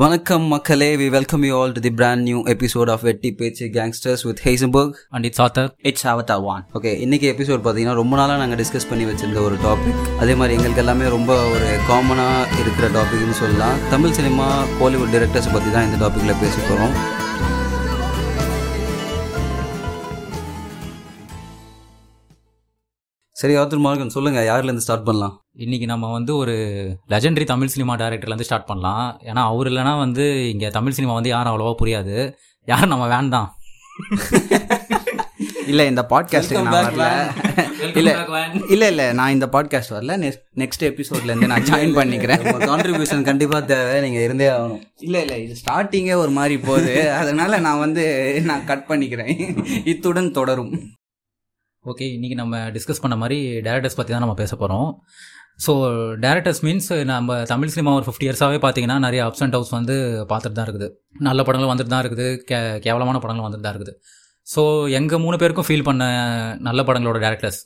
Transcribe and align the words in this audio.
வணக்கம் 0.00 0.42
மக்களே 0.42 0.96
we 0.96 1.08
welcome 1.08 1.42
you 1.42 1.60
all 1.60 1.72
to 1.72 1.80
the 1.80 1.90
brand 1.90 2.22
new 2.22 2.42
episode 2.42 2.90
of 2.90 3.00
வெட்டி 3.00 3.32
பேச்சு 3.32 3.66
gangsters 3.66 4.22
with 4.22 4.40
Heisenberg 4.44 4.94
and 5.08 5.24
it's 5.24 5.40
Arthur 5.40 5.68
it's 5.82 6.06
Avatar 6.06 6.42
one 6.44 6.62
okay 6.74 6.98
இன்னைக்கு 6.98 7.32
episode 7.32 7.64
பார்த்தீங்கன்னா 7.64 7.92
ரொம்ப 7.92 8.16
நாளாக 8.16 8.38
நாங்கள் 8.38 8.64
டிஸ்கஸ் 8.64 8.88
பண்ணி 8.88 9.04
வச்சிருந்த 9.04 9.42
ஒரு 9.42 9.54
டாபிக் 9.56 10.18
அதே 10.18 10.34
மாதிரி 10.34 10.54
எங்களுக்கு 10.54 10.80
எல்லாமே 10.80 11.08
ரொம்ப 11.08 11.44
ஒரு 11.50 11.76
காமனாக 11.88 12.60
இருக்கிற 12.60 12.88
டாபிக்னு 12.88 13.30
சொல்லலாம். 13.30 13.78
தமிழ் 13.90 14.10
சினிமா 14.10 14.46
பாலிவுட் 14.80 15.14
டிரெக்டர்ஸ் 15.14 15.52
பற்றி 15.52 15.70
தான் 15.70 15.92
இந்த 15.92 16.06
டாப்பிக்கில் 16.06 16.40
பேச 16.40 16.54
போகிறோம் 16.68 16.94
சரி 23.40 23.56
ஆத்தர் 23.56 23.84
மார்கன் 23.84 24.06
சொல்லுங்கள் 24.06 24.46
யார்லேருந்து 24.46 24.76
ஸ்டார்ட் 24.76 25.04
பண்ணலாம்? 25.04 25.44
இன்னைக்கு 25.52 25.86
நம்ம 25.86 26.12
வந்து 26.12 26.36
ஒரு 26.36 26.54
லெஜெண்டரி 27.08 27.44
தமிழ் 27.44 27.66
சினிமா 27.66 27.96
டைரக்டர்லேருந்து 27.96 28.40
ஸ்டார்ட் 28.40 28.66
பண்ணலாம். 28.66 29.20
ஏன்னா 29.24 29.42
அவர் 29.42 29.66
இல்லைனா 29.66 29.98
வந்து 29.98 30.50
இங்கே 30.50 30.70
தமிழ் 30.70 30.92
சினிமா 30.92 31.14
வந்து 31.14 31.28
யாரும் 31.28 31.52
அவ்வளோவா 31.52 31.74
புரியாது. 31.82 32.34
யாரும் 32.64 32.88
நம்ம 32.88 33.06
வேன் 33.06 33.28
தான். 33.28 33.48
இல்லை 35.66 35.86
இந்த 35.86 36.06
பாட்காஸ்ட்டுக்கு 36.10 36.62
நான் 36.62 36.76
வரல. 36.76 37.06
இல்லை 37.94 38.14
இல்லை 38.68 38.88
இல்லை 38.88 39.12
நான் 39.12 39.30
இந்த 39.30 39.46
பாட்காஸ்ட் 39.46 39.94
வரல. 39.96 40.32
நெக்ஸ்ட் 40.56 40.86
எபிசோட்லேருந்து 40.90 41.46
நான் 41.46 41.62
ஜாயின் 41.62 41.96
பண்ணிக்கிறேன். 42.00 42.44
கான்ட்ரிபியூஷன் 42.70 43.22
கண்டிப்பாக 43.22 43.64
தேவை. 43.64 44.00
நீங்கள் 44.00 44.22
இருந்தே 44.22 44.48
ஆகணும். 44.48 44.82
இல்லை 44.98 45.20
இல்லை 45.20 45.42
இது 45.42 45.56
ஸ்டார்டிங்கே 45.64 46.14
ஒரு 46.14 46.30
மாதிரி 46.30 46.58
போகுது. 46.58 47.12
அதனால 47.12 47.58
நான் 47.58 47.78
வந்து 47.78 48.06
நான் 48.44 48.64
கட் 48.64 48.86
பண்ணிக்கிறேன். 48.88 49.34
இத்துடன் 49.84 50.30
தொடரும். 50.30 50.98
ஓகே 51.84 52.06
இன்றைக்கி 52.14 52.36
நம்ம 52.40 52.54
டிஸ்கஸ் 52.74 53.00
பண்ண 53.02 53.14
மாதிரி 53.20 53.36
டேரக்டர்ஸ் 53.66 53.96
பற்றி 53.98 54.12
தான் 54.14 54.22
நம்ம 54.24 54.34
பேச 54.40 54.52
போகிறோம் 54.62 54.88
ஸோ 55.64 55.72
டேரக்டர்ஸ் 56.24 56.60
மீன்ஸ் 56.66 56.88
நம்ம 57.10 57.38
தமிழ் 57.52 57.72
சினிமா 57.74 57.92
ஒரு 57.98 58.04
ஃபிஃப்டி 58.06 58.26
இயர்ஸாகவே 58.26 58.58
பார்த்தீங்கன்னா 58.64 58.96
நிறைய 59.04 59.20
அப்ஸ் 59.26 59.42
அண்ட் 59.44 59.54
டவுன்ஸ் 59.54 59.72
வந்து 59.76 59.94
பார்த்துட்டு 60.32 60.58
தான் 60.58 60.68
இருக்குது. 60.68 60.88
நல்ல 61.28 61.40
படங்களும் 61.46 61.72
வந்துட்டு 61.72 61.92
தான் 61.94 62.02
இருக்குது. 62.04 62.26
கே 62.50 62.58
கேவலமான 62.86 63.18
படங்களும் 63.24 63.46
வந்துட்டு 63.48 63.66
தான் 63.66 63.74
இருக்குது. 63.74 63.94
ஸோ 64.46 64.62
எங்கள் 64.98 65.22
மூணு 65.24 65.36
பேருக்கும் 65.42 65.68
ஃபீல் 65.68 65.86
பண்ண 65.88 66.04
நல்ல 66.68 66.82
படங்களோட 66.88 67.18
டேரக்டர்ஸ் 67.26 67.60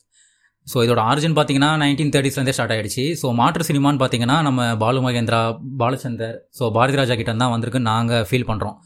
ஸோ 0.66 0.76
இதோட 0.86 1.00
ஆரிஜின் 1.10 1.36
பார்த்தீங்கன்னா 1.38 1.70
நைன்டீன் 1.82 2.12
தேர்ட்டிஸ்லேருந்தே 2.14 2.56
ஸ்டார்ட் 2.56 2.74
ஆகிடுச்சு 2.74 3.04
ஸோ 3.22 3.26
மாற்று 3.40 3.66
சினிமான்னு 3.70 4.02
பார்த்தீங்கன்னா 4.02 4.36
நம்ம 4.48 4.68
பாலு 4.82 5.00
மகேந்திரா 5.06 5.40
பாலச்சந்தர் 5.82 6.36
ஸோ 6.58 6.66
பாரதி 6.76 6.98
ராஜா 7.00 7.16
கிட்ட 7.20 7.34
தான் 7.42 7.54
வந்திருக்குன்னு 7.54 7.90
நாங்கள் 7.94 8.24
ஃபீல் 8.30 8.48
பண்ணுறோம் 8.50 8.76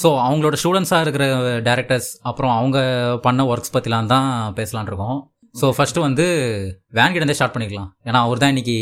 ஸோ 0.00 0.08
அவங்களோட 0.26 0.56
ஸ்டூடெண்ட்ஸாக 0.60 1.04
இருக்கிற 1.04 1.24
டேரக்டர்ஸ் 1.68 2.10
அப்புறம் 2.28 2.52
அவங்க 2.58 2.78
பண்ண 3.26 3.44
ஒர்க்ஸ் 3.52 3.74
பற்றிலாம் 3.74 4.12
தான் 4.14 4.28
பேசலான் 4.58 4.88
இருக்கோம். 4.90 5.18
ஸோ 5.60 5.66
ஃபஸ்ட்டு 5.76 6.04
வந்து 6.06 6.26
வேன் 6.98 7.14
கிட்டே 7.14 7.34
ஸ்டார்ட் 7.38 7.54
பண்ணிக்கலாம். 7.56 7.90
ஏன்னா 8.08 8.20
அவர் 8.26 8.40
தான் 8.42 8.52
இன்னைக்கு 8.54 8.76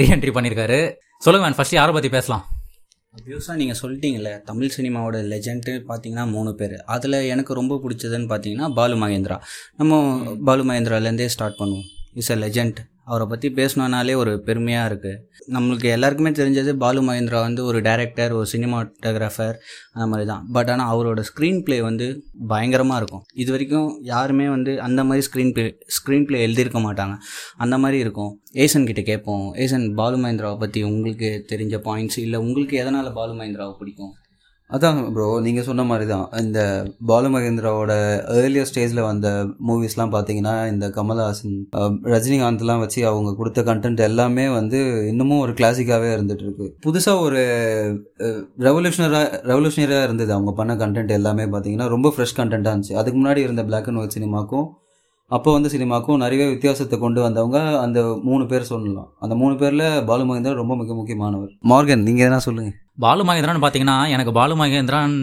ரீஎன்ட்ரி 0.00 0.32
பண்ணியிருக்காரு 0.36 0.78
சொல்லுங்க 1.24 1.44
வேன் 1.46 1.58
ஃபர்ஸ்ட் 1.58 1.76
யாரை 1.78 1.92
பற்றி 1.96 2.10
பேசலாம்? 2.16 2.44
அப்யூஸாக 3.18 3.56
நீங்கள் 3.60 3.78
சொல்லிட்டீங்களே 3.80 4.32
தமிழ் 4.48 4.74
சினிமாவோட 4.76 5.16
லெஜெண்ட்டு 5.32 5.72
பார்த்தீங்கன்னா 5.88 6.24
மூணு 6.34 6.50
பேர். 6.60 6.76
அதில் 6.94 7.18
எனக்கு 7.32 7.52
ரொம்ப 7.60 7.76
பிடிச்சதுன்னு 7.84 8.28
பார்த்தீங்கன்னா 8.32 8.68
பாலு 8.78 8.96
மகேந்திரா. 9.02 9.36
நம்ம 9.80 10.00
பாலு 10.48 10.64
மகேந்திராலேருந்தே 10.68 11.28
ஸ்டார்ட் 11.34 11.58
பண்ணுவோம். 11.62 11.86
இஸ் 12.20 12.30
அ 12.34 12.36
லெஜெண்ட் 12.44 12.78
அவரை 13.10 13.26
பற்றி 13.30 13.48
பேசணுன்னாலே 13.58 14.14
ஒரு 14.22 14.32
பெருமையாக 14.48 14.88
இருக்குது 14.90 15.20
நம்மளுக்கு 15.54 15.88
எல்லாருக்குமே 15.96 16.30
தெரிஞ்சது 16.38 16.70
பாலு 16.82 17.00
மகேந்திரா 17.06 17.38
வந்து 17.46 17.62
ஒரு 17.70 17.78
டைரக்டர் 17.86 18.32
ஒரு 18.38 18.48
சினிமாட்டோகிராஃபர் 18.52 19.56
அந்த 19.94 20.06
மாதிரி 20.10 20.26
தான் 20.32 20.42
பட் 20.56 20.70
ஆனால் 20.72 20.90
அவரோட 20.92 21.22
ஸ்க்ரீன் 21.30 21.60
ப்ளே 21.66 21.78
வந்து 21.88 22.06
பயங்கரமாக 22.52 23.00
இருக்கும். 23.00 23.24
இது 23.42 23.50
வரைக்கும் 23.54 23.88
யாருமே 24.12 24.48
வந்து 24.56 24.74
அந்த 24.86 25.00
மாதிரி 25.08 25.26
ஸ்க்ரீன் 25.28 25.52
ப்ளே 25.56 25.66
ஸ்க்ரீன் 25.98 26.26
ப்ளே 26.28 26.40
எழுதியிருக்க 26.46 26.80
மாட்டாங்க. 26.88 27.16
அந்த 27.64 27.78
மாதிரி 27.84 27.98
இருக்கும். 28.04 28.32
ஏசன் 28.64 28.88
கிட்டே 28.90 29.04
கேட்போம். 29.10 29.46
ஏசன் 29.64 29.86
பாலு 30.00 30.18
மகேந்திராவை 30.24 30.58
பற்றி 30.64 30.82
உங்களுக்கு 30.92 31.30
தெரிஞ்ச 31.52 31.76
பாயிண்ட்ஸ் 31.88 32.20
இல்லை 32.26 32.40
உங்களுக்கு 32.46 32.76
எதனால் 32.84 33.16
பாலு 33.20 33.34
மகேந்திராவை 33.40 33.76
பிடிக்கும்? 33.82 34.14
அதான் 34.70 34.98
ப்ரோ 35.12 35.26
நீங்கள் 35.44 35.66
சொன்ன 35.66 35.84
மாதிரி 35.90 36.06
தான் 36.06 36.24
இந்த 36.40 36.60
பாலுமகேந்திராவோட 37.10 37.92
ஏர்லியர் 38.40 38.68
ஸ்டேஜில் 38.70 39.00
வந்த 39.06 39.28
மூவிஸ்லாம் 39.68 40.12
பார்த்தீங்கன்னா 40.14 40.54
இந்த 40.72 40.86
கமல்ஹாசன் 40.96 41.54
ரஜினிகாந்த்லாம் 42.14 42.82
வச்சு 42.84 43.00
அவங்க 43.10 43.30
கொடுத்த 43.38 43.62
கண்டென்ட் 43.68 44.00
எல்லாமே 44.08 44.44
வந்து 44.56 44.80
இன்னமும் 45.10 45.42
ஒரு 45.44 45.52
கிளாசிக்காகவே 45.60 46.10
இருந்துட்டு 46.16 46.44
இருக்கு 46.46 46.66
புதுசாக 46.86 47.22
ஒரு 47.26 47.42
ரெவல்யூஷனராக 48.66 49.40
ரெவல்யூஷனரியாக 49.50 50.08
இருந்தது 50.08 50.34
அவங்க 50.36 50.52
பண்ண 50.58 50.74
கண்டென்ட் 50.82 51.14
எல்லாமே 51.18 51.46
பார்த்தீங்கன்னா 51.54 51.86
ரொம்ப 51.94 52.12
ஃப்ரெஷ் 52.16 52.38
கண்டென்ட்டாக 52.40 52.74
இருந்துச்சு. 52.74 52.98
அதுக்கு 53.02 53.20
முன்னாடி 53.20 53.42
இருந்த 53.46 53.64
பிளாக் 53.70 53.88
அண்ட் 53.90 54.00
ஒயிட் 54.02 54.16
சினிமாக்கும் 54.18 54.66
அப்போ 55.30 55.50
வந்து 55.54 55.70
சினிமாக்கும் 55.72 56.20
நிறைய 56.24 56.42
வித்தியாசத்தை 56.52 56.98
கொண்டு 56.98 57.20
வந்தவங்க 57.24 57.58
அந்த 57.84 58.00
மூணு 58.28 58.44
பேர் 58.52 58.70
சொல்லலாம். 58.72 59.08
அந்த 59.24 59.34
மூணு 59.40 59.54
பேரில் 59.62 59.86
பாலுமகேந்திரா 60.10 60.60
ரொம்ப 60.62 60.76
மிக 60.82 60.94
முக்கியமானவர். 61.00 61.50
மார்கன் 61.72 62.06
நீங்கள் 62.08 62.26
எதனா 62.26 62.42
சொல்லுங்கள் 62.46 62.76
பாலு 62.98 63.22
மகேந்திரான்னு 63.28 63.62
பார்த்தீங்கன்னா 63.64 63.98
எனக்கு 64.14 64.32
பாலு 64.38 64.54
மகேந்திரான் 64.60 65.14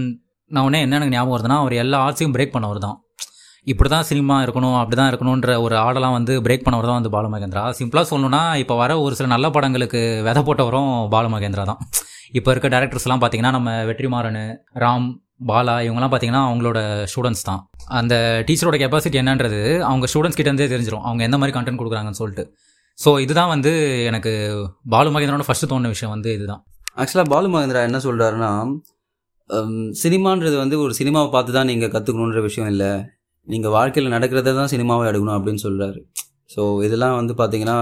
நான் 0.52 0.66
உடனே 0.68 0.80
என்ன 0.86 0.98
எனக்கு 1.00 1.16
ஞாபகம் 1.16 1.36
வருதுன்னா 1.36 1.58
அவர் 1.64 1.74
எல்லா 1.84 1.98
ஆர்ட்ஸையும் 2.06 2.36
பிரேக் 2.36 2.56
பண்ணவர் 2.56 2.80
தான் 2.86 2.98
இப்படி 3.68 3.90
தான் 3.90 4.08
சினிமா 4.10 4.36
இருக்கணும் 4.46 4.78
அப்படி 4.80 4.96
தான் 5.00 5.10
இருக்கணுன்ற 5.12 5.54
ஒரு 5.66 5.76
ஆடெல்லாம் 5.84 6.16
வந்து 6.18 6.34
பிரேக் 6.46 6.66
பண்ணவர் 6.66 6.88
தான் 6.90 7.00
வந்து 7.00 7.12
பாலு 7.16 7.30
மகேந்திரா 7.34 7.64
சிம்பிளாக 7.80 8.08
சொல்லணும்னா 8.12 8.42
இப்போ 8.64 8.76
வர 8.82 8.92
ஒரு 9.06 9.14
சில 9.20 9.30
நல்ல 9.36 9.48
படங்களுக்கு 9.56 10.02
விதை 10.28 10.42
போட்டவரும் 10.50 10.92
பாலு 11.14 11.30
மகேந்திரா 11.36 11.64
தான் 11.72 11.80
இப்போ 12.40 12.50
இருக்க 12.54 12.68
டேரக்டர்ஸ்லாம் 12.74 13.22
பார்த்தீங்கன்னா 13.24 13.54
நம்ம 13.58 13.72
வெற்றிமாறன் 13.90 14.40
ராம் 14.84 15.08
பாலா 15.50 15.76
இவங்கெல்லாம் 15.86 16.12
பார்த்தீங்கன்னா 16.12 16.44
அவங்களோட 16.50 16.80
ஸ்டூடெண்ட்ஸ் 17.12 17.46
தான். 17.48 17.62
அந்த 18.00 18.14
டீச்சரோட 18.48 18.78
கெப்பாசிட்டி 18.84 19.18
என்னன்றது 19.22 19.60
அவங்க 19.90 20.06
ஸ்டூடெண்ட்ஸ் 20.12 20.40
கிட்டேருந்தே 20.40 20.70
தெரிஞ்சிடும் 20.74 21.06
அவங்க 21.08 21.22
எந்த 21.28 21.38
மாதிரி 21.42 21.56
கண்டென்ட் 21.58 21.82
கொடுக்குறாங்கன்னு 21.82 22.20
சொல்லிட்டு. 22.22 22.44
ஸோ 23.00 23.10
இதுதான் 23.26 23.52
வந்து 23.56 23.72
எனக்கு 24.10 24.32
பாலு 24.94 25.10
மகேந்திரனோட 25.16 25.48
ஃபஸ்ட்டு 25.50 25.70
தோணுன 25.74 25.92
விஷயம் 25.96 26.14
வந்து 26.16 26.30
இதுதான். 26.38 26.64
ஆக்சுவலாக 26.98 27.28
பாலு 27.34 27.48
மகேந்திரா 27.54 27.82
என்ன 27.90 28.00
சொல்கிறாருன்னா 28.08 28.52
சினிமான்றது 30.04 30.56
வந்து 30.64 30.76
ஒரு 30.84 30.94
சினிமாவை 31.00 31.30
பார்த்து 31.34 31.52
தான் 31.58 31.70
நீங்கள் 31.72 31.92
கற்றுக்கணுன்ற 31.96 32.42
விஷயம் 32.48 32.70
இல்லை. 32.74 32.92
நீங்கள் 33.48 33.74
வாழ்க்கையில் 33.76 34.14
நடக்கிறத 34.16 34.54
தான் 34.60 34.72
சினிமாவை 34.74 35.04
எடுக்கணும் 35.10 35.38
அப்படின்னு 35.38 35.62
சொல்கிறாரு 35.66 36.00
ஸோ 36.54 36.62
இதெல்லாம் 36.86 37.16
வந்து 37.20 37.34
பார்த்தீங்கன்னா 37.40 37.76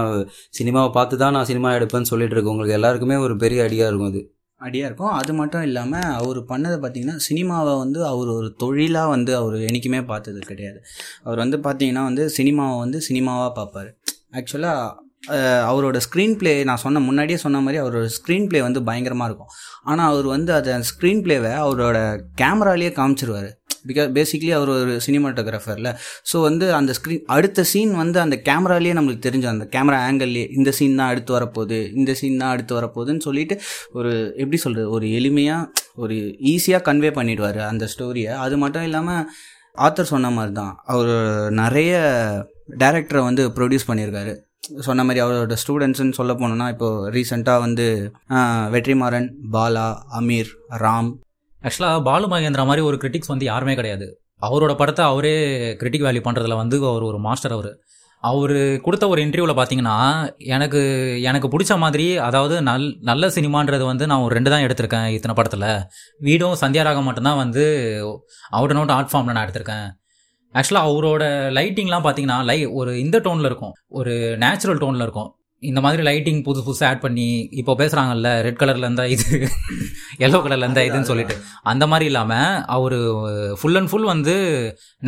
சினிமாவை 0.58 0.90
பார்த்து 0.96 1.14
தான் 1.22 1.34
நான் 1.36 1.48
சினிமா 1.50 1.70
எடுப்பேன்னு 1.78 2.10
சொல்லிட்டு 2.12 2.36
இருக்கவங்களுக்கு 2.36 2.76
எல்லாருக்குமே 2.78 3.16
ஒரு 3.26 3.34
பெரிய 3.42 3.58
ஐடியா 3.68 3.86
இருக்கும் 3.90 4.10
அது. 4.12 4.22
அடியாக 4.60 4.88
இருக்கும். 4.88 5.12
அது 5.20 5.32
மட்டும் 5.40 5.64
இல்லாமல் 5.68 6.10
அவர் 6.18 6.38
பண்ணதை 6.50 6.76
பார்த்தீங்கன்னா 6.82 7.16
சினிமாவை 7.28 7.72
வந்து 7.82 8.00
அவர் 8.10 8.30
ஒரு 8.36 8.48
தொழிலாக 8.62 9.12
வந்து 9.14 9.32
அவர் 9.40 9.56
என்றைக்குமே 9.68 10.00
பார்த்தது 10.12 10.40
கிடையாது. 10.50 10.78
அவர் 11.26 11.42
வந்து 11.44 11.58
பார்த்தீங்கன்னா 11.66 12.04
வந்து 12.10 12.24
சினிமாவை 12.38 12.76
வந்து 12.84 13.00
சினிமாவாக 13.08 13.50
பார்ப்பார். 13.58 13.90
ஆக்சுவலாக 14.38 14.84
அவரோட 15.70 15.98
ஸ்க்ரீன் 16.06 16.36
ப்ளே 16.40 16.52
நான் 16.68 16.82
சொன்ன 16.84 17.02
முன்னாடியே 17.08 17.38
சொன்ன 17.44 17.60
மாதிரி 17.66 17.80
அவரோட 17.82 18.06
ஸ்க்ரீன் 18.18 18.48
ப்ளே 18.50 18.60
வந்து 18.68 18.82
பயங்கரமாக 18.88 19.28
இருக்கும். 19.30 19.52
ஆனால் 19.84 20.08
அவர் 20.12 20.26
வந்து 20.36 20.52
அதை 20.58 20.78
ஸ்க்ரீன் 20.92 21.22
ப்ளேவை 21.26 21.52
அவரோட 21.64 21.98
கேமராலேயே 22.42 22.92
காமிச்சிருவார். 23.00 23.50
பிகாஸ் 23.88 24.10
பேசிக்லி 24.16 24.50
அவர் 24.58 24.70
ஒரு 24.74 24.92
சினிமாட்டோகிராஃபரில் 25.06 25.90
ஸோ 26.30 26.36
வந்து 26.40 26.66
அந்த 26.78 26.92
ஸ்க்ரீன் 26.98 27.24
அடுத்த 27.26 27.64
சீன் 27.72 27.92
வந்து 27.92 28.18
அந்த 28.20 28.36
கேமராலேயே 28.48 28.94
நம்மளுக்கு 28.98 29.26
தெரிஞ்சு 29.28 29.48
அந்த 29.52 29.64
கேமரா 29.74 29.98
ஆங்கிள்லேயே 30.08 30.46
இந்த 30.58 30.70
சீன் 30.78 30.96
தான் 31.00 31.10
அடுத்து 31.12 31.32
வரப்போகுது 31.36 31.80
இந்த 31.92 32.14
சீன் 32.14 32.40
தான் 32.42 32.52
அடுத்து 32.54 32.74
வரப்போகுதுன்னு 32.78 33.26
சொல்லிட்டு 33.28 33.56
ஒரு 33.92 34.12
எப்படி 34.36 34.60
சொல்கிறது 34.64 34.88
ஒரு 34.90 35.08
எளிமையாக 35.08 35.82
ஒரு 35.96 36.16
ஈஸியாக 36.54 36.86
கன்வே 36.88 37.10
பண்ணிடுவார் 37.18 37.60
அந்த 37.72 37.88
ஸ்டோரியை 37.94 38.32
அது 38.36 38.56
மட்டும் 38.58 38.82
இல்லாமல் 38.82 39.22
ஆத்தர் 39.78 40.12
சொன்ன 40.14 40.30
மாதிரி 40.30 40.54
தான் 40.54 40.74
அவர் 40.86 41.14
நிறைய 41.52 41.92
டேரக்டரை 42.82 43.22
வந்து 43.24 43.42
ப்ரொடியூஸ் 43.56 43.88
பண்ணியிருக்காரு 43.88 44.34
சொன்ன 44.86 45.04
மாதிரி 45.06 45.22
அவரோட 45.24 45.56
ஸ்டூடெண்ட்ஸ்னு 45.62 46.16
சொல்ல 46.18 46.32
போனோம்னா 46.40 46.66
இப்போது 46.74 47.10
ரீசெண்டாக 47.16 47.64
வந்து 47.64 47.86
வெற்றிமாறன் 48.74 49.28
பாலா 49.54 49.86
அமீர் 50.18 50.50
ராம். 50.84 51.10
ஆக்சுவலாக 51.62 52.02
பாலு 52.08 52.26
மகேந்திரா 52.34 52.64
மாதிரி 52.70 52.84
ஒரு 52.90 52.96
கிரிட்டிக்ஸ் 53.02 53.32
வந்து 53.32 53.50
யாருமே 53.50 53.74
கிடையாது. 53.80 54.06
அவரோட 54.48 54.72
படத்தை 54.80 55.02
அவரே 55.12 55.34
கிரிட்டிக் 55.80 56.06
வேல்யூ 56.06 56.22
பண்ணுறதுல 56.28 56.56
வந்து 56.62 56.78
அவர் 56.92 57.10
ஒரு 57.10 57.20
மாஸ்டர் 57.26 57.56
அவர். 57.56 57.70
அவர் 58.30 58.54
கொடுத்த 58.84 59.04
ஒரு 59.12 59.20
இன்டர்வியூவில் 59.24 59.56
பார்த்தீங்கன்னா 59.58 59.96
எனக்கு 60.54 60.80
எனக்கு 61.30 61.48
பிடிச்ச 61.54 61.72
மாதிரி 61.82 62.06
அதாவது 62.28 62.54
நல் 62.68 62.86
நல்ல 63.10 63.26
சினிமான்றது 63.36 63.84
வந்து 63.90 64.04
நான் 64.10 64.24
ஒரு 64.26 64.36
ரெண்டு 64.38 64.52
தான் 64.52 64.64
எடுத்திருக்கேன் 64.66 65.08
இத்தனை 65.16 65.34
படத்தில். 65.38 65.68
வீடும் 66.26 66.56
சந்தியாராக 66.62 67.02
மட்டும்தான் 67.08 67.40
வந்து 67.42 67.64
அவுட் 68.58 68.72
அண்ட் 68.72 68.82
அவுட் 68.82 68.94
ஆர்ட் 68.96 69.12
ஃபார்மில் 69.12 69.36
நான் 69.36 69.46
எடுத்திருக்கேன். 69.46 69.86
ஆக்சுவலாக 70.58 70.88
அவரோட 70.90 71.24
லைட்டிங்லாம் 71.58 72.04
பார்த்தீங்கன்னா 72.06 72.38
லை 72.50 72.58
ஒரு 72.80 72.92
இந்த 73.04 73.16
டோனில் 73.26 73.48
இருக்கும். 73.50 73.74
ஒரு 74.00 74.12
நேச்சுரல் 74.44 74.80
டோனில் 74.84 75.04
இருக்கும். 75.06 75.30
இந்த 75.62 75.80
மாதிரி 75.84 76.02
லைட்டிங் 76.08 76.40
புதுசு 76.46 76.62
புதுசாக 76.66 76.88
ஆட் 76.90 77.02
பண்ணி 77.04 77.26
இப்போ 77.60 77.72
பேசுகிறாங்கல்ல 77.80 78.30
ரெட் 78.46 78.60
கலரில் 78.62 78.86
இருந்தால் 78.86 79.12
இது 79.14 79.26
எல்லோ 80.24 80.38
கலரில் 80.44 80.66
இருந்தால் 80.66 80.88
இதுன்னு 80.88 81.10
சொல்லிட்டு. 81.10 81.34
அந்த 81.72 81.84
மாதிரி 81.92 82.06
இல்லாமல் 82.10 82.62
அவர் 82.76 82.96
ஃபுல் 83.60 83.78
அண்ட் 83.80 83.90
ஃபுல் 83.92 84.08
வந்து 84.14 84.34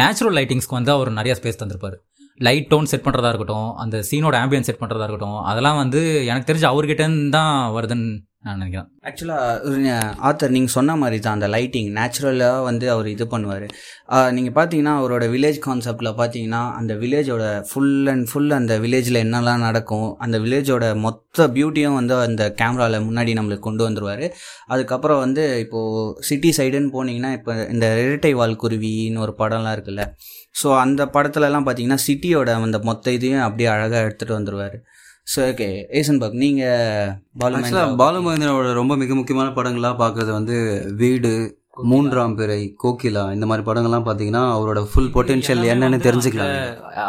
நேச்சுரல் 0.03 0.37
லைட்டிங்ஸ்க்கு 0.39 0.79
வந்து 0.81 0.93
அவர் 0.97 1.11
நிறைய 1.19 1.35
ஸ்பேஸ் 1.41 1.61
தந்திருப்பார். 1.63 1.97
லைட் 2.41 2.71
டோன் 2.73 2.89
செட் 2.91 3.05
பண்ணுறதா 3.05 3.29
இருக்கட்டும் 3.33 3.69
அந்த 3.83 3.99
சீனோட 4.09 4.37
ஆம்பியன்ஸ் 4.45 4.69
செட் 4.69 4.81
பண்ணுறதா 4.81 5.05
இருக்கட்டும் 5.07 5.39
அதெல்லாம் 5.51 5.79
வந்து 5.83 6.01
எனக்கு 6.31 6.49
தெரிஞ்சு 6.51 6.67
அவர்கிட்டேருந்து 6.73 7.31
தான் 7.37 7.55
வருதுன்னு 7.77 8.11
நான் 8.45 8.59
நினைக்கிறேன். 8.59 8.89
ஆக்சுவலாக 9.09 9.95
ஆத்தர் 10.29 10.53
நீங்கள் 10.57 10.75
சொன்ன 10.75 10.95
மாதிரி 11.03 11.17
தான் 11.23 11.37
அந்த 11.39 11.49
லைட்டிங் 11.55 11.89
நேச்சுரலாக 11.97 12.59
வந்து 12.67 12.87
அவர் 12.95 13.07
இது 13.13 13.25
பண்ணுவார். 13.33 13.65
நீங்கள் 14.37 14.55
பார்த்தீங்கன்னா 14.59 14.93
அவரோட 15.01 15.25
வில்லேஜ் 15.33 15.59
கான்செப்டில் 15.67 16.11
பார்த்தீங்கன்னா 16.21 16.61
அந்த 16.79 16.93
வில்லேஜோட 17.03 17.45
ஃபுல் 17.71 18.09
அண்ட் 18.13 18.27
ஃபுல் 18.31 18.57
அந்த 18.59 18.75
வில்லேஜில் 18.85 19.23
என்னெல்லாம் 19.25 19.65
நடக்கும் 19.67 20.09
அந்த 20.27 20.39
வில்லேஜோட 20.45 20.87
மொத்த 21.07 21.49
பியூட்டியும் 21.57 21.99
வந்து 22.01 22.17
அந்த 22.29 22.45
கேமராவில் 22.61 23.07
முன்னாடி 23.09 23.35
நம்மளுக்கு 23.39 23.67
கொண்டு 23.69 23.85
வந்துருவார். 23.87 24.25
அதுக்கப்புறம் 24.75 25.23
வந்து 25.25 25.45
இப்போது 25.65 26.05
சிட்டி 26.29 26.53
சைடுன்னு 26.59 26.95
போனீங்கன்னா 26.97 27.33
இப்போ 27.39 27.55
இந்த 27.75 27.89
இரட்டை 28.05 28.33
வால் 28.41 28.61
குருவின்னு 28.65 29.25
ஒரு 29.27 29.35
படம்லாம் 29.43 29.77
இருக்குல்ல. 29.79 30.05
ஸோ 30.61 30.69
அந்த 30.85 31.03
படத்துலலாம் 31.17 31.67
பார்த்தீங்கன்னா 31.67 32.01
சிட்டியோட 32.09 32.51
அந்த 32.67 32.81
மொத்த 32.91 33.13
இதையும் 33.19 33.47
அப்படியே 33.49 33.71
அழகாக 33.75 34.05
எடுத்துகிட்டு 34.07 34.39
வந்துருவார். 34.39 34.79
ஸோ 35.27 35.39
ஓகே 35.51 35.69
ஏசன்பர்க் 35.99 36.41
நீங்கள் 36.43 37.13
பாலு 37.41 37.57
ஆக்சுவலாக 37.59 37.97
பாலு 38.03 38.19
மகேந்திராவோட 38.25 38.73
ரொம்ப 38.81 38.97
மிக 38.97 39.15
முக்கியமான 39.15 39.49
படங்களாக 39.57 39.97
பார்க்குறது 40.03 40.33
வந்து 40.39 40.57
வீடு 41.01 41.33
மூன்றாம் 41.91 42.37
பிறை 42.39 42.61
கோகிலா 42.83 43.25
இந்த 43.37 43.47
மாதிரி 43.49 43.65
படங்கள்லாம் 43.67 44.07
பார்த்தீங்கன்னா 44.07 44.43
அவரோட 44.57 44.81
ஃபுல் 44.91 45.11
பொட்டென்ஷியல் 45.17 45.63
என்னன்னு 45.73 45.99
தெரிஞ்சுக்கலாம். 46.07 46.53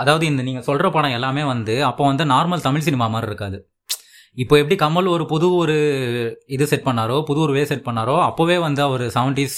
அதாவது 0.02 0.26
இந்த 0.32 0.42
நீங்க 0.48 0.62
சொல்ற 0.70 0.90
படம் 0.96 1.16
எல்லாமே 1.18 1.44
வந்து 1.54 1.76
அப்போ 1.90 2.04
வந்து 2.10 2.26
நார்மல் 2.34 2.66
தமிழ் 2.68 2.86
சினிமா 2.88 3.08
மாதிரி 3.14 3.30
இருக்காது. 3.32 3.60
இப்போ 4.38 4.56
எப்படி 4.62 4.76
கமல் 4.84 5.08
ஒரு 5.14 5.26
புது 5.34 5.48
ஒரு 5.62 5.76
இது 6.56 6.66
செட் 6.72 6.88
பண்ணாரோ 6.88 7.20
புது 7.30 7.40
ஒரு 7.46 7.54
வே 7.58 7.64
செட் 7.72 7.88
பண்ணாரோ 7.88 8.16
அப்போவே 8.26 8.58
வந்து 8.66 8.82
அவர் 8.88 9.04
செவன்டிஸ் 9.16 9.58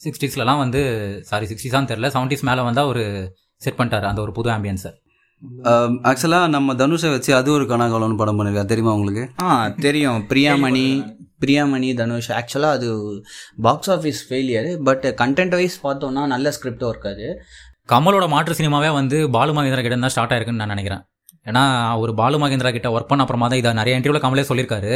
சிக்ஸ்டீஸ்லலாம் 0.00 0.60
வந்து 0.64 0.82
சாரி 1.30 1.46
சிக்ஸ்டீஸான்னு 1.52 1.90
தெரில 1.92 2.10
செவன்டிஸ் 2.16 2.44
மேலே 2.50 2.64
வந்து 2.68 2.82
அவர் 2.86 3.02
செட் 3.62 3.78
பண்ணிட்டாரு 3.78 4.06
அந்த 4.10 4.20
ஒரு 4.26 4.32
புது 4.38 4.50
ஆம்பியன்ஸை 4.56 4.92
ஆக்சுவலாக 6.10 6.48
நம்ம 6.54 6.74
தனுஷை 6.82 7.10
வச்சு 7.14 7.30
அது 7.38 7.48
ஒரு 7.56 7.64
கனாகாலம்னு 7.72 8.20
படம் 8.20 8.38
பண்ணிருக்கா 8.38 8.64
தெரியுமா 8.72 8.94
உங்களுக்கு? 8.98 9.24
ஆ 9.44 9.48
தெரியும். 9.86 10.20
பிரியாமணி 10.30 10.86
பிரியாமணி 11.42 11.90
தனுஷ். 12.00 12.30
ஆக்சுவலாக 12.38 12.78
அது 12.78 12.88
box 13.66 13.90
office 13.96 14.20
failure 14.28 14.68
but 14.88 15.06
content 15.20 15.54
wise 15.58 15.76
பார்த்தோம்னா 15.86 16.24
நல்ல 16.34 16.52
ஸ்கிரிப்ட் 16.56 16.84
ஒர்க் 16.88 17.06
அது. 17.12 17.28
கமலோட 17.92 18.26
மாற்று 18.34 18.58
சினிமாவே 18.58 18.90
வந்து 19.00 19.18
பாலு 19.36 19.52
மகேந்திரா 19.58 19.84
கிட்ட 19.86 19.98
தான் 20.02 20.14
ஸ்டார்ட் 20.14 20.34
ஆயிருக்குன்னு 20.34 20.62
நான் 20.62 20.74
நினைக்கிறேன். 20.74 21.02
ஏன்னா 21.50 21.62
ஒரு 22.02 22.12
பாலு 22.20 22.38
மகேந்திரா 22.42 22.72
கிட்ட 22.76 22.90
ஒர்க் 22.96 23.10
பண்ண 23.12 23.24
அப்புறமா 23.24 23.46
தான் 23.52 23.60
இதை 23.62 23.72
நிறைய 23.80 23.98
இன்டர்வியூல 23.98 24.22
கமலே 24.24 24.44
சொல்லியிருக்காரு. 24.50 24.92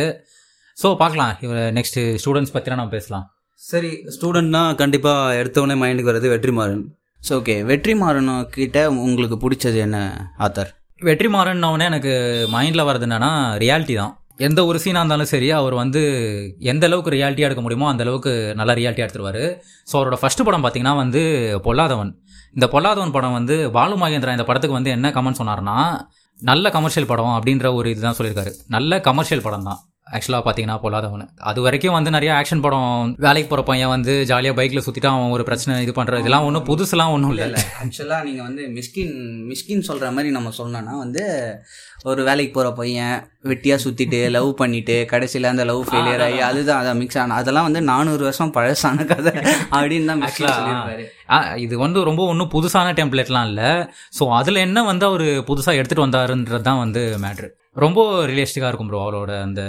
ஸோ 0.83 0.89
பார்க்கலாம். 1.03 1.33
இவர் 1.47 1.65
நெக்ஸ்ட் 1.79 1.99
ஸ்டூடெண்ட்ஸ் 2.23 2.55
பற்றினா 2.57 2.79
நம்ம 2.81 2.95
பேசலாம். 2.99 3.25
சரி 3.71 3.91
ஸ்டூடெண்ட்னா 4.17 4.63
கண்டிப்பாக 4.83 5.39
எடுத்தவொடனே 5.41 5.77
மைண்டுக்கு 5.83 6.11
வர்றது 6.11 6.33
வெற்றிமாறன். 6.35 6.85
ஸோ 7.27 7.33
ஓகே 7.41 7.55
வெற்றிமாறன் 7.69 8.33
கிட்ட 8.55 8.79
உங்களுக்கு 9.05 9.37
பிடிச்சது 9.43 9.79
என்ன 9.85 9.99
ஆத்தர்? 10.47 10.71
வெற்றிமாறன்னொடனே 11.09 11.85
எனக்கு 11.91 12.13
மைண்டில் 12.55 12.87
வர்றது 12.89 13.07
என்னன்னா 13.07 13.31
ரியாலிட்டி 13.63 13.95
தான். 14.01 14.13
எந்த 14.47 14.61
ஒரு 14.69 14.79
சீனாக 14.83 15.03
இருந்தாலும் 15.03 15.31
சரி 15.33 15.49
அவர் 15.59 15.75
வந்து 15.81 16.01
எந்த 16.73 16.85
அளவுக்கு 16.89 17.15
ரியாலிட்டியாக 17.15 17.49
எடுக்க 17.49 17.63
முடியுமோ 17.65 17.87
அந்த 17.93 18.05
அளவுக்கு 18.07 18.33
நல்லா 18.61 18.75
ரியாலிட்டியாக 18.81 19.07
எடுத்துருவாரு. 19.07 19.45
ஸோ 19.91 19.95
அவரோட 19.99 20.19
ஃபஸ்ட்டு 20.23 20.47
படம் 20.49 20.65
பார்த்தீங்கன்னா 20.65 20.95
வந்து 21.03 21.23
பொல்லாதவன். 21.67 22.13
இந்த 22.57 22.69
பொல்லாதவன் 22.75 23.17
படம் 23.17 23.39
வந்து 23.39 23.57
பாலு 23.79 23.97
மகேந்திரா 24.05 24.37
இந்த 24.37 24.47
படத்துக்கு 24.51 24.79
வந்து 24.79 24.95
என்ன 24.97 25.13
கமெண்ட் 25.19 25.41
சொன்னார்னா 25.41 25.77
நல்ல 26.41 26.71
கமர்ஷியல் 26.77 27.11
படம் 27.13 27.35
அப்படின்ற 27.39 27.67
ஒரு 27.79 27.89
இதுதான் 27.95 28.19
சொல்லியிருக்காரு. 28.21 28.53
நல்ல 28.77 29.01
கமர்ஷியல் 29.09 29.47
படம் 29.49 29.69
தான். 29.71 29.81
ஆக்சுவலாக 30.15 30.43
பார்த்தீங்கன்னா 30.43 30.77
பொல்லாதவன் 30.83 31.25
அது 31.45 31.59
வரைக்கும் 31.63 31.97
வந்து 31.97 32.11
நிறைய 32.15 32.31
ஆக்ஷன் 32.37 32.63
படம் 32.63 32.89
வேலைக்கு 33.25 33.49
போகிற 33.49 33.63
பையன் 33.67 33.93
வந்து 33.93 34.13
ஜாலியாக 34.29 34.57
பைக்கில் 34.59 34.85
சுற்றிட்டு 34.85 35.11
அவன் 35.11 35.35
ஒரு 35.37 35.45
பிரச்சனை 35.47 35.77
இது 35.85 35.95
பண்ணுறது 35.97 36.23
இதெல்லாம் 36.23 36.47
ஒன்றும் 36.49 36.67
புதுசுலாம் 36.69 37.13
ஒன்றும் 37.15 37.33
இல்லை. 37.37 37.63
ஆக்சுவலாக 37.81 38.21
நீங்கள் 38.27 38.47
வந்து 38.49 38.65
மிஸ்கின் 38.77 39.15
மிஸ்கின் 39.51 39.87
சொல்கிற 39.89 40.11
மாதிரி 40.13 40.31
நம்ம 40.37 40.53
சொல்லணும்னா 40.59 40.95
வந்து 41.01 41.25
ஒரு 42.05 42.23
வேலைக்கு 42.27 42.53
போகிற 42.53 42.71
பையன் 42.75 43.15
வெட்டியாக 43.45 43.83
சுற்றிட்டு 43.83 44.19
லவ் 44.35 44.51
பண்ணிட்டு 44.59 44.97
கடைசியில் 45.11 45.51
அந்த 45.51 45.65
லவ் 45.67 45.83
ஃபெயிலியர் 45.89 46.25
ஆகி 46.25 46.41
அதுதான் 46.49 46.81
அதை 46.83 46.93
மிக்ஸ் 46.99 47.19
ஆன 47.21 47.37
அதெல்லாம் 47.39 47.67
வந்து 47.69 47.83
நானூறு 47.89 48.23
வருஷம் 48.25 48.55
பழசான 48.55 49.07
கதை 49.11 49.33
அப்படின்னு 49.73 50.09
தான் 50.11 50.21
மிஸ்கின் 50.21 50.33
Actually, 50.45 50.59
சொல்லியிருப்பாரு. 50.59 51.05
ஆ, 51.31 51.37
இது 51.65 51.75
வந்து 51.81 51.99
ரொம்ப 52.05 52.23
ஒன்றும் 52.31 52.53
புதுசான 52.53 52.95
டெம்ப்ளேட்லாம் 52.99 53.49
இல்லை. 53.51 53.71
ஸோ 54.17 54.25
அதில் 54.39 54.65
என்ன 54.65 54.79
வந்து 54.85 55.05
அவர் 55.07 55.27
புதுசாக 55.49 55.79
எடுத்துகிட்டு 55.79 56.07
வந்தாருன்றது 56.07 56.65
தான் 56.65 56.83
வந்து 56.83 57.03
மேட்ரு 57.23 57.49
ரொம்ப 57.77 58.01
ரியலிஸ்டிக்காக 58.31 58.71
இருக்கும் 58.71 58.91
ப்ரோ 58.91 59.01
அவரோட 59.05 59.33
அந்த 59.47 59.63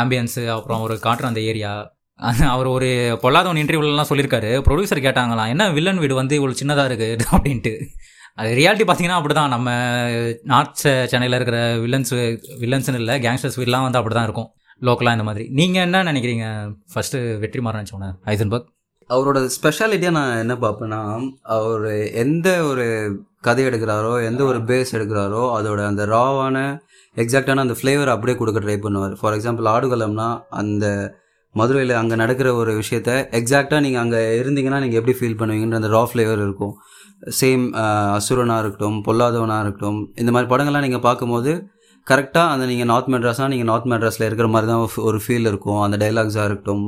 ஆம்பியன்ஸு 0.00 0.42
அப்புறம் 0.54 0.80
அவர் 0.80 0.94
காட்டுற 1.06 1.26
அந்த 1.30 1.42
ஏரியா 1.50 1.72
அவர் 2.52 2.68
ஒரு 2.76 2.88
பொல்லாதவன் 3.22 3.60
இன்டர்வியூலாம் 3.62 4.10
சொல்லியிருக்காரு. 4.10 4.48
ப்ரொடியூசர் 4.66 5.06
கேட்டாங்களாம் 5.06 5.50
என்ன 5.52 5.64
வில்லன் 5.76 6.00
வீடு 6.02 6.14
வந்து 6.20 6.38
இவ்வளோ 6.38 6.56
சின்னதாக 6.60 6.88
இருக்குது 6.90 7.26
அப்படின்ட்டு. 7.32 7.72
அது 8.40 8.50
ரியாலிட்டி 8.60 8.84
பார்த்தீங்கன்னா 8.86 9.18
அப்படி 9.20 9.34
தான் 9.34 9.54
நம்ம 9.54 9.68
நார்த் 10.52 10.82
சென்னையில் 11.12 11.36
இருக்கிற 11.38 11.58
வில்லன்ஸ் 11.84 12.12
வில்லன்ஸ்னு 12.62 13.00
இல்லை 13.02 13.14
கேங்ஸ்டர்ஸ் 13.24 13.58
வீடெலாம் 13.60 13.86
வந்து 13.86 14.00
அப்படி 14.00 14.16
தான் 14.18 14.28
இருக்கும். 14.28 14.48
லோக்கலாக 14.82 15.16
இந்த 15.18 15.26
மாதிரி. 15.28 15.44
நீங்கள் 15.60 15.84
என்ன 15.86 16.02
நினைக்கிறீங்க? 16.10 16.46
ஃபஸ்ட்டு 16.92 17.20
வெற்றி 17.44 17.62
மாறன் 17.66 17.92
சொன்ன 17.92 18.10
ஐசன்பர்க் 18.34 18.68
அவரோட 19.10 19.38
ஸ்பெஷாலிட்டியாக 19.56 20.16
நான் 20.18 20.40
என்ன 20.44 20.54
பார்ப்பேன்னா 20.64 21.00
அவர் 21.56 21.86
எந்த 22.22 22.48
ஒரு 22.70 22.86
கதை 23.40 23.62
எடுக்கிறாரோ 23.68 24.12
எந்த 24.30 24.42
ஒரு 24.44 24.58
பேஸ் 24.70 24.90
எடுக்கிறாரோ 24.96 25.42
அதோட 25.58 25.80
அந்த 25.86 26.04
ராவான 26.06 26.56
எக்ஸாக்டான 27.22 27.62
அந்த 27.66 27.74
ஃப்ளேவர் 27.78 28.12
அப்படியே 28.14 28.36
கொடுக்க 28.40 28.58
ட்ரை 28.64 28.76
பண்ணுவார். 28.84 29.14
ஃபார் 29.20 29.36
எக்ஸாம்பிள் 29.38 29.68
ஆடுகளம்னா 29.74 30.28
அந்த 30.60 30.86
மதுரையில் 31.54 31.92
அங்கே 32.00 32.16
நடக்கிற 32.22 32.48
ஒரு 32.60 32.72
விஷயத்த 32.80 33.10
எக்ஸாக்டாக 33.38 33.80
நீங்கள் 33.84 34.02
அங்கே 34.04 34.20
இருந்தீங்கன்னா 34.40 34.80
நீங்கள் 34.84 35.00
எப்படி 35.00 35.14
ஃபீல் 35.18 35.38
பண்ணுவீங்கன்ற 35.40 35.78
அந்த 35.80 35.90
ரா 35.94 36.02
ஃப்ளேவர் 36.10 36.42
இருக்கும். 36.46 36.74
சேம் 37.38 37.64
அசுரனாக 38.18 38.62
இருக்கட்டும் 38.62 38.98
பொல்லாதவனாக 39.06 39.64
இருக்கட்டும் 39.64 39.98
இந்த 40.22 40.30
மாதிரி 40.34 40.50
படங்கள்லாம் 40.52 40.86
நீங்கள் 40.86 41.04
பார்க்கும்போது 41.08 41.52
கரெக்டாக 42.06 42.52
அந்த 42.54 42.64
நீங்கள் 42.70 42.88
நார்த் 42.90 43.10
மெட்ராஸ்னால் 43.12 43.52
நீங்கள் 43.52 43.68
நார்த் 43.70 43.88
மெட்ராஸில் 43.92 44.26
இருக்கிற 44.28 44.48
மாதிரி 44.54 44.68
தான் 44.70 44.82
ஒரு 45.08 45.18
ஃபீல் 45.24 45.48
இருக்கும். 45.50 45.80
அந்த 45.86 45.96
டைலாக்ஸாக 46.02 46.48
இருக்கட்டும். 46.48 46.84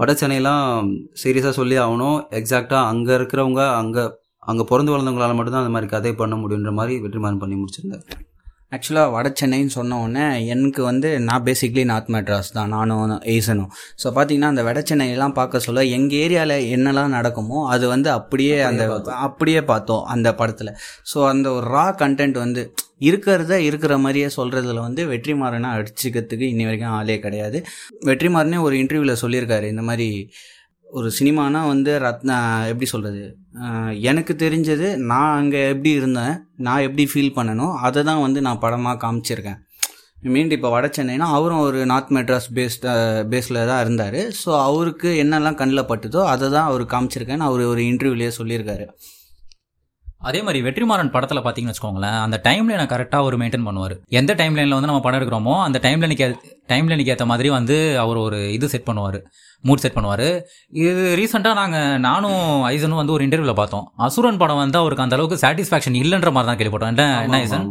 வட 0.00 0.12
சென்னையெல்லாம் 0.20 0.90
சீரியஸாக 1.22 1.54
சொல்லி 1.60 1.78
ஆகணும். 1.84 2.18
எக்ஸாக்டாக 2.40 2.90
அங்கே 2.92 3.12
இருக்கிறவங்க 3.18 3.62
அங்கே 3.80 4.04
அங்கே 4.50 4.64
பிறந்து 4.70 4.92
வளர்ந்தவங்களால் 4.94 5.38
மட்டும்தான் 5.38 5.64
அந்த 5.64 5.74
மாதிரி 5.76 5.90
கதை 5.94 6.12
பண்ண 6.20 6.36
முடியுன்ற 6.42 6.72
மாதிரி 6.78 6.94
வெற்றிமாறன் 7.06 7.42
பண்ணி 7.42 7.58
முடிச்சிருந்தார். 7.62 8.06
ஆக்சுவலாக 8.72 9.12
வட 9.14 9.28
சென்னைன்னு 9.40 9.72
சொன்ன 9.76 9.96
உடனே 10.02 10.26
எனக்கு 10.52 10.80
வந்து 10.90 11.08
நான் 11.28 11.44
பேசிக்லி 11.48 11.82
நார்த் 11.90 12.10
மெட்ராஸ் 12.14 12.52
தான். 12.56 12.70
நானும் 12.76 13.16
ஏசனும் 13.34 13.70
ஸோ 14.02 14.06
பார்த்தீங்கன்னா 14.16 14.52
அந்த 14.52 14.62
வட 14.68 14.80
சென்னையெல்லாம் 14.90 15.34
பார்க்க 15.38 15.66
சொல்ல 15.66 15.84
எங்கள் 15.96 16.20
ஏரியாவில் 16.24 16.56
என்னெல்லாம் 16.76 17.14
நடக்குமோ 17.16 17.58
அது 17.74 17.84
வந்து 17.94 18.08
அப்படியே 18.18 18.56
அந்த 18.70 18.84
அப்படியே 19.26 19.62
பார்த்தோம் 19.72 20.06
அந்த 20.14 20.28
படத்தில். 20.40 20.72
ஸோ 21.12 21.18
அந்த 21.32 21.50
ஒரு 21.58 21.68
ரா 21.76 21.86
கண்டென்ட் 22.02 22.38
வந்து 22.44 22.64
இருக்கிறத 23.08 23.54
இருக்கிற 23.68 23.94
மாதிரியே 23.98 24.26
சொல்கிறதுல 24.38 24.82
வந்து 24.88 25.04
வெற்றிமாறனை 25.12 25.70
அடிச்சுக்கிறதுக்கு 25.76 26.46
இன்னி 26.52 26.66
வரைக்கும் 26.68 26.96
ஆளே 26.98 27.16
கிடையாது. 27.26 27.58
வெற்றிமாறனே 28.08 28.58
ஒரு 28.66 28.74
இன்டர்வியூவில் 28.82 29.22
சொல்லியிருக்காரு 29.24 29.68
இந்த 29.74 29.84
மாதிரி 29.88 30.08
ஒரு 30.98 31.08
சினிமானா 31.18 31.60
வந்து 31.72 31.92
ரத்னா 32.04 32.36
எப்படி 32.70 32.86
சொல்கிறது 32.92 33.22
எனக்கு 34.10 34.32
தெரிஞ்சது 34.42 34.88
நான் 35.10 35.36
அங்கே 35.40 35.60
எப்படி 35.72 35.90
இருந்தேன் 36.00 36.34
நான் 36.66 36.84
எப்படி 36.86 37.04
ஃபீல் 37.12 37.36
பண்ணணும் 37.38 37.74
அதை 37.86 38.00
தான் 38.08 38.22
வந்து 38.24 38.40
நான் 38.46 38.60
படமாக 38.64 39.00
காமிச்சிருக்கேன். 39.04 39.60
மீண்டும் 40.34 40.56
இப்போ 40.58 40.70
வட 40.74 40.86
சென்னைனா 40.96 41.28
அவரும் 41.36 41.62
ஒரு 41.68 41.78
நார்த் 41.92 42.12
மெட்ராஸ் 42.16 42.48
பேஸ்ட் 42.58 42.86
பேஸில் 43.32 43.60
தான் 43.70 43.80
இருந்தார். 43.84 44.20
ஸோ 44.42 44.50
அவருக்கு 44.68 45.10
என்னெல்லாம் 45.22 45.58
கண்ணில் 45.60 45.88
பட்டுதோ 45.90 46.20
அதை 46.34 46.46
தான் 46.56 46.68
அவர் 46.70 46.84
காமிச்சிருக்கேன்னு 46.94 47.48
அவர் 47.48 47.64
ஒரு 47.72 47.82
இன்டர்வியூலேயே 47.90 48.32
சொல்லியிருக்காரு. 48.40 48.86
அதே 50.28 50.40
மாதிரி 50.46 50.58
வெற்றிமாறன் 50.66 51.12
படத்தில் 51.14 51.42
பார்த்தீங்கன்னு 51.44 51.72
வச்சுக்கோங்களேன் 51.72 52.18
அந்த 52.24 52.36
டைம் 52.46 52.68
லைனை 52.70 52.84
கரெக்டாக 52.92 53.22
அவர் 53.24 53.36
மெயின்டைன் 53.42 53.66
பண்ணுவார். 53.68 53.94
எந்த 54.20 54.32
டைம் 54.40 54.56
லைனில் 54.58 54.76
வந்து 54.76 54.90
நம்ம 54.90 55.02
படம் 55.06 55.18
எடுக்கிறோமோ 55.20 55.54
அந்த 55.66 55.78
டைம் 55.86 56.02
லைனுக்கு 56.02 56.26
டைம் 56.72 56.90
லைனுக்கு 56.90 57.12
ஏற்ற 57.14 57.24
மாதிரி 57.30 57.48
வந்து 57.58 57.76
அவர் 58.02 58.20
ஒரு 58.26 58.38
இது 58.56 58.68
செட் 58.74 58.88
பண்ணுவார் 58.90 59.18
மூட் 59.64 59.82
செட் 59.84 59.96
பண்ணுவார். 59.96 60.26
இது 60.84 61.02
ரீசெண்டாக 61.20 61.58
நாங்கள் 61.60 61.98
நானும் 62.06 62.44
ஐசனும் 62.74 63.00
வந்து 63.00 63.16
ஒரு 63.16 63.24
இன்டர்வியூவில் 63.26 63.60
பார்த்தோம். 63.62 63.84
அசுரன் 64.06 64.40
படம் 64.42 64.62
வந்து 64.64 64.80
அவருக்கு 64.82 65.04
அந்த 65.06 65.16
அளவுக்கு 65.18 65.42
சாட்டிஸ்ஃபேக்ஷன் 65.44 65.98
இல்லைன்ற 66.02 66.32
மாதிரி 66.36 66.50
தான் 66.50 66.60
கேள்விப்பட்டோம். 66.60 66.94
என்ன 66.94 67.04
என்ன 67.26 67.42
ஐசன். 67.46 67.66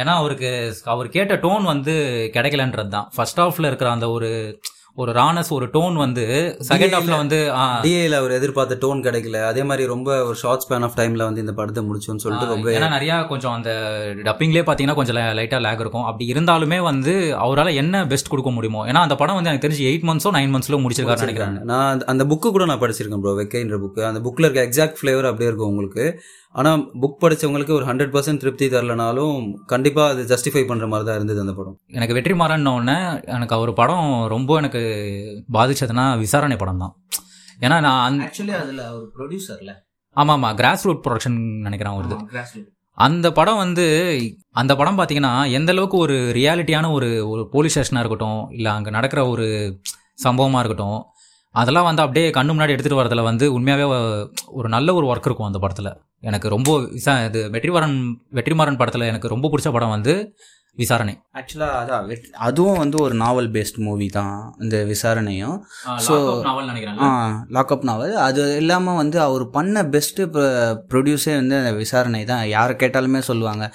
ஏன்னா 0.00 0.14
அவருக்கு 0.22 0.50
அவர் 0.94 1.14
கேட்ட 1.16 1.34
டோன் 1.44 1.66
வந்து 1.72 1.92
கிடைக்கலன்றது 2.36 2.90
தான் 2.96 3.06
ஃபர்ஸ்ட் 3.16 3.40
ஹாஃப்ல 3.42 3.68
இருக்கிற 3.70 3.90
அந்த 3.96 4.08
ஒரு 4.16 4.30
ஒரு 4.98 5.12
ரானஸ் 5.12 5.48
ஒரு 5.48 5.66
டோன் 5.66 5.94
வந்து 5.94 6.56
செகண்ட் 6.68 6.72
ஹாஃப்ல 6.72 7.16
வந்து 7.16 7.50
டிஏல 7.82 8.10
அவர் 8.10 8.30
எதிர்பார்த்த 8.30 8.78
டோன் 8.80 8.98
கிடைக்கல. 8.98 9.44
அதே 9.44 9.62
மாதிரி 9.62 9.86
ரொம்ப 9.88 10.24
ஒரு 10.24 10.34
ஷார்ட் 10.34 10.64
ஸ்பேன் 10.68 10.82
ஆஃப் 10.82 10.98
டைம்ல 10.98 11.16
வந்து 11.16 11.40
இந்த 11.40 11.52
படத்தை 11.52 11.84
முடிச்சோன்னு 11.84 12.16
சொல்லிட்டு 12.16 12.48
ரொம்ப 12.48 12.70
ஏன்னா 12.70 12.88
நிறைய 12.88 13.24
கொஞ்சம் 13.28 13.52
அந்த 13.52 13.70
டப்பிங்லேயே 14.16 14.62
பார்த்தீங்கன்னா 14.62 14.94
கொஞ்சம் 14.94 15.16
லைட்டாக 15.16 15.60
லேக் 15.60 15.80
இருக்கும். 15.80 16.04
அப்படி 16.04 16.32
இருந்தாலுமே 16.32 16.80
வந்து 16.80 17.36
அவரால் 17.36 17.66
என்ன 17.66 18.06
பெஸ்ட் 18.06 18.28
கொடுக்க 18.28 18.50
முடியுமோ 18.50 18.86
ஏன்னா 18.86 18.92
அந்த 18.92 19.14
படம் 19.14 19.34
வந்து 19.34 19.50
எனக்கு 19.50 19.68
தெரிஞ்சு 19.68 19.86
எயிட் 19.86 20.06
மந்த்ஸோ 20.06 20.36
நைன் 20.36 20.54
மந்த்ஸ்ல 20.54 20.86
முடிச்சிருக்காரு. 20.86 21.18
நினைக்கிறேன். 21.18 21.60
நான் 21.62 21.92
அந்த- 21.92 22.04
அந்த 22.04 22.24
புக்கு 22.24 22.38
கூட 22.38 22.64
நான் 22.64 22.80
படிச்சிருக்கேன் 22.80 23.20
ப்ரோ 23.20 23.32
வெக்கைன்ற 23.32 23.78
புக்கு 23.78 24.04
அந்த 24.04 24.20
புக்கில் 24.24 24.50
இருக்க 24.50 24.62
எக்ஸாக்ட் 24.62 25.04
ஃப்ளேவர் 25.04 25.24
அப்படியே 25.24 25.46
இருக்கும் 25.46 25.68
உங்களுக்கு. 25.68 26.20
ஆனால் 26.56 26.82
புக் 27.00 27.20
படிச்சவங்களுக்கு 27.22 27.72
ஒரு 27.72 27.86
ஹண்ட்ரட் 27.88 28.12
பர்சன்ட் 28.14 28.42
திருப்தி 28.42 28.66
தரலனாலும் 28.68 29.38
கண்டிப்பாக 29.66 30.12
அது 30.12 30.22
ஜஸ்டிஃபை 30.30 30.62
பண்ணுற 30.68 30.86
மாதிரி 30.88 31.06
தான் 31.08 31.18
இருந்தது 31.18 31.42
அந்த 31.44 31.54
படம். 31.58 31.76
எனக்கு 31.96 32.16
வெற்றிமாறன் 32.18 32.70
உடனே 32.72 32.96
எனக்கு 33.36 33.56
அவர் 33.58 33.72
படம் 33.74 34.06
ரொம்ப 34.34 34.56
எனக்கு 34.58 34.82
பாதிச்சதுன்னா 35.56 36.06
விசாரணை 36.22 36.56
படம் 36.56 36.82
தான். 36.84 36.94
ஏன்னா 37.60 37.76
நான் 37.80 38.16
ஆக்சுவலி 38.24 38.54
அதில் 38.60 38.82
அவர் 38.86 39.04
ப்ரொடியூசர்ல 39.16 39.72
ஆமாம் 40.16 40.34
ஆமாம் 40.36 40.56
கிராஸ் 40.58 40.86
ரூட் 40.86 41.04
ப்ரொடக்ஷன் 41.04 41.36
நினைக்கிறேன் 41.62 41.96
வருது 41.98 42.62
அந்த 42.98 43.26
படம் 43.32 43.60
வந்து 43.62 43.84
அந்த 44.60 44.72
படம் 44.76 44.98
பார்த்தீங்கன்னா 44.98 45.32
எந்த 45.56 45.70
அளவுக்கு 45.72 45.96
ஒரு 45.98 46.14
ரியாலிட்டியான 46.36 46.90
ஒரு 46.92 47.08
ஒரு 47.32 47.42
போலீஸ் 47.54 47.74
ஸ்டேஷனாக 47.74 48.02
இருக்கட்டும் 48.04 48.40
இல்லை 48.50 48.70
அங்கே 48.76 48.90
நடக்கிற 48.90 49.22
ஒரு 49.28 49.46
சம்பவமாக 50.24 50.62
இருக்கட்டும் 50.62 51.00
அதெல்லாம் 51.60 51.88
வந்து 51.88 52.02
அப்படியே 52.04 52.26
கண்ணு 52.36 52.54
முன்னாடி 52.54 52.74
எடுத்துகிட்டு 52.74 53.00
வரதுல 53.00 53.22
வந்து 53.28 53.46
உண்மையாகவே 53.56 53.86
ஒரு 54.58 54.68
நல்ல 54.74 54.94
ஒரு 54.98 55.06
ஒர்க் 55.12 55.28
இருக்கும் 55.28 55.48
அந்த 55.48 55.60
படத்தில். 55.64 55.90
எனக்கு 56.28 56.48
ரொம்ப 56.56 56.70
விசா 56.96 57.14
இது 57.28 57.40
வெற்றிமாறன் 57.54 57.96
வெற்றிமாறன் 58.38 58.78
படத்தில் 58.82 59.10
எனக்கு 59.12 59.32
ரொம்ப 59.34 59.48
பிடிச்ச 59.52 59.70
படம் 59.76 59.94
வந்து 59.96 60.14
விசாரணை. 60.78 61.12
ஆக்சுவலாக 61.38 61.76
அதான் 61.82 62.08
அதுவும் 62.46 62.80
வந்து 62.80 62.96
ஒரு 63.04 63.14
நாவல் 63.22 63.48
பேஸ்ட் 63.54 63.78
மூவி 63.84 64.08
தான் 64.16 64.34
இந்த 64.64 64.76
விசாரணையும். 64.90 65.56
நாவல் 66.48 66.68
நினைக்கிறேன் 66.70 66.98
லாக்அப் 67.56 67.86
நாவல் 67.90 68.12
அது 68.26 68.42
இல்லாமல் 68.62 68.98
வந்து 69.02 69.18
அவர் 69.28 69.44
பண்ண 69.56 69.84
பெஸ்ட்டு 69.94 70.26
ப்ரொடியூஸே 70.92 71.34
வந்து 71.40 71.56
அந்த 71.60 71.72
விசாரணை 71.82 72.22
தான். 72.32 72.44
யாரை 72.56 72.74
கேட்டாலுமே 72.82 73.22
சொல்லுவாங்க 73.30 73.66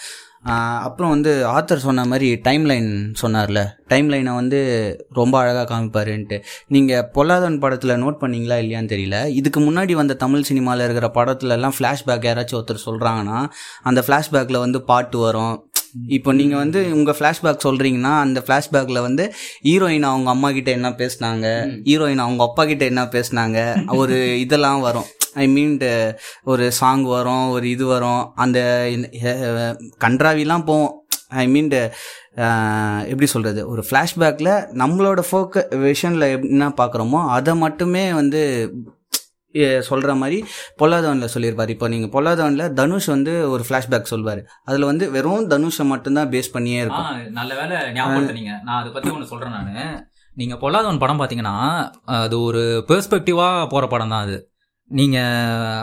அப்புறம் 0.44 1.10
வந்து 1.10 1.48
ஆத்தர் 1.48 1.86
சொன்ன 1.86 2.06
மாதிரி 2.06 2.36
டைம் 2.36 2.66
லைன் 2.66 3.14
சொன்னார்ல. 3.22 3.60
டைம் 3.88 4.10
லைனை 4.10 4.34
வந்து 4.36 4.60
ரொம்ப 5.14 5.40
அழகாக 5.40 5.66
காமிப்பாருன்ட்டு. 5.74 6.44
நீங்கள் 6.68 7.06
பொல்லாதவன் 7.16 7.60
படத்தில் 7.60 8.00
நோட் 8.04 8.22
பண்ணீங்களா 8.22 8.58
இல்லையான்னு 8.64 8.94
தெரியல. 8.94 9.28
இதுக்கு 9.28 9.60
முன்னாடி 9.60 9.92
வந்த 9.92 10.14
தமிழ் 10.14 10.42
சினிமாவில் 10.42 10.84
இருக்கிற 10.84 11.10
படத்துலலாம் 11.18 11.78
ஃப்ளாஷ்பேக் 11.80 12.28
யாராச்சும் 12.30 12.60
ஒருத்தர் 12.62 12.86
சொல்கிறாங்கன்னா 12.86 13.48
அந்த 13.84 14.04
ஃப்ளாஷ்பேக்கில் 14.08 14.64
வந்து 14.66 14.82
பாட்டு 14.82 15.18
வரும். 15.18 15.70
இப்போ 16.08 16.34
நீங்கள் 16.34 16.58
வந்து 16.58 16.94
உங்கள் 16.94 17.16
ஃப்ளாஷ்பேக் 17.20 17.64
சொல்கிறீங்கன்னா 17.64 18.14
அந்த 18.20 18.44
ஃப்ளாஷ்பேக்கில் 18.48 19.02
வந்து 19.02 19.34
ஹீரோயின் 19.64 20.02
அவங்க 20.02 20.30
அம்மா 20.30 20.52
கிட்ட 20.52 20.72
என்ன 20.72 20.90
பேசுனாங்க? 20.90 21.48
ஹீரோயின் 21.84 22.18
அவங்க 22.18 22.44
அப்பா 22.44 22.66
கிட்ட 22.66 22.86
என்ன 22.86 23.04
பேசுனாங்க? 23.04 23.88
ஒரு 23.88 24.40
இதெல்லாம் 24.40 24.82
வரும். 24.82 25.06
ஐ 25.34 25.46
மீன் 25.56 25.76
ஒரு 26.52 26.66
சாங் 26.80 27.04
வரும் 27.16 27.46
ஒரு 27.56 27.70
இது 27.76 27.86
வரும். 27.86 28.24
அந்த 28.36 28.60
கன்றாவிலாம் 30.06 30.68
போவோம். 30.70 30.96
ஐ 31.44 31.46
மீன் 31.48 31.70
எப்படி 33.12 33.28
சொல்கிறது 33.34 33.62
ஒரு 33.74 33.84
ஃப்ளாஷ்பேக்கில் 33.90 34.54
நம்மளோட 34.82 35.22
ஃபோக்க 35.30 35.64
விஷனில் 35.88 36.28
என்ன 36.54 36.68
பார்க்குறோமோ 36.82 37.22
அதை 37.38 37.54
மட்டுமே 37.66 38.04
வந்து 38.22 38.42
சொல்கிற 39.88 40.12
மாதிரி 40.20 40.38
பொல்லாதவனில் 40.82 41.32
சொல்லியிருப்பார். 41.34 41.72
இப்போ 41.74 41.88
நீங்கள் 41.94 42.12
பொல்லாதவனில் 42.14 42.74
தனுஷ் 42.80 43.10
வந்து 43.14 43.34
ஒரு 43.54 43.64
ஃப்ளாஷ்பேக் 43.70 44.12
சொல்வார். 44.12 44.42
அதில் 44.70 44.90
வந்து 44.90 45.06
வெறும் 45.16 45.50
தனுஷை 45.54 45.86
மட்டும்தான் 45.94 46.30
பேஸ் 46.36 46.54
பண்ணியே 46.54 46.80
இருக்கும். 46.84 47.10
நல்ல 47.40 47.52
வேலை 47.60 47.78
ஞாபகப்படுத்துனீங்க. 47.98 48.54
நான் 48.68 48.80
அதை 48.82 48.92
பத்தி 48.92 49.10
ஒன்று 49.16 49.32
சொல்றேன் 49.32 49.56
நான். 49.58 50.00
நீங்க 50.36 50.56
பொல்லாதவன் 50.62 51.02
படம் 51.04 51.22
பாத்தீங்கன்னா 51.22 51.56
அது 52.06 52.36
ஒரு 52.42 52.62
பெர்ஸ்பெக்டிவா 52.88 53.50
போற 53.74 53.88
படம் 53.88 54.14
தான் 54.16 54.26
அது. 54.28 54.38
நீங்க 54.92 55.20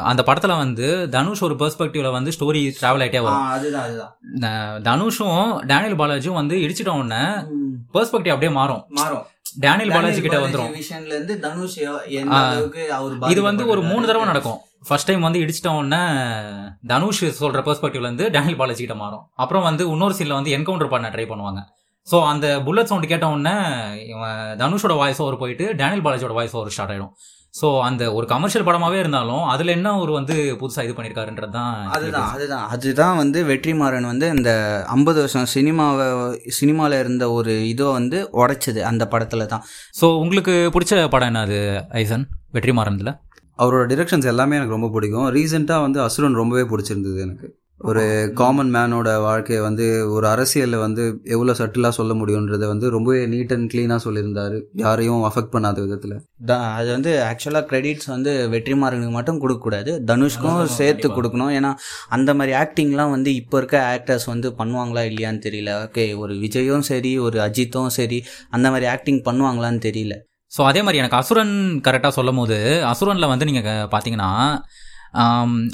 அந்த 0.04 0.22
படத்துல 0.26 0.56
வந்து 0.56 1.08
தனுஷ் 1.08 1.42
ஒரு 1.42 1.54
பெர்ஸ்பெக்டிவ்ல 1.54 2.12
வந்து 2.12 2.32
ஸ்டோரி 2.38 2.56
டிராவல் 2.56 2.80
ஆயிட்டே 2.80 3.22
வரும். 3.22 3.42
அதுதான் 3.42 3.82
அதுதான். 3.82 4.16
ந- 4.40 4.82
தனுஷும் 4.82 5.66
டேனியல் 5.66 5.96
பாலாஜியும் 5.96 6.32
வந்து 6.32 6.56
இடிச்சிட்ட 6.56 6.88
உடனே 6.88 7.46
பெர்ஸ்பெக்டிவ் 7.94 8.10
அப்படியே 8.10 8.50
மாறும். 8.50 8.84
மாறும். 8.88 9.26
டேனியல் 9.58 9.88
பாலாஜி 9.88 10.20
கிட்ட 10.20 10.36
அவர் 10.36 10.50
இது 13.30 13.42
வந்து 13.42 13.66
ஒரு 13.66 13.82
மூணு 13.82 14.06
தடவை 14.06 14.26
நடக்கும். 14.26 14.58
ஃபர்ஸ்ட் 14.88 15.06
டைம் 15.06 15.20
வந்து 15.20 15.38
இடிச்சிட்ட 15.38 15.76
உடனே 15.76 16.02
தனுஷ் 16.86 17.24
சொல்ற 17.24 17.46
பெர்ஸ்பெக்டிவ்ல 17.46 17.94
இருந்து 17.94 18.30
டேனியல் 18.30 18.56
பாலாஜி 18.56 18.78
கிட்ட 18.78 18.94
மாறும். 18.94 19.30
அப்புறம் 19.34 19.62
வந்து 19.62 19.88
இன்னொரு 19.88 20.14
சீன்ல 20.18 20.32
வந்து 20.32 20.56
என்கவுண்டர் 20.56 20.88
பண்ண 20.88 21.08
ட்ரை 21.08 21.12
பண்ணுவாங்க. 21.12 21.62
ஸோ 22.10 22.26
அந்த 22.26 22.60
புல்லட் 22.64 22.86
சவுண்ட் 22.86 23.06
கேட்ட 23.06 23.28
உடனே 23.28 23.56
தனுஷோட 24.54 24.96
வாய்ஸ் 24.96 25.22
ஓவர் 25.22 25.36
போயிட்டு 25.36 25.74
டேனியல் 25.74 26.02
பாலாஜியோட 26.02 26.32
வாய்ஸ் 26.32 26.56
ஓவர் 26.56 26.70
ஸ்டார்ட் 26.70 26.90
ஆயிடும். 26.90 27.10
ஸோ 27.54 27.80
அந்த 27.80 28.12
ஒரு 28.12 28.26
கமர்ஷியல் 28.26 28.66
படமாவே 28.66 28.98
இருந்தாலும் 28.98 29.44
அதுல 29.44 29.72
என்ன 29.72 29.98
ஒரு 29.98 30.12
வந்து 30.12 30.34
புதுசா 30.60 30.84
இது 30.84 30.92
பண்ணிருக்காருன்றது 30.92 31.50
தான் 31.50 31.72
அதுதான் 31.88 32.28
அதுதான். 32.28 32.66
அதுதான் 32.68 33.16
வந்து 33.16 33.44
வெற்றிமாறன் 33.44 34.04
வந்து 34.04 34.28
இந்த 34.28 34.50
ஐம்பது 34.88 35.18
வருஷம் 35.20 35.48
சினிமாவை 35.54 36.06
சினிமாவில் 36.50 36.98
இருந்த 36.98 37.30
ஒரு 37.30 37.54
இதை 37.64 37.86
வந்து 37.90 38.18
உடைச்சது 38.34 38.82
அந்த 38.82 39.06
படத்துல 39.10 39.46
தான் 39.46 39.64
ஸோ 40.00 40.08
உங்களுக்கு 40.18 40.54
பிடிச்ச 40.74 41.08
படம் 41.08 41.28
என்ன 41.28 41.40
அது 41.40 41.60
ஐசன்? 41.98 42.26
வெற்றிமாறன்ல? 42.54 43.12
அவரோட 43.58 43.84
டிரெக்ஷன்ஸ் 43.92 44.26
எல்லாமே 44.26 44.56
எனக்கு 44.56 44.76
ரொம்ப 44.76 44.90
பிடிக்கும். 44.90 45.28
ரீசெண்டாக 45.30 45.80
வந்து 45.80 46.00
அசுரன் 46.02 46.34
ரொம்பவே 46.34 46.62
பிடிச்சிருந்தது 46.62 47.18
எனக்கு. 47.20 47.46
ஒரு 47.80 48.32
காமன் 48.34 48.74
மேனோட 48.74 49.20
வாழ்க்கையை 49.20 49.64
வந்து 49.64 50.10
ஒரு 50.10 50.28
அரசியலில் 50.28 50.76
வந்து 50.76 51.20
எவ்வளோ 51.24 51.52
சட்டிலாக 51.52 51.88
சொல்ல 51.88 52.14
முடியுன்றதை 52.14 52.66
வந்து 52.66 52.90
ரொம்பவே 52.90 53.26
நீட் 53.26 53.52
அண்ட் 53.52 53.72
க்ளீனாக 53.72 53.98
சொல்லியிருந்தாரு. 54.04 54.62
யாரையும் 54.72 55.22
அஃபெக்ட் 55.22 55.54
பண்ணாத 55.54 55.80
விதத்தில். 55.80 56.22
த- 56.46 56.58
அது 56.58 56.90
வந்து 56.90 57.12
ஆக்சுவலாக 57.22 57.64
கிரெடிட்ஸ் 57.70 58.06
வந்து 58.06 58.48
வெற்றிமாறனுக்கு 58.52 59.10
மட்டும் 59.10 59.38
கொடுக்கக்கூடாது. 59.38 60.02
தனுஷ்க்கும் 60.06 60.64
சேர்த்து 60.64 61.08
கொடுக்கணும். 61.08 61.54
ஏன்னா 61.58 61.74
அந்த 62.08 62.34
மாதிரி 62.34 62.56
ஆக்டிங்லாம் 62.58 63.10
வந்து 63.10 63.34
இப்போ 63.34 63.58
இருக்க 63.58 64.02
ஆக்டர்ஸ் 64.02 64.26
வந்து 64.26 64.50
பண்ணுவாங்களா 64.58 65.04
இல்லையான்னு 65.10 65.42
தெரியல. 65.48 65.70
ஓகே 65.86 66.16
ஒரு 66.16 66.34
விஜயும் 66.34 66.78
சரி 66.78 67.18
ஒரு 67.18 67.38
அஜித்தும் 67.38 67.86
சரி 67.86 68.24
அந்த 68.50 68.68
மாதிரி 68.68 68.86
ஆக்டிங் 68.86 69.22
பண்ணுவாங்களான்னு 69.22 69.80
தெரியல. 69.88 70.14
ஸோ 70.58 70.62
அதே 70.64 70.78
மாதிரி 70.78 70.98
எனக்கு 70.98 71.16
அசுரன் 71.16 71.80
கரெக்டாக 71.84 72.08
சொல்லும் 72.08 72.36
போது 72.36 72.84
அசுரனில் 72.84 73.26
வந்து 73.26 73.44
நீங்கள் 73.44 73.88
பார்த்தீங்கன்னா 73.90 74.58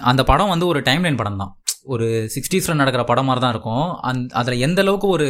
அந்த 0.03 0.25
படம் 0.25 0.49
வந்து 0.49 0.67
ஒரு 0.67 0.81
டைம்லைன் 0.81 1.17
படம் 1.17 1.37
தான் 1.37 1.59
ஒரு 1.93 2.07
சிக்ஸ்டீஸில் 2.35 2.81
நடக்கிற 2.81 3.05
படம் 3.09 3.29
மாதிரி 3.29 3.43
தான் 3.45 3.55
இருக்கும். 3.55 3.87
அந் 4.11 4.21
அதில் 4.41 4.63
எந்த 4.67 4.81
அளவுக்கு 4.85 5.09
ஒரு 5.17 5.29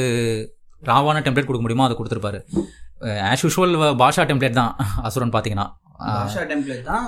ராவான 0.90 1.22
டெம்ப்ளேட் 1.26 1.48
கொடுக்க 1.48 1.64
முடியுமோ 1.64 1.86
அதை 1.86 1.96
கொடுத்துருப்பாரு. 2.00 2.40
ஆஸ் 3.30 3.46
யூஷுவல் 3.46 3.74
பாஷா 4.02 4.24
டெம்ப்ளேட் 4.28 4.60
தான் 4.60 4.74
அசுரன் 5.08 5.34
பார்த்தீங்கன்னா 5.36 5.66
பாஷா 6.04 6.42
டெம்ப்ளேட் 6.50 6.86
தான். 6.88 7.04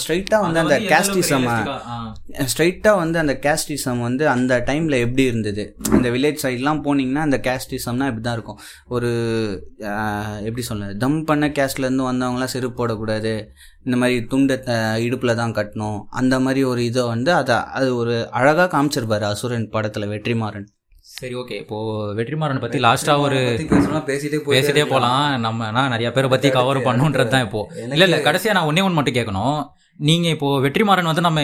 ஸ்ட்ரைட்டாக 0.00 0.40
வந்து 0.44 0.60
அந்த 0.62 0.76
கேஸ்டிசம் 0.90 1.46
ஸ்ட்ரைட்டாக 2.52 3.00
வந்து 3.02 3.16
அந்த 3.22 3.34
கேஸ்டிசம் 3.44 4.00
வந்து 4.06 4.24
அந்த 4.32 4.58
டைமில் 4.68 4.96
எப்படி 5.04 5.24
இருந்தது? 5.30 5.64
அந்த 5.96 6.08
வில்லேஜ் 6.14 6.42
சைட்லாம் 6.44 6.82
போனீங்கன்னா 6.86 7.22
அந்த 7.28 7.38
கேஸ்டிசம்னா 7.46 8.08
இப்படி 8.10 8.24
தான் 8.26 8.36
இருக்கும். 8.38 8.60
ஒரு 8.96 9.10
எப்படி 10.48 10.64
சொல்ல 10.70 10.92
தம் 11.04 11.18
பண்ண 11.30 11.48
கேஸ்ட்லேருந்து 11.58 12.08
வந்தவங்களாம் 12.10 12.54
செருப்பு 12.54 12.78
போடக்கூடாது. 12.80 13.34
இந்த 13.86 13.96
மாதிரி 14.00 14.16
துண்டை 14.30 14.54
இடுப்பில் 15.06 15.38
தான் 15.40 15.56
கட்டணும். 15.58 15.98
அந்த 16.20 16.34
மாதிரி 16.44 16.60
ஒரு 16.70 16.80
இதை 16.84 17.02
வந்து 17.12 17.30
அதை 17.40 17.56
அது 17.78 17.88
ஒரு 18.00 18.14
அழகாக 18.38 18.68
காமிச்சிருப்பாரு 18.72 19.26
அசுரன் 19.32 19.68
படத்தில் 19.74 20.10
வெற்றிமாறன். 20.14 20.66
சரி 21.16 21.34
ஓகே. 21.40 21.56
இப்போ 21.62 21.76
வெற்றிமாறன் 22.18 22.62
பற்றி 22.62 22.78
லாஸ்ட்டாக 22.86 23.24
ஒரு 23.26 23.38
பேசிட்டே 24.08 24.38
பேசிட்டே 24.54 24.84
போகலாம் 24.92 25.24
நம்ம 25.46 25.70
நான் 25.76 25.92
நிறைய 25.94 26.08
பேரை 26.12 26.30
பற்றி 26.32 26.48
கவர் 26.58 26.86
பண்ணுன்றது 26.88 27.32
தான் 27.34 27.46
இப்போ. 27.46 27.62
இல்லை 27.92 28.06
இல்லை 28.08 28.18
கடைசியாக 28.28 28.56
நான் 28.58 28.70
ஒன்றே 28.70 28.84
ஒன்று 28.86 28.98
மட்டும் 28.98 29.18
கேட்கணும் 29.18 29.58
நீங்கள் 30.00 30.34
இப்போ 30.36 30.48
வெற்றிமாறன் 30.66 31.10
வந்து 31.10 31.26
நம்ம 31.28 31.42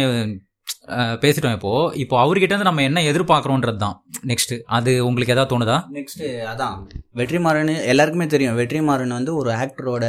பேசிட்டோம் 0.91 1.53
இப்போ. 1.53 1.93
இப்போ 1.95 2.17
அவர்கிட்ட 2.25 2.53
இருந்து 2.53 2.69
நம்ம 2.69 2.83
என்ன 2.83 3.01
எதிர்பார்க்குறோன்றது 3.03 3.77
தான் 3.77 3.97
நெக்ஸ்ட் 4.27 4.55
அது 4.67 5.07
உங்களுக்கு 5.07 5.35
ஏதாவது 5.35 5.53
தோணுதா? 5.53 5.77
நெக்ஸ்ட்டு 5.93 6.29
அதான். 6.53 6.77
வெற்றிமாறன் 7.17 7.85
எல்லாருக்குமே 7.87 8.27
தெரியும். 8.27 8.57
வெற்றிமாறன் 8.57 9.17
வந்து 9.19 9.35
ஒரு 9.35 9.51
ஆக்டரோட 9.51 10.05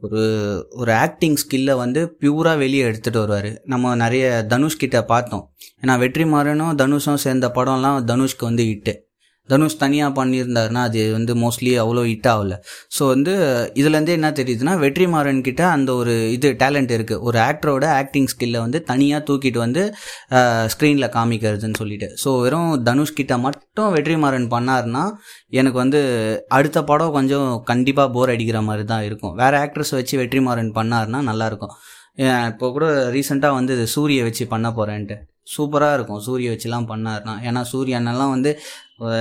ஒரு 0.00 0.22
ஒரு 0.70 0.92
ஆக்டிங் 0.92 1.38
ஸ்கில்லை 1.42 1.76
வந்து 1.76 2.16
பியூராக 2.20 2.58
வெளியே 2.58 2.84
எடுத்துகிட்டு 2.90 3.22
வருவார். 3.24 3.50
நம்ம 3.64 3.94
நிறைய 3.94 4.44
தனுஷ் 4.48 4.76
கிட்ட 4.76 5.04
பார்த்தோம். 5.04 5.44
ஏன்னா 5.82 5.96
வெற்றிமாறனும் 6.04 6.74
தனுஷும் 6.74 7.22
சேர்ந்த 7.26 7.48
படம்லாம் 7.54 7.98
தனுஷ்க்கு 8.12 8.44
வந்து 8.44 8.64
ஹிட்டு 8.64 8.94
தனுஷ் 9.48 9.76
தனியாக 9.82 10.10
பண்ணியிருந்தாருன்னா 10.18 10.82
அது 10.88 11.00
வந்து 11.16 11.32
மோஸ்ட்லி 11.42 11.72
அவ்வளோ 11.82 12.02
ஹிட் 12.10 12.28
ஆகல. 12.32 12.56
ஸோ 12.96 13.02
வந்து 13.12 13.32
இதுலேருந்தே 13.80 14.14
என்ன 14.18 14.30
தெரியுதுன்னா 14.40 14.74
வெற்றிமாறன் 14.84 15.42
கிட்ட 15.48 15.62
அந்த 15.76 15.90
ஒரு 16.00 16.14
இது 16.36 16.50
டேலண்ட் 16.62 16.92
இருக்குது 16.98 17.22
ஒரு 17.28 17.40
ஆக்டரோட 17.48 17.86
ஆக்டிங் 18.00 18.28
ஸ்கில்லை 18.32 18.60
வந்து 18.66 18.80
தனியாக 18.90 19.22
தூக்கிட்டு 19.30 19.60
வந்து 19.64 19.84
ஸ்க்ரீனில் 20.74 21.12
காமிக்கிறதுன்னு 21.16 21.80
சொல்லிட்டு. 21.82 22.10
ஸோ 22.24 22.32
வெறும் 22.44 22.70
தனுஷ் 22.90 23.18
கிட்ட 23.20 23.36
மட்டும் 23.46 23.90
வெற்றிமாறன் 23.96 24.48
பண்ணார்னா 24.54 25.04
எனக்கு 25.60 25.78
வந்து 25.84 26.02
அடுத்த 26.58 26.78
படம் 26.92 27.16
கொஞ்சம் 27.18 27.48
கண்டிப்பாக 27.72 28.08
போர் 28.16 28.34
அடிக்கிற 28.36 28.60
மாதிரி 28.68 28.86
தான் 28.94 29.04
இருக்கும். 29.10 29.34
வேறு 29.42 29.58
ஆக்ட்ரஸ் 29.64 29.94
வச்சு 29.98 30.14
வெற்றிமாறன் 30.22 30.72
பண்ணாருன்னா 30.80 31.22
நல்லாயிருக்கும் 31.32 31.76
இப்போ 32.52 32.66
கூட 32.74 32.86
ரீசெண்டாக 33.14 33.58
வந்து 33.58 33.74
சூரியை 33.96 34.12
சூரிய 34.12 34.24
வச்சு 34.26 34.44
பண்ண 34.52 34.68
போகிறேன்ட்டு 34.76 35.16
சூப்பராக 35.52 35.96
இருக்கும். 35.96 36.20
சூரிய 36.26 36.48
வச்சுலாம் 36.52 36.86
பண்ணாருன்னா. 36.90 37.34
ஏன்னா 37.48 37.60
சூரியனெல்லாம் 37.70 38.32
வந்து 38.34 38.50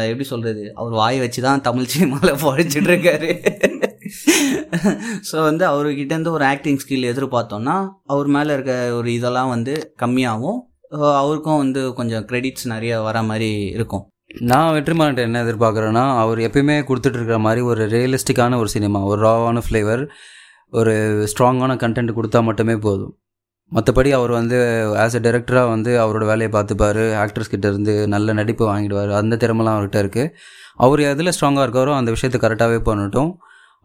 எப்படி 0.10 0.26
சொல்கிறது 0.32 0.64
அவர் 0.80 0.94
வாயை 1.02 1.20
வச்சு 1.24 1.42
தான் 1.48 1.64
தமிழ் 1.68 1.92
சினிமாவில் 1.94 2.42
பழிச்சிட்டு 2.44 2.90
இருக்காரு 2.92 3.30
ஸோ 5.30 5.36
வந்து 5.48 5.64
அவர்கிட்டேருந்து 5.72 6.36
ஒரு 6.38 6.46
ஆக்டிங் 6.52 6.80
ஸ்கில் 6.84 7.10
எதிர்பார்த்தோம்னா 7.12 7.76
அவர் 8.14 8.30
மேலே 8.36 8.52
இருக்க 8.58 8.74
ஒரு 9.00 9.10
இதெல்லாம் 9.18 9.52
வந்து 9.56 9.74
கம்மியாகும். 10.04 10.60
அவருக்கும் 11.22 11.62
வந்து 11.64 11.82
கொஞ்சம் 12.00 12.26
கிரெடிட்ஸ் 12.30 12.66
நிறைய 12.74 12.94
வர 13.08 13.18
மாதிரி 13.30 13.50
இருக்கும். 13.78 14.04
நான் 14.50 14.74
வெற்றிமாறன் 14.76 15.26
என்ன 15.28 15.44
எதிர்பார்க்குறேன்னா 15.46 16.04
அவர் 16.24 16.40
எப்பயுமே 16.48 16.76
கொடுத்துட்டு 16.90 17.18
இருக்கிற 17.20 17.38
மாதிரி 17.46 17.62
ஒரு 17.72 17.84
ரியலிஸ்டிக்கான 17.96 18.58
ஒரு 18.64 18.70
சினிமா 18.76 19.00
ஒரு 19.12 19.20
ராவான 19.28 19.64
ஃப்ளேவர் 19.66 20.04
ஒரு 20.80 20.94
ஸ்ட்ராங்கான 21.32 21.76
கண்டென்ட் 21.84 22.18
கொடுத்தா 22.18 22.42
மட்டுமே 22.50 22.76
போதும். 22.86 23.14
மற்றபடி 23.76 24.10
அவர் 24.12 24.32
வந்து 24.32 24.58
ஆஸ் 25.04 25.16
எ 25.18 25.22
டைரக்டராக 25.26 25.70
வந்து 25.70 25.92
அவரோட 26.04 26.26
வேலையை 26.32 26.50
பார்த்துப்பார். 26.56 27.02
ஆக்டர்ஸ் 27.24 27.54
கிட்ட 27.54 27.68
இருந்து 27.68 27.94
நல்ல 28.08 28.34
நடிப்பு 28.34 28.64
வாங்கிடுவார். 28.72 29.12
அந்த 29.22 29.36
திறமெல்லாம் 29.44 29.78
அவர்கிட்ட 29.78 30.00
இருக்குது 30.04 30.34
அவர் 30.86 31.02
எதில் 31.12 31.34
ஸ்ட்ராங்காக 31.38 31.66
இருக்காரோ 31.68 31.94
அந்த 31.96 32.12
விஷயத்தை 32.12 32.40
கரெக்டாகவே 32.44 32.80
பண்ணட்டும். 32.90 33.32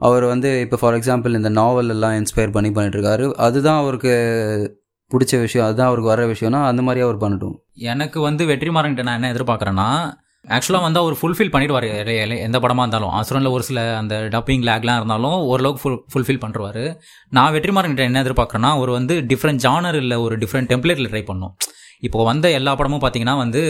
அவர் 0.01 0.25
வந்து 0.25 0.49
இப்போ 0.61 0.77
ஃபார் 0.81 0.95
எக்ஸாம்பிள் 0.95 1.39
இந்த 1.41 1.49
நாவல் 1.49 1.89
எல்லாம் 1.89 2.13
இன்ஸ்பயர் 2.13 2.55
பண்ணி 2.57 2.71
பண்ணிட்டுருக்காரு. 2.71 3.27
அதுதான் 3.47 3.79
அவருக்கு 3.79 4.13
பிடிச்ச 5.11 5.35
விஷயம். 5.41 5.67
அதுதான் 5.67 5.87
அவருக்கு 5.87 6.13
வர 6.15 6.23
விஷயம்னா 6.27 6.61
அந்த 6.71 6.83
மாதிரி 6.83 7.05
அவர் 7.07 7.23
பண்ணட்டும். 7.25 7.57
எனக்கு 7.93 8.21
வந்து 8.21 8.45
வெற்றிமாறன்கிட்ட 8.47 9.03
நான் 9.03 9.19
என்ன 9.23 9.33
எதிர்பார்க்குறேன்னா 9.33 9.89
ஆக்சுவலாக 10.55 10.85
வந்து 10.87 11.01
அவர் 11.03 11.15
ஃபுல்ஃபில் 11.21 11.53
பண்ணிடுவார். 11.55 11.87
எந்த 12.47 12.59
படமாக 12.65 12.85
இருந்தாலும். 12.87 13.13
அசுரனில் 13.21 13.53
ஒரு 13.57 13.65
சில 13.69 13.81
அந்த 14.01 14.15
டப்பிங் 14.35 14.65
லேக்லாம் 14.69 14.99
இருந்தாலும் 15.01 15.39
ஓரளவுக்கு 15.51 15.83
ஃபுல் 15.85 16.01
ஃபுல்ஃபில் 16.13 16.43
பண்ணுறாரு 16.45 16.85
நான் 17.37 17.55
வெற்றிமாறன் 17.57 18.03
என்ன 18.09 18.23
எதிர்பார்க்குறேன்னா 18.25 18.73
ஒரு 18.83 18.93
வந்து 18.99 19.17
டிஃப்ரெண்ட் 19.33 19.63
ஜானர் 19.67 19.99
இல்லை 20.03 20.19
ஒரு 20.27 20.37
டிஃப்ரெண்ட் 20.45 20.71
டெம்ப்ளேட்டில் 20.73 21.11
ட்ரை 21.13 21.25
பண்ணும். 21.31 21.55
இப்போ 22.07 22.19
வந்த 22.31 22.47
எல்லா 22.59 22.73
படமும் 22.79 23.03
பார்த்தீங்கன்னா 23.05 23.37
வந்து 23.45 23.63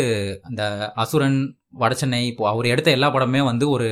அந்த 0.48 0.62
அசுரன் 1.02 1.38
வடச்சென்னை 1.82 2.20
இப்போ 2.32 2.44
அவர் 2.52 2.66
எடுத்த 2.74 2.90
எல்லா 2.96 3.08
படமே 3.14 3.40
வந்து 3.50 3.64
ஒரு 3.76 3.88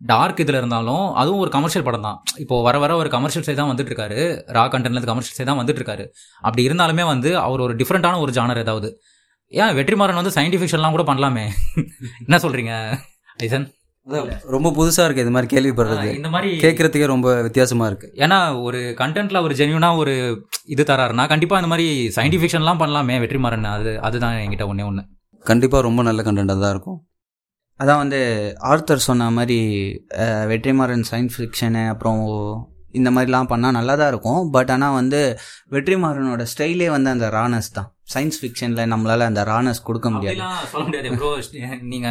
டார்க் 0.00 0.40
இதில் 0.42 0.58
இருந்தாலும் 0.58 1.04
அதுவும் 1.20 1.40
ஒரு 1.44 1.50
கமர்ஷியல் 1.54 1.86
படம் 1.86 2.06
தான். 2.06 2.18
இப்போ 2.42 2.56
வர 2.66 2.76
வர 2.82 2.92
ஒரு 3.00 3.08
கமர்ஷியல் 3.14 3.46
சைடு 3.46 3.58
தான் 3.60 3.70
வந்துட்டு 3.70 3.90
இருக்காரு 3.92 4.20
ரா 4.56 4.62
கண்டென்ட்லேருந்து 4.74 5.10
கமர்ஷியல் 5.12 5.38
சைட் 5.38 5.50
தான் 5.50 5.60
வந்துட்டு 5.60 5.80
இருக்காரு 5.80 6.04
அப்படி 6.46 6.62
இருந்தாலுமே 6.68 7.04
வந்து 7.12 7.30
அவர் 7.46 7.64
ஒரு 7.66 7.74
டிஃப்ரெண்ட்டான 7.80 8.20
ஒரு 8.24 8.32
ஜானர் 8.38 8.62
ஏதாவது. 8.64 8.90
ஏன் 9.58 9.76
வெற்றிமாறன் 9.76 10.18
வந்து 10.18 10.36
சயின்டிஃபிக்ஷன்லாம் 10.36 10.94
கூட 10.96 11.04
பண்ணலாமே? 11.10 11.44
என்ன 12.26 12.38
சொல்றீங்க 12.44 12.72
ஐசன்? 13.46 13.66
ரொம்ப 14.54 14.68
புதுசா 14.76 15.04
இருக்கு 15.06 15.24
இது 15.24 15.32
மாதிரி 15.34 15.48
கேள்விப்படுறது. 15.54 16.06
இந்த 16.18 16.28
மாதிரி 16.34 16.50
கேட்கறதுக்கே 16.64 17.08
ரொம்ப 17.12 17.28
வித்தியாசமா 17.46 17.86
இருக்கு. 17.90 18.08
ஏன்னா 18.24 18.38
ஒரு 18.66 18.80
கண்டென்ட்ல 19.00 19.42
ஒரு 19.46 19.54
ஜென்யூனா 19.60 19.90
ஒரு 20.02 20.14
இது 20.74 20.84
தராருன்னா 20.90 21.24
கண்டிப்பா 21.32 21.58
இந்த 21.62 21.70
மாதிரி 21.72 21.86
சயின்டிஃபிக்ஷன்லாம் 22.16 22.80
பண்ணலாமே 22.82 23.16
வெற்றிமாறன். 23.24 23.68
அது 23.76 23.92
அதுதான் 24.08 24.38
என்கிட்ட 24.44 24.66
ஒண்ணே 24.72 24.86
ஒன்று 24.90 25.04
கண்டிப்பா 25.46 25.78
ரொம்ப 25.88 26.00
நல்ல 26.08 26.22
கண்டென்ட்டாக 26.28 26.62
தான் 26.64 26.74
இருக்கும். 26.76 26.98
அதான் 27.80 28.02
வந்து 28.04 28.20
ஆர்த்தர் 28.70 29.06
சொன்ன 29.10 29.30
மாதிரி 29.36 29.60
வெற்றிமாறன் 30.52 31.06
சயின்ஸ் 31.10 31.36
ஃபிக்ஷனு 31.38 31.84
அப்புறம் 31.92 32.20
இந்த 32.98 33.08
மாதிரிலாம் 33.16 33.50
பண்ணால் 33.52 33.76
நல்லா 33.78 33.94
தான் 34.00 34.10
இருக்கும். 34.12 34.42
பட் 34.56 34.70
ஆனால் 34.74 34.96
வந்து 35.00 35.20
வெற்றிமாறனோட 35.74 36.44
ஸ்டைலே 36.52 36.88
வந்து 36.96 37.10
அந்த 37.14 37.26
ரானஸ் 37.38 37.76
தான். 37.78 37.88
சயின்ஸ் 38.10 38.38
ஃபிக்ஷனில் 38.40 38.90
நம்மளால் 38.92 39.24
அந்த 39.26 39.42
ரானஸ் 39.44 39.82
கொடுக்க 39.82 40.08
முடியாது. 40.10 40.38
சொல்ல 40.70 40.84
முடியாது 40.84 41.10
ப்ரோ 41.14 41.30
நீங்க 41.90 42.08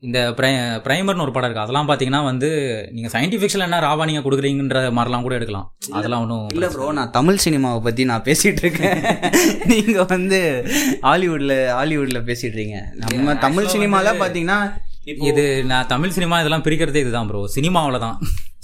இந்த 0.00 0.18
பிரை- 0.38 0.54
பிரைமர்னு 0.86 1.24
ஒரு 1.24 1.32
படம் 1.32 1.48
இருக்கு. 1.48 1.64
அதெல்லாம் 1.64 1.88
பாத்தீங்கன்னா 1.88 2.22
வந்து 2.24 2.48
நீங்க 2.92 3.10
சயின்டிஃபிக்ஷன் 3.12 3.64
என்ன 3.66 3.80
ராவா 3.80 4.06
நீங்க 4.06 4.22
கொடுக்குறீங்கன்ற 4.22 4.80
மாதிரிலாம் 4.98 5.22
கூட 5.22 5.34
எடுக்கலாம். 5.34 5.68
அதெல்லாம் 5.92 6.24
ஒன்றும் 6.24 6.48
இல்லை 6.54 6.68
ப்ரோ 6.68 6.88
நான் 6.92 7.10
தமிழ் 7.10 7.42
சினிமாவை 7.44 7.80
பற்றி 7.82 8.04
நான் 8.04 8.24
பேசிகிட்டு 8.24 8.64
இருக்கேன். 8.64 8.98
நீங்கள் 9.72 10.10
வந்து 10.14 10.40
ஹாலிவுட்டில் 11.06 11.56
ஹாலிவுட்டில் 11.76 12.26
பேசிட்டு 12.28 12.50
இருக்கீங்க 12.50 12.80
நம்ம 13.04 13.36
தமிழ் 13.46 13.72
சினிமாவில் 13.74 14.20
பார்த்தீங்கன்னா 14.22 14.58
இது 15.26 15.42
நான் 15.64 15.86
தமிழ் 15.86 16.10
சினிமா 16.10 16.36
இதெல்லாம் 16.40 16.64
பிரிக்கிறதே 16.64 17.02
இதுதான் 17.02 17.28
ப்ரோ 17.28 17.40
சினிமாவில் 17.52 17.98
தான் 17.98 18.16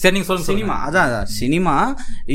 சரி 0.02 0.12
நீங்க 0.14 0.26
சொல்லுங்க 0.26 0.48
சினிமா 0.48 0.74
அதான் 0.84 1.06
அதான். 1.08 1.28
சினிமா 1.34 1.74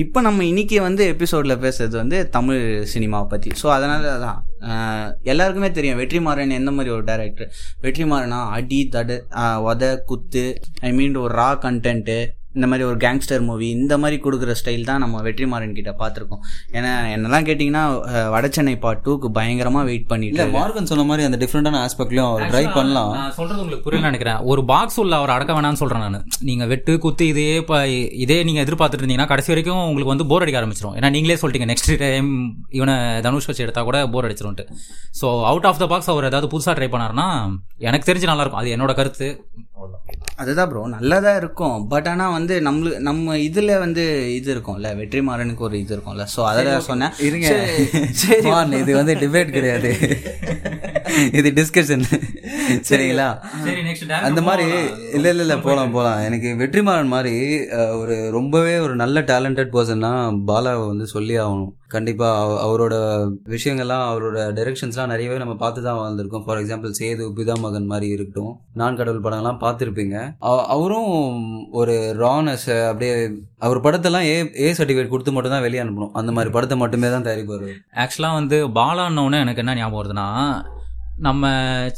இப்போ 0.01 0.19
நம்ம 0.21 0.45
இன்னைக்கு 0.47 0.77
வந்து 0.83 1.03
எபிசோடில் 1.13 1.61
பேசுறது 1.63 1.95
வந்து 1.97 2.17
தமிழ் 2.31 2.61
சினிமாவை 2.91 3.27
பற்றி 3.29 3.49
ஸோ 3.59 3.67
அதனால 3.73 4.13
தான் 4.19 4.37
அஹ், 4.67 5.09
எல்லாருக்குமே 5.25 5.69
தெரியும் 5.73 5.99
வெற்றிமாறன் 5.99 6.57
எந்த 6.57 6.71
மாதிரி 6.73 6.91
ஒரு 6.93 7.05
டைரக்டர் 7.05 7.49
வெற்றிமாறனா 7.83 8.39
அடி 8.55 8.79
தடு 8.93 9.17
உத 9.67 9.83
குத்து 10.05 10.45
ஐ 10.81 10.93
மீன் 10.95 11.21
ஒரு 11.21 11.33
ரா 11.37 11.49
கண்டென்ட்டு 11.63 12.17
இந்த 12.57 12.67
மாதிரி 12.67 12.85
ஒரு 12.87 12.97
கேங்ஸ்டர் 13.01 13.43
மூவி 13.47 13.67
இந்த 13.77 13.95
மாதிரி 13.97 14.17
கொடுக்குற 14.21 14.51
ஸ்டைல் 14.59 14.85
தான் 14.85 15.01
நம்ம 15.03 15.21
வெற்றிமாறன் 15.25 15.75
கிட்ட 15.77 15.91
பார்த்துருக்கோம். 15.99 16.41
ஏன்னா 16.73 16.91
என்னெல்லாம் 17.13 17.45
கேட்டிங்கன்னா 17.47 17.83
அஹ், 18.11 18.29
வடசென்னை 18.33 18.75
பார்ட் 18.83 19.03
டூக்கு 19.05 19.29
பயங்கரமாக 19.37 19.85
வெயிட் 19.89 20.07
பண்ணிட்டு 20.09 20.45
மார்கன் 20.55 20.89
சொன்ன 20.91 21.05
மாதிரி 21.09 21.27
அந்த 21.27 21.39
டிஃப்ரெண்டான 21.41 21.81
ஆஸ்பெக்ட்லயும் 21.85 22.29
அவர் 22.29 22.45
ட்ரை 22.49 22.63
பண்ணலாம். 22.75 23.11
நான் 23.17 23.35
சொல்றது 23.37 23.59
உங்களுக்கு 23.59 23.85
புரியல 23.85 24.09
நினைக்கிறேன். 24.09 24.39
ஒரு 24.51 24.63
பாக்ஸ் 24.71 24.99
உள்ள 24.99 25.13
அவர் 25.19 25.33
அடக்க 25.33 25.51
வேணாம்னு 25.53 25.81
சொல்றேன் 25.81 26.03
நான். 26.07 26.17
நீங்க 26.47 26.65
வெட்டு 26.71 26.95
குத்து 27.03 27.27
இதே 27.31 27.47
இப்ப 27.61 27.79
இதே 28.23 28.39
நீங்க 28.43 28.61
எதிர்பார்த்துட்டு 28.63 29.03
இருந்தீங்கன்னா 29.03 29.31
கடைசி 29.31 29.51
வரைக்கும் 29.53 29.83
உங்களுக்கு 29.85 30.13
வந்து 30.13 30.27
போர் 30.29 30.45
அடிக்க 30.45 30.61
ஆரம்பிச்சிடும் 30.61 30.97
ஏன்னா 30.97 31.11
நீங்களே 31.15 31.39
சொல்லிட்டீங்க 31.39 31.69
நெக்ஸ்ட் 31.71 31.93
டைம் 32.03 32.31
இவனை 32.77 32.95
தனுஷ் 33.25 33.49
வச்சு 33.49 33.65
எடுத்தா 33.65 33.83
கூட 33.83 33.99
bore 34.09 34.27
அடிச்சிரும்ட்டு 34.27 34.65
so 35.15 35.27
out 35.49 35.67
of 35.67 35.79
the 35.79 35.87
box 35.87 36.11
அவர் 36.13 36.29
ஏதாவது 36.29 36.51
புதுசா 36.51 36.75
ட்ரை 36.77 36.89
பண்ணாருன்னா 36.89 37.27
எனக்கு 37.87 38.07
தெரிஞ்சு 38.07 38.29
நல்லா 38.29 38.43
இருக்கும். 38.43 38.61
அது 38.61 38.75
என்னோட 38.75 38.93
கருத்து. 38.95 39.27
அதுதான் 40.41 40.69
ப்ரோ 40.71 40.81
நல்லா 40.95 41.17
தான் 41.25 41.37
இருக்கும். 41.41 41.77
பட் 41.91 42.07
ஆனால் 42.11 42.33
வந்து 42.37 42.55
நம்மளு 42.67 42.89
நம்ம 43.07 43.37
இதில் 43.47 43.73
வந்து 43.83 44.03
இது 44.35 44.49
இருக்கும்ல. 44.55 44.89
வெற்றிமாறனுக்கு 44.99 45.63
ஒரு 45.67 45.77
இது 45.83 45.93
இருக்கும்ல. 45.95 46.25
ஸோ 46.35 46.41
அதில் 46.49 46.69
சொன்னேன். 46.89 47.13
இருங்க. 47.27 47.47
சரி. 48.21 48.77
இது 48.81 48.93
வந்து 49.01 49.15
டிபேட் 49.23 49.55
கிடையாது. 49.57 49.91
இது 51.39 51.49
டிஸ்கஷன் 51.57 52.03
சரிங்களா? 52.87 53.27
சரி 53.65 53.81
நெக்ஸ்ட் 53.87 54.11
அந்த 54.27 54.41
மாதிரி 54.41 54.65
இல்ல 55.17 55.27
இல்ல 55.33 55.41
இல்ல. 55.45 55.55
போலாம் 55.67 55.93
போலாம். 55.95 56.19
எனக்கு 56.27 56.49
வெற்றிமாறன் 56.61 57.13
மாதிரி 57.15 57.33
ஒரு 58.01 58.15
ரொம்பவே 58.37 58.73
ஒரு 58.85 58.95
நல்ல 58.95 59.21
டேலண்டட் 59.31 59.73
பர்சன்னா 59.75 60.11
பாலாவை 60.51 60.83
வந்து 60.87 61.07
சொல்லி 61.15 61.35
ஆகணும். 61.45 61.71
கண்டிப்பாக 61.93 62.55
அவரோட 62.65 62.95
விஷயங்கள்லாம் 63.53 64.05
அவரோட 64.11 64.37
டைரக்ஷன்ஸ்லாம் 64.57 65.11
நிறையவே 65.13 65.37
நம்ம 65.41 65.53
பார்த்து 65.61 65.85
தான் 65.85 65.99
வந்திருக்கோம் 65.99 66.43
ஃபார் 66.45 66.59
எக்ஸாம்பிள் 66.61 66.97
சேது 66.99 67.25
பிதா 67.37 67.55
மகன் 67.65 67.87
மாதிரி 67.91 68.07
இருக்கட்டும் 68.15 68.53
நான் 68.81 68.97
கடவுள் 68.99 69.23
படங்கள்லாம் 69.25 69.61
பார்த்துருப்பீங்க. 69.63 70.15
அவரும் 70.75 71.13
ஒரு 71.81 71.95
ரானஸ் 72.23 72.69
அப்படியே 72.89 73.13
அவர் 73.67 73.83
படத்தெல்லாம் 73.87 74.27
ஏ 74.33 74.37
ஏ 74.65 74.69
சர்டிஃபிகேட் 74.79 75.13
கொடுத்து 75.13 75.35
மட்டும் 75.37 75.55
தான் 75.55 75.65
வெளியே 75.67 75.83
அனுப்பணும். 75.85 76.15
அந்த 76.21 76.33
மாதிரி 76.37 76.55
படத்தை 76.57 76.77
மட்டுமே 76.83 77.11
தான் 77.15 77.27
தயாரிப்பார். 77.29 77.69
ஆக்சுவலாக 78.05 78.39
வந்து 78.39 78.59
பாலான்னொன்னே 78.79 79.39
எனக்கு 79.45 79.63
என்ன 79.65 79.77
ஞாபகம் 79.81 80.01
வருதுன்னா 80.01 80.27
நம்ம 81.27 81.43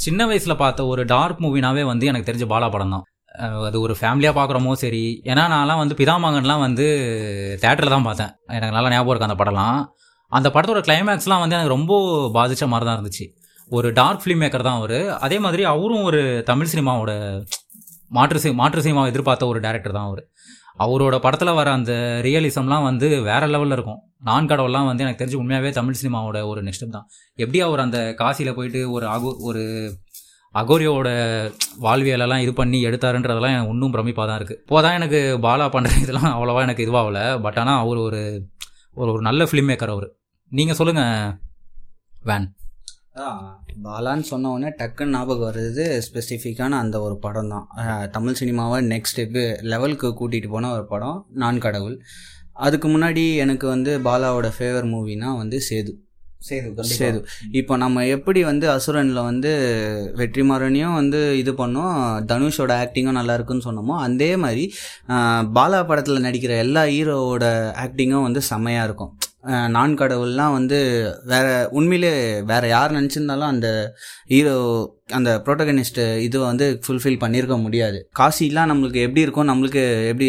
சின்ன 0.03 0.25
வயசில் 0.27 0.61
பார்த்த 0.63 0.85
ஒரு 0.91 1.01
டார்க் 1.11 1.41
மூவினாவே 1.45 1.85
வந்து 1.91 2.05
எனக்கு 2.11 2.27
தெரிஞ்ச 2.27 2.45
பாலா 2.51 2.67
படம் 2.75 2.93
தான். 2.95 3.05
அது 3.67 3.77
ஒரு 3.85 3.93
ஃபேமிலியாக 3.99 4.33
பார்க்குறோமோ 4.39 4.71
சரி. 4.83 5.03
ஏன்னா 5.31 5.43
நான்லாம் 5.55 5.81
வந்து 5.81 5.95
பிதாமகன்லாம் 5.99 6.63
வந்து 6.67 6.85
தேட்டரில் 7.63 7.95
தான் 7.95 8.07
பார்த்தேன். 8.07 8.31
எனக்கு 8.57 8.75
நல்லா 8.77 8.91
ஞாபகம் 8.93 9.11
இருக்குது 9.13 9.29
அந்த 9.29 9.39
படம்லாம். 9.41 9.79
அந்த 10.37 10.47
படத்தோட 10.55 10.81
கிளைமேக்ஸ்லாம் 10.87 11.43
வந்து 11.43 11.55
எனக்கு 11.57 11.75
ரொம்ப 11.75 11.93
பாதித்த 12.37 12.67
மாதிரி 12.73 12.87
தான் 12.87 12.97
இருந்துச்சு. 12.99 13.25
ஒரு 13.71 13.87
டார்க் 13.99 14.21
ஃபிலிம் 14.23 14.41
மேக்கர் 14.43 14.67
தான் 14.67 14.79
அவர். 14.81 14.99
அதே 15.25 15.37
மாதிரி 15.45 15.63
அவரும் 15.73 16.05
ஒரு 16.09 16.21
தமிழ் 16.49 16.71
சினிமாவோட 16.73 17.13
மாற்று 18.17 18.39
சி 18.43 18.49
மாற்று 18.61 18.83
சினிமாவை 18.85 19.09
எதிர்பார்த்த 19.11 19.51
ஒரு 19.51 19.59
டேரக்டர் 19.65 19.97
தான் 19.97 20.07
அவர். 20.09 20.23
அவரோட 20.83 21.15
படத்தில் 21.25 21.57
வர 21.59 21.69
அந்த 21.77 21.93
ரியலிசம்லாம் 22.27 22.85
வந்து 22.89 23.07
வேற 23.29 23.41
லெவலில் 23.53 23.75
இருக்கும். 23.77 23.99
நான் 24.29 24.49
கடவுள்லாம் 24.51 24.87
வந்து 24.89 25.03
எனக்கு 25.05 25.21
தெரிஞ்சு 25.21 25.41
உண்மையாகவே 25.41 25.71
தமிழ் 25.79 25.99
சினிமாவோட 26.01 26.39
ஒரு 26.51 26.61
நெக்ஸ்ட் 26.67 26.95
தான். 26.97 27.07
எப்படி 27.43 27.59
அவர் 27.67 27.85
அந்த 27.85 27.99
காசியில் 28.21 28.57
போயிட்டு 28.59 28.81
ஒரு 28.95 29.05
ஆகு 29.15 29.31
ஒரு 29.49 29.63
அகோரியோட 30.55 31.09
வாழ்வியலெல்லாம் 31.85 32.43
இது 32.45 32.53
பண்ணி 32.59 32.77
எடுத்தாருன்றதெல்லாம் 32.88 33.57
இன்னும் 33.71 33.93
பிரமிப்பாக 33.95 34.25
தான் 34.29 34.39
இருக்குது 34.39 34.59
இப்போதான் 34.63 34.97
எனக்கு 34.99 35.19
பாலா 35.45 35.65
பண்ணுற 35.75 35.99
இதெல்லாம் 36.03 36.31
அவ்வளோவா 36.35 36.63
எனக்கு 36.67 36.85
இதுவாகல. 36.85 37.19
பட் 37.45 37.59
ஆனால் 37.63 37.81
அவர் 37.83 37.99
ஒரு 38.07 38.21
ஒரு 38.97 39.12
ஒரு 39.15 39.21
நல்ல 39.27 39.43
ஃபிலிம் 39.49 39.69
மேக்கர் 39.71 39.93
அவர் 39.95 40.07
நீங்கள் 40.51 40.79
சொல்லுங்கள் 40.79 41.35
வேன் 42.29 42.47
பாலான்னு 43.85 44.25
சொன்ன 44.31 44.49
உடனே 44.55 44.69
டக்குன்னு 44.79 45.15
ஞாபகம் 45.15 45.47
வருது 45.47 45.85
ஸ்பெசிஃபிக்கான 46.05 46.77
அந்த 46.83 46.97
ஒரு 47.05 47.15
படம் 47.25 47.51
தான். 47.53 47.65
தமிழ் 48.15 48.38
சினிமாவை 48.39 48.77
நெக்ஸ்ட் 48.91 49.13
ஸ்டெப்பு 49.13 49.43
லெவலுக்கு 49.71 50.07
கூட்டிகிட்டு 50.19 50.49
போன 50.53 50.71
ஒரு 50.75 50.85
படம் 50.93 51.17
நான் 51.41 51.63
கடவுள். 51.65 51.95
அதுக்கு 52.65 52.88
முன்னாடி 52.93 53.23
எனக்கு 53.43 53.65
வந்து 53.73 53.91
பாலாவோட 54.07 54.47
ஃபேவர் 54.57 54.88
மூவினா 54.93 55.29
வந்து 55.41 55.59
சேது. 55.69 55.93
சேது 56.89 57.19
இப்போ 57.60 57.73
நம்ம 57.78 58.04
எப்படி 58.15 58.41
வந்து 58.49 58.65
அசுரனில் 58.75 59.21
வந்து 59.30 59.52
வெற்றிமாறனையும் 60.19 60.97
வந்து 60.99 61.19
இது 61.41 61.52
பண்ணோம் 61.62 61.95
தனுஷோட 62.32 62.71
ஆக்டிங்கும் 62.84 63.19
நல்லா 63.19 63.36
இருக்குன்னு 63.38 63.67
சொன்னோமோ 63.67 63.95
அதே 64.08 64.32
மாதிரி 64.43 64.63
பாலா 65.58 65.82
படத்தில் 65.89 66.25
நடிக்கிற 66.28 66.56
எல்லா 66.65 66.84
ஹீரோவோட 66.93 67.45
ஆக்டிங்கும் 67.86 68.28
வந்து 68.28 68.43
செம்மையாக 68.52 68.88
இருக்கும். 68.89 69.12
நான் 69.75 69.91
கடவுள்லாம் 69.99 70.56
வந்து 70.56 70.78
வேற 71.32 71.45
உண்மையிலே 71.78 72.12
வேற 72.49 72.63
யார் 72.73 72.95
நினச்சிருந்தாலும் 72.97 73.52
அந்த 73.54 73.67
ஹீரோ 74.32 74.56
அந்த 75.17 75.30
ப்ரோட்டகனிஸ்ட் 75.45 76.02
இது 76.25 76.38
வந்து 76.49 76.65
ஃபுல்ஃபில் 76.86 77.19
பண்ணியிருக்க 77.23 77.56
முடியாது. 77.65 77.99
காசிலாம் 78.19 78.69
நம்மளுக்கு 78.71 78.99
எப்படி 79.06 79.23
இருக்கும் 79.25 79.49
நம்மளுக்கு 79.52 79.84
எப்படி 80.12 80.28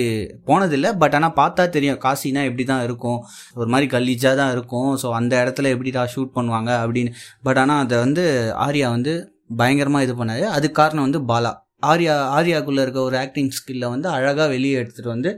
போனதில்லை 0.50 0.92
பட் 1.02 1.16
ஆனால் 1.18 1.36
பார்த்தா 1.40 1.64
தெரியும் 1.76 2.00
காசினா 2.06 2.44
எப்படி 2.50 2.66
தான் 2.72 2.84
இருக்கும் 2.88 3.18
ஒரு 3.60 3.68
மாதிரி 3.74 3.88
கலீஜாக 3.96 4.40
தான் 4.42 4.52
இருக்கும் 4.56 4.90
ஸோ 5.02 5.10
அந்த 5.18 5.32
இடத்துல 5.44 5.72
எப்படிடா 5.76 6.04
ஷூட் 6.14 6.36
பண்ணுவாங்க 6.38 6.70
அப்படின்னு. 6.84 7.12
பட் 7.48 7.60
ஆனால் 7.64 7.82
அதை 7.86 7.98
வந்து 8.06 8.26
ஆர்யா 8.66 8.88
வந்து 8.96 9.14
பயங்கரமாக 9.62 10.06
இது 10.06 10.14
பண்ணாரு. 10.20 10.46
அதுக்கு 10.56 10.78
காரணம் 10.82 11.06
வந்து 11.08 11.22
பாலா. 11.32 11.52
ஆர்யா 11.90 12.14
ஆர்யாக்குள்ளே 12.38 12.82
இருக்க 12.84 13.00
ஒரு 13.08 13.16
ஆக்டிங் 13.24 13.52
ஸ்கில்லை 13.58 13.86
வந்து 13.92 14.08
அழகாக 14.16 14.48
வெளியே 14.54 14.78
எடுத்துகிட்டு 14.80 15.14
வந்து 15.16 15.30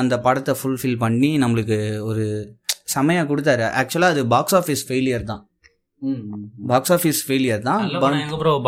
அந்த 0.00 0.14
படத்தை 0.24 0.52
ஃபுல்ஃபில் 0.60 0.96
பண்ணி 1.02 1.30
நம்மளுக்கு 1.42 1.78
ஒரு 2.10 2.24
செமையாக 2.94 3.28
கொடுத்தாரு. 3.30 3.66
ஆக்சுவலாக 3.80 4.14
அது 4.14 4.26
பாக்ஸ் 4.26 4.56
ஆஃபீஸ் 4.60 4.84
ஃபெயிலியர் 4.88 5.22
தான். 5.22 5.42
பாக்ஸ் 6.72 6.92
ஆஃபீஸ் 6.92 7.20
ஃபெயிலியர் 7.28 7.62
தான். 7.68 7.82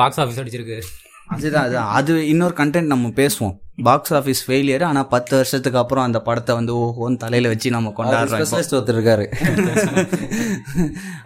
பாக்ஸ் 0.01 0.21
ஆஃபீஸ் 0.21 0.41
அடிச்சிருக்கு? 0.43 0.79
அதுதான் 1.27 1.65
அதுதான். 1.65 1.91
அது 1.99 2.29
இன்னொரு 2.29 2.55
கண்டென்ட் 2.57 2.93
நம்ம 2.95 3.09
பேசுவோம். 3.21 3.57
பாக்ஸ் 3.77 4.15
ஆஃபீஸ் 4.15 4.35
ஃபெயிலியர் 4.47 4.85
ஆனால் 4.85 5.09
பத்து 5.09 5.37
வருஷத்துக்கு 5.37 5.79
அப்புறம் 5.79 6.05
அந்த 6.05 6.21
படத்தை 6.21 6.55
வந்து 6.55 6.77
ஓஹோன்னு 6.77 7.17
தலையில் 7.17 7.49
வச்சு 7.49 7.71
நம்ம 7.71 7.93
கொண்டாடுறோம். 7.97 8.29
ஸ்பெஷலிஸ்ட் 8.29 8.75
ஒருத்தர் 8.75 8.99
இருக்காரு 8.99 9.33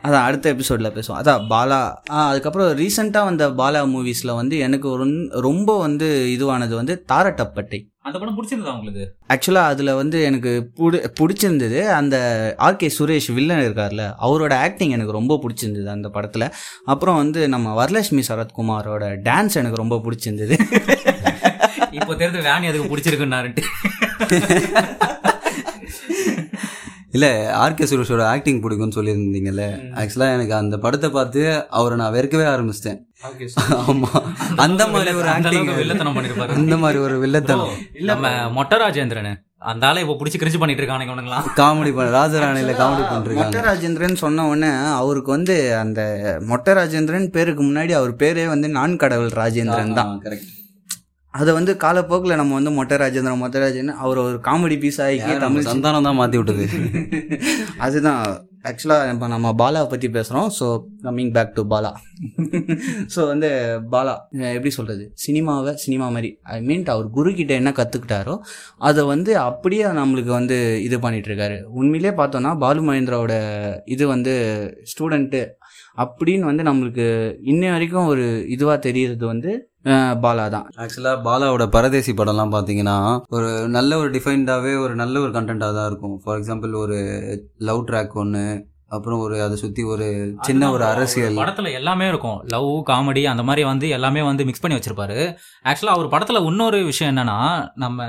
அதான் 0.05 0.23
அடுத்த 0.23 0.49
எபிசோடில் 0.49 0.91
பேசுவோம். 0.91 1.21
அதான் 1.23 1.47
பாலா. 1.51 1.95
ஆ, 2.11 2.29
அதுக்கப்புறம் 2.29 2.79
ரீசெண்டாக 2.79 3.25
வந்த 3.25 3.49
பாலா 3.49 3.87
மூவிஸில் 3.87 4.35
வந்து 4.35 4.59
எனக்கு 4.59 4.91
ஒரு 4.91 5.29
ரொம்ப 5.29 5.79
வந்து 5.79 6.37
இதுவானது 6.39 6.75
வந்து 6.75 7.05
தாரட்டப்பட்டை. 7.13 7.95
அந்த 7.99 8.19
படம் 8.19 8.37
பிடிச்சிருந்தா 8.37 8.79
உங்களுக்கு? 8.79 9.15
ஆக்சுவலாக 9.29 9.65
அதில் 9.65 9.95
வந்து 9.95 10.23
எனக்கு 10.23 10.71
புடி 10.77 11.05
பிடிச்சிருந்தது. 11.21 11.87
அந்த 11.87 12.17
ஆர்கே 12.59 12.91
சுரேஷ் 12.99 13.33
வில்லன் 13.33 13.73
இருக்கார்ல 13.73 14.15
அவரோட 14.21 14.55
ஆக்டிங் 14.55 14.91
எனக்கு 14.91 15.13
ரொம்ப 15.13 15.41
பிடிச்சிருந்தது 15.43 15.87
அந்த 15.87 16.09
படத்தில். 16.09 16.55
அப்புறம் 16.85 17.17
வந்து 17.17 17.49
நம்ம 17.49 17.85
வரலட்சுமி 17.85 18.23
சரத்குமாரோட 18.29 19.17
டான்ஸ் 19.25 19.55
எனக்கு 19.55 19.77
ரொம்ப 19.77 20.01
பிடிச்சிருந்தது. 20.05 20.59
இப்போ 21.99 22.13
தெரிஞ்ச 22.23 22.43
வேன் 22.49 22.69
எதுக்கு 22.71 22.91
பிடிச்சிருக்குன்னாருன்ட்டு. 22.93 23.65
இல்லை 27.17 27.31
ஆர்கே 27.61 27.85
சுரேஷோட 27.91 28.23
ஆக்டிங் 28.33 28.59
பிடிக்கும்னு 28.63 28.97
சொல்லியிருந்தீங்கல்ல. 28.97 29.65
ஆக்சுவலாக 30.01 30.35
எனக்கு 30.37 30.55
அந்த 30.63 30.77
படத்தை 30.85 31.09
பார்த்து 31.15 31.43
அவரை 31.79 31.95
நான் 32.01 32.15
வெறுக்கவே 32.17 32.47
ஆரம்பிச்சிட்டேன். 32.53 32.99
ஆமா. 33.85 34.11
அந்த 34.65 34.83
மாதிரி 34.93 35.13
ஒரு 35.21 35.29
ஆக்டிங் 35.35 35.71
வில்லத்தனம் 35.81 36.17
பண்ணிருப்பாரு. 36.17 36.57
அந்த 36.61 36.77
மாதிரி 36.83 36.99
ஒரு 37.07 37.17
வில்லத்தனம் 37.25 37.75
நம்ம 38.11 38.33
மொட்டை 38.59 38.79
ராஜேந்திரன் 38.85 39.31
அந்த 39.71 39.85
ஆளை 39.89 40.01
இப்போ 40.05 40.15
பிடிச்சி 40.19 40.39
கிரிஞ்சு 40.41 40.59
பண்ணிட்டு 40.63 40.83
இருக்கானுங்க 40.83 41.13
இவனுங்களாம். 41.13 41.47
காமெடி 41.61 41.91
பண்ண 41.97 42.11
ராஜராணியில 42.19 42.75
காமெடி 42.81 43.05
பண்ணிருக்காங்க 43.13 43.47
மொட்டை 43.47 43.63
ராஜேந்திரன் 43.69 44.21
சொன்ன 44.25 44.45
உடனே 44.51 44.71
அவருக்கு 45.01 45.31
வந்து 45.37 45.55
அந்த 45.83 46.01
மொட்டை 46.51 46.75
ராஜேந்திரன் 46.81 47.27
பேருக்கு 47.37 47.63
முன்னாடி 47.69 47.95
அவர் 48.01 48.13
பேரே 48.23 48.45
வந்து 48.55 48.71
நான் 48.79 49.01
கடவுள் 49.05 49.33
ராஜேந்திரன் 49.43 49.97
தான். 50.01 50.13
கரெக்ட் 50.27 50.53
அதை 51.37 51.51
வந்து 51.53 51.73
காலப்போக்கில் 51.77 52.39
நம்ம 52.39 52.55
வந்து 52.55 52.73
மொட்டை 52.73 52.97
ராஜேந்திரன் 52.97 53.41
மொட்டை 53.41 53.61
ராஜேந்திரன் 53.63 54.01
அவர் 54.01 54.19
ஒரு 54.19 54.37
காமெடி 54.45 54.77
பீஸ் 54.79 55.01
ஆகி 55.01 55.39
தமிழ் 55.39 55.71
சந்தானம் 55.71 56.09
தான் 56.09 56.21
மாத்தி 56.21 56.39
விட்டது 56.39 56.67
அதுதான் 57.87 58.21
ஆக்சுவலாக 58.65 59.11
இப்போ 59.13 59.27
நம்ம 59.29 59.49
பாலாவை 59.53 59.87
பற்றி 59.89 60.09
பேசுகிறோம் 60.09 60.49
so 60.57 60.67
coming 61.03 61.33
back 61.33 61.53
to 61.55 61.63
Bala. 61.73 61.91
So 63.15 63.21
வந்து 63.27 63.49
பாலா 63.91 64.15
எப்படி 64.51 64.71
சொல்கிறது 64.71 65.05
சினிமாவை 65.25 65.73
சினிமா 65.75 66.07
மாதிரி 66.09 66.31
ஐ 66.53 66.57
மீன் 66.61 66.85
அவர் 66.87 67.09
குருக்கிட்ட 67.11 67.55
என்ன 67.57 67.73
கற்றுக்கிட்டாரோ 67.77 68.35
அதை 68.83 69.05
வந்து 69.05 69.33
அப்படியே 69.41 69.87
நம்மளுக்கு 69.93 70.33
வந்து 70.33 70.59
இது 70.83 70.99
பண்ணிட்டு 70.99 71.31
இருக்காரு 71.31 71.59
உண்மையிலே 71.75 72.13
பார்த்தோன்னா 72.21 72.53
பாலு 72.59 72.83
மகேந்திராவோட 72.83 73.37
இது 73.87 74.07
வந்து 74.07 74.35
ஸ்டூடெண்ட்டு 74.93 75.43
அப்படின்னு 75.99 76.45
வந்து 76.45 76.65
நம்மளுக்கு 76.65 77.07
இன்னை 77.45 77.71
வரைக்கும் 77.71 78.07
ஒரு 78.07 78.25
இதுவாக 78.49 78.79
தெரியுறது 78.81 79.25
வந்து 79.27 79.53
பாலா 80.25 80.45
தான். 80.51 80.67
ஆக்சுவலாக 80.77 81.23
பாலாவோட 81.27 81.65
பரதேசி 81.71 82.13
படம்லாம் 82.13 82.55
பார்த்தீங்கன்னா 82.55 82.97
ஒரு 83.29 83.51
நல்ல 83.69 83.99
ஒரு 83.99 84.11
டிஃபைன்டாகவே 84.11 84.73
ஒரு 84.85 84.95
நல்ல 84.95 85.21
ஒரு 85.21 85.31
கண்டென்ட்டாக 85.31 85.77
தான் 85.79 85.87
இருக்கும். 85.87 86.17
ஃபார் 86.25 86.39
எக்ஸாம்பிள் 86.39 86.73
ஒரு 86.85 86.99
லவ் 87.69 87.85
ட்ராக் 87.91 88.17
ஒன்று 88.23 88.45
அப்புறம் 88.89 89.19
ஒரு 89.19 89.43
அதை 89.43 89.57
சுத்தி 89.57 89.83
ஒரு 89.83 90.35
சின்ன 90.41 90.71
ஒரு 90.71 90.85
அரசியல். 90.85 91.37
படத்துல 91.37 91.73
எல்லாமே 91.73 92.09
இருக்கும். 92.09 92.43
லவ் 92.47 92.65
காமெடி 92.65 93.25
அந்த 93.25 93.43
மாதிரி 93.43 93.67
வந்து 93.67 93.89
எல்லாமே 93.89 94.23
வந்து 94.23 94.45
மிக்ஸ் 94.45 94.61
பண்ணி 94.61 94.79
வச்சிருப்பாரு. 94.79 95.37
ஆக்சுவலா 95.65 95.95
அவர் 95.97 96.07
படத்துல 96.07 96.45
இன்னொரு 96.45 96.85
விஷயம் 96.85 97.17
என்னன்னா 97.17 97.71
நம்ம 97.75 98.07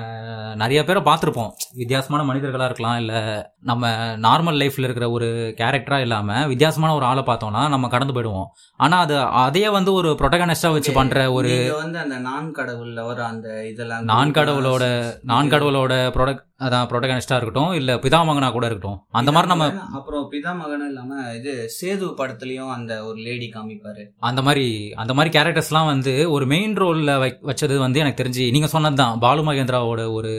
நிறைய 0.56 0.84
பேரை 0.84 1.02
பார்த்துருப்போம். 1.02 1.52
வித்தியாசமான 1.74 2.34
மனிதர்களா 2.34 2.66
இருக்கலாம் 2.66 2.98
இல்ல 2.98 3.14
நம்ம 3.62 3.88
நார்மல் 4.18 4.60
லைஃப்ல 4.60 4.88
இருக்கிற 4.88 5.10
ஒரு 5.10 5.56
கேரக்டரா 5.58 6.00
இல்லாம 6.00 6.48
வித்தியாசமான 6.48 6.94
ஒரு 6.94 7.06
ஆளை 7.06 7.24
பார்த்தோம்னா 7.24 7.70
நம்ம 7.70 7.88
கடந்து 7.88 8.14
போயிடுவோம். 8.14 8.48
ஆனா 8.78 9.00
அது 9.00 9.20
அதையே 9.20 9.70
வந்து 9.70 9.94
ஒரு 9.94 10.12
ப்ரொட்டகனிஸ்டா 10.22 10.72
வச்சு 10.72 10.94
பண்ற 10.94 11.32
ஒரு 11.32 11.74
வந்து 11.78 12.00
அந்த 12.00 12.18
நான் 12.18 12.52
கடவுள்ல 12.52 13.06
வர 13.06 13.26
அந்த 13.26 13.68
இதெல்லாம் 13.68 14.04
நான் 14.04 14.32
கடவுளோட 14.32 15.14
நான் 15.24 15.50
கடவுளோட 15.50 15.94
ப்ரொடக்ட் 16.12 16.46
அதான் 16.60 16.88
ப்ரொட்டகனிஸ்டா 16.92 17.36
இருக்கட்டும் 17.38 17.74
இல்ல 17.80 17.92
பிதாமகனா 18.04 18.48
கூட 18.54 18.66
இருக்கட்டும். 18.70 19.00
அந்த 19.20 19.30
மாதிரி 19.34 19.50
நம்ம 19.52 19.66
அப்புறம் 19.98 20.24
பிதா 20.32 20.52
மகனும் 20.62 20.90
இல்லாம 20.92 21.20
இது 21.40 21.52
சேது 21.76 22.08
படத்துலயும் 22.20 22.72
அந்த 22.78 22.94
ஒரு 23.08 23.20
லேடி 23.28 23.48
காமிப்பாரு. 23.56 24.04
அந்த 24.30 24.42
மாதிரி 24.48 24.66
அந்த 25.04 25.14
மாதிரி 25.18 25.32
கேரக்டர்ஸ்லாம் 25.38 25.92
வந்து 25.94 26.14
ஒரு 26.36 26.48
மெயின் 26.54 26.76
ரோலில் 26.84 27.14
வச்சது 27.52 27.78
வந்து 27.86 28.02
எனக்கு 28.04 28.22
தெரிஞ்சு 28.24 28.46
நீங்கள் 28.58 28.74
சொன்னது 28.76 29.00
தான் 29.04 29.22
பாலு 29.26 29.44
மகேந்திராவோட 29.50 30.04
ஒரு 30.18 30.34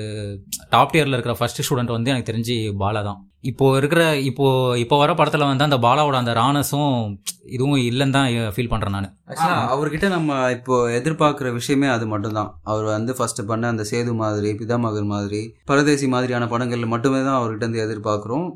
டாப் 0.75 0.95
டியரில் 0.95 1.17
இருக்கிற 1.17 1.37
ஃபர்ஸ்ட் 1.41 1.65
ஸ்டூடெண்ட் 1.67 1.97
வந்து 1.97 2.13
எனக்கு 2.15 2.31
தெரிஞ்சு 2.33 2.57
பாலா 2.85 3.03
தான். 3.11 3.21
இப்போ 3.45 3.67
இருக்கிற 3.79 4.01
இப்போ 4.29 4.47
இப்போ 4.83 4.97
வர 5.01 5.11
படத்தில் 5.19 5.49
வந்து 5.49 5.67
அந்த 5.67 5.77
பாலாவோட 5.85 6.17
அந்த 6.21 6.33
ரானஸும் 6.39 6.95
இதுவும் 7.55 7.83
இல்லைன்னு 7.89 8.15
தான் 8.17 8.27
ஃபீல் 8.55 8.71
பண்ணுறேன் 8.73 8.95
நான். 8.97 9.07
ஆக்சுவலா 9.31 9.59
அவர்கிட்ட 9.75 10.07
நம்ம 10.15 10.39
இப்போ 10.57 10.75
எதிர்பார்க்குற 10.97 11.51
விஷயமே 11.59 11.89
அது 11.95 12.07
மட்டும்தான். 12.13 12.51
அவர் 12.71 12.87
வந்து 12.95 13.13
ஃபர்ஸ்ட் 13.19 13.41
பண்ண 13.51 13.71
அந்த 13.73 13.85
சேது 13.91 14.13
மாதிரி 14.23 14.51
பிதாமகன் 14.61 15.11
மாதிரி 15.15 15.41
பரதேசி 15.71 16.09
மாதிரியான 16.15 16.49
படங்கள்ல 16.53 16.89
மட்டுமே 16.95 17.21
தான் 17.29 17.39
அவர்கிட்ட 17.39 17.65
இருந்து 17.65 17.85
எதிர்பார்க்குறோம். 17.87 18.47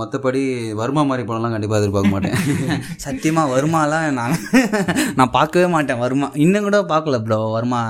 மற்றபடி 0.00 0.42
வர்மா 0.82 1.04
மாதிரி 1.10 1.26
படம்லாம் 1.30 1.56
கண்டிப்பாக 1.56 1.82
எதிர்பார்க்க 1.82 2.14
மாட்டேன். 2.16 2.36
சத்தியமா 3.06 3.44
வருமாலாம் 3.54 4.06
நான் 4.20 4.38
நான் 5.20 5.34
பார்க்கவே 5.38 5.68
மாட்டேன். 5.76 6.02
வருமா 6.04 6.30
இன்னும் 6.44 6.68
கூட 6.68 6.80
பார்க்கல 6.94 7.22
ப்ரோ 7.26 7.40
வருமா 7.58 7.82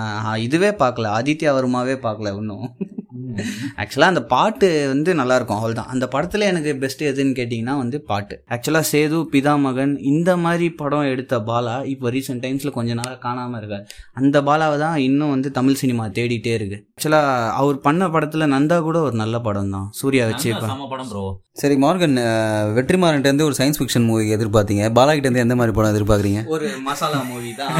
இதுவே 0.46 0.72
பார்க்கல. 0.84 1.12
ஆதித்யா 1.18 1.52
வருமாவே 1.60 1.96
பார்க்கல 2.08 2.36
இன்னும். 2.42 2.66
ஆக்சுவலாக 3.82 4.12
அந்த 4.12 4.22
பாட்டு 4.32 4.68
வந்து 4.92 5.10
நல்லா 5.14 5.34
இருக்கும் 5.38 5.58
அவ்வளோதான் 5.58 5.90
அந்த 5.94 6.04
படத்தில் 6.08 6.46
எனக்கு 6.50 6.70
பெஸ்ட் 6.76 7.02
எதுன்னு 7.02 7.36
கேட்டிங்கன்னா 7.38 7.74
வந்து 7.76 7.98
பாட்டு. 8.10 8.34
ஆக்சுவலாக 8.54 8.86
சேது 8.92 9.18
பிதாமகன் 9.34 9.94
இந்த 10.12 10.30
மாதிரி 10.36 10.68
படம் 10.80 11.10
எடுத்த 11.12 11.38
பாலா 11.50 11.76
இப்போ 11.92 12.10
ரீசெண்ட் 12.10 12.44
டைம்ஸில் 12.44 12.76
கொஞ்ச 12.78 12.94
நாளாக 12.94 13.18
காணாமல் 13.26 13.58
இருக்கார். 13.60 13.86
அந்த 14.12 14.40
பாலாவை 14.40 14.78
தான் 14.78 14.98
இன்னும் 15.08 15.34
வந்து 15.36 15.50
தமிழ் 15.50 15.80
சினிமா 15.82 16.06
தேடிட்டே 16.18 16.54
இருக்கு. 16.58 16.78
ஆக்சுவலாக 16.96 17.50
அவர் 17.62 17.78
பண்ண 17.80 18.10
படத்தில் 18.16 18.52
நந்தா 18.56 18.78
கூட 18.88 19.00
ஒரு 19.00 19.16
நல்ல 19.24 19.38
படம் 19.48 19.74
தான் 19.76 19.88
சூர்யா 20.00 20.26
வச்சு 20.32 20.52
படம் 20.64 21.10
ப்ரோ 21.12 21.24
சரி 21.56 21.74
மார்கன் 21.82 22.16
அஹ், 22.20 22.68
வெற்றிமாறன்ட்ட 22.76 23.28
இருந்து 23.28 23.44
ஒரு 23.44 23.56
சயின்ஸ் 23.58 23.78
ஃபிக்ஷன் 23.78 24.06
மூவி 24.06 24.24
எதிர்பார்த்தீங்க 24.34 24.84
பாலா 24.96 25.12
கிட்ட 25.12 25.26
இருந்து 25.28 25.42
எந்த 25.42 25.54
மாதிரி 25.58 25.72
படம் 25.74 25.92
எதிர்பார்க்குறீங்க? 25.92 26.40
ஒரு 26.54 26.68
மசாலா 26.86 27.18
மூவி 27.28 27.50
தான். 27.52 27.74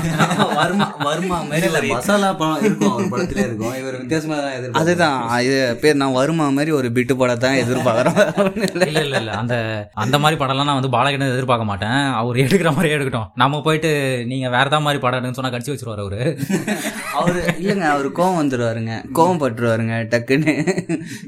வருமா 0.59 0.87
வருமா 1.01 1.39
மாதிரி 1.49 1.69
ஒரு 1.73 1.89
மசாலா 1.91 2.29
படம் 2.41 2.61
இருக்கும் 2.61 2.93
அவர் 2.93 3.09
படத்துல 3.15 3.41
இருக்கும். 3.47 3.73
இவர் 3.81 3.97
வித்தியாசமா 3.97 4.37
தான் 4.39 4.79
அதுதான் 4.81 5.17
இது 5.47 5.57
பேர் 5.83 5.99
நான் 6.03 6.15
வருமா 6.19 6.47
மாதிரி 6.53 6.75
ஒரு 6.79 6.91
பிட்டு 6.95 7.17
படத்தை 7.17 7.43
தான் 7.47 7.59
எதிர்பார்க்குறேன் 7.65 8.21
இல்ல 8.85 9.01
இல்ல 9.03 9.17
இல்ல. 9.17 9.33
அந்த 9.41 9.57
அந்த 10.05 10.21
மாதிரி 10.23 10.39
படம்லாம் 10.41 10.71
நான் 10.71 10.79
வந்து 10.81 10.93
பாலகிட்ட 10.95 11.33
எதிர்பார்க்க 11.33 11.67
மாட்டேன். 11.67 11.99
அவர் 12.21 12.41
எடுக்கிற 12.45 12.73
மாதிரியே 12.73 12.97
எடுக்கட்டும். 12.97 13.29
நம்ம 13.43 13.63
போயிட்டு 13.65 13.93
நீங்க 14.31 14.47
வேற 14.51 14.65
ஏதாவது 14.67 14.87
மாதிரி 14.87 15.03
படம் 15.05 15.21
எடுன்னு 15.21 15.39
சொன்னா 15.39 15.53
கடிச்சு 15.55 15.75
வச்சிருவாரு 15.75 16.05
அவரு. 16.05 16.23
அவரு 17.19 17.43
இல்லைங்க 17.57 17.89
அவர் 17.91 18.09
கோவம் 18.17 18.41
வந்துடுவாருங்க 18.41 18.95
கோவம் 19.17 19.43
பட்டுருவாருங்க 19.43 19.99
டக்குன்னு. 20.13 20.57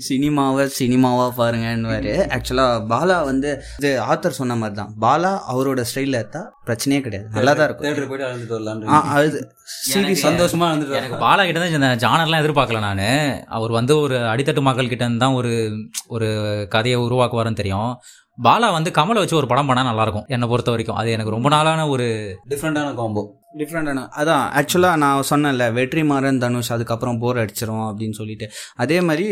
சினிமாவை 0.06 0.66
சினிமாவா 0.78 1.28
பாருங்கன்னுவாரு. 1.36 2.14
ஆக்சுவலாக 2.36 2.80
பாலா 2.90 3.18
வந்து 3.28 3.50
இது 3.78 3.90
ஆத்தர் 4.06 4.38
சொன்ன 4.38 4.56
மாதிரி 4.60 4.76
தான் 4.76 4.92
பாலா 5.02 5.32
அவரோட 5.52 5.80
ஸ்டைலில் 5.90 6.20
எடுத்தா 6.20 6.42
பிரச்சனையே 6.66 7.00
கிடையாது. 7.04 7.28
நல்லா 7.36 7.54
தான் 7.54 7.66
இருக்கும். 7.66 7.86
தேட்டர் 7.86 8.08
போயிட்டு 8.10 8.26
அழுந்துட்டு 8.28 8.56
வரலான்னு 8.56 8.90
ஆ, 8.90 9.00
அது 9.14 9.40
சீரியஸ் 9.84 10.26
சந்தோஷமா 10.26 10.66
அழுந்துட்டு 10.68 10.98
எனக்கு 11.00 11.22
பாலா 11.22 11.44
கிட்ட 11.44 11.60
தான் 11.60 11.72
இந்த 11.72 11.90
ஜானர்லாம் 12.04 12.42
எதிர்பார்க்கல 12.42 12.82
நான். 12.86 13.04
அவர் 13.56 13.72
வந்து 13.78 13.94
ஒரு 14.04 14.18
அடித்தட்டு 14.32 14.62
மக்கள் 14.66 14.92
கிட்ட 14.92 15.08
தான் 15.24 15.38
ஒரு 15.40 15.52
ஒரு 16.08 16.28
கதையை 16.74 16.98
உருவாக்குவாருன்னு 17.06 17.62
தெரியும். 17.62 17.90
பாலா 18.38 18.68
வந்து 18.72 18.90
கமலை 18.96 19.20
வச்சு 19.20 19.38
ஒரு 19.38 19.48
படம் 19.50 19.68
பண்ணா 19.68 19.82
நல்லா 19.84 20.02
இருக்கும் 20.02 20.26
என்னை 20.34 20.46
பொறுத்த 20.48 20.70
வரைக்கும். 20.72 20.98
அது 21.00 21.14
எனக்கு 21.14 21.34
ரொம்ப 21.34 21.48
நாளான 21.54 21.86
ஒரு 21.88 22.06
டிஃப்ரெண்டான 22.50 22.88
காம்போ 22.98 23.22
டிஃப்ரெண்டான 23.60 24.00
அதான் 24.20 24.42
ஆக்சுவலாக 24.58 25.00
நான் 25.02 25.28
சொன்னேன்ல 25.30 25.66
வெற்றிமாறன் 25.72 26.42
தனுஷ் 26.42 26.74
அதுக்கப்புறம் 26.74 27.20
போர் 27.22 27.40
அடிச்சிரும் 27.42 27.86
அப்படின்னு 27.86 28.18
சொல்லிட்டு. 28.18 28.46
அதே 28.76 28.98
மாதிரி 29.00 29.26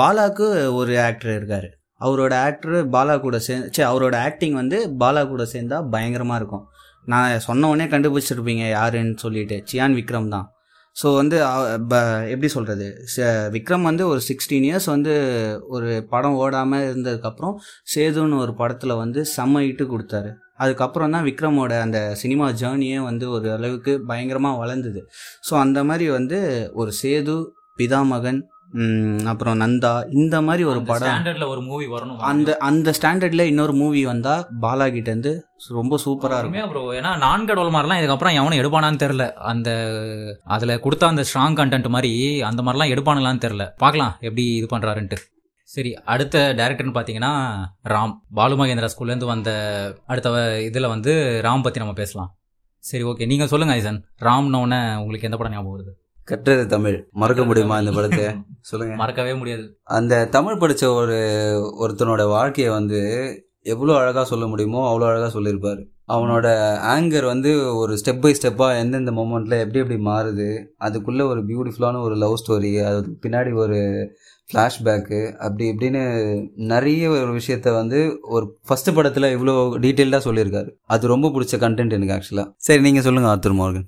பாலாக்கு 0.00 0.46
ஒரு 0.78 0.94
ஆக்டர் 1.00 1.34
இருக்கார். 1.34 1.68
அவரோட 2.00 2.34
ஆக்டர் 2.48 2.76
பாலா 2.94 3.14
கூட 3.26 3.36
சேர்ந்து 3.46 3.68
சே 3.76 3.82
அவரோட 3.92 4.16
ஆக்டிங் 4.26 4.56
வந்து 4.62 4.78
பாலா 5.02 5.22
கூட 5.32 5.44
சேர்ந்தா 5.54 5.78
பயங்கரமாக 5.94 6.40
இருக்கும். 6.40 6.64
நான் 7.12 7.42
சொன்ன 7.48 7.68
உடனே 7.72 7.86
கண்டுபிடிச்சிருப்பீங்க 7.94 8.64
யாருன்னு 8.78 9.16
சொல்லிட்டு. 9.24 9.56
சியான் 9.70 9.96
விக்ரம் 9.98 10.32
தான். 10.34 10.46
ஸோ 10.96 11.08
வந்து 11.20 11.36
எப்படி 12.32 12.48
சொல்கிறது 12.54 12.86
விக்ரம் 13.56 13.84
வந்து 13.88 14.04
ஒரு 14.12 14.20
சிக்ஸ்டீன் 14.28 14.66
இயர்ஸ் 14.68 14.88
வந்து 14.94 15.12
ஒரு 15.74 15.90
படம் 16.12 16.38
ஓடாமல் 16.42 16.86
இருந்ததுக்கப்புறம் 16.88 17.54
சேதுன்னு 17.92 18.40
ஒரு 18.44 18.52
படத்தில் 18.60 19.00
வந்து 19.02 19.22
செம்ம 19.34 19.62
இட்டு 19.68 19.84
கொடுத்தாரு. 19.92 20.30
அதுக்கப்புறம் 20.62 21.12
தான் 21.14 21.26
விக்ரமோட 21.28 21.72
அந்த 21.86 21.98
சினிமா 22.22 22.46
ஜேர்னியே 22.62 22.98
வந்து 23.10 23.26
ஒரு 23.36 23.48
அளவுக்கு 23.56 23.92
பயங்கரமாக 24.10 24.60
வளர்ந்தது. 24.62 25.02
ஸோ 25.48 25.52
அந்த 25.64 25.78
மாதிரி 25.90 26.08
வந்து 26.18 26.38
ஒரு 26.80 26.92
சேது 27.02 27.36
பிதாமகன் 27.80 28.40
அப்புறம் 29.30 29.60
நந்தா 29.60 29.90
இந்த 30.20 30.36
மாதிரி 30.46 30.62
ஒரு 30.70 30.80
படம். 30.88 31.08
ஸ்டாண்டர்ட்ல 31.08 31.46
ஒரு 31.52 31.60
மூவி 31.68 31.86
வரணும். 31.92 32.18
அந்த 32.30 32.56
அந்த 32.68 32.92
ஸ்டாண்டர்டில் 32.98 33.44
இன்னொரு 33.50 33.74
மூவி 33.80 34.00
வந்தால் 34.10 34.42
பாலா 34.64 34.86
கிட்ட 34.96 35.08
இருந்து 35.10 35.32
ரொம்ப 35.78 35.98
சூப்பராக 36.04 36.40
இருக்கும். 36.42 36.70
ப்ரோ 36.72 36.82
ஏன்னா 36.98 37.12
நான் 37.24 37.46
கடவுள் 37.50 37.74
மாதிரிலாம் 37.76 38.00
இதுக்கப்புறம் 38.00 38.36
எவனும் 38.40 38.60
எடுப்பானான்னு 38.60 39.02
தெரில 39.04 39.26
அந்த 39.52 39.70
அதுல 40.56 40.78
கொடுத்த 40.86 41.12
அந்த 41.12 41.24
ஸ்ட்ராங் 41.30 41.58
கண்டென்ட் 41.60 41.88
மாதிரி 41.96 42.12
அந்த 42.50 42.62
மாதிரிலாம் 42.62 42.94
எடுப்பானலான்னு 42.94 43.44
தெரில 43.46 43.66
பார்க்கலாம் 43.84 44.14
எப்படி 44.20 44.44
இது 44.60 44.68
பண்றாருன்ட்டு. 44.74 45.18
சரி 45.74 45.90
அடுத்த 46.14 46.42
டேரக்டர்னு 46.58 46.96
பார்த்தீங்கன்னா 46.96 47.32
ராம். 47.92 48.14
பாலு 48.38 48.56
மகேந்திரா 48.60 48.90
ஸ்கூல்லேருந்து 48.92 49.32
வந்த 49.32 49.50
அடுத்த 50.06 50.30
இதுல 50.68 50.88
வந்து 50.94 51.14
ராம் 51.46 51.64
பத்தி 51.66 51.82
நம்ம 51.84 51.96
பேசலாம். 52.02 52.30
சரி 52.84 53.04
ஓகே 53.10 53.26
நீங்க 53.32 53.46
சொல்லுங்க 53.52 53.74
ஐசன். 53.80 53.98
ராம்னோடனே 54.26 54.82
உங்களுக்கு 55.00 55.28
எந்த 55.28 55.40
படம் 55.40 55.56
ஞாபகம் 55.56 55.74
வருது? 55.76 55.94
கற்றது 56.28 56.64
தமிழ். 56.66 56.96
மறக்க 57.12 57.42
முடியுமா 57.44 57.76
இந்த 57.78 57.92
படத்தை? 57.92 58.24
சொல்லுங்க. 58.60 58.94
மறக்கவே 58.94 59.34
முடியாது. 59.34 59.64
அந்த 59.90 60.14
தமிழ் 60.26 60.60
படிச்ச 60.62 60.84
ஒரு 60.94 61.18
ஒருத்தனோட 61.84 62.24
வாழ்க்கையை 62.28 62.72
வந்து 62.72 63.00
எவ்வளோ 63.66 63.92
அழகாக 63.96 64.26
சொல்ல 64.26 64.44
முடியுமோ 64.46 64.82
அவ்வளோ 64.90 65.06
அழகாக 65.08 65.30
சொல்லியிருப்பாரு. 65.38 65.82
அவனோட 66.12 66.46
ஆங்கர் 66.92 67.24
வந்து 67.24 67.50
ஒரு 67.76 67.94
ஸ்டெப் 68.00 68.20
பை 68.20 68.30
ஸ்டெப்பாக 68.34 68.78
எந்தெந்த 68.78 69.10
மூமெண்ட்டில் 69.10 69.62
எப்படி 69.62 69.80
எப்படி 69.80 69.98
மாறுது 70.04 70.48
அதுக்குள்ளே 70.78 71.24
ஒரு 71.24 71.40
பியூட்டிஃபுல்லான 71.40 72.02
ஒரு 72.02 72.14
லவ் 72.16 72.36
ஸ்டோரி 72.42 72.70
அது 72.84 73.00
பின்னாடி 73.26 73.52
ஒரு 73.54 73.80
ஃப்ளாஷ்பேக்கு 74.50 75.18
அப்படி 75.38 75.64
இப்படின்னு 75.68 76.02
நிறைய 76.68 77.08
ஒரு 77.14 77.32
விஷயத்த 77.32 77.72
வந்து 77.72 77.98
ஒரு 78.28 78.46
ஃபர்ஸ்ட் 78.66 78.90
படத்தில் 78.94 79.26
இவ்வளோ 79.34 79.54
டீட்டெயில்டாக 79.78 80.22
சொல்லியிருக்காரு. 80.24 80.70
அது 80.86 81.06
ரொம்ப 81.06 81.28
பிடிச்ச 81.28 81.58
கண்டென்ட் 81.58 81.96
எனக்கு 81.96 82.14
ஆக்சுவலாக 82.14 82.46
சரி 82.58 82.82
நீங்கள் 82.82 83.02
சொல்லுங்கள் 83.02 83.32
ஆத்தூர் 83.32 83.58
மார்கன் 83.58 83.86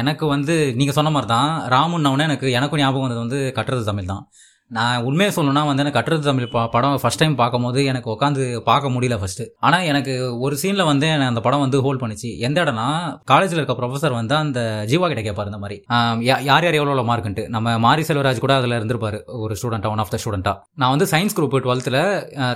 எனக்கு 0.00 0.26
வந்து 0.26 0.56
நீங்கள் 0.74 0.94
சொன்ன 0.94 1.10
மாதிரி 1.10 1.30
தான் 1.30 1.50
ராமுன்னவனே 1.70 2.26
எனக்கு 2.26 2.48
எனக்கும் 2.52 2.80
ஞாபகம் 2.80 3.06
வந்தது 3.06 3.20
வந்து 3.20 3.40
கட்டுறது 3.56 3.84
தமிழ் 3.84 4.10
தான் 4.10 4.24
நான் 4.70 5.02
உண்மையை 5.02 5.34
சொல்லணும்னா 5.34 5.66
வந்து 5.66 5.82
எனக்கு 5.82 5.98
கட்டுறது 5.98 6.18
தமிழ் 6.18 6.48
ப- 6.48 6.68
படம் 6.68 6.98
ஃபர்ஸ்ட் 7.02 7.18
டைம் 7.18 7.34
பார்க்கும்போது 7.34 7.84
எனக்கு 7.84 8.10
உட்காந்து 8.10 8.42
பார்க்க 8.60 8.88
முடியல 8.88 9.18
ஃபர்ஸ்ட் 9.18 9.42
ஆனால் 9.58 9.82
எனக்கு 9.82 10.12
ஒரு 10.40 10.56
சீனில் 10.62 10.84
வந்து 10.84 11.06
என்னை 11.08 11.26
அந்த 11.26 11.40
படம் 11.40 11.60
வந்து 11.60 11.82
ஹோல்ட் 11.82 12.02
பண்ணிச்சு. 12.02 12.38
எந்த 12.38 12.64
இடம்னா 12.64 12.86
காலேஜில் 13.24 13.60
இருக்க 13.60 13.74
ப்ரொஃபசர் 13.74 14.12
வந்து 14.12 14.34
அந்த 14.34 14.60
ஜீவா 14.88 15.06
கிட்ட 15.06 15.22
கேட்பாரு 15.22 15.44
இந்த 15.44 15.58
மாதிரி. 15.58 15.76
யார் 16.24 16.64
யார் 16.64 16.74
எவ்வளோ 16.74 17.02
மார்க்குன்ட்டு 17.02 17.48
நம்ம 17.48 17.78
மாரி 17.78 18.02
செல்வராஜ் 18.02 18.38
கூட 18.38 18.54
அதில் 18.54 18.70
இருந்திருப்பார் 18.70 19.22
ஒரு 19.40 19.56
ஸ்டூடெண்ட்டாக 19.62 19.88
ஒன் 19.88 19.98
ஆஃப் 19.98 20.10
த 20.10 20.18
ஸ்டூடெண்ட்டாக 20.24 20.56
நான் 20.74 20.90
வந்து 20.90 21.04
சயின்ஸ் 21.04 21.36
குரூப் 21.36 21.64
டுவெல்த்தில் 21.66 22.00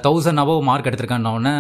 தௌசண்ட் 0.07 0.43
அபவ் 0.45 0.63
மார்க் 0.63 0.87
எடுத்திருக்கேன்னொன்னே 0.87 1.57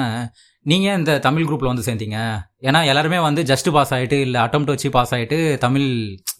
நீங்கள் 0.66 0.98
இந்த 0.98 1.18
தமிழ் 1.18 1.44
குரூப்பில் 1.44 1.72
வந்து 1.72 1.82
சேர்ந்தீங்க? 1.82 2.18
ஏன்னா 2.62 2.86
எல்லாருமே 2.86 3.18
வந்து 3.18 3.42
ஜஸ்ட் 3.42 3.72
பாஸ் 3.72 3.94
ஆகிட்டு 3.94 4.20
இல்லை 4.20 4.40
அட்டம் 4.40 4.64
வச்சு 4.64 4.90
பாஸ் 4.90 5.14
ஆகிட்டு 5.14 5.58
தமிழ் 5.58 5.88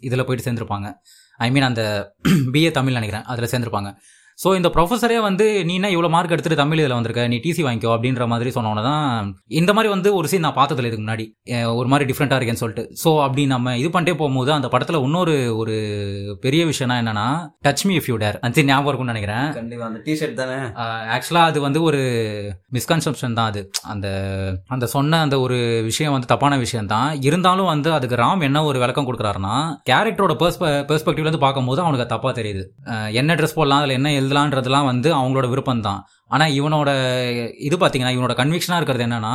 இதில் 0.00 0.24
போயிட்டு 0.24 0.50
சேர்ந்துருப்பாங்க. 0.50 0.88
ஐ 1.37 1.51
மீன் 1.51 1.62
அந்த 1.62 2.14
பிஏ 2.53 2.70
தமிழ் 2.70 2.92
நினைக்கிறேன். 2.92 3.27
அதில் 3.27 3.51
சேர்ந்துருப்பாங்க. 3.51 3.97
ஸோ 4.38 4.49
இந்த 4.59 4.68
ப்ரொஃபஸரே 4.75 5.18
வந்து 5.27 5.44
நீ 5.68 5.75
என்ன 5.79 5.88
இவ்வளோ 5.94 6.09
மார்க் 6.14 6.33
எடுத்துட்டு 6.35 6.59
தமிழ் 6.61 6.81
இதில் 6.81 6.94
வந்திருக்க? 6.97 7.23
நீ 7.33 7.37
டிசி 7.44 7.62
வாங்கிக்கோ 7.66 7.90
அப்படின்ற 7.97 8.25
மாதிரி 8.33 8.51
சொன்னோன்னே 8.57 8.83
தான் 8.88 9.29
இந்த 9.61 9.70
மாதிரி 9.77 9.88
வந்து 9.94 10.09
ஒரு 10.18 10.27
சீன் 10.31 10.44
நான் 10.47 10.57
பார்த்ததில்ல 10.59 10.88
இதுக்கு 10.90 11.05
முன்னாடி. 11.05 11.25
ஒரு 11.81 11.88
மாதிரி 11.92 12.07
டிஃப்ரெண்ட்டாக 12.11 12.38
இருக்கேன்னு 12.38 12.62
சொல்லிட்டு. 12.62 12.85
ஸோ 13.03 13.11
அப்படி 13.27 13.42
நம்ம 13.53 13.75
இது 13.83 13.90
பண்ணிட்டே 13.97 14.14
போகும்போது 14.20 14.51
அந்த 14.57 14.68
படத்தில் 14.73 14.99
இன்னொரு 15.09 15.35
ஒரு 15.61 15.75
பெரிய 16.47 16.62
விஷயம்னா 16.70 16.97
என்னன்னா 17.03 17.27
touch 17.66 17.85
me 17.88 17.94
if 18.01 18.09
you 18.12 18.16
dare 18.25 18.38
அந்த 18.49 18.64
ஞாபகம் 18.70 18.90
இருக்கும்னு 18.90 19.14
நினைக்கிறேன். 19.14 19.47
கண்டிப்பாக 19.61 19.88
அந்த 19.90 20.01
டிஷர்ட் 20.09 20.37
தானே? 20.40 20.59
ஆக்சுவலாக 21.16 21.51
அது 21.53 21.61
வந்து 21.66 21.83
ஒரு 21.88 22.01
மிஸ்கன்செப்ஷன் 22.79 23.38
தான் 23.38 23.51
அது. 23.53 23.62
அந்த 23.94 24.07
அந்த 24.77 24.88
சொன்ன 24.97 25.20
அந்த 25.27 25.38
ஒரு 25.44 25.59
விஷயம் 25.90 26.14
வந்து 26.16 26.31
தப்பான 26.35 26.59
விஷயம் 26.64 26.90
தான் 26.94 27.09
இருந்தாலும் 27.29 27.70
வந்து 27.75 27.92
அதுக்கு 27.99 28.20
ராம் 28.25 28.44
என்ன 28.49 28.64
ஒரு 28.73 28.79
விளக்கம் 28.85 29.09
கொடுக்குறாருன்னா 29.11 29.55
கேரக்டரோட 29.92 30.37
பெர்ஸ்பெக்டிவ்ல 30.90 31.29
இருந்து 31.29 31.44
பார்க்கும்போது 31.47 31.83
அவனுக்கு 31.87 32.07
அது 32.07 32.14
தப்பா 32.16 32.33
தெரியுது. 32.40 32.64
என்ன 33.23 33.38
ட்ரெஸ் 33.40 33.59
போடலாம் 33.61 33.81
அதில் 33.83 33.99
என்ன 34.01 34.11
எழுதலான்றதுலாம் 34.24 34.90
வந்து 34.92 35.08
அவங்களோட 35.20 35.46
விருப்பம் 35.52 35.87
தான் 35.87 36.02
ஆனால் 36.34 36.52
இவனோட 36.58 36.90
இது 37.66 37.76
பார்த்தீங்கன்னா 37.80 38.14
இவனோட 38.16 38.34
கன்விக்ஷனாக 38.40 38.78
இருக்கிறது 38.80 39.04
என்னன்னா 39.06 39.32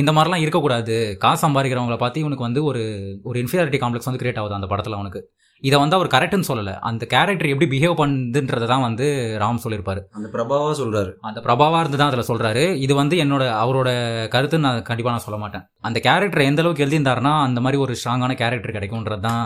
இந்த 0.00 0.10
மாதிரிலாம் 0.16 0.42
இருக்கக்கூடாது. 0.44 0.96
காசு 1.24 1.42
சம்பாதிக்கிறவங்கள 1.44 1.96
பார்த்து 2.02 2.22
இவனுக்கு 2.24 2.46
வந்து 2.48 2.60
ஒரு 2.70 2.82
ஒரு 3.28 3.36
இன்ஃபீரியாரிட்டி 3.42 3.80
காம்ப்ளெக்ஸ் 3.84 4.08
வந்து 4.10 4.22
கிரியேட் 4.22 4.40
ஆகுது 4.42 4.58
அந்த 4.58 4.68
படத்தில் 4.72 4.98
அவனுக்கு. 4.98 5.22
இதை 5.68 5.76
வந்து 5.82 5.96
அவர் 5.98 6.10
கரெக்ட்னு 6.14 6.48
சொல்லலை. 6.50 6.74
அந்த 6.88 7.02
கேரக்டர் 7.14 7.50
எப்படி 7.52 7.68
பிஹேவ் 7.74 7.96
பண்ணுதுன்றதை 8.00 8.66
தான் 8.72 8.84
வந்து 8.86 9.06
ராம் 9.42 9.60
சொல்லியிருப்பாரு. 9.64 10.00
அந்த 10.18 10.28
பிரபாவா 10.34 10.70
சொல்கிறாரு 10.80 11.10
அந்த 11.28 11.40
பிரபாவா 11.46 11.80
இருந்து 11.82 12.00
தான் 12.00 12.10
அதில் 12.12 12.28
சொல்றாரு. 12.30 12.64
இது 12.84 12.92
வந்து 13.00 13.16
என்னோட 13.24 13.44
அவரோட 13.62 13.90
கருத்து 14.34 14.62
நான் 14.66 14.80
கண்டிப்பாக 14.88 15.14
நான் 15.16 15.26
சொல்ல 15.26 15.38
மாட்டேன். 15.44 15.64
அந்த 15.88 16.00
கேரக்டர் 16.06 16.48
எந்த 16.50 16.62
அளவுக்கு 16.62 16.84
எழுதியிருந்தாருன்னா 16.86 17.34
அந்த 17.48 17.60
மாதிரி 17.66 17.80
ஒரு 17.84 17.94
ஸ்ட்ராங்கான 18.00 18.36
கேரக்டர் 18.42 18.76
கிடைக்கும்ன்றது 18.78 19.24
தான் 19.28 19.44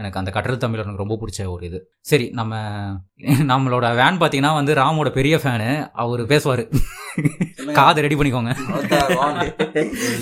எனக்கு 0.00 0.20
அந்த 0.22 0.32
கட்டுரை 0.36 0.58
தமிழ் 0.64 0.82
எனக்கு 0.84 1.04
ரொம்ப 1.04 1.18
பிடிச்ச 1.22 1.48
ஒரு 1.54 1.64
இது. 1.70 1.80
சரி 2.12 2.28
நம்ம 2.40 2.62
நம்மளோட 3.52 3.86
வேன் 4.02 4.20
பார்த்தீங்கன்னா 4.22 4.54
வந்து 4.60 4.74
ராமோட 4.82 5.10
பெரிய 5.20 5.36
ஃபேனு 5.44 5.70
அவர் 6.04 6.24
பேசுவார். 6.34 6.64
காதை 7.72 8.02
ரெடி 8.02 8.14
பண்ணிக்கோங்க. 8.14 8.54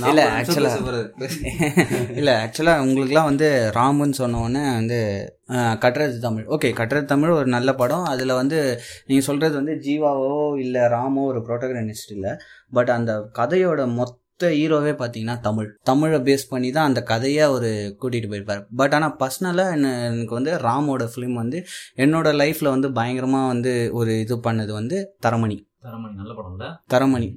இல்ல, 0.08 0.42
actually- 0.42 2.14
இல்லை 2.16 2.32
ஆக்சுவலாக 2.32 2.86
உங்களுக்குலாம் 2.86 3.24
வந்து 3.24 3.72
ராமுன்னு 3.74 4.10
சொன்ன 4.10 4.40
உடனே 4.40 4.74
வந்து 4.74 5.30
கட்டுறது 5.48 6.18
தமிழ். 6.18 6.46
ஓகே 6.48 6.64
கட்டுறது 6.64 7.04
தமிழ் 7.04 7.30
ஒரு 7.30 7.46
நல்ல 7.46 7.72
படம். 7.72 8.04
அதில் 8.04 8.32
வந்து 8.32 8.80
நீங்கள் 9.06 9.26
சொல்கிறது 9.26 9.54
வந்து 9.54 9.72
ஜீவாவோ 9.72 10.58
இல்லை 10.58 10.80
ராமோ 10.80 11.24
ஒரு 11.24 11.40
ப்ரோட்டகனிஸ்ட் 11.48 12.12
இல்லை. 12.12 12.30
பட் 12.72 12.90
அந்த 12.90 13.30
கதையோட 13.38 13.86
மொத்த 13.86 14.48
ஹீரோவே 14.48 14.92
பார்த்தீங்கன்னா 14.92 15.40
தமிழ். 15.40 15.76
தமிழை 15.82 16.20
பேஸ் 16.20 16.48
பண்ணி 16.48 16.70
தான் 16.70 16.86
அந்த 16.86 17.02
கதையை 17.02 17.40
அவர் 17.40 17.62
கூட்டிகிட்டு 17.62 18.30
போயிருப்பார். 18.30 18.66
பட் 18.76 18.94
ஆனால் 18.94 19.16
பர்சனலாக 19.18 19.72
என்ன 19.72 20.04
எனக்கு 20.04 20.34
வந்து 20.34 20.56
ராமோட 20.56 21.08
ஃபிலிம் 21.14 21.32
வந்து 21.32 21.64
என்னோட 21.96 22.34
லைஃப்பில் 22.34 22.68
வந்து 22.68 22.92
பயங்கரமாக 22.92 23.46
வந்து 23.46 23.90
ஒரு 23.92 24.20
இது 24.20 24.36
பண்ணது 24.36 24.72
வந்து 24.72 25.16
தரமணி. 25.26 25.64
தரமணி 25.86 26.14
நல்ல 26.20 26.32
படம்ல. 26.38 26.64
தரமணி. 26.92 27.28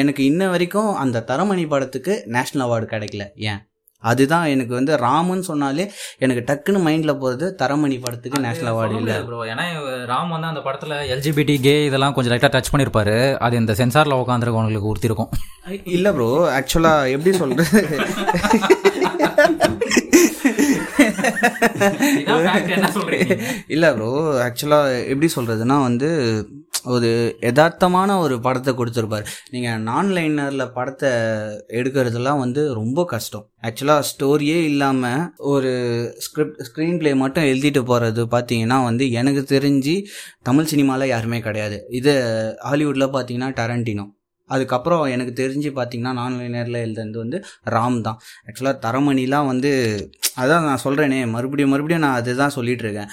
எனக்கு 0.00 0.24
இன்ன 0.24 0.50
வரைக்கும் 0.50 0.94
அந்த 1.04 1.24
தரமணி 1.26 1.68
படத்துக்கு 1.68 2.14
நேஷ்னல் 2.36 2.66
அவார்டு 2.66 2.88
கிடைக்கல. 2.92 3.24
ஏன்? 3.50 3.62
அதுதான் 4.02 4.46
எனக்கு 4.46 4.72
வந்து 4.74 4.96
ராமன் 4.96 5.42
சொன்னாலே 5.42 5.84
எனக்கு 6.18 6.42
டக்குன்னு 6.48 6.82
மைண்ட்ல 6.86 7.12
போறது 7.22 7.46
தரமணி 7.62 7.96
படத்துக்கு 8.00 8.42
நேஷ்னல் 8.42 8.70
அவார்டு 8.72 8.96
இல்லை. 8.96 9.16
ப்ரோ 9.24 9.40
ஏன்னா 9.52 9.64
ராம் 10.12 10.30
வந்து 10.34 10.46
அந்த 10.46 10.60
படத்துல 10.66 10.98
எல்ஜிபிடி 11.14 11.56
கே 11.60 11.74
இதெல்லாம் 11.86 12.14
கொஞ்சம் 12.18 12.34
லைட்டா 12.34 12.50
டச் 12.54 12.72
பண்ணிருப்பாரு. 12.72 13.16
அது 13.46 13.56
இந்த 13.56 13.72
சென்சார்ல 13.80 14.18
உட்காந்துருக்கவங்களுக்கு 14.22 14.90
உறுத்திருக்கும். 14.92 15.32
இல்ல 15.96 16.12
ப்ரோ 16.12 16.28
ஆக்சுவலா 16.58 16.94
எப்படி 17.16 17.36
சொல்றது 17.36 17.80
இதான் 19.18 19.34
fact, 19.38 19.56
என்ன 20.18 20.36
சொல்றீங்க 20.42 21.27
இல்லை 23.74 23.90
ப்ரோ 23.96 24.08
ஆக்சுவலாக 24.46 25.04
எப்படி 25.12 25.28
சொல்கிறதுன்னா 25.36 25.76
வந்து 25.88 26.10
ஒரு 26.94 27.08
யதார்த்தமான 27.46 28.10
ஒரு 28.24 28.34
படத்தை 28.44 28.72
கொடுத்துருப்பாரு. 28.78 29.24
நீங்கள் 29.54 29.80
நான் 29.88 30.10
லைனரில் 30.16 30.72
படத்தை 30.76 31.10
எடுக்கிறதுலாம் 31.78 32.42
வந்து 32.42 32.62
ரொம்ப 32.80 33.04
கஷ்டம். 33.12 33.46
ஆக்சுவலாக 33.68 34.06
ஸ்டோரியே 34.10 34.58
இல்லாமல் 34.70 35.24
ஒரு 35.52 35.72
ஸ்கிரிப்ட் 36.26 36.62
ஸ்க்ரீன் 36.68 36.98
ப்ளே 37.00 37.12
மட்டும் 37.24 37.48
எழுதிட்டு 37.52 37.82
போகிறது 37.90 38.24
பார்த்தீங்கன்னா 38.36 38.78
வந்து 38.88 39.06
எனக்கு 39.22 39.44
தெரிஞ்சு 39.54 39.96
தமிழ் 40.50 40.70
சினிமாவில் 40.74 41.12
யாருமே 41.14 41.40
கிடையாது. 41.48 41.78
இது 42.00 42.14
ஹாலிவுட்டில் 42.68 43.14
பார்த்தீங்கன்னா 43.16 43.50
டரண்டினோ 43.60 44.06
அதுக்கப்புறம் 44.48 45.02
எனக்கு 45.14 45.32
தெரிஞ்சு 45.40 45.70
பார்த்தீங்கன்னா 45.76 46.12
நான் 46.18 46.38
லைனரில் 46.40 46.82
எழுதுனது 46.82 47.18
வந்து 47.18 47.38
ராம் 47.74 47.98
தான். 48.00 48.18
ஆக்சுவலாக 48.46 48.76
தரமணிலாம் 48.84 49.48
வந்து 49.48 49.70
அதான் 50.36 50.66
நான் 50.66 50.82
சொல்கிறேனே 50.82 51.20
மறுபடியும் 51.30 51.72
மறுபடியும் 51.72 52.04
நான் 52.04 52.18
அதுதான் 52.18 52.54
சொல்லிட்டு 52.56 52.84
இருக்கேன். 52.84 53.10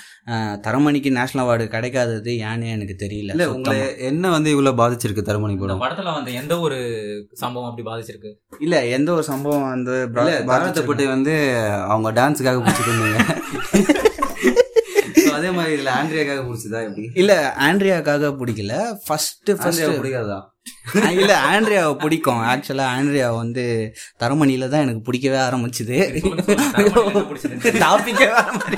தரமணிக்கு 0.66 1.10
நேஷ்னல் 1.16 1.44
அவார்டு 1.44 1.66
கிடைக்காதது 1.72 2.14
ஏன்னு 2.46 2.68
எனக்கு 2.76 2.96
தெரியல 3.02 3.34
இல்ல 3.36 3.48
உங்களை 3.54 3.78
என்ன 4.10 4.32
வந்து 4.36 4.50
இவ்வளவு 4.54 4.80
பாதிச்சிருக்கு 4.82 5.28
தரமணி 5.30 5.56
இந்த 5.56 5.64
படம் 5.66 5.84
படத்துல 5.86 6.14
வந்து 6.18 6.34
எந்த 6.42 6.54
ஒரு 6.60 6.78
சம்பவம் 7.36 7.70
அப்படி 7.70 7.86
பாதிச்சிருக்கு? 7.90 8.32
இல்ல 8.60 8.76
எந்த 8.98 9.10
ஒரு 9.16 9.26
சம்பவம் 9.32 9.68
வந்து 9.70 9.96
இல்ல 10.16 10.36
தாரத்தப்பட்டு 10.52 11.08
வந்து 11.16 11.36
அவங்க 11.88 12.12
டான்ஸுக்காக 12.20 12.62
பிடிச்சிட்டு 12.62 13.34
அதே 15.36 15.50
மாதிரி 15.52 15.74
இதுல 15.76 15.90
ஆண்ட்ரியாக்காக 15.96 16.42
பிடிச்சதா 16.46 16.82
எப்படி? 16.86 17.08
இல்ல 17.22 17.34
ஆண்ட்ரியாக்காக 17.66 18.30
பிடிக்கல. 18.40 18.74
ஃபர்ஸ்ட் 19.06 19.50
ஃபர்ஸ்ட் 19.54 19.66
ஆண்ட்ரியா 19.82 20.00
பிடிக்காதா 20.00 20.38
இல்ல 21.20 21.32
ஆண்ட்ரியாவை 21.50 21.94
பிடிக்கும். 22.04 22.42
ஆக்சுவலா 22.52 22.86
ஆண்ட்ரியா 22.96 23.28
வந்து 23.42 23.64
தரமணியில 24.22 24.68
தான் 24.74 24.84
எனக்கு 24.86 25.02
பிடிக்கவே 25.08 25.40
ஆரம்பிச்சுது. 25.48 25.98
டாபிக்கே 27.84 28.28
வேற 28.36 28.48
மாதிரி. 28.60 28.78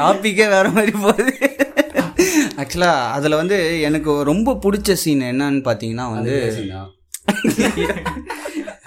டாபிக்கே 0.00 0.46
வேற 0.54 0.66
மாதிரி 0.76 0.94
போகுது. 1.04 1.34
ஆக்சுவலா 2.62 2.92
அதுல 3.16 3.36
வந்து 3.42 3.58
எனக்கு 3.88 4.12
ரொம்ப 4.30 4.54
பிடிச்ச 4.64 4.92
சீன் 5.04 5.24
என்னன்னு 5.32 5.62
பாத்தீங்கன்னா 5.68 6.06
வந்து 6.14 6.34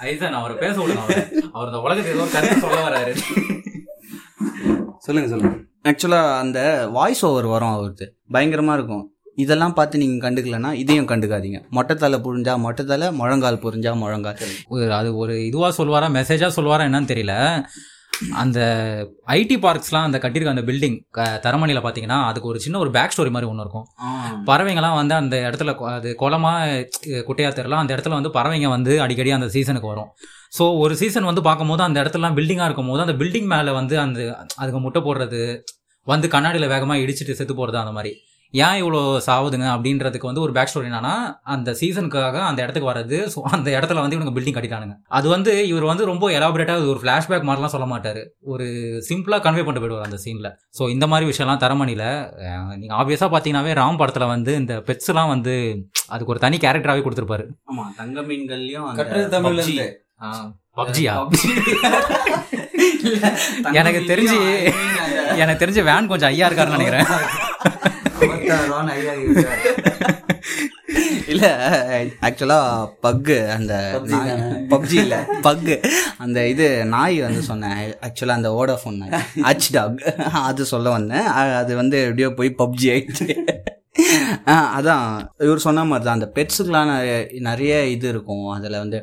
ஐசன் 0.08 0.38
அவரை 0.40 0.54
பேச 0.64 0.74
விடுங்க 0.80 1.02
அவரை. 1.04 1.22
இந்த 1.68 1.80
உலகத்துக்கு 1.86 2.14
ஏதோ 2.16 2.24
ஒரு 2.26 2.34
கருத்து 2.36 2.64
சொல்ல 2.66 2.78
வராரு 2.88 3.12
சொல்லுங்க 5.06 5.28
சொல்லுங்க. 5.32 5.54
ஆக்சுவலா 5.88 6.22
அந்த 6.44 6.60
வாய்ஸ் 6.98 7.24
ஓவர் 7.28 7.46
வரும் 7.54 7.74
அவருக்கு 7.76 8.06
பயங்கரமா 8.34 8.74
இருக்கும். 8.78 9.04
இதெல்லாம் 9.38 9.74
பார்த்து 9.74 10.00
நீங்க 10.00 10.16
கண்டுக்கலன்னா 10.24 10.70
இதையும் 10.78 11.08
கண்டுக்காதீங்க. 11.08 11.58
மொட்டை 11.70 11.94
தலை 11.96 12.18
புரிஞ்சா 12.20 12.54
மொட்டை 12.62 12.84
தலை 12.86 13.06
முழங்கால் 13.18 13.62
புரிஞ்சா 13.62 13.92
முழங்கால். 14.00 14.40
அது 14.98 15.10
ஒரு 15.18 15.34
இதுவா 15.46 15.70
சொல்லுவாரா 15.76 16.08
மெசேஜா 16.16 16.50
சொல்லுவாரா 16.56 16.86
என்னன்னு 16.88 17.12
தெரியல. 17.12 17.34
அந்த 18.36 18.58
ஐடி 19.34 19.56
பார்க்ஸ்லாம் 19.60 20.06
அந்த 20.06 20.18
கட்டியிருக்க 20.18 20.54
அந்த 20.54 20.64
பில்டிங் 20.66 20.96
தரமணியில் 21.44 21.80
பார்த்தீங்கன்னா 21.80 22.18
அதுக்கு 22.26 22.50
ஒரு 22.50 22.58
சின்ன 22.64 22.78
ஒரு 22.78 22.90
பேக் 22.96 23.14
ஸ்டோரி 23.14 23.30
மாதிரி 23.30 23.48
ஒன்று 23.50 23.64
இருக்கும். 23.64 23.86
பறவைங்கலாம் 24.48 24.98
வந்து 24.98 25.14
அந்த 25.20 25.36
இடத்துல 25.46 25.70
அது 25.92 26.10
குளமா 26.20 26.52
அஹ், 26.66 26.84
குட்டையா 27.28 27.50
தெரியல 27.52 27.78
அந்த 27.80 27.94
இடத்துல 27.96 28.18
வந்து 28.18 28.32
பறவைங்க 28.36 28.70
வந்து 28.74 28.94
அடிக்கடி 29.04 29.32
அந்த 29.36 29.48
சீசனுக்கு 29.54 29.92
வரும். 29.92 30.10
ஸோ 30.52 30.66
ஒரு 30.82 30.94
சீசன் 31.00 31.28
வந்து 31.28 31.42
பார்க்கும்போது 31.42 31.82
அந்த 31.82 31.98
இடத்துலலாம் 32.02 32.36
பில்டிங்காக 32.38 32.68
இருக்கும் 32.68 32.90
போது 32.90 33.04
அந்த 33.06 33.16
பில்டிங் 33.20 33.48
மேலே 33.48 33.72
வந்து 33.74 33.96
அந்த 34.00 34.20
அதுக்கு 34.56 34.80
முட்டை 34.80 35.02
போடுறது 35.02 35.42
வந்து 36.06 36.28
கண்ணாடியில் 36.28 36.72
வேகமாக 36.72 37.02
இடிச்சிட்டு 37.02 37.38
செத்து 37.38 37.54
போகிறது 37.54 37.78
அந்த 37.80 37.92
மாதிரி. 37.92 38.12
ஏன் 38.54 38.78
இவ்வளோ 38.80 39.00
சாவுதுங்க? 39.26 39.66
அப்படின்றதுக்கு 39.74 40.28
வந்து 40.28 40.42
ஒரு 40.44 40.52
பேக் 40.56 40.70
ஸ்டோரி 40.70 40.88
என்னன்னா 40.90 41.12
அந்த 41.54 41.74
சீசனுக்காக 41.80 42.36
அந்த 42.48 42.60
இடத்துக்கு 42.64 42.88
வர்றது 42.90 43.18
ஸோ 43.34 43.38
அந்த 43.56 43.68
இடத்துல 43.76 44.02
வந்து 44.04 44.16
இவங்க 44.18 44.32
பில்டிங் 44.36 44.56
கட்டிட்டானுங்க. 44.56 44.94
அது 45.18 45.26
வந்து 45.34 45.52
இவர் 45.72 45.86
வந்து 45.90 46.08
ரொம்ப 46.10 46.30
எலாபரேட்டாக 46.38 46.88
ஒரு 46.92 47.00
ஃப்ளாஷ்பேக் 47.02 47.46
மாதிரிலாம் 47.48 47.74
சொல்ல 47.74 47.88
மாட்டாரு. 47.92 48.22
ஒரு 48.52 48.66
சிம்பிளாக 49.08 49.44
கன்வே 49.46 49.64
பண்ணிட்டு 49.64 49.84
போயிடுவார் 49.84 50.08
அந்த 50.08 50.20
சீனில் 50.24 50.50
ஸோ 50.78 50.90
இந்த 50.94 51.08
மாதிரி 51.12 51.28
விஷயம்லாம் 51.32 51.62
தரமணியில் 51.64 52.06
நீங்கள் 52.80 52.98
ஆப்வியஸாக 53.00 53.30
பார்த்தீங்கன்னாவே 53.34 53.76
ராம் 53.80 54.00
படத்தில் 54.02 54.32
வந்து 54.34 54.54
இந்த 54.62 54.76
பெட்ஸ்லாம் 54.88 55.32
வந்து 55.34 55.54
அதுக்கு 56.14 56.34
ஒரு 56.34 56.42
தனி 56.46 56.58
கேரக்டராகவே 56.64 57.04
கொடுத்துருப்பாரு. 57.06 57.46
ஆமா 57.70 57.84
தங்க 58.00 58.20
மீன்கள்லயும். 58.30 58.88
பப்ஜியா? 60.78 61.14
எனக்கு 63.80 64.00
தெரிஞ்சு 64.10 64.38
எனக்கு 65.42 65.62
தெரிஞ்ச 65.62 65.80
வேன் 65.88 66.10
கொஞ்சம் 66.12 66.30
ஐயா 66.32 66.48
இருக்காருன்னு 66.48 66.78
நினைக்கிறேன். 66.78 67.06
இல்ல 71.32 71.46
ஆக்சுவலா 72.26 72.58
பக்கு 73.04 73.36
அந்த? 73.56 73.74
பப்ஜி 74.72 74.96
இல்ல 75.04 75.16
பக்கு 75.46 75.74
அந்த 76.24 76.38
இது 76.52 76.66
நாய் 76.94 77.16
வந்து 77.26 77.42
சொன்னேன். 77.50 77.76
ஆக்சுவலா 78.06 78.38
அந்த 78.40 78.50
ஓடாஃபோன் 78.60 78.98
நாய். 79.02 79.14
அச் 79.50 79.68
டாக் 79.76 80.00
அது 80.48 80.64
சொல்ல 80.72 80.90
வந்தேன். 80.96 81.28
அது 81.60 81.72
வந்து 81.82 81.98
எப்படியோ 82.06 82.30
போய் 82.40 82.58
பப்ஜி 82.62 82.88
ஆயிடுச்சு 82.94 83.28
அதான் 84.78 85.04
இவர் 85.46 85.66
சொன்ன 85.66 85.84
மாதிரி 85.90 86.06
தான் 86.06 86.18
அந்த 86.18 86.28
பெட்ஸுக்கெலாம் 86.36 86.90
நிறைய 86.92 87.16
நிறைய 87.48 87.74
இது 87.94 88.06
இருக்கும். 88.14 88.46
அதில் 88.56 88.82
வந்து 88.84 89.00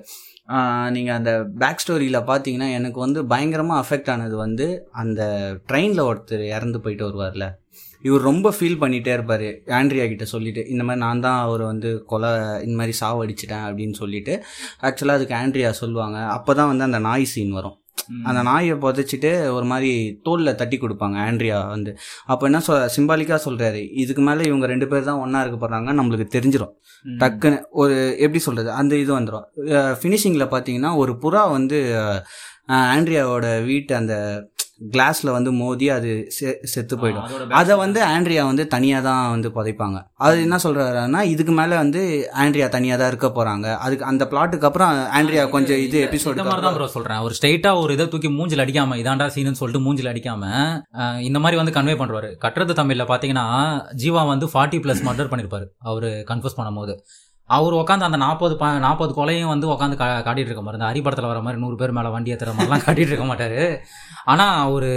நீங்கள் 0.96 1.18
அந்த 1.20 1.32
பேக் 1.62 1.82
ஸ்டோரியில் 1.84 2.28
பார்த்தீங்கன்னா 2.30 2.70
எனக்கு 2.80 3.00
வந்து 3.06 3.20
பயங்கரமாக 3.32 3.82
அஃபெக்ட் 3.84 4.12
ஆனது 4.14 4.36
வந்து 4.46 4.68
அந்த 5.02 5.22
ட்ரெயினில் 5.70 6.08
ஒருத்தர் 6.10 6.44
இறந்து 6.56 6.80
போயிட்டு 6.84 7.08
வருவார்ல. 7.10 7.48
இவர் 8.08 8.28
ரொம்ப 8.30 8.54
ஃபீல் 8.58 8.80
பண்ணிகிட்டே 8.84 9.14
இருப்பார். 9.18 9.48
ஆண்ட்ரியா 9.80 10.06
கிட்ட 10.12 10.28
சொல்லிட்டு 10.36 10.64
இந்த 10.74 10.84
மாதிரி 10.88 11.04
நான் 11.06 11.26
தான் 11.28 11.42
அவர் 11.48 11.64
வந்து 11.72 11.90
கொலை 12.14 12.32
இந்த 12.68 12.76
மாதிரி 12.82 12.96
சாவடிச்சிட்டேன் 13.02 13.66
அப்படின்னு 13.70 13.98
சொல்லிட்டு 14.04 14.36
ஆக்சுவலாக 14.90 15.20
அதுக்கு 15.20 15.38
ஆண்ட்ரியா 15.42 15.72
சொல்லுவாங்க. 15.84 16.20
அப்போ 16.38 16.54
தான் 16.62 16.72
வந்து 16.74 16.88
அந்த 16.90 17.02
நாய் 17.10 17.32
சீன் 17.34 17.58
வரும். 17.60 17.78
அந்த 18.30 18.42
நாயை 18.48 18.76
புதைச்சிட்டு 18.84 19.30
ஒரு 19.56 19.66
மாதிரி 19.72 19.90
தோலில் 20.26 20.58
தட்டி 20.60 20.78
கொடுப்பாங்க 20.82 21.18
ஆண்ட்ரியா 21.26 21.58
வந்து. 21.74 21.92
அப்போ 22.32 22.44
என்ன 22.50 22.60
சொல் 22.68 22.84
சிம்பாலிக்காக 22.96 23.40
சொல்கிறாரு 23.46 23.82
இதுக்கு 24.02 24.22
மேலே 24.28 24.44
இவங்க 24.50 24.66
ரெண்டு 24.74 24.88
பேர் 24.92 25.08
தான் 25.10 25.22
ஒன்றா 25.24 25.42
இருக்க 25.44 25.58
போகிறாங்க 25.64 25.96
நம்மளுக்கு 26.00 26.28
தெரிஞ்சிடும் 26.36 26.74
டக்குன்னு 27.06 27.58
ஒரு 27.82 27.96
எப்படி 28.26 28.42
சொல்கிறது 28.48 28.72
அந்த 28.82 28.94
இது 29.04 29.12
வந்துடும் 29.18 29.48
ஃபினிஷிங்கில் 30.02 30.52
பார்த்தீங்கன்னா 30.54 30.92
ஒரு 31.02 31.14
புறா 31.26 31.44
வந்து 31.58 31.80
ஆண்ட்ரியாவோட 32.90 33.64
வீட்டு 33.64 33.96
அந்த 33.96 34.14
கிளாஸில் 34.94 35.32
வந்து 35.32 35.52
மோதி 35.52 35.90
அது 35.90 36.10
செ- 36.36 36.58
செத்து 36.64 36.96
போயிடும். 36.96 37.28
அதை 37.52 37.76
வந்து 37.76 38.04
ஆண்ட்ரியா 38.06 38.44
வந்து 38.44 38.68
தனியாக 38.68 39.04
தான் 39.04 39.30
வந்து 39.30 39.50
புதைப்பாங்க. 39.50 39.98
அது 40.18 40.42
என்ன 40.42 40.56
சொல்கிறாருன்னா 40.64 41.22
இதுக்கு 41.26 41.52
மேலே 41.52 41.76
வந்து 41.76 42.02
ஆண்ட்ரியா 42.38 42.70
தனியாக 42.70 43.00
தான் 43.00 43.08
இருக்க 43.08 43.28
போகிறாங்க 43.30 43.78
அதுக்கு 43.78 44.06
அந்த 44.06 44.26
பிளாட்டுக்கு 44.26 44.64
அப்புறம் 44.64 44.92
ஆண்ட்ரியா 45.16 45.50
கொஞ்சம் 45.50 45.78
இது 45.78 45.98
தான் 45.98 46.08
எபிசோட் 46.08 46.38
ப்ரோ 46.76 46.88
சொல்றேன். 46.88 47.20
ஒரு 47.20 47.34
ஸ்ட்ரைட்டா 47.38 47.82
ஒரு 47.82 47.94
இதை 47.94 48.08
தூக்கி 48.08 48.28
மூஞ்சில் 48.30 48.64
அடிக்காம 48.66 48.98
இதாண்டா 48.98 49.28
சீனுன்னு 49.36 49.52
சொல்லிட்டு 49.54 49.86
மூஞ்சில் 49.86 50.12
அடிக்காம 50.12 50.44
அஹ், 50.98 51.20
இந்த 51.22 51.40
மாதிரி 51.40 51.58
வந்து 51.58 51.72
கன்வே 51.72 51.96
பண்றாரு. 51.98 52.30
கட்டுறது 52.42 52.74
தமிழ்ல 52.74 53.06
பாத்தீங்கன்னா 53.08 53.48
ஜீவா 53.98 54.28
வந்து 54.28 54.46
ஃபார்ட்டி 54.46 54.80
பிளஸ் 54.80 55.06
மர்டர் 55.06 55.32
பண்ணிருப்பாரு. 55.32 55.66
அவரு 55.84 56.26
கன்ஃபர்ஸ் 56.28 56.60
பண்ணும்போது. 56.60 56.96
அவர் 57.56 57.74
உட்காந்து 57.74 58.08
அந்த 58.08 58.18
நாற்பது 58.24 58.56
நாற்பது 58.86 59.12
கொலையும் 59.20 59.52
வந்து 59.52 59.68
உட்காந்து 59.74 59.96
கா 60.00 60.08
காட்டிட்டு 60.28 60.50
இருக்க 60.50 60.64
மாதிரி 60.66 60.80
இந்த 60.80 60.90
ஹரிபடத்தில் 60.90 61.30
வர 61.32 61.42
மாதிரி 61.46 61.62
நூறு 61.62 61.76
பேர் 61.82 61.96
மேலே 61.98 62.10
வண்டி 62.16 62.34
ஏற்றுற 62.34 62.54
மாதிரிலாம் 62.58 62.86
காட்டிட்டு 62.86 63.12
இருக்க 63.14 63.28
மாட்டார். 63.32 63.60
ஆனால் 64.32 64.56
அவர் 64.68 64.90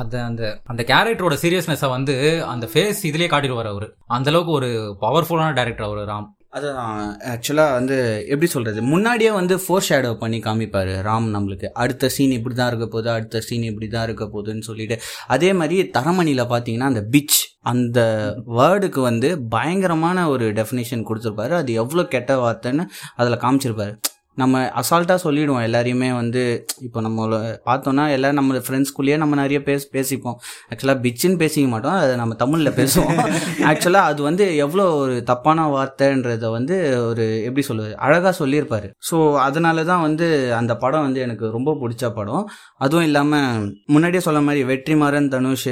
அந்த 0.00 0.14
அந்த 0.28 0.42
அந்த 0.72 0.82
கேரக்டரோட 0.90 1.36
சீரியஸ்னஸை 1.44 1.90
வந்து 1.96 2.14
அந்த 2.52 2.68
ஃபேஸ் 2.74 3.02
இதுலேயே 3.10 3.30
காட்டிடுவார் 3.34 3.72
அவர். 3.74 3.88
அந்தளவுக்கு 4.18 4.54
ஒரு 4.60 4.70
பவர்ஃபுல்லான 5.06 5.56
டேரக்டர் 5.60 5.88
அவர் 5.90 6.02
ராம். 6.12 6.28
அதுதான். 6.58 7.02
ஆக்சுவலாக 7.32 7.76
வந்து 7.78 7.96
எப்படி 8.32 8.50
சொல்கிறது 8.54 8.80
முன்னாடியே 8.92 9.30
வந்து 9.30 9.56
ஃபோர் 9.64 9.86
ஷேடோ 9.88 10.10
பண்ணி 10.22 10.38
காமிப்பார் 10.46 10.92
ராம் 11.08 11.28
நம்மளுக்கு. 11.36 11.68
அடுத்த 11.82 12.08
சீன் 12.16 12.34
இப்படி 12.38 12.54
தான் 12.54 12.70
இருக்க 12.72 12.86
போகுது 12.86 13.10
அடுத்த 13.16 13.40
சீன் 13.48 13.68
இப்படி 13.70 13.88
தான் 13.88 14.06
இருக்க 14.08 14.24
போகுதுன்னு 14.32 14.68
சொல்லிட்டு. 14.70 14.96
அதே 15.34 15.52
மாதிரி 15.60 15.76
தரமணியில் 15.98 16.50
பார்த்தீங்கன்னா 16.54 16.90
அந்த 16.92 17.04
பிச் 17.14 17.38
அந்த 17.62 18.00
வேர்டுக்கு 18.46 19.00
வந்து 19.00 19.40
பயங்கரமான 19.40 20.28
ஒரு 20.28 20.52
டெஃபினேஷன் 20.52 21.06
கொடுத்துருப்பாரு. 21.08 21.50
அது 21.50 21.72
எவ்வளோ 21.72 22.04
கெட்ட 22.04 22.36
வார்த்தைன்னு 22.44 22.86
அதில் 23.16 23.42
காமிச்சிருப்பாரு. 23.44 23.96
நம்ம 24.38 24.60
அசால்ட்டாக 24.80 25.18
சொல்லிடுவோம். 25.24 25.62
எல்லாரையுமே 25.62 26.12
வந்து 26.12 26.42
இப்போ 26.80 27.00
நம்ம 27.00 27.26
பார்த்தோன்னா 27.66 28.10
எல்லாம் 28.10 28.34
நம்ம 28.34 28.60
ஃப்ரெண்ட்ஸ்குள்ளேயே 28.66 29.16
நம்ம 29.16 29.36
நிறைய 29.36 29.62
பேச 29.62 29.88
பேசிப்போம். 29.92 30.36
ஆக்சுவலாக 30.70 30.98
பிச்சுன்னு 31.06 31.38
பேசிக்க 31.42 31.66
மாட்டோம். 31.68 31.96
அதை 32.02 32.16
நம்ம 32.16 32.34
தமிழில் 32.34 32.72
பேசுவோம். 32.72 33.10
ஆக்சுவலாக 33.70 34.10
அது 34.10 34.22
வந்து 34.22 34.56
எவ்வளோ 34.56 34.84
ஒரு 34.94 35.22
தப்பான 35.22 35.66
வார்த்தைன்றத 35.68 36.50
வந்து 36.50 36.76
ஒரு 37.04 37.26
எப்படி 37.42 37.62
சொல்லுவது 37.62 37.94
அழகாக 37.98 38.34
சொல்லியிருப்பாரு. 38.40 38.88
ஸோ 39.10 39.16
அதனால 39.38 39.84
தான் 39.84 40.00
வந்து 40.00 40.28
அந்த 40.54 40.76
படம் 40.76 41.02
வந்து 41.02 41.20
எனக்கு 41.20 41.50
ரொம்ப 41.50 41.76
பிடிச்ச 41.82 42.12
படம். 42.12 42.44
அதுவும் 42.78 43.04
இல்லாமல் 43.04 43.66
முன்னாடியே 43.86 44.20
சொல்ல 44.20 44.40
மாதிரி 44.40 44.62
வெற்றிமாறன் 44.64 45.28
தனுஷ் 45.28 45.68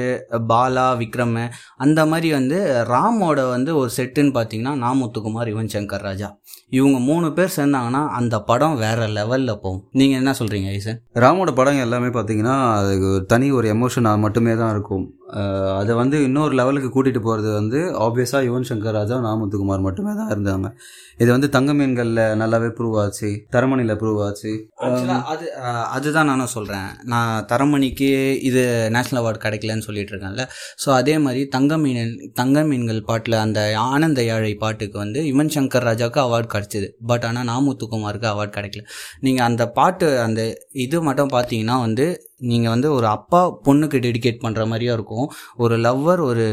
பாலா 0.53 0.87
விக்ரம் 1.03 1.37
அந்த 1.77 2.01
மாதிரி 2.07 2.33
வந்து 2.33 2.59
ராமோட 2.93 3.41
வந்து 3.49 3.77
ஒரு 3.77 3.91
செட்டுன்னு 3.97 4.33
பார்த்தீங்கன்னா 4.39 4.75
நாமுத்துக்குமார் 4.85 5.53
யுவன் 5.53 5.75
சங்கர் 5.77 6.07
ராஜா. 6.09 6.29
இவங்க 6.71 6.99
மூணு 6.99 7.33
பேர் 7.33 7.55
சேர்ந்தாங்கன்னா 7.57 8.09
அந்த 8.09 8.41
படம் 8.41 8.77
வேற 8.77 9.07
லெவலில் 9.09 9.61
போகும். 9.63 9.85
நீங்கள் 9.93 10.19
என்ன 10.19 10.35
சொல்கிறீங்க 10.39 10.69
ஐசன்? 10.69 11.03
ராமோட 11.15 11.55
படம் 11.55 11.79
எல்லாமே 11.79 12.07
பார்த்தீங்கன்னா 12.07 12.75
அதுக்கு 12.77 13.25
தனி 13.27 13.51
ஒரு 13.51 13.69
எமோஷன் 13.75 14.19
மட்டுமே 14.19 14.55
தான் 14.57 14.71
இருக்கும். 14.71 15.18
அதை 15.81 15.93
வந்து 16.01 16.17
இன்னொரு 16.27 16.55
லெவலுக்கு 16.59 16.89
கூட்டிகிட்டு 16.93 17.21
போகிறது 17.27 17.49
வந்து 17.59 17.79
ஆப்வியஸாக 18.05 18.47
யுவன் 18.47 18.67
சங்கர் 18.69 18.97
ராஜா 18.99 19.17
நாமத்துக்குமார் 19.27 19.83
மட்டுமே 19.87 20.13
தான் 20.21 20.31
இருந்தாங்க. 20.35 20.69
இது 21.23 21.29
வந்து 21.35 21.49
தங்க 21.57 21.71
மீன்களில் 21.79 22.23
நல்லாவே 22.41 22.69
ப்ரூவ் 22.79 22.97
ஆச்சு. 23.03 23.31
தரமணியில் 23.55 23.95
ப்ரூவ் 24.03 24.21
ஆச்சு. 24.27 24.53
அது 25.33 25.47
அதுதான் 25.97 26.31
நானும் 26.31 26.53
சொல்கிறேன் 26.55 26.89
நான் 27.13 27.33
தரமணிக்கு 27.51 28.11
இது 28.51 28.63
நேஷ்னல் 28.97 29.21
அவார்டு 29.23 29.43
கிடைக்கலன்னு 29.45 29.87
சொல்லிட்டு 29.89 30.15
இருக்கேன்ல. 30.15 30.47
ஸோ 30.85 30.89
அதே 31.01 31.17
மாதிரி 31.25 31.43
தங்க 31.57 31.79
மீன் 31.85 32.15
தங்க 32.41 32.63
மீன்கள் 32.71 33.03
பாட்டில் 33.11 33.39
அந்த 33.45 33.61
ஆனந்த 33.91 34.23
யாழை 34.31 34.55
பாட்டுக்கு 34.65 34.99
வந்து 35.05 35.23
யுவன் 35.31 35.55
சங்கர் 35.57 35.89
ராஜாவுக்கு 35.91 36.23
அவார்டு 36.27 36.51
கிடச்சிது. 36.55 36.89
பட் 37.13 37.27
ஆனால் 37.31 37.49
நாமுத்துக்குமாருக்கு 37.53 38.31
அவார்டு 38.33 38.55
கிடைக்கல. 38.57 38.85
நீங்கள் 39.27 39.49
அந்த 39.51 39.67
பாட்டு 39.81 40.09
அந்த 40.27 40.41
இது 40.87 40.97
மட்டும் 41.11 41.35
பார்த்தீங்கன்னா 41.37 41.79
வந்து 41.87 42.07
நீங்கள் 42.51 42.73
வந்து 42.75 42.89
ஒரு 42.97 43.07
அப்பா 43.17 43.41
பொண்ணுக்கு 43.67 43.99
டெடிகேட் 44.07 44.43
பண்ணுற 44.45 44.63
மாதிரியும் 44.71 44.97
இருக்கும். 44.99 45.27
ஒரு 45.65 45.77
லவ்வர் 45.87 46.23
ஒரு 46.31 46.47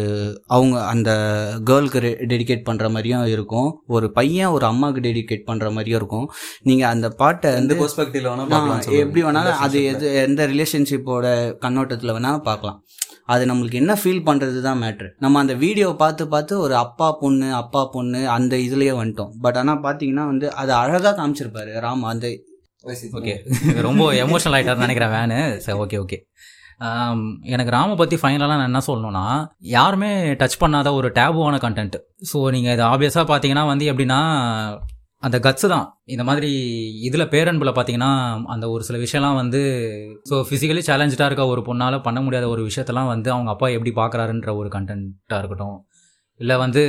அவங்க 0.55 0.75
அந்த 0.93 1.11
கேர்ளுக்கு 1.69 1.99
டெடிகேட் 2.31 2.67
பண்ணுற 2.69 2.89
மாதிரியும் 2.95 3.25
இருக்கும். 3.35 3.69
ஒரு 3.95 4.09
பையன் 4.17 4.53
ஒரு 4.57 4.67
அம்மாவுக்கு 4.71 5.05
டெடிகேட் 5.07 5.47
பண்ணுற 5.49 5.69
மாதிரியும் 5.75 5.99
இருக்கும். 6.01 6.27
நீங்கள் 6.69 6.91
அந்த 6.93 7.09
பாட்டை 7.21 7.51
வந்து 7.59 7.75
எப்படி 9.03 9.23
வேணாலும் 9.27 9.61
அது 9.67 9.79
எது 9.93 10.07
எந்த 10.25 10.47
ரிலேஷன்ஷிப்போட 10.53 11.25
கண்ணோட்டத்தில் 11.65 12.15
வேணாலும் 12.17 12.47
பார்க்கலாம். 12.49 12.79
அது 13.33 13.43
நம்மளுக்கு 13.49 13.79
என்ன 13.81 13.93
ஃபீல் 13.99 14.25
பண்ணுறது 14.27 14.59
தான் 14.65 14.81
மேட்ரு 14.81 15.07
நம்ம 15.23 15.39
அந்த 15.43 15.53
வீடியோ 15.63 15.87
பார்த்து 16.01 16.23
பார்த்து 16.33 16.53
ஒரு 16.65 16.75
அப்பா 16.81 17.07
பொண்ணு 17.21 17.47
அப்பா 17.61 17.81
பொண்ணு 17.93 18.19
அந்த 18.35 18.55
இதுலேயே 18.65 18.93
வந்துட்டோம். 18.99 19.31
பட் 19.45 19.57
ஆனால் 19.61 19.81
பார்த்தீங்கன்னா 19.85 20.25
வந்து 20.31 20.47
அதை 20.61 20.73
அழகாக 20.83 21.13
காமிச்சிருப்பாரு. 21.19 21.71
ராம் 21.85 22.03
அந்த 22.11 22.27
ஓகே. 23.17 23.33
ரொம்ப 23.87 24.03
எமோஷனல் 24.23 24.55
ஆகிட்டார்னு 24.57 24.85
நினைக்கிறேன் 24.85 25.13
வேனு 25.15 25.37
சரி 25.65 25.77
ஓகே 25.83 25.97
ஓகே. 26.03 26.17
எனக்கு 27.53 27.71
ராம 27.75 27.95
பற்றி 27.95 28.15
ஃபைனலாக 28.21 28.51
நான் 28.53 28.69
என்ன 28.69 28.81
சொல்லணும்னா 28.87 29.23
யாருமே 29.75 30.09
டச் 30.41 30.61
பண்ணாத 30.63 30.89
ஒரு 30.93 31.07
டேபுவான 31.19 31.57
கண்டென்ட் 31.65 31.95
ஸோ 32.31 32.37
நீங்கள் 32.55 32.73
இது 32.73 32.83
ஆப்வியஸாக 32.89 33.25
பார்த்தீங்கன்னா 33.31 33.65
வந்து 33.71 33.85
எப்படின்னா 33.91 34.19
அந்த 35.23 35.37
கட்ஸு 35.45 35.67
தான். 35.73 35.85
இந்த 36.05 36.23
மாதிரி 36.23 36.49
இதில் 37.07 37.31
பேரன்பில் 37.33 37.71
பார்த்தீங்கன்னா 37.71 38.09
அந்த 38.45 38.65
ஒரு 38.69 38.83
சில 38.83 38.97
விஷயம்லாம் 38.97 39.39
வந்து 39.41 39.61
ஸோ 40.29 40.35
ஃபிசிக்கலி 40.47 40.81
சேலஞ்சாக 40.89 41.29
இருக்க 41.29 41.45
ஒரு 41.53 41.61
பொண்ணால் 41.69 42.05
பண்ண 42.07 42.19
முடியாத 42.21 42.47
ஒரு 42.47 42.63
விஷயத்தெல்லாம் 42.69 43.11
வந்து 43.13 43.29
அவங்க 43.31 43.51
அப்பா 43.51 43.67
எப்படி 43.77 43.93
பார்க்குறாருன்ற 44.01 44.51
ஒரு 44.61 44.69
கண்டென்ட்டாக 44.75 45.41
இருக்கட்டும். 45.41 45.77
இல்லை 46.39 46.55
வந்து 46.61 46.81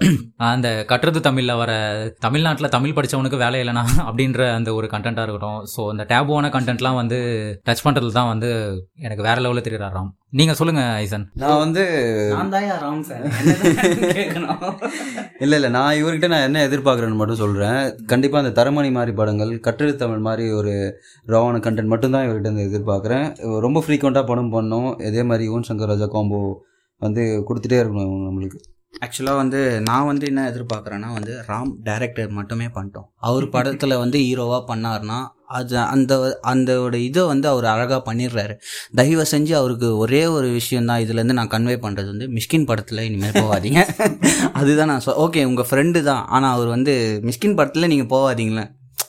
அந்த 0.50 0.68
கட்டுறது 0.90 1.20
தமிழில் 1.26 1.58
வர 1.60 1.72
தமிழ்நாட்டில் 2.20 2.72
தமிழ் 2.74 2.94
படித்தவனுக்கு 2.96 3.38
வேலை 3.42 3.58
இல்லைனா 3.62 3.82
அப்படின்ற 4.06 4.40
அந்த 4.58 4.70
ஒரு 4.78 4.86
கண்டென்ட்டாக 4.92 5.24
இருக்கட்டும். 5.26 5.58
ஸோ 5.72 5.80
அந்த 5.92 6.04
டேபுவான 6.12 6.50
கண்டென்ட்லாம் 6.54 6.98
வந்து 7.00 7.18
டச் 7.68 7.84
பண்ணுறதுல 7.86 8.16
தான் 8.18 8.30
வந்து 8.30 8.50
எனக்கு 9.06 9.26
வேற 9.28 9.36
லெவலில் 9.44 9.66
தெரியுறாரு 9.66 9.94
ராம். 9.98 10.10
நீங்கள் 10.38 10.58
சொல்லுங்கள் 10.60 10.90
ஐசன். 11.02 11.26
நான் 11.42 11.60
வந்து 11.64 11.82
ராம் 12.80 13.04
சார். 13.10 13.26
கேட்கணும். 14.16 14.62
இல்லை 15.44 15.56
இல்லை. 15.58 15.70
நான் 15.78 15.98
இவர்கிட்ட 16.00 16.30
நான் 16.34 16.46
என்ன 16.48 16.62
எதிர்பார்க்குறேன்னு 16.68 17.20
மட்டும் 17.20 17.42
சொல்கிறேன் 17.44 17.78
கண்டிப்பாக 18.12 18.42
அந்த 18.44 18.54
தரமணி 18.60 18.92
மாதிரி 18.98 19.14
படங்கள் 19.20 19.52
கட்டுரை 19.68 19.94
தமிழ் 20.04 20.26
மாதிரி 20.28 20.46
ஒரு 20.60 20.74
ராவான 21.26 21.60
கண்டென்ட் 21.66 21.94
மட்டும்தான் 21.94 22.26
இவர்கிட்ட 22.28 22.50
இருந்து 22.50 22.68
எதிர்பார்க்குறேன். 22.70 23.26
ரொம்ப 23.66 23.82
ஃப்ரீக்வெண்ட்டாக 23.86 24.30
படம் 24.32 24.54
பண்ணோம். 24.56 24.90
இதே 25.10 25.24
மாதிரி 25.30 25.50
யுவன் 25.50 25.68
சங்கர் 25.70 25.92
ராஜா 25.92 26.08
காம்போ 26.16 26.40
வந்து 27.02 27.22
கொடுத்துட்டே 27.48 27.80
இருக்கணும் 27.80 28.08
இவங்க 28.08 28.24
நம்மளுக்கு. 28.28 28.60
ஆக்சுவலாக 29.02 29.36
வந்து 29.36 29.80
நான் 29.80 30.06
வந்து 30.06 30.26
என்ன 30.26 30.42
எதிர்பார்க்குறேன்னா 30.50 31.08
வந்து 31.12 31.32
ராம் 31.48 31.72
டைரக்டர் 31.82 32.30
மட்டுமே 32.30 32.66
பண்ணிட்டோம். 32.66 33.06
அவர் 33.20 33.46
படத்தில் 33.48 34.00
வந்து 34.02 34.18
ஹீரோவாக 34.18 34.62
பண்ணார்னா 34.70 35.18
அது 35.48 35.78
அந்த 35.78 36.12
அந்தோட 36.42 36.94
இதை 36.94 37.22
வந்து 37.26 37.48
அவர் 37.48 37.64
அழகாக 37.64 38.00
பண்ணிடுறாரு. 38.10 38.54
தயவு 38.94 39.24
செஞ்சு 39.32 39.52
அவருக்கு 39.52 39.96
ஒரே 39.96 40.26
ஒரு 40.26 40.48
விஷயம் 40.50 40.88
தான் 40.90 41.02
இதுலேருந்து 41.04 41.32
நான் 41.32 41.52
கன்வே 41.54 41.76
பண்ணுறது 41.76 42.08
வந்து 42.08 42.28
மிஷ்கின் 42.28 42.64
படத்தில் 42.64 43.04
இனிமேல் 43.08 43.38
போகாதீங்க. 43.42 43.82
அதுதான் 44.60 44.90
நான் 44.92 45.04
சொ 45.06 45.14
ஓகே 45.26 45.44
உங்கள் 45.44 45.68
ஃப்ரெண்டு 45.70 46.02
தான் 46.02 46.26
ஆனால் 46.26 46.54
அவர் 46.56 46.66
வந்து 46.66 46.94
மிஷ்கின் 47.28 47.54
படத்தில் 47.54 47.88
நீங்கள் 47.88 48.12
போகாதீங்களே 48.16 48.64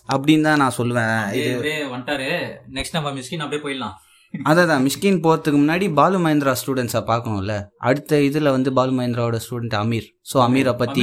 அப்படின்னு 0.09 0.43
தான் 0.43 0.61
நான் 0.63 0.77
சொல்லுவேன் 0.77 1.15
இது 1.31 1.49
அப்படியே 1.53 1.77
வந்துட்டாரு. 1.93 2.29
நெக்ஸ்ட் 2.77 2.93
நம்ம 2.93 3.11
மிஸ்கின் 3.11 3.43
அப்படியே 3.45 3.63
போயிடலாம். 3.65 3.95
அதான் 4.43 4.83
மிஷ்கின் 4.83 5.21
போகிறதுக்கு 5.21 5.59
முன்னாடி 5.61 5.93
பாலு 5.93 6.19
மகேந்திரா 6.19 6.55
ஸ்டூடெண்ட்ஸை 6.65 7.01
பார்க்கணும்ல? 7.07 7.63
அடுத்த 7.77 8.21
இதில் 8.21 8.49
வந்து 8.49 8.73
பாலு 8.73 9.01
மகேந்திராவோட 9.01 9.39
ஸ்டூடெண்ட் 9.49 9.75
அமீர். 9.83 10.14
ஸோ 10.25 10.35
அமீரை 10.45 10.73
பற்றி 10.81 11.01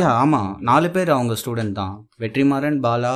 யா 0.00 0.08
ஆமாம் 0.22 0.50
நாலு 0.68 0.88
பேர் 0.94 1.10
அவங்க 1.16 1.34
ஸ்டூடெண்ட் 1.40 1.78
தான். 1.78 1.94
வெற்றிமாறன் 2.22 2.78
பாலா 2.84 3.12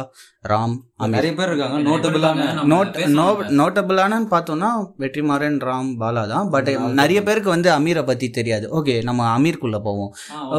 ராம் 0.51 0.75
அமீர். 1.03 1.17
நிறைய 1.17 1.33
பேர் 1.39 1.51
இருக்காங்க. 1.51 1.77
நோட்டபிளான 1.89 2.45
நோட் 2.73 2.97
நோ 3.19 3.27
நோட்டபிளானு 3.61 4.17
பார்த்தோம்னா 4.33 4.71
வெற்றிமாறன் 5.03 5.59
ராம் 5.69 5.91
பாலா 6.01 6.23
தான். 6.33 6.47
பட் 6.55 6.69
நிறைய 7.01 7.19
பேருக்கு 7.27 7.51
வந்து 7.55 7.69
அமீரை 7.77 8.03
பற்றி 8.09 8.29
தெரியாது. 8.39 8.67
ஓகே 8.79 8.95
நம்ம 9.09 9.27
அமீர்க்குள்ளே 9.37 9.81
போவோம். 9.87 10.11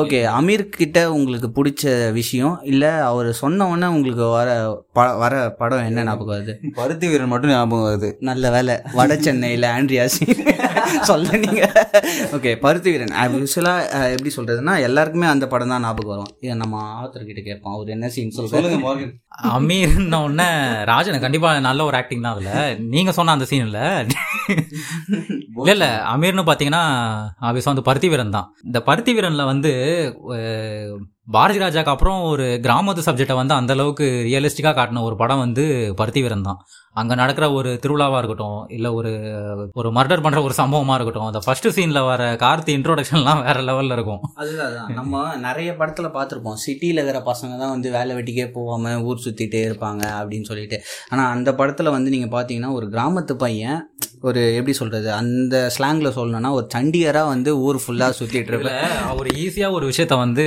ஓகே 0.02 0.20
அமீர் 0.38 0.64
கிட்ட 0.80 1.00
உங்களுக்கு 1.18 1.50
பிடிச்ச 1.58 1.84
விஷயம் 2.20 2.56
இல்லை 2.74 2.92
அவர் 3.10 3.30
சொன்ன 3.42 3.68
உடனே 3.72 3.90
உங்களுக்கு 3.96 4.28
வர 4.38 4.50
ப 4.98 5.08
வர 5.24 5.34
படம் 5.62 5.86
என்ன 5.90 6.06
ஞாபகம் 6.10 6.34
வருது? 6.36 6.56
பருத்தி 6.80 7.08
வீரன் 7.14 7.32
மட்டும் 7.34 7.54
ஞாபகம் 7.56 7.88
வருது. 7.90 8.12
நல்ல 8.32 8.52
வேலை. 8.58 8.78
வட 9.00 9.12
சென்னையில் 9.28 9.70
ஆண்ட்ரியாசி 9.76 10.26
சொல்ல 11.12 11.38
நீங்க. 11.46 11.64
ஓகே 12.38 12.54
பருத்தி 12.66 12.90
வீரன். 12.94 13.16
யூஸ்வலாக 13.54 14.14
எப்படி 14.14 14.30
சொல்றதுன்னா 14.36 14.74
எல்லாருக்குமே 14.86 15.28
அந்த 15.32 15.46
படம் 15.52 15.72
தான் 15.74 15.84
ஞாபகம் 15.86 16.12
வரும். 16.14 16.32
இதை 16.44 16.54
நம்ம 16.62 16.80
ஆத்தர் 17.02 17.28
கிட்ட 17.28 17.42
கேட்போம். 17.48 17.74
அவர் 17.76 17.94
என்ன 17.96 18.10
சீன் 18.16 18.34
சொல்லுங்க 18.38 19.10
அமீர்ன 19.58 20.18
உடனே 20.26 20.48
ராஜன் 20.92 21.24
கண்டிப்பா 21.26 21.50
நல்ல 21.68 21.86
ஒரு 21.90 21.98
ஆக்டிங் 22.00 22.26
தான் 22.26 22.36
அதுல. 22.36 22.52
நீங்க 22.94 23.12
சொன்ன 23.18 23.36
அந்த 23.38 23.46
சீன் 23.52 23.66
இல்ல. 23.68 23.80
இல்ல 25.60 25.72
இல்ல 25.76 25.88
அமீர்னு 26.14 26.50
பாத்தீங்கன்னா 26.50 26.84
ஆபியஸா 27.50 27.72
வந்து 27.74 27.88
பருத்தி 27.90 28.10
வீரன் 28.14 28.36
தான். 28.38 28.50
இந்த 28.70 28.82
பருத்தி 28.90 29.14
வீரன்ல 29.18 29.46
வந்து 29.52 29.72
பாரதி 31.28 31.60
ராஜாக்கு 31.62 31.92
அப்புறம் 31.92 32.22
ஒரு 32.30 32.46
கிராமத்து 32.64 33.02
சப்ஜெக்டை 33.06 33.36
வந்து 33.40 33.54
அந்த 33.58 33.72
அளவுக்கு 33.76 34.08
காட்டின 34.80 35.04
ஒரு 35.08 35.16
படம் 35.22 35.42
வந்து 35.44 35.64
பருத்தி 36.00 36.22
வீரன் 36.24 36.48
தான். 36.48 36.60
அங்கே 37.02 37.16
நடக்கிற 37.20 37.46
ஒரு 37.58 37.70
திருவிழாவாக 37.84 38.20
இருக்கட்டும் 38.22 38.60
இல்லை 38.76 38.90
ஒரு 38.98 39.12
ஒரு 39.80 39.90
மர்டர் 39.98 40.24
பண்ணுற 40.26 40.42
ஒரு 40.48 40.56
சம்பவமாக 40.60 40.98
இருக்கட்டும் 40.98 41.28
அந்த 41.30 41.42
ஃபர்ஸ்ட் 41.46 41.70
சீனில் 41.78 42.02
வர 42.10 42.24
கார்த்தி 42.44 42.72
இன்ட்ரோடக்ஷன்லாம் 42.78 43.42
வேற 43.48 43.62
லெவலில் 43.70 43.96
இருக்கும். 43.98 44.22
அதுதான் 44.42 44.92
நம்ம 45.00 45.24
நிறைய 45.48 45.70
படத்தில் 45.80 46.16
பார்த்துருப்போம். 46.18 46.60
சிட்டியில் 46.66 47.02
இருக்கிற 47.02 47.22
பசங்க 47.32 47.54
தான் 47.64 47.74
வந்து 47.76 47.92
வேலை 47.98 48.16
வெட்டிக்கே 48.18 48.48
போகாமல் 48.58 49.02
ஊர் 49.08 49.24
சுற்றிட்டே 49.26 49.62
இருப்பாங்க 49.70 50.04
அப்படின்னு 50.20 50.50
சொல்லிட்டு. 50.52 50.80
ஆனால் 51.12 51.32
அந்த 51.36 51.52
படத்தில் 51.62 51.96
வந்து 51.98 52.14
நீங்கள் 52.16 52.36
பார்த்தீங்கன்னா 52.36 52.74
ஒரு 52.80 52.88
கிராமத்து 52.96 53.36
பையன் 53.46 53.80
ஒரு 54.24 54.54
எப்படி 54.54 54.74
சொல்றது 54.74 55.12
அந்த 55.14 55.72
ஸ்லாங்ல 55.78 56.12
சொல்லணும்னா 56.12 56.52
ஒரு 56.52 56.68
சண்டிகரா 56.76 57.28
வந்து 57.28 57.58
ஊர் 57.58 57.82
ஃபுல்லா 57.88 58.14
சுத்திட்டு 58.20 58.36
இல்ல 58.36 58.42
இருப்பேன். 58.42 58.84
அவர் 59.08 59.28
ஈஸியா 59.28 59.72
ஒரு 59.72 59.90
விஷயத்த 59.90 60.18
வந்து 60.18 60.46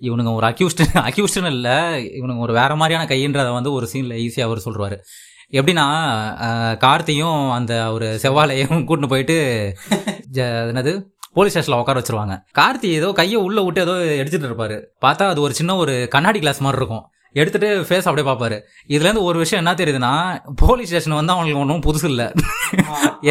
இவனுங்க 0.00 0.34
ஒரு 0.34 0.46
அக்யூஸ்ட் 0.46 0.84
அக்யூஸ்ட்னு 0.94 1.46
இல்ல 1.46 1.96
இவனுங்க 1.98 2.38
ஒரு 2.38 2.52
வேற 2.52 2.76
மாதிரியான 2.76 3.08
கைன்றத 3.08 3.52
வந்து 3.52 3.72
ஒரு 3.72 3.88
சீன்ல 3.92 4.26
ஈஸியா 4.26 4.40
அவர் 4.40 4.62
சொல்றாரு. 4.64 4.96
எப்படின்னா 5.52 5.86
கார்த்தியும் 6.86 7.52
அந்த 7.52 7.92
ஒரு 7.92 8.18
செவ்வாழையும் 8.22 8.84
கூட்டின்னு 8.84 9.08
போயிட்டு 9.08 9.36
ஜ- 10.32 10.68
என்னது 10.72 11.02
போலீஸ் 11.32 11.58
ஸ்டேஷன்ல 11.58 11.78
உட்கார 11.78 12.00
வச்சிருவாங்க. 12.00 12.40
கார்த்தி 12.58 12.86
ஏதோ 12.86 13.12
கையை 13.12 13.36
உள்ள 13.40 13.62
விட்டு 13.62 13.80
ஏதோ 13.80 14.04
எடுத்துட்டு 14.04 14.48
இருப்பாரு. 14.48 14.82
பார்த்தா 15.06 15.28
அது 15.28 15.40
ஒரு 15.40 15.54
சின்ன 15.54 15.76
ஒரு 15.76 16.06
கண்ணாடி 16.10 16.38
கிளாஸ் 16.38 16.60
மாதிரி 16.60 16.84
இருக்கும். 16.84 17.10
எடுத்துட்டு 17.40 17.68
ஃபேஸ் 17.86 18.06
அப்படியே 18.08 18.26
பார்ப்பாரு. 18.28 18.58
இதுல 18.94 19.08
இருந்து 19.08 19.26
ஒரு 19.28 19.38
விஷயம் 19.42 19.62
என்ன 19.62 19.74
தெரியுதுன்னா 19.80 20.12
போலீஸ் 20.62 20.90
ஸ்டேஷன் 20.90 21.18
வந்து 21.20 21.34
அவங்களுக்கு 21.34 21.62
ஒன்றும் 21.64 21.84
புதுசு 21.86 22.06
இல்லை. 22.12 22.28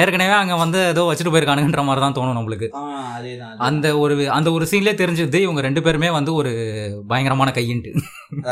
ஏற்கனவே 0.02 0.36
அங்க 0.42 0.56
வந்து 0.64 0.80
ஏதோ 0.92 1.04
வச்சுட்டு 1.08 1.34
போயிருக்கானுங்கன்ற 1.34 1.84
மாதிரி 1.88 2.02
தான் 2.04 2.18
தோணும் 2.18 2.38
நம்மளுக்கு. 2.40 2.68
அந்த 3.68 3.88
ஒரு 4.04 4.16
அந்த 4.38 4.50
ஒரு 4.58 4.66
சீன்லேயே 4.72 4.96
தெரிஞ்சது 5.02 5.40
இவங்க 5.46 5.62
ரெண்டு 5.68 5.84
பேருமே 5.86 6.10
வந்து 6.18 6.32
ஒரு 6.40 6.52
பயங்கரமான 7.12 7.52
கையின்ட்டு. 7.58 7.92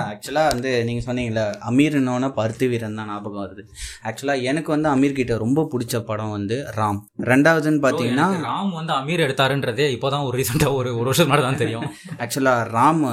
ஆக்சுவலாக 0.09 0.51
வந்து 0.53 0.71
நீங்கள் 0.87 1.05
சொன்னீங்கல்ல 1.07 1.43
அமீர்னோட 1.69 2.27
பருத்தி 2.39 2.65
வீரன் 2.71 2.97
தான் 2.99 3.09
ஞாபகம் 3.11 3.43
வருது. 3.43 3.63
ஆக்சுவலாக 4.09 4.47
எனக்கு 4.49 4.69
வந்து 4.75 4.89
அமீர் 4.93 5.17
கிட்ட 5.19 5.37
ரொம்ப 5.43 5.67
பிடிச்ச 5.73 6.01
படம் 6.09 6.33
வந்து 6.37 6.57
ராம். 6.79 6.99
ரெண்டாவதுன்னு 7.31 7.81
பார்த்தீங்கன்னா 7.85 8.27
ராம் 8.49 8.71
வந்து 8.79 8.93
அமீர் 8.99 9.25
எடுத்தாருன்றதே 9.25 9.87
இப்போதான் 9.95 10.25
ஒரு 10.27 10.35
ரீசெண்டா 10.41 10.69
ஒரு 10.79 10.89
ஒரு 10.99 11.07
வருஷம் 11.09 11.27
முன்னாடி 11.27 11.45
தான் 11.47 11.61
தெரியும். 11.63 11.87
ஆக்சுவலாக 12.25 12.69
ராம் 12.77 13.03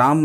ராம் 0.00 0.24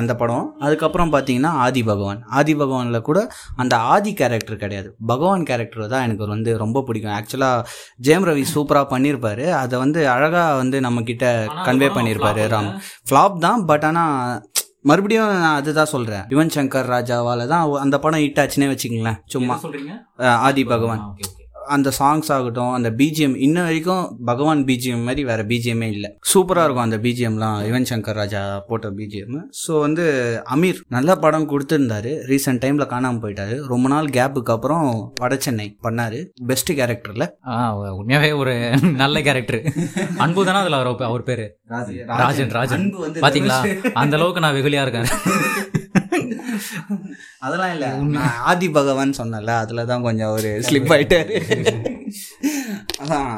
அந்த 0.00 0.14
படம். 0.22 0.46
அதுக்கப்புறம் 0.68 1.12
பார்த்தீங்கன்னா 1.14 1.52
ஆதி 1.66 1.82
பகவான். 1.90 2.20
ஆதி 2.38 2.54
பகவானில் 2.62 3.06
கூட 3.08 3.18
அந்த 3.62 3.74
ஆதி 3.94 4.12
கேரக்டர் 4.20 4.62
கிடையாது. 4.64 4.90
பகவான் 5.12 5.46
கேரக்டர் 5.50 5.92
தான் 5.94 6.04
எனக்கு 6.08 6.32
வந்து 6.34 6.52
ரொம்ப 6.64 6.82
பிடிக்கும். 6.88 7.14
ஆக்சுவலாக 7.18 7.64
ஜெயம் 8.08 8.28
ரவி 8.30 8.44
சூப்பராக 8.54 8.86
பண்ணியிருப்பாரு 8.94 9.46
அதை 9.62 9.78
வந்து 9.84 10.02
அழகாக 10.14 10.54
வந்து 10.62 10.78
நம்ம 10.86 11.02
கிட்ட 11.10 11.26
ஆனா 11.48 11.64
கன்வே 11.68 11.90
பண்ணியிருப்பாரு 11.96 12.44
ராம்? 12.54 12.70
ஃப்ளாப் 13.08 13.36
தான் 13.46 13.64
பட் 13.70 13.86
ஆனால் 13.90 14.40
மறுபடியும் 14.88 15.30
நான் 15.44 15.58
அதுதான் 15.60 15.90
சொல்கிறேன் 15.92 16.26
யுவன் 16.32 16.52
சங்கர் 16.56 16.90
ராஜாவால் 16.94 17.42
தான் 17.52 17.64
அந்த 17.84 17.96
படம் 18.04 18.22
ஹிட் 18.24 18.40
ஆச்சுன்னே 18.42 18.70
வச்சுக்கங்களேன். 18.72 19.18
சும்மா. 19.34 19.56
ஆதி 20.48 20.64
பகவான். 20.74 21.02
அந்த 21.68 21.92
சாங்ஸ் 21.98 22.30
ஆகட்டும் 22.34 22.72
அந்த 22.72 22.90
பிஜிஎம் 22.98 23.36
இன்ன 23.38 23.58
வரைக்கும் 23.62 24.02
பகவான் 24.24 24.62
பிஜிஎம் 24.64 25.02
மாதிரி 25.02 25.22
வேற 25.24 25.42
பிஜிஎம்மே 25.44 25.88
இல்லை. 25.90 26.10
சூப்பராக 26.32 26.64
இருக்கும் 26.64 26.86
அந்த 26.86 26.98
பிஜிஎம்லாம் 26.98 27.58
யுவன் 27.66 27.88
சங்கர் 27.90 28.18
ராஜா 28.18 28.40
போட்ட 28.68 28.90
பிஜிஎம் 28.98 29.36
ஸோ 29.60 29.72
வந்து 29.80 30.04
அமீர் 30.54 30.80
நல்ல 30.88 31.16
படம் 31.16 31.48
கொடுத்துருந்தாரு. 31.52 32.12
ரீசெண்ட் 32.30 32.62
டைமில் 32.64 32.90
காணாமல் 32.92 33.22
போயிட்டாரு. 33.22 33.56
ரொம்ப 33.66 33.88
நாள் 33.88 34.08
கேப்புக்கு 34.10 34.54
அப்புறம் 34.54 34.86
வட 35.16 35.36
சென்னை 35.38 35.68
பண்ணாரு. 35.82 36.20
பெஸ்ட் 36.46 36.72
கேரக்டரில் 36.72 37.26
ஆ, 37.48 37.56
உண்மையாவே 37.98 38.32
ஒரு 38.36 38.54
நல்ல 39.02 39.22
கேரக்டர் 39.22 39.60
அன்பு 40.18 40.44
தானே 40.44 40.58
அதுல 40.58 40.78
அவர் 40.80 41.08
அவர் 41.08 41.22
பேரு? 41.22 41.46
ராஜன் 42.22 42.52
ராஜன். 42.52 42.86
பாத்தீங்களா? 43.24 43.58
அந்த 43.94 44.16
அளவுக்கு 44.18 44.40
நான் 44.40 44.56
வெகுளியா 44.56 44.84
இருக்கேன். 44.84 45.10
அதெல்லாம் 47.44 47.72
இல்லை. 47.72 47.88
நான் 48.16 48.38
ஆதி 48.42 48.70
பகவான் 48.70 49.18
சொன்னல 49.18 49.56
அதில் 49.56 49.86
தான் 49.86 50.02
கொஞ்சம் 50.02 50.30
ஒரு 50.30 50.50
ஸ்லிப் 50.68 50.92
ஆயிட்டாரு. 50.94 51.36
அதான் 53.02 53.30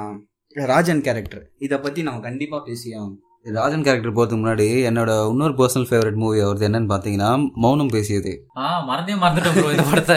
ராஜன் 0.57 1.03
கேரக்டர் 1.03 1.45
இதை 1.59 1.79
பற்றி 1.79 2.03
நம்ம 2.03 2.21
கண்டிப்பாக 2.21 2.65
பேசியே 2.65 2.97
ஆகணும் 2.97 3.19
ராஜன் 3.45 3.83
கேரக்டர் 3.83 4.13
போகிறதுக்கு 4.13 4.43
முன்னாடி 4.43 4.67
என்னோட 4.89 5.11
இன்னொரு 5.29 5.53
பர்சனல் 5.53 5.87
ஃபேவரட் 5.91 6.15
மூவி 6.15 6.41
அவரது 6.41 6.69
என்னன்னு 6.69 6.91
பார்த்தீங்கன்னா 6.95 7.51
மௌனம் 7.55 7.87
பேசியது. 7.87 8.33
ஆ 8.57 8.81
மறந்தே 8.81 9.15
மறந்துட்டேன் 9.15 9.57
bro 9.57 9.71
இந்த 9.71 9.83
படத்தை. 9.83 10.17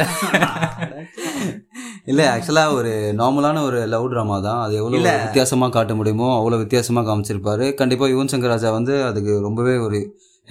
இல்லை 2.05 2.25
ஆக்சுவலாக 2.25 2.73
ஒரு 2.73 3.13
நார்மலான 3.17 3.63
ஒரு 3.63 3.85
லவ் 3.85 4.11
ட்ராமா 4.13 4.41
தான். 4.41 4.61
அது 4.61 4.75
எவ்வளோ. 4.75 5.17
வித்தியாசமாக 5.23 5.71
காட்ட 5.71 5.95
முடியுமோ 5.95 6.27
அவ்வளோ 6.39 6.57
வித்தியாசமாக 6.57 7.05
காமிச்சிருப்பாரு. 7.09 7.73
கண்டிப்பாக 7.73 8.11
யுவன் 8.13 8.31
சங்கர் 8.31 8.53
ராஜா 8.55 8.71
வந்து 8.71 9.03
அதுக்கு 9.03 9.39
ரொம்பவே 9.39 9.75
ஒரு 9.77 9.99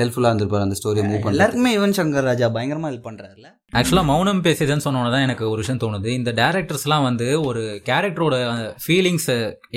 ஹெல்ப்ஃபுல்லாக 0.01 0.31
இருந்திருப்பாரு 0.33 0.67
அந்த 0.67 0.77
ஸ்டோரியை 0.79 1.05
மூவ் 1.09 1.23
பண்ண 1.23 1.37
எல்லாருக்குமே 1.37 1.73
யுவன் 1.75 1.97
சங்கர் 1.99 2.29
ராஜா 2.31 2.47
பயங்கரமா 2.55 2.89
ஹெல்ப் 2.91 3.09
பண்றாருல்ல. 3.09 3.49
ஆக்சுவலாக 3.79 4.09
மௌனம் 4.11 4.43
பேசியதுன்னு 4.47 4.85
சொன்னோன்னு 4.87 5.13
தான் 5.15 5.25
எனக்கு 5.27 5.45
ஒரு 5.51 5.61
விஷயம் 5.63 5.81
தோணுது. 5.83 6.09
இந்த 6.19 6.31
டேரக்டர்ஸ்லாம் 6.41 7.07
வந்து 7.09 7.27
ஒரு 7.49 7.63
கேரக்டரோட 7.89 8.37
ஃபீலிங்ஸ் 8.85 9.31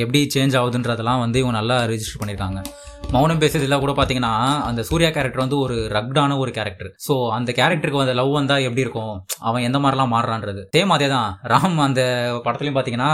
எப்படி 0.04 0.22
சேஞ்ச் 0.36 0.58
ஆகுதுன்றதெல்லாம் 0.62 1.22
வந்து 1.26 1.40
இவங்க 1.42 1.56
நல்லா 1.60 1.78
ரிஜிஸ்டர் 1.92 2.22
பண்ணியிருக்காங்க 2.22 2.62
மௌனம் 3.16 3.42
பேசியதில் 3.42 3.82
கூட 3.84 3.94
பார்த்தீங்கன்னா 3.98 4.32
அந்த 4.70 4.82
சூர்யா 4.90 5.10
கேரக்டர் 5.18 5.44
வந்து 5.44 5.58
ஒரு 5.66 5.76
ரக்டான 5.96 6.38
ஒரு 6.44 6.52
கேரக்டர் 6.58 6.90
ஸோ 7.08 7.14
அந்த 7.38 7.50
கேரக்டருக்கு 7.60 8.02
வந்து 8.02 8.16
லவ் 8.20 8.32
வந்தா 8.38 8.56
எப்படி 8.68 8.84
இருக்கும்? 8.86 9.14
அவன் 9.48 9.66
எந்த 9.68 9.80
மாதிரிலாம் 9.84 10.14
மாறுறான்றது. 10.16 10.62
சேம் 10.76 10.94
அதே 10.96 11.08
தான் 11.16 11.30
ராம் 11.52 11.78
அந்த 11.88 12.02
படத்துலையும் 12.46 12.78
பார்த்தீங்கன்னா 12.78 13.12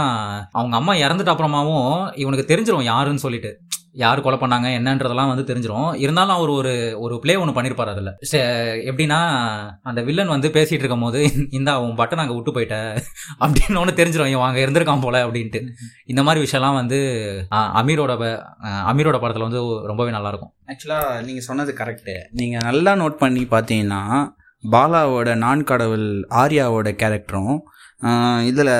அவங்க 0.58 0.76
அம்மா 0.80 0.94
இறந்துட்ட 1.04 1.34
அப்புறமாவும் 1.34 1.90
இவனுக்கு 2.22 2.50
தெரிஞ்சிரும் 2.52 2.88
யாருன்னு 2.92 3.24
சொல்லிட்டு. 3.26 3.52
யார் 3.94 4.20
கொலை 4.20 4.38
பண்ணாங்க 4.38 4.78
என்னன்றதெல்லாம் 4.78 5.34
வந்து 5.34 5.54
தெரிஞ்சிடும் 5.54 5.94
இருந்தாலும் 5.96 6.34
அவர் 6.34 6.48
ஒரு 6.48 6.96
ஒரு 7.00 7.18
ப்ளே 7.18 7.34
ஒன்று 7.34 7.62
பண்ணியிருப்பார் 7.62 7.94
அதில். 7.94 8.16
எப்படின்னா 8.90 9.18
அந்த 9.82 10.02
வில்லன் 10.02 10.26
வந்து 10.26 10.48
பேசிகிட்டு 10.48 10.72
இருக்கும் 10.72 11.00
போது 11.00 11.32
இந்த 11.50 11.72
அவன் 11.72 11.90
பட்டன் 11.90 12.14
அங்கே 12.14 12.34
விட்டு 12.34 12.52
போயிட்ட. 12.52 13.00
அப்படின்னு 13.40 13.78
ஒன்று 13.78 14.04
தெரிஞ்சிடும் 14.04 14.26
இவன் 14.26 14.48
அங்கே 14.48 14.66
இருந்திருக்கான் 14.66 15.00
போல 15.00 15.26
அப்படின்ட்டு. 15.26 15.68
இந்த 16.06 16.22
மாதிரி 16.22 16.44
விஷயம்லாம் 16.44 16.74
வந்து 16.74 16.98
அமீரோட 17.50 18.18
ப- 18.18 18.42
அமீரோட 18.92 19.20
படத்தில் 19.20 19.42
வந்து 19.42 19.86
ரொம்பவே 19.86 20.10
நல்லாயிருக்கும். 20.10 20.52
ஆக்சுவலாக 20.66 21.22
நீங்கள் 21.24 21.42
சொன்னது 21.42 21.74
கரெக்டு 21.78 22.18
நீங்கள் 22.30 22.60
நல்லா 22.60 22.92
நோட் 22.92 23.16
பண்ணி 23.16 23.46
பார்த்தீங்கன்னா 23.50 24.28
பாலாவோட 24.70 25.34
நான் 25.34 25.64
கடவுள் 25.64 26.26
ஆர்யாவோட 26.30 26.94
கேரக்டரும் 26.94 27.58
இதில் 28.50 28.70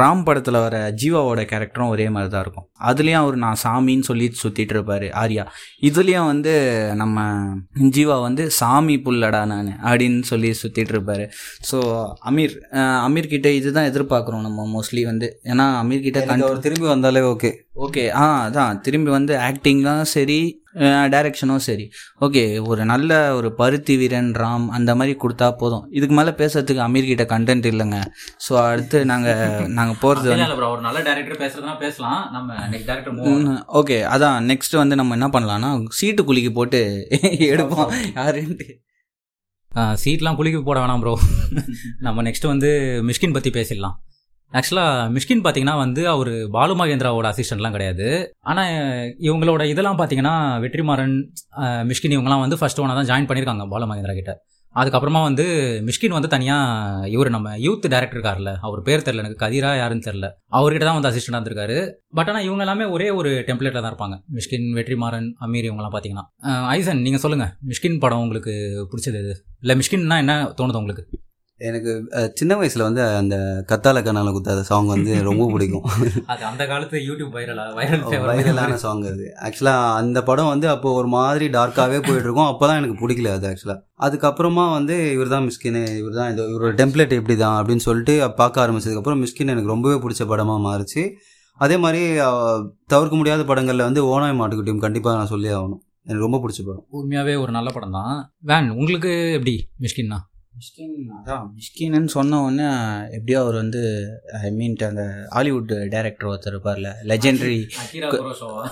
ராம் 0.00 0.22
படத்தில் 0.24 0.58
வர 0.64 0.76
ஜீவாவோட 1.00 1.40
கேரக்டரும் 1.50 1.92
ஒரே 1.94 2.06
மாதிரி 2.08 2.30
தான் 2.32 2.44
இருக்கும். 2.44 2.66
அதுலேயும் 2.88 3.22
அவர் 3.22 3.36
நான் 3.44 3.60
சாமின்னு 3.64 4.08
சொல்லி 4.08 4.26
சுற்றிட்டு 4.42 4.74
இருப்பார் 4.76 5.06
ஆர்யா. 5.22 5.44
இதுலேயும் 5.88 6.28
வந்து 6.32 6.52
நம்ம 7.02 7.18
ஜீவா 7.96 8.16
வந்து 8.22 8.44
சாமி 8.60 8.96
புல்லடா 9.06 9.42
நான் 9.52 9.70
அப்படின்னு 9.88 10.22
சொல்லி 10.32 10.50
சுற்றிட்டு 10.62 10.94
இருப்பாரு. 10.96 11.26
ஸோ 11.70 11.78
அமீர் 12.30 12.56
அமீர் 13.06 13.32
கிட்ட 13.34 13.50
இதுதான் 13.60 13.90
எதிர்பார்க்குறோம் 13.92 14.46
நம்ம 14.48 14.66
மோஸ்ட்லி 14.74 15.04
வந்து. 15.12 15.28
ஏன்னா 15.52 15.66
அமீர் 15.82 16.06
கிட்ட 16.06 16.24
எனக்கு 16.26 16.48
அவர் 16.48 16.64
திரும்பி 16.68 16.88
வந்தாலே 16.94 17.22
ஓகே 17.32 17.52
ஓகே 17.86 18.04
ஆ 18.22 18.24
அதான். 18.46 18.80
திரும்பி 18.86 19.10
வந்து 19.10 19.34
ஆக்டிங்கும் 19.48 20.08
சரி 20.16 20.40
டைரக்ஷனும் 21.14 21.62
சரி. 21.66 21.84
ஓகே 22.24 22.42
ஒரு 22.70 22.82
நல்ல 22.90 23.10
ஒரு 23.36 23.48
பருத்தி 23.60 23.94
வீரன் 24.00 24.30
ராம் 24.42 24.66
அந்த 24.76 24.90
மாதிரி 24.98 25.14
கொடுத்தா 25.22 25.48
போதும். 25.62 25.84
இதுக்கு 25.98 26.16
மேலே 26.18 26.32
பேசுறதுக்கு 26.40 26.82
அமீர் 26.86 27.10
கிட்ட 27.10 27.26
கண்டென்ட் 27.34 27.68
இல்லைங்க. 27.72 28.00
ஸோ 28.46 28.52
அடுத்து 28.70 28.98
நாங்கள் 29.12 29.70
நாங்கள் 29.78 30.00
போகிறது 30.02 30.28
ஒரு 30.74 30.82
நல்ல 30.88 30.98
டேரக்டர் 31.08 31.42
பேசுறதுனா 31.44 31.76
பேசலாம். 31.84 32.20
நம்ம 32.34 33.58
ஓகே 33.80 33.98
அதான் 34.14 34.36
நெக்ஸ்ட் 34.50 34.80
வந்து 34.82 35.00
நம்ம 35.02 35.16
என்ன 35.18 35.30
பண்ணலாம்னா 35.36 35.70
சீட்டு 36.00 36.24
குலுக்கி 36.30 36.52
போட்டு 36.58 36.82
எடுப்போம். 37.52 37.88
யாருன்ட்டு. 38.18 38.68
சீட்லாம் 40.02 40.36
குளிக்க 40.38 40.60
போட 40.66 40.78
வேணாம் 40.82 41.02
ப்ரோ 41.02 41.14
நம்ம 42.06 42.22
நெக்ஸ்ட் 42.28 42.46
வந்து 42.52 42.70
மிஷ்கின் 43.08 43.34
பற்றி 43.36 43.50
பேசிடலாம். 43.56 43.96
ஆக்சுவலாக 44.56 45.08
மிஷ்கின் 45.14 45.42
பார்த்தீங்கன்னா 45.44 45.78
வந்து 45.84 46.02
அவர் 46.12 46.32
பாலு 46.56 46.74
மகேந்திராவோட 46.80 47.26
அசிஸ்டன்ட்லாம் 47.32 47.74
கிடையாது. 47.76 48.06
ஆனால் 48.50 48.74
இவங்களோட 49.28 49.62
இதெல்லாம் 49.72 49.98
பார்த்தீங்கன்னா 50.00 50.36
வெற்றிமாறன் 50.64 51.16
மிஷ்கின் 51.90 52.14
இவங்கலாம் 52.16 52.44
வந்து 52.44 52.58
ஃபர்ஸ்ட் 52.60 52.80
ஒன்னாக 52.82 52.98
தான் 53.00 53.10
ஜாயின் 53.10 53.28
பண்ணியிருக்காங்க 53.30 53.66
பாலு 53.74 53.88
மகேந்திரா 53.90 54.14
கிட்ட. 54.20 54.34
அதுக்கப்புறமா 54.80 55.20
வந்து 55.26 55.44
மிஷ்கின் 55.86 56.14
வந்து 56.16 56.30
தனியாக 56.32 57.08
இவர் 57.14 57.30
நம்ம 57.34 57.52
யூத் 57.66 57.86
டேரக்டர் 57.92 58.18
இருக்கார்ல 58.18 58.50
அவர் 58.66 58.80
பேர் 58.88 59.04
தெரில 59.06 59.22
எனக்கு 59.24 59.40
கதிரா 59.44 59.70
யாருன்னு 59.80 60.06
தெரில 60.08 60.26
அவர்கிட்ட 60.58 60.84
தான் 60.88 60.98
வந்து 60.98 61.10
அசிஸ்டண்டாக 61.10 61.40
இருந்திருக்காரு. 61.40 61.78
பட் 62.18 62.30
ஆனால் 62.30 62.46
இவங்க 62.48 62.64
எல்லாமே 62.66 62.86
ஒரே 62.96 63.08
ஒரு 63.20 63.30
டெம்ப்ளேட்டில் 63.48 63.82
தான் 63.84 63.92
இருப்பாங்க. 63.92 64.18
மிஷ்கின் 64.38 64.68
வெற்றிமாறன் 64.78 65.30
அமீர் 65.46 65.68
இவங்கலாம் 65.70 65.94
பார்த்தீங்கன்னா 65.94 66.26
ஐசன் 66.76 67.02
நீங்கள் 67.06 67.24
சொல்லுங்கள் 67.24 67.54
மிஷ்கின் 67.70 68.02
படம் 68.04 68.24
உங்களுக்கு 68.26 68.54
பிடிச்சது 68.92 69.22
இது 69.24 69.34
இல்லை 69.64 69.76
மிஷ்கின்னா 69.82 70.18
என்ன 70.24 70.36
தோணுது 70.60 70.80
உங்களுக்கு? 70.82 71.04
எனக்கு 71.60 71.92
சின்ன 72.38 72.52
வயசுல 72.58 72.84
வந்து 72.86 73.02
அந்த 73.20 73.36
கத்தால 73.70 74.02
கண்ணால 74.02 74.32
குத்தாத 74.34 74.60
சாங் 74.68 74.90
வந்து 74.92 75.12
ரொம்ப 75.28 75.44
பிடிக்கும். 75.52 75.84
அது 76.32 76.42
அந்த 76.50 76.62
காலத்து 76.66 76.96
யூடியூப் 77.06 77.32
வைரலா 77.36 77.64
வைரல் 77.78 78.04
வைரலான 78.30 78.76
சாங் 78.84 79.02
அது. 79.12 79.26
ஆக்சுவலாக 79.46 79.96
அந்த 80.00 80.18
படம் 80.28 80.50
வந்து 80.52 80.68
அப்போ 80.74 80.90
ஒரு 81.00 81.08
மாதிரி 81.16 81.48
டார்க்காகவே 81.56 81.98
போயிட்டு 82.06 82.26
இருக்கும் 82.26 82.50
அப்போ 82.52 82.66
தான் 82.68 82.78
எனக்கு 82.80 83.00
பிடிக்கல 83.02 83.32
அது 83.38 83.48
ஆக்சுவலாக 83.50 83.82
அதுக்கப்புறமா 84.06 84.66
வந்து 84.76 84.96
இவர் 85.16 85.34
தான் 85.34 85.46
மிஸ்கின் 85.48 85.80
இவர் 86.00 86.18
தான் 86.20 86.30
இந்த 86.32 86.44
இவரோட 86.52 86.72
டெம்ப்ளேட் 86.82 87.18
எப்படி 87.18 87.36
தான் 87.42 87.58
அப்படின்னு 87.60 87.86
சொல்லிட்டு 87.88 88.14
பார்க்க 88.40 88.64
ஆரம்பிச்சதுக்கப்புறம் 88.64 89.22
மிஸ்கின் 89.24 89.52
எனக்கு 89.54 89.74
ரொம்பவே 89.74 89.98
பிடிச்ச 90.04 90.24
படமாக 90.32 90.66
மாறுச்சு. 90.68 91.04
அதே 91.60 91.76
மாதிரி 91.84 92.02
தவிர்க்க 92.92 93.14
முடியாத 93.16 93.44
படங்களில் 93.44 93.86
வந்து 93.86 94.02
ஓனாய் 94.12 94.38
மாட்டுக்குட்டியும் 94.40 94.84
கண்டிப்பாக 94.84 95.18
நான் 95.18 95.32
சொல்லி 95.34 95.48
ஆகணும். 95.56 95.82
எனக்கு 96.06 96.24
ரொம்ப 96.26 96.38
பிடிச்ச 96.42 96.60
படம். 96.62 96.84
உண்மையாவே 96.98 97.34
ஒரு 97.42 97.52
நல்ல 97.56 97.70
படம் 97.70 97.96
தான் 97.96 98.12
வேன் 98.50 98.68
உங்களுக்கு 98.76 99.10
எப்படி 99.36 99.54
மிஷ்கின்னா 99.84 100.18
மிஷ்கின் 100.58 100.94
அதான் 101.16 101.44
மிஷ்கின்னு 101.56 102.10
சொன்ன 102.14 102.38
உடனே 102.42 102.68
எப்படியோ 103.10 103.38
அவர் 103.40 103.56
வந்து 103.56 103.82
ஐ 104.40 104.50
மீன் 104.50 104.76
அந்த 104.88 105.04
ஹாலிவுட் 105.28 105.72
டைரக்டர் 105.88 106.28
ஒருத்தர் 106.28 106.52
இருப்பார்ல 106.52 106.90
லெஜெண்டரி 107.04 107.58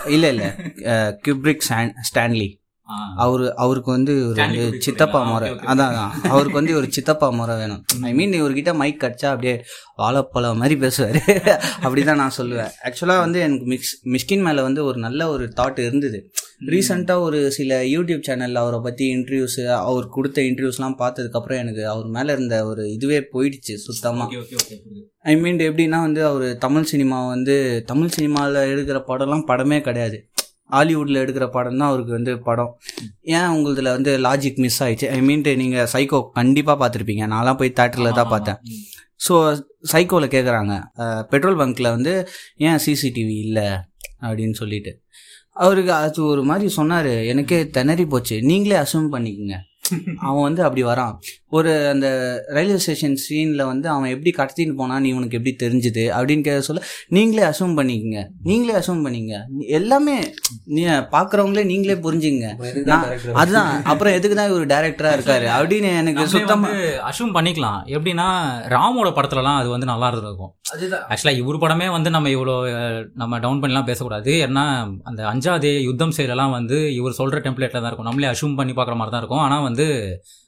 இல்லை 0.07 0.31
இல்லை 0.31 0.49
கியூப்ரிக் 1.23 1.67
ஸ்டான்லி 2.03 2.49
அவர் 3.17 3.55
அவருக்கு 3.55 3.91
வந்து 3.91 4.29
ஒரு 4.29 4.77
சித்தப்பா? 4.79 5.23
முறை. 5.23 5.51
அதான் 5.51 5.87
அதான். 5.87 6.27
அவருக்கு 6.27 6.53
வந்து 6.53 6.77
ஒரு 6.77 6.93
சித்தப்பா 6.93 7.31
முறை 7.31 7.57
வேணும். 7.57 7.85
ஐ 8.03 8.15
மீன் 8.15 8.33
இவர்கிட்ட 8.33 8.75
மைக் 8.75 9.03
கடிச்சா 9.03 9.27
அப்படியே 9.27 9.65
வாழைப்பழம் 9.97 10.57
மாதிரி 10.57 10.77
பேசுவார். 10.77 11.17
அப்படிதான் 11.83 12.15
நான் 12.15 12.33
சொல்லுவேன். 12.39 12.71
ஆக்சுவலாக 12.85 13.19
வந்து 13.19 13.41
எனக்கு 13.41 13.65
மிக்ஸ் 13.65 14.07
மிஷ்கின் 14.07 14.43
மேலே 14.43 14.63
வந்து 14.63 14.85
ஒரு 14.85 14.99
நல்ல 14.99 15.29
ஒரு 15.29 15.53
தாட் 15.57 15.79
இருந்தது. 15.79 16.31
ரீசெண்டாக 16.67 17.19
ஒரு 17.19 17.53
சில 17.53 17.83
யூடியூப் 17.83 18.23
சேனலில் 18.29 18.55
அவரை 18.55 18.81
பற்றி 18.83 19.15
இன்டர்வியூஸு 19.17 19.67
அவர் 19.67 20.09
கொடுத்த 20.09 20.43
இன்டர்வியூஸ்லாம் 20.43 20.95
பார்த்ததுக்கப்புறம் 20.99 21.57
எனக்கு 21.57 21.89
அவர் 21.89 22.07
மேலே 22.07 22.33
இருந்த 22.33 22.67
ஒரு 22.67 22.93
இதுவே 22.93 23.29
போயிடுச்சு 23.33 23.75
சுத்தமாக 23.75 24.37
ஐ 25.23 25.37
மீன் 25.37 25.57
எப்படின்னா 25.57 26.01
வந்து 26.01 26.27
அவர் 26.27 26.59
தமிழ் 26.59 26.83
சினிமா 26.83 27.27
வந்து 27.27 27.83
தமிழ் 27.87 28.09
சினிமாவில் 28.09 28.55
எடுக்கிற 28.55 29.03
படம்லாம் 29.09 29.45
படமே 29.47 29.81
கிடையாது. 29.81 30.29
ஹாலிவுட்டில் 30.75 31.21
எடுக்கிற 31.23 31.47
படம் 31.57 31.79
தான் 31.81 31.89
அவருக்கு 31.91 32.13
வந்து 32.17 32.33
படம். 32.49 32.73
ஏன் 33.37 33.51
உங்களுதுல 33.55 33.93
வந்து 33.97 34.13
லாஜிக் 34.27 34.61
மிஸ் 34.65 34.81
ஆயிடுச்சு? 34.85 35.09
ஐ 35.17 35.21
மீன் 35.29 35.45
நீங்கள் 35.63 35.91
சைக்கோ 35.95 36.21
கண்டிப்பாக 36.39 36.77
பார்த்துருப்பீங்க. 36.83 37.27
நான்லாம் 37.35 37.61
போய் 37.63 37.77
தேட்டரில் 37.81 38.19
தான் 38.21 38.33
பார்த்தேன். 38.35 38.61
ஸோ 39.27 39.35
சைக்கோவில் 39.93 40.35
கேட்குறாங்க 40.37 40.75
பெட்ரோல் 41.33 41.61
பங்க்கில் 41.61 41.95
வந்து 41.97 42.15
ஏன் 42.69 42.83
சிசிடிவி 42.87 43.37
இல்லை? 43.47 43.69
அப்படின்னு 44.27 44.57
சொல்லிட்டு. 44.63 44.93
அவருக்கு 45.65 45.93
அது 45.93 46.21
ஒரு 46.33 46.43
மாதிரி 46.51 46.69
சொன்னார். 46.79 47.13
எனக்கே 47.33 47.59
திணறி 47.77 48.05
போச்சு. 48.15 48.37
நீங்களே 48.51 48.77
அசூம் 48.83 49.13
பண்ணிக்கோங்க. 49.15 49.59
அவன் 50.27 50.47
வந்து 50.49 50.63
அப்படி 50.67 50.83
வரான். 50.91 51.15
ஒரு 51.57 51.73
அந்த 51.91 52.07
ரயில்வே 52.57 52.79
ஸ்டேஷன் 52.85 53.15
சீனில் 53.25 53.63
வந்து 53.71 53.87
அவன் 53.93 54.13
எப்படி 54.15 54.31
கடத்தின்னு 54.39 54.75
போனான்னு 54.81 55.11
இவனுக்கு 55.13 55.37
எப்படி 55.39 55.53
தெரிஞ்சுது 55.63 56.05
அப்படின்னு 56.17 56.45
கேட்க 56.47 56.65
சொல்ல 56.69 56.83
நீங்களே 57.17 57.45
அசூம் 57.51 57.77
பண்ணிக்கங்க. 57.79 58.23
நீங்களே 58.49 58.75
அசூம் 58.81 59.05
பண்ணிக்கங்க 59.07 59.39
எல்லாமே 59.79 60.17
நீ 60.77 60.83
பார்க்குறவங்களே 61.15 61.65
நீங்களே 61.73 61.97
புரிஞ்சுங்க 62.07 62.47
அதுதான். 63.43 63.71
அப்புறம் 63.93 64.17
எதுக்கு 64.19 64.39
தான் 64.41 64.51
இவர் 64.53 64.73
டேரக்டராக 64.75 65.17
இருக்காரு 65.19 65.49
அப்படின்னு 65.59 65.91
எனக்கு 66.03 66.27
சுத்தமாக 66.35 66.91
அஷ்யூம் 67.11 67.35
பண்ணிக்கலாம். 67.39 67.81
எப்படின்னா 67.97 68.29
ராமோட 68.77 69.11
படத்துலலாம் 69.19 69.61
அது 69.61 69.71
வந்து 69.75 69.91
நல்லா 69.93 70.09
இருந்திருக்கும். 70.11 70.53
ஆக்சுவலாக 71.13 71.41
இவர் 71.43 71.63
படமே 71.65 71.89
வந்து 71.97 72.11
நம்ம 72.17 72.31
இவ்வளோ 72.37 72.57
நம்ம 73.23 73.41
டவுன் 73.47 73.63
பண்ணிலாம் 73.63 73.89
பேசக்கூடாது. 73.91 74.33
ஏன்னா 74.49 74.67
அந்த 75.11 75.21
அஞ்சாதே 75.33 75.73
யுத்தம் 75.89 76.17
செயலெல்லாம் 76.19 76.55
வந்து 76.59 76.79
இவர் 76.99 77.19
சொல்கிற 77.21 77.41
டெம்ப்ளேட்டில் 77.47 77.83
தான் 77.83 77.91
இருக்கும். 77.91 78.11
நம்மளே 78.11 78.31
அஷ்யூம் 78.33 78.59
பண்ணி 78.61 78.75
பார்க்குற 78.79 78.97
மாதிரி 79.01 79.15
தான் 79.15 79.23
இருக்கும். 79.25 79.45
ஆனால் 79.47 79.65
வந்து 79.69 79.76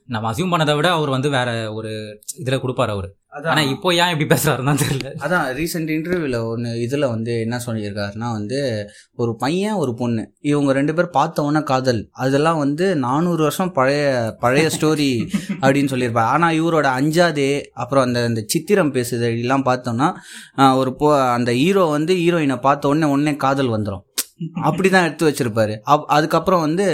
நம்ம 0.08 0.32
அசியூம் 0.32 0.52
பண்ணதை 0.52 0.74
விட 0.76 0.88
அவர் 0.90 1.10
வந்து 1.10 1.28
வேற 1.30 1.72
ஒரு 1.72 1.90
இதில் 2.36 2.62
கொடுப்பாரு 2.62 2.88
அவர். 2.88 3.08
ஆனால் 3.32 3.68
இப்போ 3.68 3.94
ஏன் 3.94 4.12
இப்படி 4.12 4.26
பேசுறாருன்னு 4.34 4.82
தெரியல. 4.82 5.08
அதான் 5.24 5.46
ரீசெண்ட் 5.54 5.90
இன்டர்வியூவில் 5.96 6.36
ஒன்று 6.42 6.80
இதில் 6.80 7.06
வந்து 7.06 7.40
என்ன 7.40 7.60
சொல்லியிருக்காருன்னா 7.66 8.28
வந்து 8.32 8.86
ஒரு 9.14 9.36
பையன் 9.36 9.74
ஒரு 9.74 9.94
பொண்ணு 9.94 10.32
இவங்க 10.40 10.72
ரெண்டு 10.72 10.94
பேர் 10.94 11.10
பார்த்த 11.10 11.44
உடனே 11.44 11.62
காதல். 11.62 12.10
அதெல்லாம் 12.10 12.58
வந்து 12.58 12.96
நானூறு 12.96 13.42
வருஷம் 13.42 13.72
பழைய 13.72 14.36
பழைய 14.40 14.70
ஸ்டோரி 14.76 15.10
அப்படின்னு 15.62 15.84
சொல்லியிருப்பார். 15.84 16.26
ஆனால் 16.26 16.56
இவரோட 16.60 16.86
அஞ்சாதே 17.00 17.62
அப்புறம் 17.72 18.04
அந்த 18.04 18.22
அந்த 18.22 18.44
சித்திரம் 18.46 18.94
பேசுது 18.94 19.28
எல்லாம் 19.44 19.64
பார்த்தோம்னா 19.64 20.14
ஒரு 20.74 20.94
போ 20.94 21.20
அந்த 21.20 21.52
ஹீரோ 21.52 21.84
வந்து 21.86 22.14
ஹீரோயினை 22.14 22.56
பார்த்த 22.56 22.88
உடனே 22.88 23.06
உடனே 23.06 23.36
காதல் 23.36 23.74
வந்துடும் 23.76 24.04
அப்படி 24.68 24.88
தான் 24.88 25.06
எடுத்து 25.06 25.28
வச்சிருப்பாரு. 25.28 25.74
அதுக்கப்புறம் 26.16 26.64
வந்து 26.66 26.86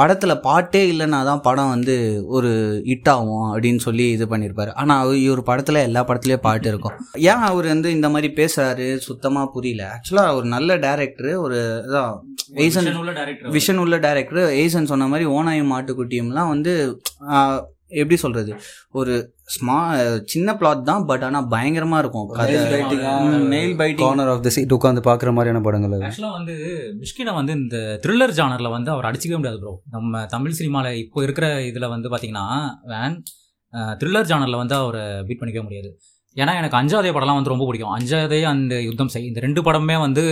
படத்தில் 0.00 0.42
பாட்டே 0.46 0.82
இல்லைன்னா 0.92 1.20
தான் 1.28 1.42
படம் 1.46 1.72
வந்து 1.74 1.94
ஒரு 2.36 2.50
ஹிட் 2.88 3.10
ஆகும் 3.14 3.48
அப்படின்னு 3.52 3.80
சொல்லி 3.86 4.06
இது 4.16 4.26
பண்ணியிருப்பாரு 4.32 4.72
ஆனால் 4.82 5.12
இவர் 5.26 5.42
படத்தில் 5.50 5.84
எல்லா 5.88 6.02
படத்துலேயும் 6.08 6.46
பாட்டு 6.48 6.68
இருக்கும். 6.72 6.96
ஏன் 7.30 7.44
அவர் 7.50 7.68
வந்து 7.74 7.90
இந்த 7.98 8.10
மாதிரி 8.14 8.30
பேசுறாரு? 8.40 8.88
சுத்தமாக 9.08 9.52
புரியல. 9.56 9.84
ஆக்சுவலாக 9.94 10.36
ஒரு 10.38 10.48
நல்ல 10.56 10.76
டேரக்டர் 10.86 11.32
ஒரு 11.44 11.60
இதான் 11.88 12.14
ஏசன் 12.66 12.90
விஷன் 13.58 13.82
உள்ள 13.84 13.98
டேரக்டர் 14.08 14.50
ஏசன் 14.64 14.90
சொன்ன 14.92 15.08
மாதிரி 15.12 15.28
ஓனாயும் 15.36 15.72
மாட்டுக்குட்டியும்லாம் 15.74 16.52
வந்து 16.54 16.74
எப்படி 18.00 18.16
சொல்றது? 18.24 18.52
ஒரு 19.00 19.14
ஸ்மா 19.54 19.76
சின்ன 20.32 20.54
பிளாட் 20.60 20.82
தான் 20.90 21.04
பட் 21.10 21.24
ஆனால் 21.28 21.48
பயங்கரமா 21.54 21.98
இருக்கும். 22.02 22.26
கதை 22.38 22.56
nail 23.54 23.74
biting 23.80 24.04
corner 24.04 24.30
of 24.34 24.44
the 24.46 24.52
seat 24.56 24.74
உட்காந்து 24.76 25.02
பார்க்குற 25.08 25.32
மாதிரியான 25.36 25.62
படங்கள் 25.66 26.04
ஆக்சுவலாக 26.08 26.36
வந்து 26.38 26.54
மிஷ்கினை 27.02 27.34
வந்து 27.40 27.54
இந்த 27.60 27.76
த்ரில்லர் 28.04 28.36
ஜானரில் 28.38 28.74
வந்து 28.76 28.92
அவர் 28.94 29.08
அடிச்சிக்கவே 29.10 29.40
முடியாது 29.40 29.60
ப்ரோ 29.64 29.74
நம்ம 29.96 30.24
தமிழ் 30.34 30.58
சினிமாவில் 30.60 31.00
இப்போ 31.04 31.24
இருக்கிற 31.26 31.46
இதில் 31.70 31.92
வந்து 31.94 32.10
பார்த்தீங்கன்னா 32.14 32.46
வேன் 32.92 33.16
த்ரில்லர் 34.00 34.30
ஜானரில் 34.32 34.60
வந்து 34.62 34.76
அவரை 34.80 35.04
பீட் 35.28 35.40
பண்ணிக்கவே 35.42 35.66
முடியாது. 35.68 35.90
ஏன்னா 36.36 36.52
எனக்கு 36.60 36.78
அஞ்சாதே 36.80 37.10
படம்லாம் 37.14 37.38
வந்து 37.38 37.52
ரொம்ப 37.52 37.64
பிடிக்கும். 37.68 37.94
அஞ்சாதே 37.96 38.38
அந்த 38.52 38.74
யுத்தம் 38.86 39.10
செய் 39.14 39.26
இந்த 39.30 39.40
ரெண்டு 39.44 39.60
படமே 39.66 39.96
வந்து 40.04 40.22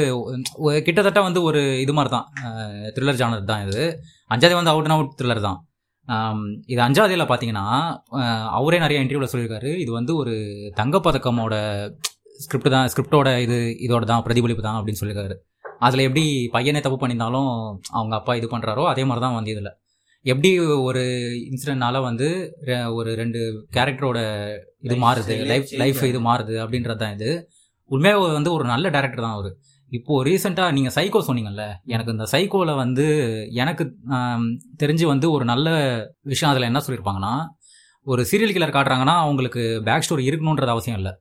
கிட்டத்தட்ட 0.86 1.20
வந்து 1.26 1.40
ஒரு 1.48 1.60
இது 1.84 1.92
மாதிரி 1.98 2.10
தான் 2.14 2.26
த்ரில்லர் 2.96 3.18
ஜானர் 3.20 3.50
தான் 3.50 3.64
இது. 3.66 3.82
அஞ்சாதே 4.34 4.56
வந்து 4.58 4.72
அவுட் 4.72 4.86
அண்ட் 4.88 4.96
அவுட் 4.96 5.12
த்ரில்லர் 5.18 5.42
தான் 5.48 5.58
இது 6.72 6.80
அஞ்சாவதில் 6.86 7.28
பார்த்தீங்கன்னா 7.30 7.66
அவரே 8.58 8.78
நிறைய 8.84 9.02
இன்டர்வியூவில் 9.02 9.32
சொல்லியிருக்காரு. 9.32 9.70
இது 9.84 9.90
வந்து 9.98 10.12
ஒரு 10.22 10.34
தங்கப்பதக்கமோட 10.80 11.54
ஸ்கிரிப்ட் 12.44 12.74
தான் 12.74 12.88
ஸ்கிரிப்டோட 12.92 13.28
இது 13.44 13.58
இதோட 13.86 14.04
தான் 14.12 14.24
பிரதிபலிப்பு 14.26 14.64
தான் 14.68 14.78
அப்படின்னு 14.78 15.00
சொல்லியிருக்காரு. 15.02 15.36
அதில் 15.86 16.06
எப்படி 16.06 16.24
பையனே 16.54 16.80
தப்பு 16.86 16.98
பண்ணியிருந்தாலும் 17.02 17.50
அவங்க 17.98 18.14
அப்பா 18.20 18.32
இது 18.40 18.48
பண்ணுறாரோ 18.54 18.84
அதே 18.92 19.04
மாதிரி 19.08 19.24
தான் 19.26 19.36
வந்து 19.38 19.52
இதில். 19.54 19.72
எப்படி 20.24 20.50
ஒரு 20.88 21.02
இன்சிடென்ட்னால 21.50 22.00
வந்து 22.08 22.26
ஒரு 22.98 23.10
ரெண்டு 23.20 23.40
கேரக்டரோட 23.76 24.18
இது 24.86 24.96
மாறுது 25.04 25.36
லைஃப் 25.52 25.70
லைஃப். 25.82 26.02
இது 26.10 26.20
மாறுது 26.28 26.54
அப்படின்றது 26.64 27.00
தான் 27.02 27.14
இது. 27.18 27.30
உண்மையாக 27.90 28.34
வந்து 28.38 28.52
ஒரு 28.56 28.64
நல்ல 28.72 28.86
டேரக்டர் 28.96 29.24
தான் 29.26 29.36
அவர். 29.38 29.50
இப்போது 29.90 30.24
ரீசெண்டாக 30.28 30.74
நீங்கள் 30.76 30.94
சைக்கோ 30.96 31.20
சொன்னீங்கல்ல 31.28 31.64
எனக்கு 31.94 32.12
இந்த 32.12 32.26
சைக்கோவில் 32.32 32.74
வந்து 32.74 33.06
எனக்கு 33.62 33.84
தெரிஞ்சு 34.78 35.06
வந்து 35.06 35.26
ஒரு 35.30 35.44
நல்ல 35.44 35.68
விஷயம் 36.32 36.52
அதில் 36.52 36.68
என்ன 36.70 36.82
சொல்லியிருப்பாங்கன்னா 36.86 37.32
ஒரு 38.06 38.22
சீரியல் 38.30 38.54
கில்லர் 38.54 38.76
காட்டுறாங்கன்னா 38.76 39.16
அவங்களுக்கு 39.24 39.62
பேக் 39.88 40.06
ஸ்டோரி 40.06 40.24
இருக்கணுன்றது 40.28 40.74
அவசியம் 40.74 40.98
இல்லை. 41.00 41.12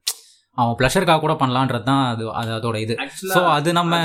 அவன் 0.58 0.78
ப்ளஷருக்காக 0.80 1.20
கூட 1.20 1.34
பண்ணலான்றது 1.34 1.86
தான் 1.90 2.04
அது 2.12 2.24
அது 2.40 2.52
அதோட 2.58 2.78
இது. 2.86 2.94
ஸோ 3.36 3.42
அது 3.58 3.70
நம்ம 3.80 3.96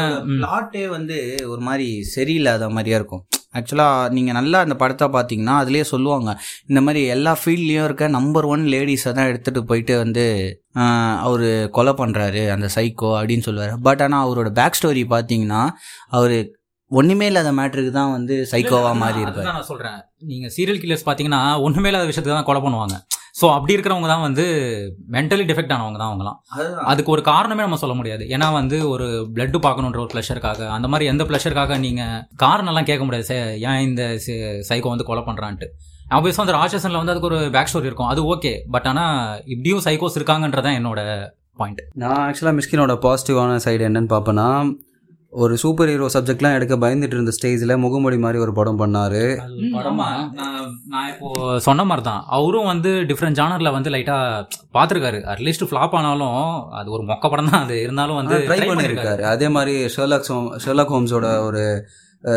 பிளாட்டே 0.41 0.85
வந்து 0.97 1.17
ஒரு 1.53 1.63
மாதிரி 1.69 1.87
சரியில்லாத 2.15 2.69
மாதிரியா 2.77 2.99
இருக்கும். 3.01 3.23
ஆக்சுவலாக 3.59 4.11
நீங்கள் 4.17 4.37
நல்லா 4.39 4.59
அந்த 4.65 4.77
படத்தை 4.83 5.07
பார்த்தீங்கன்னா 5.17 5.55
அதுலேயே 5.63 5.85
சொல்லுவாங்க 5.93 6.31
இந்த 6.71 6.83
மாதிரி 6.87 7.03
எல்லா 7.15 7.33
ஃபீல்ட்லேயும் 7.43 7.87
இருக்க 7.89 8.09
நம்பர் 8.19 8.49
ஒன் 8.55 8.65
லேடிஸை 8.75 9.13
தான் 9.19 9.31
எடுத்துகிட்டு 9.31 9.63
போயிட்டு 9.71 9.97
வந்து 10.03 10.27
அவர் 11.29 11.47
கொலை 11.79 11.95
பண்ணுறாரு 12.03 12.45
அந்த 12.57 12.69
சைக்கோ 12.77 13.11
அப்படின்னு 13.21 13.47
சொல்லுவார். 13.49 13.75
பட் 13.89 14.03
ஆனால் 14.07 14.25
அவரோட 14.27 14.51
பேக் 14.61 14.79
ஸ்டோரி 14.81 15.05
பார்த்தீங்கன்னா 15.15 15.63
அவர் 16.19 16.37
ஒன்றுமே 16.91 17.27
இல்லாத 17.31 17.51
மேட்ருக்கு 17.59 17.93
தான் 18.01 18.15
வந்து 18.17 18.35
சைக்கோவாக 18.51 18.97
மாறி 19.03 19.21
இருப்பார் 19.25 19.51
நான் 19.51 19.69
சொல்றேன். 19.71 20.01
நீங்க 20.31 20.47
சீரியல் 20.57 20.81
கில்லர்ஸ் 20.83 21.07
பாத்தீங்கன்னா 21.09 21.43
ஒண்ணுமே 21.67 21.91
இல்லாத 21.91 22.07
விஷயத்துக்கு 22.11 22.39
தான் 22.39 22.49
கொலை 22.51 22.63
பண்ணுவாங்க. 22.65 22.97
ஸோ 23.35 23.47
அப்படி 23.55 23.75
இருக்கிறவங்க 23.77 24.07
தான் 24.07 24.25
வந்து 24.27 24.45
மென்டலி 25.13 25.45
டிஃபெக்ட் 25.49 25.75
ஆனவங்க 25.77 25.99
தான் 25.99 26.11
அவங்கலாம். 26.11 26.37
அதுக்கு 26.85 27.11
ஒரு 27.11 27.23
காரணமே 27.23 27.63
நம்ம 27.63 27.77
சொல்ல 27.77 27.95
முடியாது. 27.95 28.25
ஏன்னா 28.25 28.53
வந்து 28.53 28.77
ஒரு 28.89 29.07
பிளட் 29.35 29.59
பார்க்கணுன்ற 29.67 29.99
ஒரு 30.05 30.11
ப்ளஷருக்காக 30.13 30.69
அந்த 30.69 30.89
மாதிரி 30.89 31.09
எந்த 31.13 31.25
ப்ளஷருக்காக 31.25 31.79
நீங்க 31.79 32.03
காரணம் 32.37 32.73
எல்லாம் 32.73 32.85
கேட்க 32.85 33.05
முடியாது. 33.05 33.27
சே, 33.27 33.39
ஏன் 33.71 33.81
இந்த 33.81 34.05
சைக்கோ 34.71 34.93
வந்து 34.95 35.05
கொலை 35.05 35.25
பண்றான்ட்டு. 35.27 35.69
ஆப்வியஸாக 36.11 36.45
அந்த 36.47 36.55
ராட்சசன்ல 36.59 37.01
வந்து 37.03 37.13
அதுக்கு 37.13 37.31
ஒரு 37.33 37.51
பேக் 37.51 37.71
ஸ்டோரி 37.73 37.91
இருக்கும். 37.91 38.07
அது 38.07 38.23
ஓகே 38.35 38.53
பட் 38.71 38.87
ஆனா 38.87 39.05
இப்படியும் 39.47 39.85
சைக்கோஸ் 39.87 40.19
இருக்காங்கன்றதான் 40.21 40.79
என்னோட 40.81 41.01
பாயிண்ட் 41.57 41.83
நான் 41.95 42.21
ஆக்சுவலாக 42.25 42.57
மிஸ்கினோட 42.59 42.95
பாசிட்டிவான 43.05 43.59
சைடு 43.67 43.83
என்னன்னு 43.89 44.13
பார்ப்பேன்னா 44.15 44.47
ஒரு 45.35 45.55
சூப்பர் 45.59 45.91
ஹீரோ 45.91 46.07
சப்ஜெக்ட்லாம் 46.15 46.57
எடுக்க 46.57 46.75
பயந்துட்டு 46.77 47.17
இருந்த 47.17 47.33
ஸ்டேஜில் 47.37 47.73
முகமூடி 47.77 48.19
மாதிரி 48.19 48.39
ஒரு 48.39 48.53
படம் 48.53 48.79
பண்ணாரு. 48.81 49.23
ஆமா. 49.83 50.07
நான் 50.39 50.69
நான் 50.93 51.09
இப்போ 51.13 51.29
சொன்ன 51.59 51.85
மாதிரி 51.85 52.05
தான் 52.05 52.21
அவரும் 52.29 52.69
வந்து 52.69 52.91
டிஃப்ரெண்ட் 53.11 53.39
ஜானர்ல 53.41 53.73
வந்து 53.73 53.93
லைட்டா 53.95 54.17
பார்த்துருக்காரு 54.75 55.21
அட்லீஸ்ட் 55.33 55.67
ஃபிளாப் 55.69 55.97
ஆனாலும் 55.99 56.39
அது 56.73 56.91
ஒரு 56.91 57.05
மொக்க 57.05 57.31
படம் 57.31 57.51
தான் 57.51 57.65
அது. 57.65 57.77
இருந்தாலும் 57.81 58.21
வந்து 58.21 58.39
ட்ரை 58.47 58.61
பண்ணியிருக்காரு 58.71 59.25
அதே 59.33 59.49
மாதிரி 59.49 59.75
ஷெர்லாக் 59.97 60.31
ஹோம் 60.31 60.49
ஷெர்லாக் 60.65 60.95
ஹோம்ஸோட 60.95 61.29
ஒரு 61.45 61.65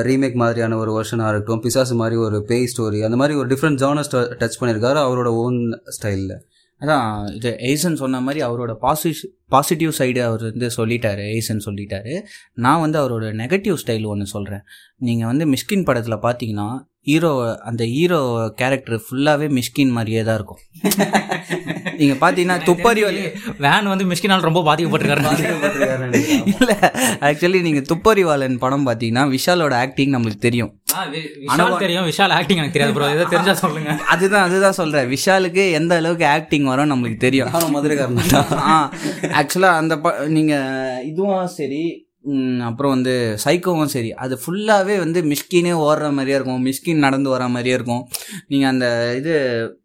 ரீமேக் 0.06 0.42
மாதிரியான 0.42 0.78
ஒரு 0.78 0.92
வெர்ஷனாக 0.98 1.32
இருக்கட்டும் 1.32 1.64
பிசாசு 1.64 1.96
மாதிரி 1.96 2.16
ஒரு 2.24 2.40
பேய் 2.46 2.70
ஸ்டோரி 2.72 3.02
அந்த 3.04 3.18
மாதிரி 3.18 3.38
ஒரு 3.38 3.50
டிஃப்ரெண்ட் 3.50 3.82
ஜானர்ஸ் 3.84 4.12
டச் 4.42 4.60
பண்ணியிருக்காரு 4.60 5.00
அவரோட 5.04 5.30
ஓன் 5.44 5.60
ஸ்டைலில் 5.96 6.36
அதான் 6.82 7.34
இது 7.36 7.50
எய்சன் 7.70 7.94
சொன்ன 7.94 8.20
மாதிரி 8.22 8.46
அவரோட 8.46 8.74
பாசிட்டிவ் 8.74 9.32
பாசிட்டிவ் 9.50 9.92
சைடு 9.98 10.20
அவர் 10.20 10.42
வந்து 10.42 10.68
சொல்லிட்டாரு 10.78 11.24
எய்சன் 11.36 11.64
சொல்லிட்டாரு. 11.66 12.14
நான் 12.54 12.80
வந்து 12.80 12.98
அவரோட 13.02 13.26
நெகட்டிவ் 13.34 13.78
ஸ்டைல் 13.86 14.06
ஒன்று 14.06 14.26
சொல்கிறேன் 14.26 14.64
நீங்கள் 14.98 15.28
வந்து 15.28 15.46
மிஷ்கின் 15.46 15.84
படத்தில் 15.84 16.24
பார்த்தீங்கன்னா 16.28 16.68
ஹீரோ 17.02 17.32
அந்த 17.62 17.84
ஹீரோ 17.86 18.20
கேரக்டர் 18.56 19.02
ஃபுல்லாகவே 19.06 19.48
மிஷ்கின் 19.50 19.92
மாதிரியே 19.92 20.24
தான் 20.24 20.36
இருக்கும். 20.36 20.62
நீங்கள் 22.00 22.20
பார்த்தீங்கன்னா 22.24 22.58
துப்பறி 22.64 23.02
வலி 23.02 23.22
வேன் 23.58 23.88
வந்து 23.88 24.06
மிஷ்கினால் 24.06 24.48
ரொம்ப 24.48 24.62
பாதிக்கப்பட்டிருக்காரு. 24.62 26.20
இல்லை 26.46 26.76
ஆக்சுவலி 27.20 27.62
நீங்கள் 27.62 27.88
துப்பறிவாளன் 27.92 28.58
படம் 28.58 28.88
பார்த்தீங்கன்னா 28.88 29.24
விஷாலோட 29.36 29.74
ஆக்டிங் 29.74 30.14
நம்மளுக்கு 30.14 30.46
தெரியும். 30.48 30.74
ஆ, 30.98 31.06
வி- 31.06 31.30
விஷால் 31.44 31.78
தெரியும். 31.78 32.08
விஷால் 32.08 32.30
ஆக்டிங் 32.30 32.58
எனக்கு 32.58 32.76
தெரியாது 32.80 32.94
ப்ரோ 32.94 33.12
ஏதோ 33.12 33.24
தெரிஞ்சா 33.24 33.54
சொல்லுங்க. 33.54 33.92
அதுதான் 34.14 34.44
அதுதான் 34.44 34.72
சொல்கிறேன் 34.72 35.10
விஷாலுக்கு 35.10 35.72
எந்த 35.72 35.96
அளவுக்கு 35.96 36.28
ஆக்டிங் 36.28 36.64
வரும் 36.64 36.92
நம்மளுக்கு 36.92 37.18
தெரியும். 37.18 37.50
நானும் 37.52 37.72
மதுரைக்காரன் 37.72 38.28
தான். 38.28 38.92
ஆக்சுவலாக 39.40 39.80
அந்த 39.82 40.00
ப 40.00 40.14
நீங்கள் 40.28 41.06
இதுவும் 41.06 41.48
சரி 41.60 42.06
அப்புறம் 42.64 42.94
வந்து 42.94 43.12
சைக்கோவும் 43.46 43.86
சரி. 43.86 44.14
அது 44.14 44.40
ஃபுல்லாகவே 44.44 44.98
வந்து 44.98 45.22
மிஷ்கினே 45.22 45.74
ஓடுற 45.84 46.12
மாதிரியே 46.12 46.36
இருக்கும். 46.36 46.66
மிஷ்கின் 46.66 46.96
நடந்து 46.96 47.30
வர 47.30 47.48
மாதிரியே 47.48 47.76
இருக்கும். 47.76 48.02
நீங்கள் 48.48 48.70
அந்த 48.70 48.88
இது 49.18 49.34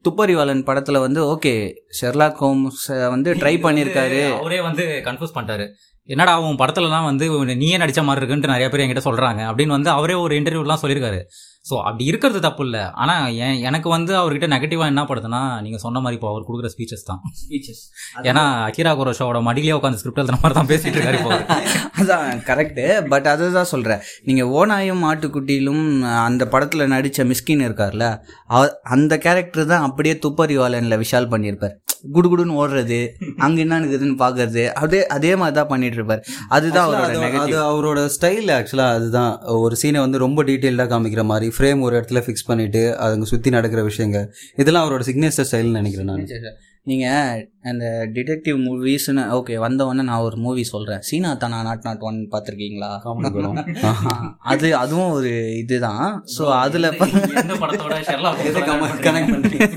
துப்பறிவாளன் 0.05 0.65
படத்தில் 0.65 0.99
வந்து 0.99 1.25
ஓகே 1.25 1.53
ஷெர்லாக் 2.01 2.41
ஹோம்ஸ் 2.43 2.87
வந்து 3.09 3.35
ட்ரை 3.35 3.55
பண்ணியிருக்காரு 3.67 4.21
அவரே 4.39 4.61
வந்து 4.61 5.03
கன்ஃபியூஸ் 5.05 5.37
பண்ணிட்டாரு. 5.37 5.67
என்னடா 6.09 6.41
உன் 6.41 6.59
படத்துலலாம் 6.59 7.05
வந்து 7.05 7.25
நீயே 7.55 7.79
நடிச்ச 7.79 8.05
மாதிரி 8.05 8.21
இருக்குன்ட்டு 8.21 8.53
நிறைய 8.53 8.69
பேர் 8.69 8.81
என்கிட்ட 8.81 9.05
சொல்றாங்க 9.05 9.41
அப்படின்னு 9.49 9.77
வந்து 9.77 9.91
அவரே 9.91 10.15
ஒரு 10.25 10.35
இன்டர்வியூலாம் 10.41 10.83
சொல்லியிருக்காரு. 10.83 11.21
ஸோ 11.67 11.75
அப்படி 11.83 12.05
இருக்கிறது 12.05 12.41
தப்பு 12.41 12.65
இல்லை. 12.65 12.81
ஆனால் 12.95 13.35
என் 13.39 13.59
எனக்கு 13.63 13.89
வந்து 13.89 14.13
அவர்கிட்ட 14.17 14.47
நெகட்டிவாக 14.53 14.87
என்ன 14.87 15.03
படுதுன்னா 15.03 15.41
நீங்கள் 15.63 15.79
சொன்ன 15.79 16.01
மாதிரி 16.01 16.17
இப்போ 16.17 16.29
அவர் 16.29 16.47
கொடுக்குற 16.49 16.69
ஸ்பீச்சஸ் 16.75 17.05
தான். 17.05 17.21
ஏன்னா 18.29 18.43
அகிரா 18.67 18.93
குரோஷோட 18.93 19.43
மடியிலே 19.43 19.73
உட்காந்து 19.73 20.01
ஸ்கிரிப்ட் 20.01 20.23
எழுதுன 20.23 20.41
மாதிரி 20.41 20.55
தான் 20.55 20.71
பேசிட்டு 20.73 20.99
இருக்காரு 20.99 21.19
இப்போ. 21.21 21.37
அதான் 22.01 22.43
கரெக்டு 22.47 22.85
பட் 23.09 23.27
அதுதான் 23.27 23.71
சொல்கிறேன் 23.73 24.01
நீங்கள் 24.25 24.51
ஓனாயும் 24.55 25.05
ஆட்டுக்குட்டியிலும் 25.11 25.85
அந்த 26.25 26.49
படத்தில் 26.49 26.87
நடித்த 26.87 27.25
மிஸ்கின் 27.25 27.65
இருக்கார்ல 27.67 28.07
அவ- 28.49 28.75
அந்த 28.91 29.19
கேரக்டர் 29.19 29.67
தான் 29.67 29.83
அப்படியே 29.83 30.17
துப்பறிவாளனில் 30.27 31.01
விஷால் 31.03 31.33
பண்ணியிருப்பார். 31.33 31.77
குடுகுடுன்னு 32.05 32.59
ஓடுறது 32.59 32.99
அங்கே 33.39 33.61
என்ன 33.61 33.81
இருக்குதுன்னு 33.81 34.17
பார்க்கறது 34.19 34.65
அப்படியே 34.73 35.03
அதே 35.09 35.37
மாதிரி 35.37 35.57
தான் 35.57 35.67
பண்ணிட்டு 35.67 35.97
இருப்பார் 35.97 36.25
அதுதான் 36.49 36.87
அவரோட 36.89 37.13
அது- 37.43 37.63
அவரோட 37.69 38.01
ஸ்டைல் 38.15 38.51
ஆக்சுவலாக 38.53 38.97
அதுதான். 38.97 39.33
ஒரு 39.59 39.77
சீனை 39.83 39.99
வந்து 39.99 40.19
ரொம்ப 40.19 40.45
டீட்டெயில்டாக 40.45 40.91
காமிக்கிற 40.93 41.25
மாதிரி 41.25 41.53
ஃப்ரேம் 41.57 41.81
ஒரு 41.81 41.97
இடத்துல 41.97 42.23
ஃபிக்ஸ் 42.25 42.47
பண்ணிட்டு 42.47 42.83
அதுங்க 43.01 43.23
சுற்றி 43.25 43.51
நடக்கிற 43.51 43.83
விஷயங்கள். 43.83 44.27
இதெல்லாம் 44.57 44.85
அவரோட 44.85 45.05
சிக்னேச்சர் 45.07 45.49
ஸ்டைல்னு 45.51 45.81
நினைக்கிறேன் 45.81 46.11
நான். 46.13 46.29
நீங்கள் 46.87 47.41
அந்த 47.63 47.85
டிடெக்டிவ் 48.15 48.57
மூவிஸ்னு 48.63 49.25
ஓகே 49.33 49.57
வந்தவொடனே 49.59 50.03
நான் 50.03 50.21
ஒரு 50.21 50.37
மூவி 50.37 50.65
சொல்கிறேன் 50.65 51.01
சீனா 51.01 51.35
தானா 51.35 51.63
நாட் 51.63 51.85
நாட் 51.85 52.01
ஒன் 52.01 52.29
பார்த்துருக்கீங்களா 52.31 52.89
அது 54.47 54.77
அதுவும் 54.77 55.11
ஒரு 55.11 55.31
இதுதான். 55.57 56.07
ஸோ 56.37 56.45
அதில் 56.57 56.89
கனெக்ட் 59.03 59.33
பண்ணுறீங்க 59.33 59.69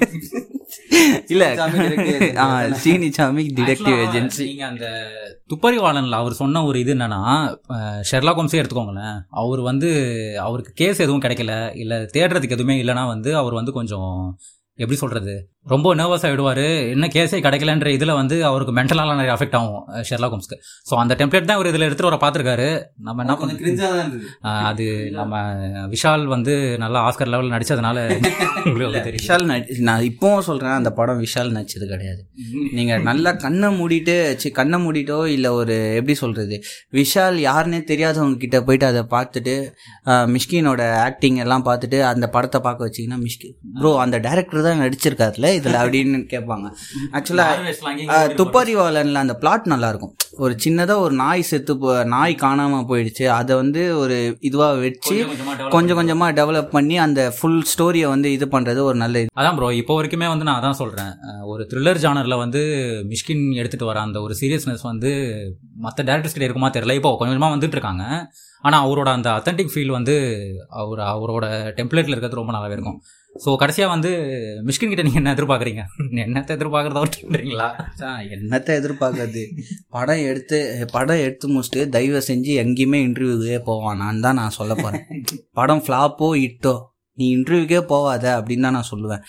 இல்லை. 1.27 1.47
சாமி 1.55 1.77
detective 1.79 2.09
agency. 2.17 2.39
ஆ 2.43 2.47
சீனி 2.75 3.11
சாமி 3.11 3.43
டிடெக்டிவ் 3.55 3.97
ஏஜென்சி 4.03 4.43
நீங்க 4.45 4.65
அந்த 4.65 4.85
துப்பறிவாளன்ல 5.49 6.11
அவர் 6.15 6.33
சொன்ன 6.33 6.63
ஒரு 6.65 6.79
இது 6.79 6.93
என்னன்னா 6.93 7.21
அஹ், 7.69 8.01
ஷெர்லாக் 8.11 8.39
ஹோம்ஸே 8.39 8.61
எடுத்துக்கோங்களேன். 8.61 9.17
அவர் 9.35 9.61
வந்து 9.61 9.89
அவருக்கு 10.39 10.73
கேஸ் 10.73 10.99
எதுவும் 10.99 11.21
கிடைக்கல. 11.21 11.53
இல்ல 11.75 11.95
தேடுறதுக்கு 12.13 12.57
எதுவுமே 12.57 12.83
இல்லைன்னா 12.83 13.07
வந்து 13.07 13.37
அவர் 13.37 13.53
வந்து 13.53 13.71
கொஞ்சம் 13.71 14.11
எப்படி 14.79 14.97
சொல்றது? 14.97 15.35
ரொம்ப 15.66 15.93
நர்வஸ் 15.95 16.26
ஆயிடுவாரு. 16.26 16.63
என்ன 16.91 17.05
கேஸே 17.13 17.38
கிடைக்கலன்ற 17.43 17.89
இதுல 17.95 18.13
வந்து 18.18 18.36
அவருக்கு 18.47 18.74
மென்டலால 18.78 19.13
நிறைய 19.13 19.32
அஃபெக்ட் 19.36 19.55
ஆகும் 19.59 19.78
அஹ், 19.91 20.03
ஷெர்லாக் 20.07 20.34
ஹோம்ஸ்க்கு 20.34 20.57
ஸோ 20.89 20.93
அந்த 21.01 21.13
டெம்ப்ளேட் 21.20 21.47
தான் 21.47 21.57
அவர் 21.57 21.70
இதுல 21.70 21.88
எடுத்துட்டு 21.88 22.09
வர 22.09 22.20
பார்த்திருக்காரு. 22.22 22.68
நம்ம 23.07 23.24
என்ன 23.24 23.36
பண்ண 23.36 23.53
அது 24.66 24.86
நம்ம 25.16 25.34
விஷால் 25.93 26.26
வந்து 26.34 26.53
நல்லா 26.84 26.99
ஆஸ்கர் 27.07 27.32
லெவல் 27.34 27.53
நடிச்சதுனால 27.53 27.97
உங்களுக்கு 28.70 29.13
விஷால் 29.16 29.45
நான் 29.88 30.05
இப்போவும் 30.07 30.45
சொல்கிறேன் 30.47 30.76
அந்த 30.76 30.91
படம் 30.97 31.20
விஷால் 31.24 31.55
நடிச்சது 31.55 31.86
கிடையாது. 31.88 32.22
நீங்கள் 32.78 33.03
நல்லா 33.07 33.32
கண்ணை 33.41 33.70
மூடிட்டு 33.76 34.13
சி 34.41 34.51
கண்ணை 34.55 34.80
மூடிட்டோ 34.82 35.20
இல்லை 35.34 35.51
ஒரு 35.59 35.76
எப்படி 35.97 36.16
சொல்கிறது 36.22 36.55
விஷால் 36.95 37.38
யாருன்னே 37.45 37.82
தெரியாதவங்க 37.89 38.39
கிட்ட 38.39 38.59
போயிட்டு 38.66 38.88
அதை 38.89 39.03
பார்த்துட்டு 39.11 39.55
மிஷ்கினோட 40.34 40.82
ஆக்டிங் 41.05 41.39
எல்லாம் 41.43 41.68
பார்த்துட்டு 41.68 41.99
அந்த 42.09 42.26
படத்தை 42.34 42.61
பார்க்க 42.66 42.88
வச்சிங்கன்னா 42.88 43.20
மிஷ்கி 43.24 43.49
ப்ரோ 43.78 43.93
அந்த 44.03 44.18
டேரக்டர் 44.26 44.66
தான் 44.66 44.82
நடிச்சிருக்காருல 44.84 45.51
இதில் 45.60 45.82
அப்படின்னு 45.82 46.20
கேட்பாங்க. 46.34 46.68
ஆக்சுவலாக 47.18 48.22
துப்பறிவாளனில் 48.41 49.24
அந்த 49.24 49.36
பிளாட் 49.41 49.72
நல்லா 49.74 49.89
இருக்கும் 49.93 50.14
ஒரு 50.45 50.53
சின்னதாக 50.64 51.03
ஒரு 51.06 51.14
நாய் 51.24 51.45
செத்து 51.49 51.74
போ 51.82 51.89
நாய் 52.14 52.34
காணாமல் 52.43 52.88
போயிடுச்சு. 52.89 53.26
அதை 53.39 53.53
வந்து 53.62 53.82
ஒரு 54.03 54.16
இதுவாக 54.47 54.80
வச்சு 54.86 55.16
கொஞ்சம் 55.76 55.97
கொஞ்சமாக 55.99 56.36
டெவலப் 56.39 56.74
பண்ணி 56.78 56.95
அந்த 57.06 57.22
ஃபுல் 57.38 57.62
ஸ்டோரியை 57.74 58.08
வந்து 58.14 58.32
இது 58.38 58.47
பண்ணுறது 58.56 58.82
ஒரு 58.89 58.97
நல்ல 59.03 59.22
இது. 59.24 59.32
அதான் 59.41 59.58
ப்ரோ 59.60 59.70
இப்போ 59.82 59.95
வரைக்குமே 59.99 60.30
வந்து 60.34 60.47
நான் 60.47 60.60
அதான் 60.62 60.80
சொல்கிறேன் 60.82 61.14
ஒரு 61.51 61.66
த்ரில்லர் 61.74 62.03
ஜானரில் 62.06 62.41
வந்து 62.43 62.64
மிஷ்கின் 63.12 63.45
எடுத்துகிட்டு 63.60 63.91
வர 63.91 64.01
அந்த 64.08 64.22
ஒரு 64.26 64.36
சீரியஸ்னஸ் 64.41 64.84
வந்து 64.91 65.12
மற்ற 65.86 65.99
டேரக்டர்ஸ் 66.10 66.36
கிட்ட 66.36 66.49
இருக்குமா 66.49 66.72
தெரியல. 66.78 66.97
இப்போ 66.99 67.12
கொஞ்சம் 67.20 67.34
கொஞ்சமாக 67.34 67.56
வந்துட்டு 67.56 67.78
இருக்காங்க. 67.78 68.06
ஆனால் 68.68 68.84
அவரோட 68.86 69.10
அந்த 69.18 69.30
அத்தன்டிக் 69.38 69.74
ஃபீல் 69.74 69.97
வந்து 69.97 70.14
அவர் 70.82 71.01
அவரோட 71.14 71.45
டெம்ப்ளேட்டில் 71.80 72.14
இருக்கிறது 72.14 72.39
ரொம்ப 72.39 72.53
நல்லாவே 72.56 72.76
இருக்கும். 72.78 72.99
ஸோ 73.36 73.55
கடைசியாக 73.55 73.93
வந்து 73.93 74.09
மிஷ்கின் 74.63 74.91
கிட்ட 74.91 75.03
நீங்கள் 75.03 75.21
என்ன 75.21 75.33
எதிர்பார்க்குறீங்க? 75.33 75.81
என்னத்தை 76.25 76.51
எதிர்பார்க்குறத 76.57 77.01
விட்டுறீங்களா 77.03 77.67
என்னத்தை 78.36 78.73
எதிர்பார்க்கறது? 78.79 79.43
படம் 79.89 80.17
எடுத்து 80.17 80.88
படம் 80.91 81.17
எடுத்து 81.17 81.49
முடிச்சுட்டு 81.49 81.89
தயவு 81.89 82.21
செஞ்சு 82.27 82.53
எங்கேயுமே 82.63 82.99
இன்டர்வியூவே 83.07 83.59
போவான் 83.59 83.97
நான் 83.97 84.19
தான் 84.19 84.33
நான் 84.33 84.49
சொல்ல 84.49 84.75
போகிறேன் 84.75 85.05
படம் 85.51 85.83
ஃப்ளாப்போ 85.88 86.29
இட்டோ 86.47 86.75
நீ 87.18 87.26
இன்டர்வியூக்கே 87.36 87.80
போவாத 87.91 88.26
அப்படின்னு 88.38 88.66
தான் 88.68 88.76
நான் 88.78 88.88
சொல்லுவேன். 88.91 89.22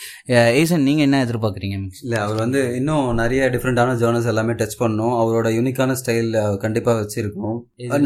ஏசன் 0.61 0.85
நீங்கள் 0.89 1.07
என்ன 1.07 1.21
எதிர்பார்க்குறீங்க? 1.27 1.77
இல்லை 2.05 2.19
அவர் 2.23 2.39
வந்து 2.43 2.61
இன்னும் 2.79 3.05
நிறைய 3.21 3.43
டிஃப்ரெண்டான 3.55 3.95
ஜேர்னல்ஸ் 4.01 4.31
எல்லாமே 4.33 4.55
டச் 4.61 4.79
பண்ணணும். 4.81 5.15
அவரோட 5.21 5.51
யூனிக்கான 5.57 5.97
ஸ்டைல் 6.01 6.31
கண்டிப்பாக 6.65 6.97
வச்சிருக்கணும். 7.03 7.59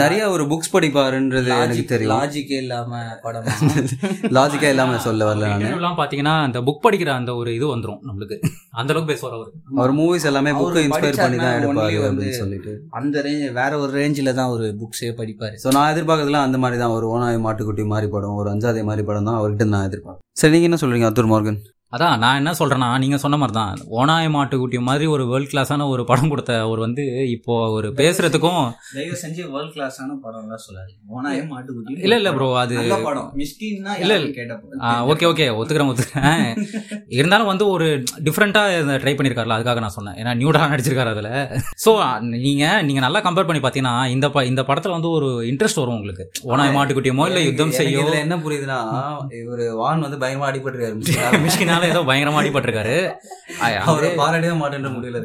நிறைய 0.02 0.22
ஒரு 0.34 0.44
புக்ஸ் 0.50 0.72
படிப்பாருன்றது 0.74 1.50
எனக்கு 1.64 1.84
தெரியும். 1.92 2.12
லாஜிக்கே 2.14 2.58
இல்லாமல் 2.64 3.14
படம். 3.24 3.46
லாஜிக்காக 4.38 4.72
இல்லாமல் 4.74 5.04
சொல்ல 5.06 5.28
வரல 5.30 5.48
நான். 5.52 5.64
எல்லாம் 5.78 5.98
பார்த்தீங்கன்னா 6.00 6.34
அந்த 6.48 6.60
புக் 6.68 6.84
படிக்கிற 6.86 7.12
அந்த 7.20 7.34
ஒரு 7.40 7.50
இது 7.58 7.66
வந்துடும் 7.74 8.02
நம்மளுக்கு. 8.10 8.38
அந்த 8.80 8.90
அளவுக்கு 8.92 9.12
பேசுவார் 9.12 9.38
அவர். 9.38 9.50
அவர் 9.80 9.94
மூவிஸ் 10.00 10.28
எல்லாமே 10.32 10.54
புக்கை 10.60 10.84
இன்ஸ்பயர் 10.88 11.22
பண்ணி 11.22 11.40
தான் 11.44 11.56
எடுப்பாரு 11.60 11.98
அப்படின்னு 12.08 12.36
சொல்லிட்டு. 12.42 12.74
அந்த 13.00 13.24
ரேஞ்ச் 13.28 13.46
வேற 13.60 13.72
ஒரு 13.84 13.92
ரேஞ்சில் 14.00 14.36
தான் 14.40 14.52
ஒரு 14.56 14.68
புக்ஸே 14.82 15.12
படிப்பார். 15.22 15.56
ஸோ 15.64 15.74
நான் 15.78 15.90
எதிர்பார்க்கறதுலாம் 15.94 16.46
அந்த 16.50 16.60
மாதிரி 16.64 16.78
தான். 16.84 16.94
ஒரு 16.98 17.08
ஓனாய் 17.14 17.42
மாட்டுக்குட்டி 17.48 17.86
மாதிரி 17.94 18.08
படம் 18.16 18.38
ஒரு 18.42 18.50
அஞ்சாதே 18.54 18.84
மாதிரி 18.90 19.04
படம் 19.10 19.28
தான் 19.30 19.40
அவர்கிட்ட 19.40 19.66
நான் 19.70 19.86
எதிர்பார்க்கறேன் 19.88 20.26
சரி 20.40 20.52
நீங்கள் 20.52 20.68
என்ன 20.68 20.80
சொல்றீங்க 20.82 21.08
அப்துல் 21.08 21.30
மார்கன்? 21.30 21.58
அதான் 21.92 22.20
நான் 22.22 22.36
என்ன 22.38 22.50
சொல்றேன்னா 22.58 22.88
நீங்க 23.02 23.16
சொன்ன 23.22 23.38
மாதிரி 23.38 23.54
தான் 23.54 23.78
ஓனாய 23.96 24.26
மாட்டுக்குட்டி 24.34 24.78
மாதிரி 24.84 25.04
ஒரு 25.12 25.24
வேர்ல்ட் 25.30 25.50
கிளாஸான 25.52 25.86
ஒரு 25.92 26.02
படம் 26.10 26.30
கொடுத்த 26.32 26.52
ஒரு 26.68 26.80
வந்து 26.84 27.04
இப்போ 27.32 27.54
ஒரு 27.76 27.88
பேசுறதுக்கும் 27.98 28.60
தயவு 28.90 29.16
செஞ்சு 29.22 29.42
வேர்ல்ட் 29.54 29.74
கிளாஸான 29.76 30.16
படம்லாம் 30.24 30.62
சொல்லாது 30.64 30.92
ஓனாயே 31.14 31.40
மாட்டுக்குட்டி 31.50 31.94
இல்ல 32.00 32.16
இல்ல 32.20 32.30
ப்ரோ 32.36 32.48
அது 32.60 32.76
படம். 33.06 33.26
மிஸ்கின்னா 33.40 33.94
இல்ல, 34.02 34.14
கேட்டப்போ 34.36 35.08
ஓகே 35.12 35.26
ஓகே 35.30 35.46
ஒத்துக்கிறேன் 35.56 35.90
ஒத்துக்கிறேன். 35.90 36.44
இருந்தாலும் 37.18 37.50
வந்து 37.50 37.64
ஒரு 37.74 37.86
டிஃப்ரெண்டா 38.26 38.62
ட்ரை 39.02 39.14
பண்ணிருக்காருல 39.14 39.56
அதுக்காக 39.56 39.82
நான் 39.84 39.96
சொன்னேன். 39.96 40.16
ஏன்னா 40.20 40.32
நியூடா 40.40 40.62
நடிச்சிருக்காரு 40.72 41.12
அதுல. 41.14 41.30
ஸோ 41.84 41.90
நீங்க 42.38 42.64
நீங்க 42.88 43.00
நல்லா 43.04 43.22
கம்பேர் 43.26 43.48
பண்ணி 43.48 43.62
பாத்தீங்கன்னா 43.64 43.96
இந்த 44.14 44.26
ப- 44.30 44.46
இந்த 44.50 44.62
படத்துல 44.68 44.96
வந்து 44.96 45.10
ஒரு 45.16 45.28
இன்ட்ரெஸ்ட் 45.50 45.82
வரும் 45.82 45.98
உங்களுக்கு. 45.98 46.24
ஓனாய் 46.50 46.74
மாட்டுக்குட்டியமோ 46.76 47.26
இல்ல 47.30 47.42
யுத்தம் 47.46 47.76
செய்யும் 47.78 48.14
என்ன 48.22 48.38
புரியுதுன்னா 48.44 48.80
இவரு 49.40 49.66
வான் 49.80 50.06
வந்து 50.06 50.20
பயங்கரமா 50.22 50.48
அடிபட்டிருக்காரு. 50.50 51.38
மிஷ்கினால 51.80 51.94
ஏதோ 51.94 52.02
பயங்கரமா 52.08 52.40
அடிபட்டிருக்காரு. 52.40 52.96
அவரை 53.90 54.08
பாராட்டவே 54.20 54.54
மாட்டேன்ற 54.62 54.90
முடியல 54.96 55.18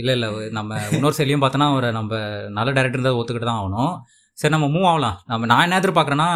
இல்ல 0.00 0.10
இல்ல 0.16 0.26
நம்ம 0.58 0.80
இன்னொரு 0.96 1.16
சைட்லயும் 1.18 1.42
பார்த்தோன்னா 1.44 1.68
அவரை 1.72 1.90
நம்ம 1.98 2.12
நல்ல 2.58 2.68
டேரக்டர் 2.76 2.98
இருந்தால் 2.98 3.18
ஒத்துக்கிட்டு 3.20 3.50
தான் 3.50 3.60
ஆகணும். 3.62 3.94
சரி 4.38 4.54
நம்ம 4.54 4.68
மூவ் 4.74 4.88
ஆகலாம். 4.92 5.16
நம்ம 5.32 5.46
நான் 5.52 5.64
என்ன 5.66 5.78
எதிர்பார்க்குறேன்னா 5.82 6.30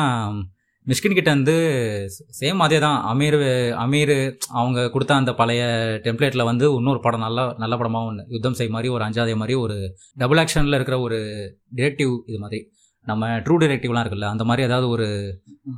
மிஷ்கின் 0.87 1.17
கிட்ட 1.19 1.31
வந்து 1.35 1.55
சேம் 2.41 2.61
அதே 2.65 2.79
தான். 2.85 2.99
அமீர் 3.13 3.39
அமீர் 3.85 4.13
அவங்க 4.59 4.89
கொடுத்த 4.95 5.15
அந்த 5.21 5.33
பழைய 5.41 5.63
டெம்ப்ளேட்டில் 6.05 6.49
வந்து 6.51 6.67
இன்னொரு 6.79 7.01
படம் 7.07 7.25
நல்ல 7.27 7.47
நல்ல 7.63 7.75
படமாக 7.81 8.09
ஒன்று 8.11 8.25
யுத்தம் 8.35 8.59
செய் 8.59 8.75
மாதிரி 8.77 8.91
ஒரு 8.97 9.05
அஞ்சாதே 9.07 9.35
மாதிரி 9.43 9.57
ஒரு 9.65 9.77
டபுள் 10.23 10.41
ஆக்ஷனில் 10.43 10.79
இருக்கிற 10.79 10.99
ஒரு 11.07 11.19
டிரெக்டிவ் 11.81 12.13
இது 12.31 12.41
மாதிரி. 12.45 12.61
நம்ம 13.07 13.29
ட்ரூ 13.29 13.57
டிரெக்டிவ்லாம் 13.63 14.05
இருக்குல்ல 14.05 14.25
அந்த 14.25 14.45
மாதிரி 14.45 14.67
ஏதாவது 14.67 14.89
ஒரு 14.89 15.07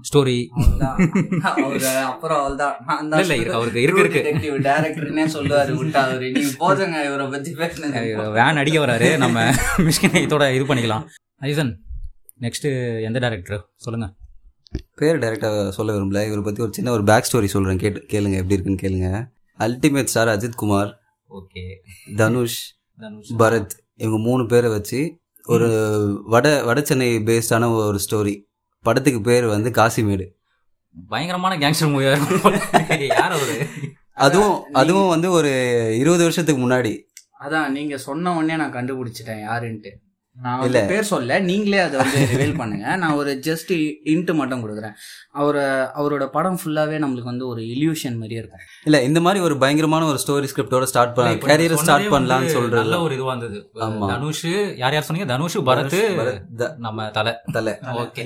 ஸ்டோரி 0.03 0.47
அவரு 1.41 1.89
அப்புறம் 1.89 2.39
அவள்தான் 2.39 3.31
இல்ல, 3.31 3.53
அவருக்கு 3.55 3.83
இருக்கு, 3.83 4.01
இருக்கு. 4.01 4.59
டேரக்டர்னே 4.59 5.25
சொல்லுவாரு 5.37 5.73
விட்டா 5.81 5.95
அவரு 5.95 6.31
நீங்க 6.31 6.49
போதுங்க 6.49 7.05
இவரை 7.07 7.27
பத்தி 7.27 7.53
பேசினது. 7.53 8.33
வேன் 8.33 8.61
அடிக்க 8.61 8.87
வராரு. 8.87 9.17
நம்ம 9.17 9.51
மிஷ்கினை 9.77 10.23
இதோட 10.27 10.55
இது 10.55 10.75
பண்ணிக்கலாம். 10.75 11.07
ஐசன் 11.37 11.83
நெக்ஸ்ட் 12.41 13.03
எந்த 13.03 13.19
டேரக்டர் 13.19 13.61
சொல்லுங்க. 13.77 14.15
பேர் 14.95 15.19
டைரக்டா 15.19 15.69
சொல்ல 15.69 15.93
விரும்பல. 15.93 16.27
இவரை 16.27 16.41
பத்தி 16.43 16.63
ஒரு 16.63 16.73
சின்ன 16.75 16.91
ஒரு 16.91 17.05
பேக் 17.05 17.29
ஸ்டோரி 17.33 17.45
சொல்றேன். 17.45 17.79
கேட்டு 17.79 18.01
கேளுங்க 18.01 18.37
எப்படி 18.37 18.57
இருக்குன்னு 18.59 18.83
கேளுங்க. 18.83 19.27
Ultimate 19.59 20.11
star 20.13 20.29
Ajith 20.29 20.55
Kumar 20.55 20.99
okay 21.31 21.63
Dhanush. 22.17 22.77
Bharath. 23.39 23.71
இவங்க 23.95 24.19
மூணு 24.19 24.47
பேரை 24.47 24.71
வச்சு 24.71 25.19
ஒரு 25.49 25.69
வட 26.25 26.65
வட 26.65 26.81
சென்னை 26.81 27.17
பேஸ்டான 27.19 27.75
ஒரு 27.75 27.99
ஸ்டோரி 28.05 28.35
படத்துக்கு 28.83 29.21
பேர் 29.21 29.45
வந்து 29.45 29.71
காசிமேடு. 29.71 30.27
பயங்கரமான 31.09 31.57
கேங்ஸ்டர் 31.57 31.93
மூவியா 31.93 32.11
இருக்கும். 32.11 33.07
யார் 33.07 33.33
அவரு? 33.33 33.67
அதுவும் 34.13 34.63
அதுவும் 34.73 35.09
வந்து 35.09 35.31
ஒரு 35.31 35.51
இருபது 35.99 36.23
வருஷத்துக்கு 36.23 36.63
முன்னாடி. 36.63 36.93
அதான் 37.41 37.69
நீங்க 37.69 37.97
சொன்ன 37.97 38.37
உடனே 38.37 38.57
நான் 38.57 38.73
கண்டுபிடிச்சிட்டேன் 38.73 39.45
யாருன்ட்டு. 39.51 39.91
நான் 40.43 40.63
இல்ல. 40.63 40.81
பேர் 40.85 41.03
சொல்ல 41.03 41.39
நீங்களே 41.41 41.79
அதை 41.79 41.97
வந்து 42.01 42.19
ரிவீல் 42.33 42.57
பண்ணுங்க. 42.57 42.97
நான் 42.97 43.15
ஒரு 43.15 43.41
ஜஸ்ட் 43.47 43.71
இன்ட்டு 44.05 44.35
மட்டும் 44.35 44.61
கொடுக்குறேன். 44.65 44.95
அவரை 45.33 45.65
அவரோட 46.01 46.27
படம் 46.27 46.59
ஃபுல்லாவே 46.61 46.97
நம்மளுக்கு 47.05 47.23
வந்து 47.23 47.47
ஒரு 47.47 47.63
இல்யூஷன் 47.63 48.15
மாதிரியே 48.15 48.41
இருக்கும். 48.41 48.61
இல்ல 48.85 49.03
இந்த 49.03 49.21
மாதிரி 49.21 49.45
ஒரு 49.45 49.59
பயங்கரமான 49.59 50.07
ஒரு 50.07 50.19
ஸ்டோரி 50.27 50.49
ஸ்கிரிப்டோட 50.53 50.83
ஸ்டார்ட் 50.83 51.15
பண்ண 51.15 51.33
கேரியர் 51.49 51.75
ஸ்டார்ட் 51.75 52.07
பண்ணலாம்னு 52.07 52.47
சொல்றது 52.47 52.81
நல்ல 52.83 53.01
ஒரு 53.01 53.15
இதுவா 53.15 53.35
இருந்தது. 53.35 53.71
தனுஷ் 54.09 54.45
யார் 54.77 54.93
யார் 54.93 55.03
சொன்னீங்க? 55.03 55.33
தனுஷ் 55.33 55.59
பரத் 55.59 55.99
நம்ம 56.79 57.09
தலை. 57.11 57.33
தலை. 57.53 57.73
ஓகே. 57.95 58.25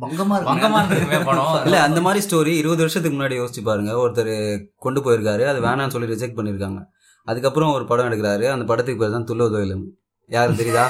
பங்கமா. 0.00 0.38
பங்கமா 0.50 0.80
இருந்ததுமே 0.82 1.24
படம். 1.24 1.64
இல்ல 1.64 1.82
அந்த 1.82 2.00
மாதிரி 2.00 2.26
ஸ்டோரி 2.26 2.54
இருபது 2.62 2.76
வருஷத்துக்கு 2.76 3.18
முன்னாடி 3.18 3.36
யோசிச்சு 3.40 3.62
பாருங்க. 3.62 3.92
ஒருத்தர் 4.04 4.34
கொண்டு 4.76 5.00
போயிருக்காரு. 5.00 5.46
அது 5.46 5.60
வேணாம்னு 5.60 5.88
சொல்லி 5.88 6.14
ரிஜெக்ட் 6.14 6.38
பண்ணிருக்காங்க 6.38 6.80
அதுக்கப்புறம் 7.28 7.72
ஒரு 7.72 7.86
படம் 7.86 8.06
எடுக்கிறாரு. 8.06 8.46
அந்த 8.48 8.64
படத்துக்கு 8.64 9.00
பேர் 9.00 9.10
தான் 9.10 9.24
தொழிலும் 9.24 9.86
யாரு 10.30 10.52
தெரியுதா? 10.56 10.86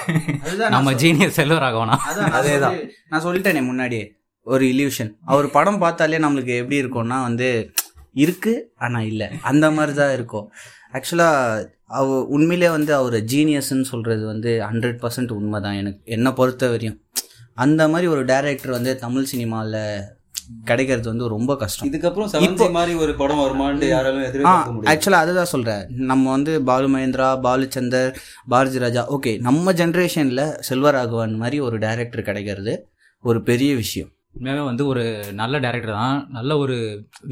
நம்ம 0.68 0.92
ஜீனியர் 0.94 1.36
செல்வராகவனா 1.36 1.96
அதான் 2.06 2.24
நான் 2.24 2.38
அதேதான். 2.38 2.76
நான் 3.08 3.24
சொல்லிட்டேனே 3.24 3.62
முன்னாடியே 3.64 4.04
ஒரு 4.46 4.64
இல்யூஷன் 4.64 5.10
அவர் 5.24 5.46
படம் 5.50 5.78
பார்த்தாலே 5.78 6.18
நம்மளுக்கு 6.18 6.52
எப்படி 6.56 6.76
இருக்கும்னா 6.82 7.18
வந்து 7.22 7.48
இருக்கு 8.14 8.52
ஆனா 8.78 9.00
இல்ல. 9.02 9.22
அந்த 9.42 9.70
மாதிரி 9.70 9.92
தான் 9.94 10.12
இருக்கும் 10.12 10.46
ஆக்சுவலா 10.94 11.28
அவ 11.92 12.06
உண்மையிலே 12.28 12.68
வந்து 12.68 12.94
அவர் 12.94 13.16
ஜீனியஸ்ன்னு 13.32 13.86
சொல்றது 13.86 14.24
வந்து 14.26 14.50
ஹண்ட்ரட் 14.68 15.00
பர்சன்ட் 15.02 15.32
உண்மை 15.32 15.60
தான் 15.60 15.74
எனக்கு. 15.74 16.00
என்னை 16.08 16.32
பொறுத்த 16.32 16.68
வரையும். 16.68 16.98
அந்த 17.56 17.82
மாதிரி 17.88 18.06
ஒரு 18.06 18.22
டைரக்டர் 18.24 18.70
வந்து 18.70 18.92
தமிழ் 18.98 19.24
சினிமாவில் 19.24 19.80
கிடைக்கிறது 20.68 21.08
வந்து 21.12 21.26
ரொம்ப 21.34 21.52
கஷ்டம். 21.62 21.88
இதுக்கப்புறம் 21.88 22.30
செவன்சி 22.34 22.68
மாதிரி 22.76 22.92
ஒரு 23.04 23.12
படம் 23.20 23.42
வருமான்னு 23.44 23.88
யாராலும் 23.94 24.52
ஆக்சுவலாக 24.92 25.24
அதுதான் 25.24 25.52
சொல்கிறேன் 25.54 25.82
நம்ம 26.10 26.30
வந்து 26.30 26.52
பாலு 26.68 26.88
மகேந்திரா 26.94 27.30
பாலுச்சந்தர் 27.46 28.12
பாரதி 28.54 28.84
ராஜா 28.84 29.04
ஓகே 29.16 29.32
நம்ம 29.48 29.72
ஜென்ரேஷனில் 29.80 30.44
செல்வராகவன் 30.68 31.34
மாதிரி 31.42 31.58
ஒரு 31.68 31.78
டைரக்டர் 31.78 32.28
கிடைக்கிறது 32.28 32.74
ஒரு 33.24 33.38
பெரிய 33.42 33.70
விஷயம். 33.74 34.10
உண்மையாகவே 34.36 34.64
வந்து 34.66 34.84
ஒரு 34.86 35.02
நல்ல 35.34 35.54
டேரக்டர் 35.64 35.98
தான். 36.00 36.18
நல்ல 36.30 36.50
ஒரு 36.56 36.74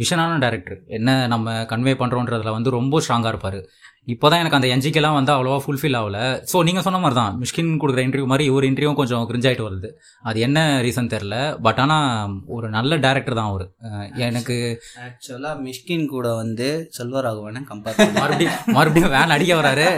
விஷனான 0.00 0.38
டேரக்டர் 0.44 0.78
என்ன 0.96 1.10
நம்ம 1.32 1.52
கன்வே 1.72 1.92
பண்ணுறோன்றதுல 2.00 2.54
வந்து 2.56 2.70
ரொம்ப 2.70 3.00
ஸ்ட்ராங்காக 3.00 3.32
இருப்பார். 3.34 3.58
இப்போ 4.12 4.26
தான் 4.30 4.40
எனக்கு 4.42 4.58
அந்த 4.58 4.68
என்ஜிக்கெல்லாம் 4.74 5.16
வந்து 5.18 5.32
அவ்வளோவா 5.34 5.58
ஃபுல்ஃபில் 5.64 5.96
ஆகல. 6.00 6.18
ஸோ 6.50 6.56
நீங்கள் 6.68 6.84
சொன்ன 6.86 6.98
மாதிரி 7.04 7.16
தான் 7.20 7.32
மிஷ்கின் 7.42 7.70
கொடுக்குற 7.82 8.02
இன்டர்வியூ 8.06 8.28
மாதிரி 8.32 8.44
ஒரு 8.56 8.64
இன்டர்வியூ 8.70 8.92
கொஞ்சம் 9.00 9.24
கிரிஞ்சாயிட்டு 9.30 9.66
வருது. 9.68 9.88
அது 10.28 10.38
என்ன 10.46 10.58
ரீசன் 10.86 11.10
தெரில 11.14 11.36
பட் 11.66 11.80
ஆனால் 11.84 12.36
ஒரு 12.56 12.68
நல்ல 12.76 12.98
டேரக்டர் 13.06 13.38
தான் 13.40 13.50
அவர். 13.52 13.66
எனக்கு 14.28 14.56
ஆக்சுவலாக 15.06 15.56
மிஷ்கின் 15.66 16.06
கூட 16.14 16.26
வந்து 16.42 16.68
செல்வராகவனை 16.98 17.62
கம்பேர் 17.72 18.00
மறுபடியும் 18.20 18.56
மறுபடியும் 18.78 19.12
வேன் 19.16 19.36
அடிக்க 19.36 19.54
வராரு. 19.62 19.88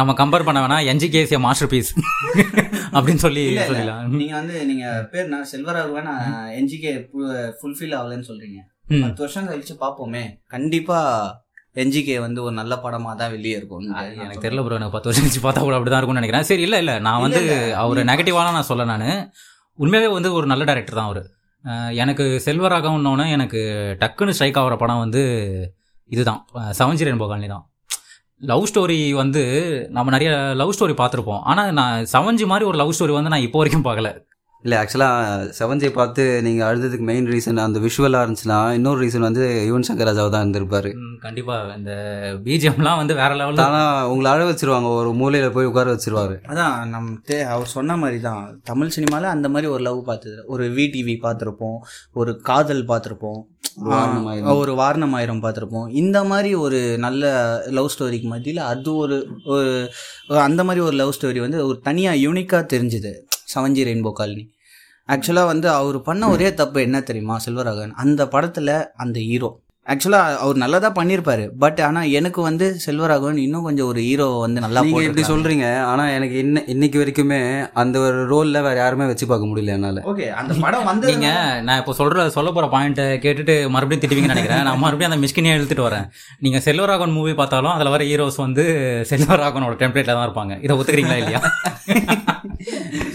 நம்ம 0.00 0.10
கம்பேர் 0.22 0.48
பண்ண 0.48 0.58
வேணா 0.64 0.80
என்ஜிகேசிய 0.94 1.38
மாஸ்டர் 1.46 1.72
பீஸ் 1.72 1.92
அப்படின்னு 2.96 3.22
சொல்லி 3.26 3.44
சொல்லிடலாம். 3.68 4.02
நீங்கள் 4.22 4.38
வந்து 4.40 4.56
நீங்கள் 4.70 5.06
பேர் 5.12 5.32
நான் 5.36 5.48
செல்வராகவன் 5.54 6.10
என்ஜிகே 6.60 6.92
ஃபுல்ஃபில் 7.60 7.96
ஆகலைன்னு 8.00 8.28
சொல்கிறீங்க. 8.32 8.60
பத்து 9.04 9.22
வருஷம் 9.24 9.48
கழிச்சு 9.50 9.74
பார்ப்போமே. 9.82 10.24
கண்டிப்பாக 10.54 11.40
என்ஜிகே 11.80 12.16
வந்து 12.24 12.40
ஒரு 12.46 12.54
நல்ல 12.60 12.74
படமாக 12.84 13.14
தான் 13.20 13.30
வெளியே 13.34 13.56
இருக்கும் 13.58 13.84
எனக்கு 14.24 14.42
தெரியல 14.44 14.62
ப்ரோ 14.64 14.76
எனக்கு 14.78 14.94
பத்து 14.96 15.08
வருஷம் 15.08 15.24
கழிச்சு 15.24 15.42
பார்த்தா 15.44 15.60
கூட 15.66 15.76
அப்படிதான் 15.76 16.00
இருக்கும்னு 16.00 16.20
நினைக்கிறேன். 16.20 16.46
சரி 16.48 16.64
இல்லை 16.66 16.78
இல்லை. 16.82 16.94
நான் 17.06 17.22
வந்து. 17.24 17.42
அவர் 17.82 18.00
நெகட்டிவாலாம் 18.10 18.56
நான் 18.58 18.68
சொல்ல 18.70 18.84
நான். 18.92 19.06
உண்மையாகவே 19.82 20.10
வந்து 20.16 20.30
ஒரு 20.38 20.46
நல்ல 20.52 20.64
டேரக்டர் 20.70 20.98
தான் 21.00 21.10
அவர். 21.10 21.22
எனக்கு 22.02 22.24
செல்வராகவன்னொன்னே 22.46 23.26
எனக்கு 23.36 23.60
டக்குன்னு 24.02 24.34
ஸ்ட்ரைக் 24.36 24.58
ஆகிற 24.62 24.76
படம் 24.82 25.02
வந்து 25.04 25.22
இதுதான். 26.14 26.40
செவன்ஜி 26.80 27.06
ரெயின்போ 27.08 27.28
காலனி 27.30 27.48
தான். 27.54 27.64
லவ் 28.50 28.68
ஸ்டோரி 28.70 28.98
வந்து 29.22 29.42
நம்ம 29.96 30.12
நிறைய 30.14 30.30
லவ் 30.60 30.74
ஸ்டோரி 30.76 30.94
பார்த்துருப்போம். 31.00 31.42
ஆனால் 31.50 31.72
நான் 31.80 32.06
செவன்ஜி 32.14 32.46
மாதிரி 32.52 32.64
ஒரு 32.70 32.78
லவ் 32.82 32.94
ஸ்டோரி 32.98 33.14
வந்து 33.18 33.32
நான் 33.34 33.46
இப்போ 33.48 33.58
வரைக்கும் 33.62 33.86
பார்க்கல. 33.88 34.10
இல்ல 34.64 34.74
ஆக்சுவலா 34.80 35.08
செவன்ஜி 35.58 35.88
பார்த்து 35.92 36.42
நீங்க 36.42 36.60
அழுததுக்கு 36.66 37.06
மெயின் 37.08 37.28
ரீசன் 37.30 37.62
அந்த 37.64 37.78
விஷுவலா 37.78 38.18
இருந்துச்சுன்னா 38.22 38.58
இன்னொரு 38.74 38.98
ரீசன் 39.04 39.26
வந்து 39.28 39.44
யுவன் 39.68 39.86
சங்கர் 39.88 40.08
ராஜாவை 40.08 40.30
தான் 40.30 40.44
இருந்திருப்பாரு. 40.44 40.90
ம், 41.00 41.16
கண்டிப்பா. 41.20 41.56
இந்த 41.76 41.92
பிஜிஎம்லாம் 42.44 43.00
வந்து 43.00 43.14
வேற 43.14 43.32
லெவலில் 43.34 43.64
ஆனா 43.64 43.80
உங்களை 44.08 44.30
அழ 44.32 44.42
வச்சிருவாங்க 44.44 44.90
ஒரு 44.98 45.10
மூலையில 45.12 45.48
போய் 45.52 45.70
உட்கார 45.70 45.94
வச்சிருவாரு. 45.94 46.36
அதான் 46.52 46.76
நம்ம 46.88 47.16
தே 47.30 47.38
அவர் 47.54 47.66
சொன்ன 47.66 47.96
மாதிரி 47.96 48.20
தான் 48.20 48.60
தமிழ் 48.64 48.88
சினிமாவில் 48.88 49.34
அந்த 49.34 49.48
மாதிரி 49.48 49.70
ஒரு 49.72 49.82
லவ் 49.82 50.00
பார்த்தது 50.04 50.38
ஒரு 50.46 50.66
விடிவி 50.78 51.16
பார்த்துருப்போம் 51.26 51.78
ஒரு 52.12 52.34
காதல் 52.40 52.84
பார்த்துருப்போம். 52.84 53.40
ஒரு 54.54 54.72
வாரணமாயிரம் 54.74 55.42
பார்த்துருப்போம். 55.44 55.88
இந்த 55.94 56.24
மாதிரி 56.24 56.54
ஒரு 56.54 56.98
நல்ல 56.98 57.26
லவ் 57.70 57.92
ஸ்டோரிக்கு 57.94 58.30
மத்தியில் 58.34 58.62
அது 58.62 58.94
ஒரு 58.94 59.18
ஒரு 59.44 59.70
அந்த 60.40 60.64
மாதிரி 60.64 60.84
ஒரு 60.86 60.96
லவ் 60.96 61.14
ஸ்டோரி 61.18 61.40
வந்து 61.40 61.66
ஒரு 61.66 61.78
தனியாக 61.80 62.22
யூனிக்காக 62.26 62.64
தெரிஞ்சுது. 62.74 63.12
செவன்ஜி 63.54 63.84
ரெயின்போ 63.90 64.12
காலனி 64.20 64.44
ஆக்சுவலாக 65.08 65.52
வந்து 65.52 65.68
அவர் 65.80 65.98
பண்ண 66.08 66.28
ஒரே 66.36 66.48
தப்பு 66.60 66.78
என்ன 66.86 67.00
தெரியுமா 67.08 67.36
செல்வராகவன்? 67.46 67.98
அந்த 68.04 68.22
படத்தில் 68.36 68.74
அந்த 69.04 69.18
ஹீரோ. 69.30 69.50
ஆக்சுவலாக 69.86 70.34
அவர் 70.42 70.58
நல்லா 70.62 70.78
தான் 70.82 70.94
பண்ணியிருப்பாரு 70.98 71.44
பட் 71.62 71.80
ஆனால் 71.86 72.10
எனக்கு 72.18 72.40
வந்து 72.46 72.66
செல்வராகவன் 72.84 73.38
இன்னும் 73.44 73.64
கொஞ்சம் 73.68 73.88
ஒரு 73.92 74.00
ஹீரோ 74.08 74.26
வந்து 74.42 74.62
நல்லா 74.64 74.82
நீங்க 74.84 74.90
இப்படி 74.90 75.06
போட்டிருக்கலாம். 75.06 75.32
சொல்றீங்க 75.32 75.66
ஆனா 75.88 76.04
எனக்கு 76.16 76.36
இன்ன 76.42 76.62
இன்னைக்கு 76.74 77.00
வரைக்குமே 77.00 77.40
அந்த 77.82 77.96
ஒரு 78.04 78.20
ரோல்ல 78.32 78.60
வேற 78.66 78.76
யாருமே 78.82 79.08
வச்சு 79.10 79.26
பார்க்க 79.30 79.48
முடியல 79.50 79.74
என்னால. 79.78 80.04
ஓகே 80.12 80.28
அந்த 80.42 80.54
படம் 80.64 80.86
வந்து 80.90 81.08
நீங்க 81.12 81.30
நான் 81.68 81.80
இப்போ 81.82 81.94
சொல்ற 82.00 82.28
சொல்ல 82.36 82.52
போற 82.58 82.68
பாயிண்ட்டை 82.76 83.06
கேட்டுட்டு 83.24 83.56
மறுபடியும் 83.76 84.04
திட்டுவீங்கன்னு 84.04 84.36
நினைக்கிறேன். 84.36 84.64
நான் 84.68 84.82
மறுபடியும் 84.84 85.12
அந்த 85.12 85.20
மிஸ்கினே 85.24 85.56
எழுத்துட்டு 85.58 85.88
வரேன். 85.88 86.06
நீங்க 86.46 86.60
செல்வராகவன் 86.68 87.16
மூவி 87.18 87.34
பார்த்தாலும் 87.42 87.74
அதுல 87.76 87.94
வர 87.96 88.04
ஹீரோஸ் 88.12 88.40
வந்து 88.46 88.66
செல்வராகவனோட 89.12 89.76
டெம்ப்ளேட்ல 89.82 90.16
தான் 90.18 90.28
இருப்பாங்க. 90.28 90.56
இதை 90.66 90.76
ஒத்துக்கிறீங்களா 90.78 91.20
இல்லையா? 91.22 91.42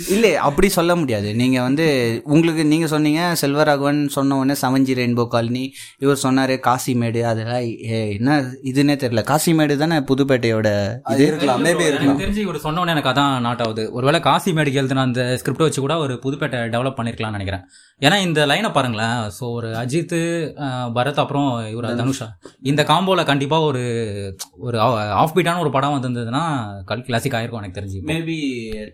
இல்லை 0.07 0.31
அப்படி 0.47 0.67
சொல்ல 0.69 0.91
முடியாது. 0.95 1.35
நீங்கள் 1.35 1.61
வந்து 1.61 1.85
உங்களுக்கு 2.25 2.63
நீங்கள் 2.65 2.91
சொன்னீங்க 2.93 3.21
செல்வராகவன் 3.41 3.99
சொன்ன 4.07 4.37
உடனே 4.37 4.55
சமஞ்சி 4.61 4.93
ரெயின்போ 4.99 5.25
காலனி 5.27 5.63
இவர் 5.99 6.21
சொன்னார் 6.23 6.53
காசிமேடு 6.67 7.21
அதெல்லாம் 7.23 7.63
ஏ, 7.89 7.99
என்ன 8.17 8.37
இதுன்னே 8.63 8.95
தெரியல. 9.03 9.23
காசிமேடு 9.23 9.77
தானே 9.77 9.97
புதுப்பேட்டையோட 10.09 10.67
இருக்கலாம் 11.25 11.63
மேபி 11.65 11.85
இருக்கலாம் 11.85 12.07
எனக்கு 12.07 12.23
தெரிஞ்சு 12.25 12.43
இவர் 12.45 12.59
சொன்ன 12.59 12.81
உடனே 12.81 12.95
எனக்கு 12.95 13.11
அதான் 13.13 13.41
நாட் 13.41 13.61
ஆகுது. 13.61 13.85
ஒருவேளை 13.91 14.21
காசி 14.21 14.51
மேடிக்கு 14.51 14.81
எழுதின 14.83 15.05
அந்த 15.07 15.23
ஸ்கிரிப்ட் 15.41 15.65
வச்சு 15.65 15.81
கூட 15.81 15.97
ஒரு 15.97 16.15
புதுப்பேட்டை 16.25 16.61
டெவலப் 16.75 16.97
பண்ணிருக்கலாம்னு 16.99 17.39
நினைக்கிறேன். 17.39 17.65
ஏன்னா 18.01 18.17
இந்த 18.25 18.39
லைனை 18.49 18.69
பாருங்களேன். 18.73 19.19
ஸோ 19.37 19.43
ஒரு 19.57 19.69
அஜித் 19.81 20.15
பரத் 20.97 21.21
அப்புறம் 21.23 21.47
இவர் 21.71 21.87
தனுஷா. 22.01 22.27
இந்த 22.71 22.81
காம்போல 22.89 23.23
கண்டிப்பா 23.29 23.57
ஒரு 23.69 23.83
ஒரு 24.67 24.77
ஆஃப் 25.21 25.33
பீட்டான 25.37 25.61
ஒரு 25.63 25.71
படம் 25.75 25.95
வந்திருந்ததுன்னா 25.95 26.43
கல் 26.91 27.05
கிளாசிக் 27.07 27.37
ஆயிருக்கும் 27.37 27.61
எனக்கு 27.61 27.79
தெரிஞ்சு. 27.79 28.01
மேபி 28.11 28.37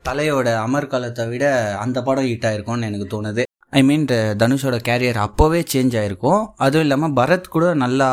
தலையோட 0.09 0.55
அமர்காலத்தை 0.67 1.25
விட 1.33 1.45
அந்த 1.83 2.01
படம் 2.09 2.29
ஹிட் 2.31 2.49
ஆயிருக்கும்னு 2.51 2.89
எனக்கு 2.91 3.09
தோணுது. 3.15 3.43
ஐ 3.79 3.83
மீன் 3.89 4.07
தனுஷோட 4.41 4.77
கேரியர் 4.89 5.23
அப்போவே 5.27 5.61
சேஞ்ச் 5.73 5.95
ஆயிருக்கும். 6.01 6.41
அதுவும் 6.65 6.85
இல்லாமல் 6.87 7.15
பரத் 7.19 7.53
கூட 7.55 7.67
நல்லா 7.85 8.09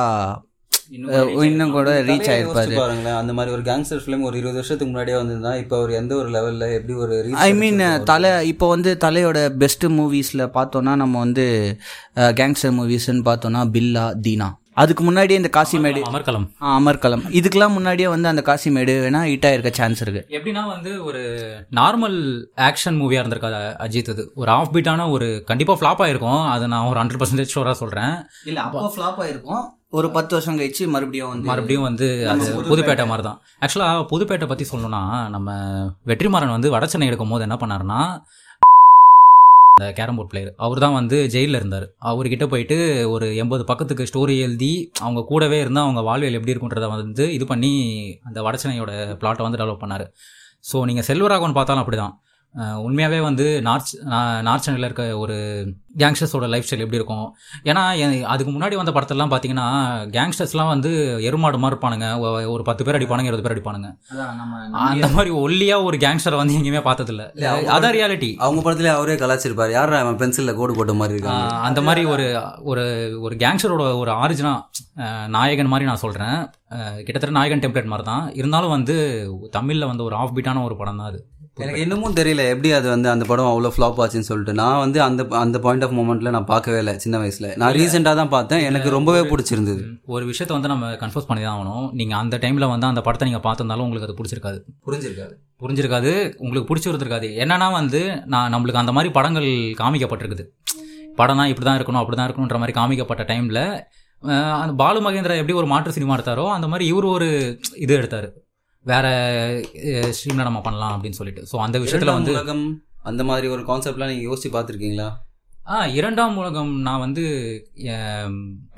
இன்னும் 0.91 1.73
கூட 1.73 1.91
ரீச் 2.03 2.29
ஆயிருப்பாரு. 2.31 2.73
பாருங்களேன் 2.75 3.15
அந்த 3.15 3.33
மாதிரி 3.33 3.55
ஒரு 3.55 3.63
கேங்ஸ்டர் 3.63 4.01
ஃபிலிம் 4.05 4.23
ஒரு 4.23 4.37
இருபது 4.37 4.55
வருஷத்துக்கு 4.55 4.93
முன்னாடியே 4.93 5.17
வந்திருந்தா 5.17 5.53
இப்போ 5.59 5.77
அவர் 5.77 5.91
எந்த 5.93 6.13
ஒரு 6.17 6.29
லெவல்ல 6.29 6.73
எப்படி 6.73 6.95
ஒரு 6.99 7.17
ஐ 7.41 7.51
மீன் 7.53 7.83
தலை 8.05 8.33
இப்போ 8.49 8.69
வந்து 8.69 8.93
தலையோட 9.05 9.41
பெஸ்ட் 9.57 9.87
மூவிஸில் 9.99 10.45
பார்த்தோன்னா 10.55 10.95
நம்ம 10.97 11.19
வந்து 11.19 11.47
கேங்ஸ்டர் 12.35 12.75
மூவிஸ்ன்னு 12.79 13.25
பார்த்தோன்னா 13.25 13.63
பில்லா 13.71 14.07
தீனா. 14.27 14.49
அதுக்கு 14.77 15.05
முன்னாடியே 15.05 15.39
இந்த 15.39 15.51
காசிமேடு 15.57 16.01
அமர்கலம் 16.09 16.45
ஆ, 16.63 16.81
அமர்கலம். 16.81 17.23
இதுக்கெல்லாம் 17.31 17.73
முன்னாடியே 17.73 18.09
வந்து 18.09 18.29
அந்த 18.29 18.43
காசிமேடு 18.47 18.93
வேணா 19.01 19.21
ஹிட் 19.25 19.47
ஆயிருக்க 19.49 19.71
சான்ஸ் 19.71 20.03
இருக்கு. 20.03 20.23
எப்படின்னா 20.31 20.67
வந்து 20.67 21.05
ஒரு 21.05 21.23
நார்மல் 21.73 22.19
ஆக்ஷன் 22.61 22.99
மூவியா 23.01 23.21
இருந்திருக்காது 23.23 23.59
அஜித் 23.87 24.09
இது. 24.09 24.33
ஒரு 24.35 24.51
ஆஃப் 24.51 24.77
பீட்டான 24.77 25.11
ஒரு 25.11 25.45
கண்டிப்பா 25.47 25.75
ஃபிளாப் 25.75 26.03
ஆயிருக்கும். 26.07 26.49
அதை 26.51 26.69
நான் 26.69 26.87
ஒரு 26.87 27.01
ஹண்ட்ரட் 27.01 27.23
பர்சன்டேஜ் 27.23 27.55
ஷோரா 27.55 27.71
சொல்றேன். 27.73 28.15
இல்ல 28.45 28.61
அப்போ 28.61 28.95
ஃப்ளாப் 28.97 29.21
ஆயிருக்கும். 29.21 29.63
ஒரு 29.91 30.11
பத்து 30.11 30.35
வருஷம் 30.35 30.59
கழிச்சு 30.59 30.89
மறுபடியும் 30.89 31.29
வந்து 31.29 31.49
மறுபடியும் 31.49 31.83
வந்து 31.83 32.07
அது 32.29 32.45
புதுப்பேட்டை. 32.69 33.07
மாதிரி 33.07 33.23
தான் 33.23 33.39
ஆக்சுவலாக 33.61 34.05
புதுப்பேட்டை 34.11 34.47
பற்றி 34.47 34.67
சொல்லணும்னா 34.73 35.01
நம்ம 35.29 35.49
வெற்றிமாறன் 36.07 36.49
வந்து 36.49 36.71
வடச்சென்னை 36.71 37.07
எடுக்கும் 37.07 37.29
போது 37.29 37.43
என்ன 37.43 37.57
பண்ணாருன்னா 37.61 38.01
அந்த 39.75 39.87
கேரம் 39.99 40.17
போர்ட் 40.19 40.31
பிளேயர் 40.33 40.51
அவர் 40.65 40.83
தான் 40.85 40.97
வந்து 40.99 41.17
ஜெயிலில் 41.35 41.59
இருந்தார். 41.59 41.87
அவர்கிட்ட 42.11 42.47
போயிட்டு 42.53 42.77
ஒரு 43.15 43.27
எண்பது 43.43 43.63
பக்கத்துக்கு 43.71 44.09
ஸ்டோரி 44.11 44.35
எழுதி 44.47 44.73
அவங்க 45.05 45.21
கூடவே 45.31 45.59
இருந்தால் 45.65 45.87
அவங்க 45.87 46.03
வாழ்வியல் 46.09 46.37
எப்படி 46.39 46.53
இருக்குன்றத 46.55 46.89
வந்து 46.95 47.27
இது 47.37 47.47
பண்ணி 47.53 47.73
அந்த 48.29 48.39
வடச்சனையோட 48.47 48.93
பிளாட்டை 49.23 49.45
வந்து 49.47 49.61
டெவலப் 49.63 49.83
பண்ணார். 49.85 50.07
ஸோ 50.71 50.79
நீங்கள் 50.91 51.07
செல்வராகவன் 51.11 51.57
பார்த்தாலும் 51.59 51.85
அப்படி 51.85 51.99
தான் 52.03 52.15
உண்மையாகவே 52.55 53.23
வந்து 53.23 53.63
நார்த் 53.63 53.99
நார்த் 54.43 54.63
சென்னையில் 54.63 54.93
இருக்க 54.93 55.19
ஒரு 55.19 55.35
கேங்ஸ்டர்ஸோட 55.97 56.49
லைஃப் 56.49 56.65
ஸ்டைல் 56.65 56.79
எப்படி 56.79 56.97
இருக்கும்? 56.97 57.37
ஏன்னா 57.65 58.23
அதுக்கு 58.23 58.53
முன்னாடி 58.53 58.77
வந்த 58.77 58.91
படத்தெல்லாம் 58.91 59.29
பார்த்தீங்கன்னா 59.29 59.69
கேங்ஸ்டர்ஸ்லாம் 60.11 60.67
வந்து 60.67 61.19
எருமாடு 61.21 61.59
மாதிரி 61.59 61.77
இருப்பானுங்க. 61.77 62.19
ஒரு 62.49 62.63
பத்து 62.65 62.85
பேர் 62.85 62.95
அடிப்பானுங்க 62.95 63.23
இருபது 63.23 63.43
பேர் 63.43 63.61
அடிப்பானுங்க. 63.61 63.97
அந்த 64.71 65.09
மாதிரி 65.09 65.35
ஒல்லியா 65.35 65.85
ஒரு 65.85 65.97
கேங்ஸ்டரை 65.97 66.37
வந்து 66.37 66.55
எங்கேயுமே 66.55 66.83
பார்த்ததில்ல. 66.83 67.23
அதான் 67.67 67.95
ரியாலிட்டி 67.97 68.35
அவங்க 68.37 68.73
படத்துல 68.73 68.87
அவரே 68.87 69.15
கலாச்சிருப்பாரு. 69.15 69.71
யாரா 69.71 69.99
அவன் 69.99 70.17
பென்சில்ல 70.17 70.55
கோடு 70.55 70.75
போட்ட 70.75 70.93
மாதிரி 70.93 71.19
இருக்காங்க 71.19 71.55
அந்த 71.55 71.83
மாதிரி 71.83 72.07
ஒரு 72.07 72.43
ஒரு 72.63 73.17
ஒரு 73.21 73.35
கேங்ஸ்டரோட 73.35 73.99
ஒரு 73.99 74.11
ஆரிஜினா 74.11 74.63
நாயகன் 75.29 75.67
மாதிரி 75.67 75.89
நான் 75.89 75.97
சொல்றேன். 75.97 76.51
அஹ் 76.71 76.97
கிட்டத்தட்ட 76.97 77.31
நாயகன் 77.31 77.59
டெம்ப்ளேட் 77.59 77.85
மாதிரி 77.85 78.09
தான் 78.09 78.35
இருந்தாலும் 78.35 78.71
வந்து 78.71 79.29
தமிழ்ல 79.57 79.87
வந்து 79.87 80.05
ஒரு 80.05 80.15
ஆஃப் 80.15 80.37
பீட்டான 80.37 80.65
ஒரு 80.65 80.77
படம் 80.77 80.97
தான் 80.97 81.07
அது. 81.07 81.27
எனக்கு 81.63 81.83
இன்னமும் 81.85 82.17
தெரியல 82.19 82.43
எப்படி 82.53 82.71
அது 82.79 82.87
வந்து 82.93 83.09
அந்த 83.13 83.25
படம் 83.31 83.51
அவ்வளோ 83.51 83.71
ஃப்ளாப் 83.75 84.01
ஆச்சுன்னு 84.03 84.29
சொல்லிட்டு. 84.29 84.53
நான் 84.61 84.81
வந்து 84.85 84.99
அந்த 85.07 85.23
அந்த 85.43 85.59
பாயிண்ட் 85.65 85.85
ஆஃப் 85.87 85.95
மூமெண்ட்ல 85.99 86.33
நான் 86.37 86.49
பார்க்கவே 86.53 86.79
இல்லை 86.83 86.95
சின்ன 87.05 87.19
வயசுல. 87.23 87.49
நான் 87.63 87.75
ரீசெண்டாக 87.79 88.19
தான் 88.21 88.33
பார்த்தேன். 88.35 88.65
எனக்கு 88.69 88.91
ரொம்பவே 88.97 89.23
பிடிச்சிருந்தது. 89.33 89.83
ஒரு 90.17 90.25
விஷயத்தை 90.31 90.55
வந்து 90.57 90.73
நம்ம 90.73 90.91
கன்ஃபர்ஸ் 91.03 91.29
பண்ணி 91.31 91.45
தான் 91.47 91.55
ஆகணும். 91.57 91.87
நீங்க 92.01 92.17
அந்த 92.23 92.39
டைம்ல 92.45 92.69
வந்து 92.75 92.89
அந்த 92.93 93.03
படத்தை 93.09 93.29
நீங்க 93.31 93.43
பார்த்திருந்தாலும் 93.47 93.87
உங்களுக்கு 93.89 94.09
அது 94.11 94.19
பிடிச்சிருக்காது. 94.21 94.61
புரிஞ்சிருக்காது. 94.89 95.35
புரிஞ்சிருக்காது. 95.65 96.13
உங்களுக்கு 96.45 96.69
பிடிச்சிருந்திருக்காது 96.71 97.31
என்னன்னா 97.45 97.71
வந்து 97.81 98.03
நான் 98.35 98.53
நம்மளுக்கு 98.57 98.83
அந்த 98.85 98.95
மாதிரி 98.99 99.13
படங்கள் 99.19 99.49
காமிக்கப்பட்டிருக்குது. 99.83 100.47
படம்னா 101.21 101.47
இப்படி 101.53 101.67
தான் 101.71 101.79
இருக்கணும் 101.79 102.03
அப்படி 102.03 102.17
தான் 102.19 102.29
இருக்கணுன்ற 102.29 102.59
மாதிரி 102.63 102.75
காமிக்கப்பட்ட 102.79 103.25
டைமில் 103.31 103.65
அந்த 104.63 104.73
பாலு 104.81 104.99
மகேந்திரா 105.05 105.37
எப்படி 105.41 105.55
ஒரு 105.61 105.69
மாற்று 105.73 105.95
சினிமா 105.97 106.15
எடுத்தாரோ 106.17 106.45
அந்த 106.55 106.67
மாதிரி 106.71 106.85
இவர் 106.93 107.07
ஒரு 107.17 107.29
இது 107.85 107.93
எடுத்தார். 107.99 108.27
வேற 108.87 109.07
ஸ்ட்ரீமில் 110.17 110.49
நம்ம 110.49 110.61
பண்ணலாம் 110.67 110.95
அப்படின்னு 110.97 111.19
சொல்லிட்டு. 111.19 111.43
ஸோ 111.51 111.57
அந்த 111.65 111.79
விஷயத்தில் 111.83 112.17
வந்து 112.19 112.33
உலகம் 112.37 112.65
அந்த 113.11 113.23
மாதிரி 113.31 113.47
ஒரு 113.55 113.63
கான்செப்ட்லாம் 113.69 114.13
நீங்க 114.13 114.25
யோசிச்சு 114.29 114.51
பார்த்துருக்கீங்களா? 114.55 115.09
ஆ 115.73 115.77
இரண்டாம் 115.99 116.37
உலகம் 116.41 116.71
நான் 116.87 117.03
வந்து 117.05 117.25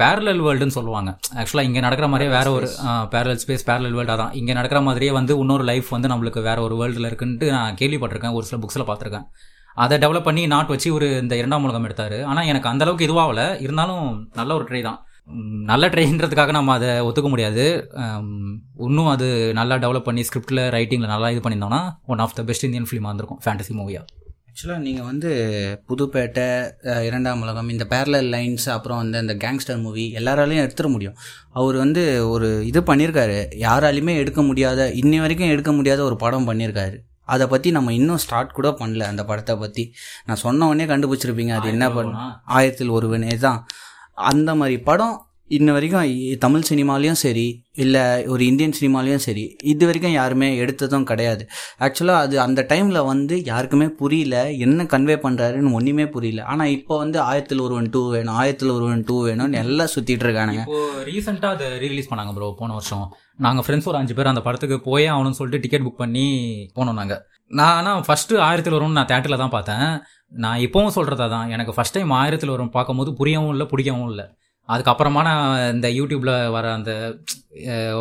பேரலல் 0.00 0.42
வேர்ல்டுன்னு 0.46 0.76
சொல்லுவாங்க. 0.76 1.10
ஆக்சுவலாக 1.40 1.68
இங்கே 1.68 1.84
நடக்கிற 1.84 2.06
மாதிரியே 2.12 2.32
வேற 2.36 2.48
ஒரு 2.56 2.66
பேரலல் 3.12 3.40
ஸ்பேஸ் 3.42 3.66
பேரலல் 3.68 3.96
வேர்ல்டு 3.98 4.14
அதான் 4.16 4.34
இங்கே 4.40 4.56
நடக்கிற 4.58 4.80
மாதிரியே 4.88 5.12
வந்து 5.18 5.34
இன்னொரு 5.42 5.64
லைஃப் 5.70 5.88
வந்து 5.96 6.10
நம்மளுக்கு 6.12 6.42
வேற 6.48 6.58
ஒரு 6.66 6.76
வேர்ல்டில் 6.80 7.08
இருக்குன்ட்டு 7.10 7.48
நான் 7.56 7.78
கேள்விப்பட்டிருக்கேன். 7.80 8.36
ஒரு 8.38 8.46
சில 8.48 8.58
புக்ஸில் 8.64 8.88
பார்த்துருக்கேன். 8.90 9.26
அதை 9.76 9.96
டெவலப் 10.04 10.28
பண்ணி 10.28 10.42
நாட் 10.54 10.72
வச்சு 10.74 10.88
ஒரு 10.98 11.06
இந்த 11.22 11.34
இரண்டாம் 11.40 11.64
உலகம் 11.66 11.86
எடுத்தாரு. 11.88 12.18
ஆனால் 12.30 12.48
எனக்கு 12.52 12.70
அந்த 12.72 12.84
அளவுக்கு 12.84 13.08
இதுவாகல. 13.08 13.42
இருந்தாலும் 13.66 14.04
நல்ல 14.40 14.50
ஒரு 14.58 14.66
ட்ரை 14.70 14.82
தான். 14.88 14.98
நல்ல 15.70 15.84
ட்ரைன்றதுக்காக 15.92 16.52
நம்ம 16.56 16.72
அதை 16.78 16.88
ஒத்துக்க 17.08 17.28
முடியாது. 17.34 17.64
இன்னும் 18.86 19.10
அது 19.12 19.28
நல்லா 19.58 19.76
டெவலப் 19.84 20.08
பண்ணி 20.08 20.22
ஸ்கிரிப்டில் 20.28 20.62
ரைட்டிங்கில் 20.76 21.12
நல்லா 21.14 21.30
இது 21.34 21.42
பண்ணியிருந்தோம்னா 21.44 21.82
one 22.12 22.22
of 22.24 22.34
the 22.38 22.42
best 22.48 22.66
Indian 22.68 22.88
ஃபிலிமாக 22.88 23.10
இருந்திருக்கும் 23.10 23.42
ஃபேண்டசி 23.44 23.74
மூவியாக 23.78 24.06
ஆக்சுவலாக 24.50 24.82
நீங்கள் 24.86 25.06
வந்து 25.10 25.30
புதுப்பேட்டை 25.90 26.46
இரண்டாம் 27.08 27.42
உலகம் 27.44 27.70
இந்த 27.74 27.84
பேரலல் 27.92 28.28
லைன்ஸ் 28.34 28.66
அப்புறம் 28.74 28.98
வந்து 29.02 29.22
இந்த 29.24 29.34
கேங்ஸ்டர் 29.44 29.80
மூவி 29.84 30.04
எல்லாராலையும் 30.20 30.64
எடுத்துட 30.64 30.88
முடியும். 30.94 31.16
அவர் 31.58 31.76
வந்து 31.82 32.02
ஒரு 32.32 32.48
இது 32.70 32.80
பண்ணியிருக்காரு. 32.90 33.38
யாராலையுமே 33.66 34.16
எடுக்க 34.22 34.42
முடியாத 34.48 34.88
இன்னி 35.02 35.20
வரைக்கும் 35.24 35.52
எடுக்க 35.54 35.72
முடியாத 35.78 36.02
ஒரு 36.08 36.18
படம் 36.24 36.48
பண்ணியிருக்காரு. 36.50 36.98
அதை 37.34 37.46
பற்றி 37.52 37.68
நம்ம 37.76 37.94
இன்னும் 38.00 38.20
ஸ்டார்ட் 38.24 38.56
கூட 38.58 38.70
பண்ணல 38.82 39.06
அந்த 39.12 39.24
படத்தை 39.30 39.56
பற்றி 39.64 39.84
நான் 40.26 40.42
சொன்ன 40.44 40.68
உடனே 40.72 40.86
கண்டுபிடிச்சிருப்பீங்க 40.92 41.54
அது 41.60 41.68
என்ன 41.74 41.88
பண்ண 41.96 42.28
ஆயிரத்தில் 42.56 42.94
ஒருவனே 42.98 43.34
தான். 43.46 43.60
அந்த 44.18 44.50
மாதிரி 44.54 44.78
படம் 44.88 45.18
இன்ன 45.56 45.72
வரைக்கும் 45.74 46.38
தமிழ் 46.42 46.66
சினிமாலேயும் 46.68 47.18
சரி 47.22 47.44
இல்லை 47.82 48.02
ஒரு 48.32 48.42
இந்தியன் 48.50 48.76
சினிமாலேயும் 48.78 49.22
சரி 49.24 49.42
இது 49.72 49.84
வரைக்கும் 49.88 50.14
யாருமே 50.18 50.48
எடுத்ததும் 50.62 51.06
கிடையாது. 51.10 51.42
ஆக்சுவலாக 51.84 52.24
அது 52.24 52.36
அந்த 52.44 52.60
டைமில் 52.70 52.98
வந்து 53.10 53.36
யாருக்குமே 53.50 53.88
புரியல 54.00 54.36
என்ன 54.66 54.86
கன்வே 54.92 55.16
பண்ணுறாருன்னு 55.24 55.74
ஒன்றுமே 55.78 56.06
புரியல. 56.14 56.44
ஆனால் 56.52 56.72
இப்போ 56.76 56.96
வந்து 57.02 57.20
ஆயிரத்தில் 57.28 57.64
ஒருவன் 57.66 57.90
டூ 57.96 58.02
வேணும் 58.14 58.38
ஆயிரத்தில் 58.42 58.74
ஒருவன் 58.76 59.04
டூ 59.10 59.16
வேணும்னு 59.26 59.60
எல்லாம் 59.64 59.92
சுற்றிட்டு 59.96 60.26
இருக்கானுங்க. 60.28 60.64
இப்போ 60.66 60.80
ரீசெண்டாக 61.10 61.58
அதை 61.58 61.68
ரீலீஸ் 61.84 62.10
பண்ணாங்க 62.12 62.34
ப்ரோ 62.38 62.50
போன 62.62 62.74
வருஷம். 62.78 63.06
நாங்கள் 63.46 63.66
ஃப்ரெண்ட்ஸ் 63.66 63.90
ஒரு 63.92 64.00
அஞ்சு 64.00 64.16
பேர் 64.16 64.32
அந்த 64.32 64.44
படத்துக்கு 64.48 64.78
போயே 64.88 65.10
ஆகணும்னு 65.16 65.40
சொல்லிட்டு 65.40 65.64
டிக்கெட் 65.66 65.86
புக் 65.88 66.02
பண்ணி 66.04 66.26
போனோம் 66.78 67.00
நாங்கள் 67.02 67.22
நான் 67.50 67.76
ஆனால் 67.78 68.02
ஃபஸ்ட்டு 68.06 68.42
ஆயிரத்தில் 68.48 68.74
வரும்னு 68.76 68.98
நான் 68.98 69.08
தேட்டரில் 69.10 69.42
தான் 69.42 69.54
பார்த்தேன். 69.54 69.88
நான் 70.44 70.62
இப்போவும் 70.66 70.94
சொல்கிறதா 70.96 71.26
தான் 71.34 71.50
எனக்கு 71.54 71.72
ஃபஸ்ட் 71.76 71.96
டைம் 71.96 72.12
ஆயிரத்தில் 72.20 72.54
வரும் 72.54 72.74
பார்க்கும்போது 72.76 73.10
புரியவும் 73.20 73.52
இல்லை 73.54 73.66
பிடிக்கவும் 73.72 74.08
இல்லை. 74.12 74.26
அதுக்கப்புறமா 74.68 75.20
நான் 75.28 75.44
இந்த 75.74 75.88
யூடியூப்பில் 75.98 76.34
வர 76.56 76.66
அந்த 76.78 76.90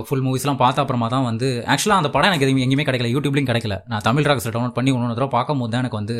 ஃபுல் 0.07 0.23
மூவிஸ்லாம் 0.25 0.59
பார்த்த 0.63 0.83
அப்புறமா 0.83 1.07
தான் 1.13 1.25
வந்து 1.29 1.47
ஆக்சுவலாக 1.73 2.01
அந்த 2.01 2.11
படம் 2.15 2.29
எனக்கு 2.31 2.45
எதுவும் 2.47 2.63
எங்கேயுமே 2.65 2.85
கிடைக்கல. 2.89 3.11
யூடியூப்லையும் 3.15 3.49
கிடைக்கல. 3.51 3.77
நான் 3.91 4.05
தமிழ் 4.07 4.27
ராக்ஸில் 4.29 4.53
டவுன்லோட் 4.55 4.77
பண்ணி 4.77 4.91
ஒன்று 4.95 5.17
தடவை 5.17 5.31
பார்க்கும்போது 5.37 5.73
தான் 5.73 5.83
எனக்கு 5.83 6.01
வந்து 6.01 6.17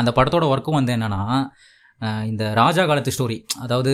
அந்த 0.00 0.12
படத்தோட 0.18 0.46
ஒர்க்கும் 0.54 0.78
வந்து 0.80 0.94
என்னென்னா 0.96 1.22
இந்த 2.30 2.44
ராஜா 2.60 2.82
காலத்து 2.88 3.14
ஸ்டோரி 3.16 3.36
அதாவது 3.64 3.92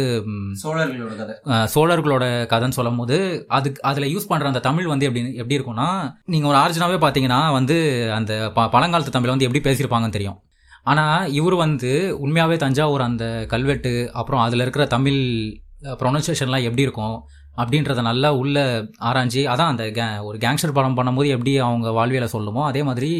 சோழர்களோட 0.62 1.12
கதை. 1.20 1.34
சோழர்களோட 1.74 2.24
கதைன்னு 2.52 2.78
சொல்லும் 2.78 3.00
போது 3.00 3.16
அதுக்கு 3.58 3.82
அதில் 3.90 4.12
யூஸ் 4.14 4.30
பண்ணுற 4.30 4.50
அந்த 4.52 4.62
தமிழ் 4.68 4.88
வந்து 4.92 5.06
எப்படி 5.08 5.22
எப்படி 5.42 5.56
இருக்கும்னா 5.58 5.88
நீங்கள் 6.34 6.50
ஒரு 6.52 6.58
ஆரிஜினாவே 6.62 6.98
பார்த்தீங்கன்னா 7.04 7.40
வந்து 7.58 7.76
அந்த 8.18 8.32
ப 8.56 8.66
பழங்காலத்து 8.74 9.14
தமிழை 9.16 9.32
வந்து 9.34 9.48
எப்படி 9.48 9.62
பேசியிருப்பாங்கன்னு 9.68 10.16
தெரியும். 10.18 10.40
ஆனால் 10.86 11.32
இவர் 11.38 11.56
வந்து 11.64 11.90
உண்மையாகவே 12.24 12.56
தஞ்சாவூர் 12.62 13.08
அந்த 13.08 13.24
கல்வெட்டு 13.52 13.92
அப்புறம் 14.20 14.42
அதில் 14.44 14.64
இருக்கிற 14.64 14.84
தமிழ் 14.94 15.20
ப்ரொனன்சியேஷன்லாம் 16.00 16.66
எப்படி 16.68 16.86
இருக்கும்? 16.86 17.16
அப்படின்றத 17.62 18.00
நல்லா 18.08 18.28
உள்ள 18.42 18.58
ஆராய்ஞ்சி 19.08 19.40
அதான் 19.52 19.70
அந்த 19.72 19.84
கே 19.96 20.04
ஒரு 20.28 20.36
கேங்ஸ்டர் 20.44 20.74
படம் 20.76 20.96
பண்ணும்போது 20.98 21.28
எப்படி 21.36 21.52
அவங்க 21.66 21.88
வாழ்வியலை 21.98 22.28
சொல்லுமோ 22.34 22.62
அதே 22.68 22.82
மாதிரி 22.88 23.10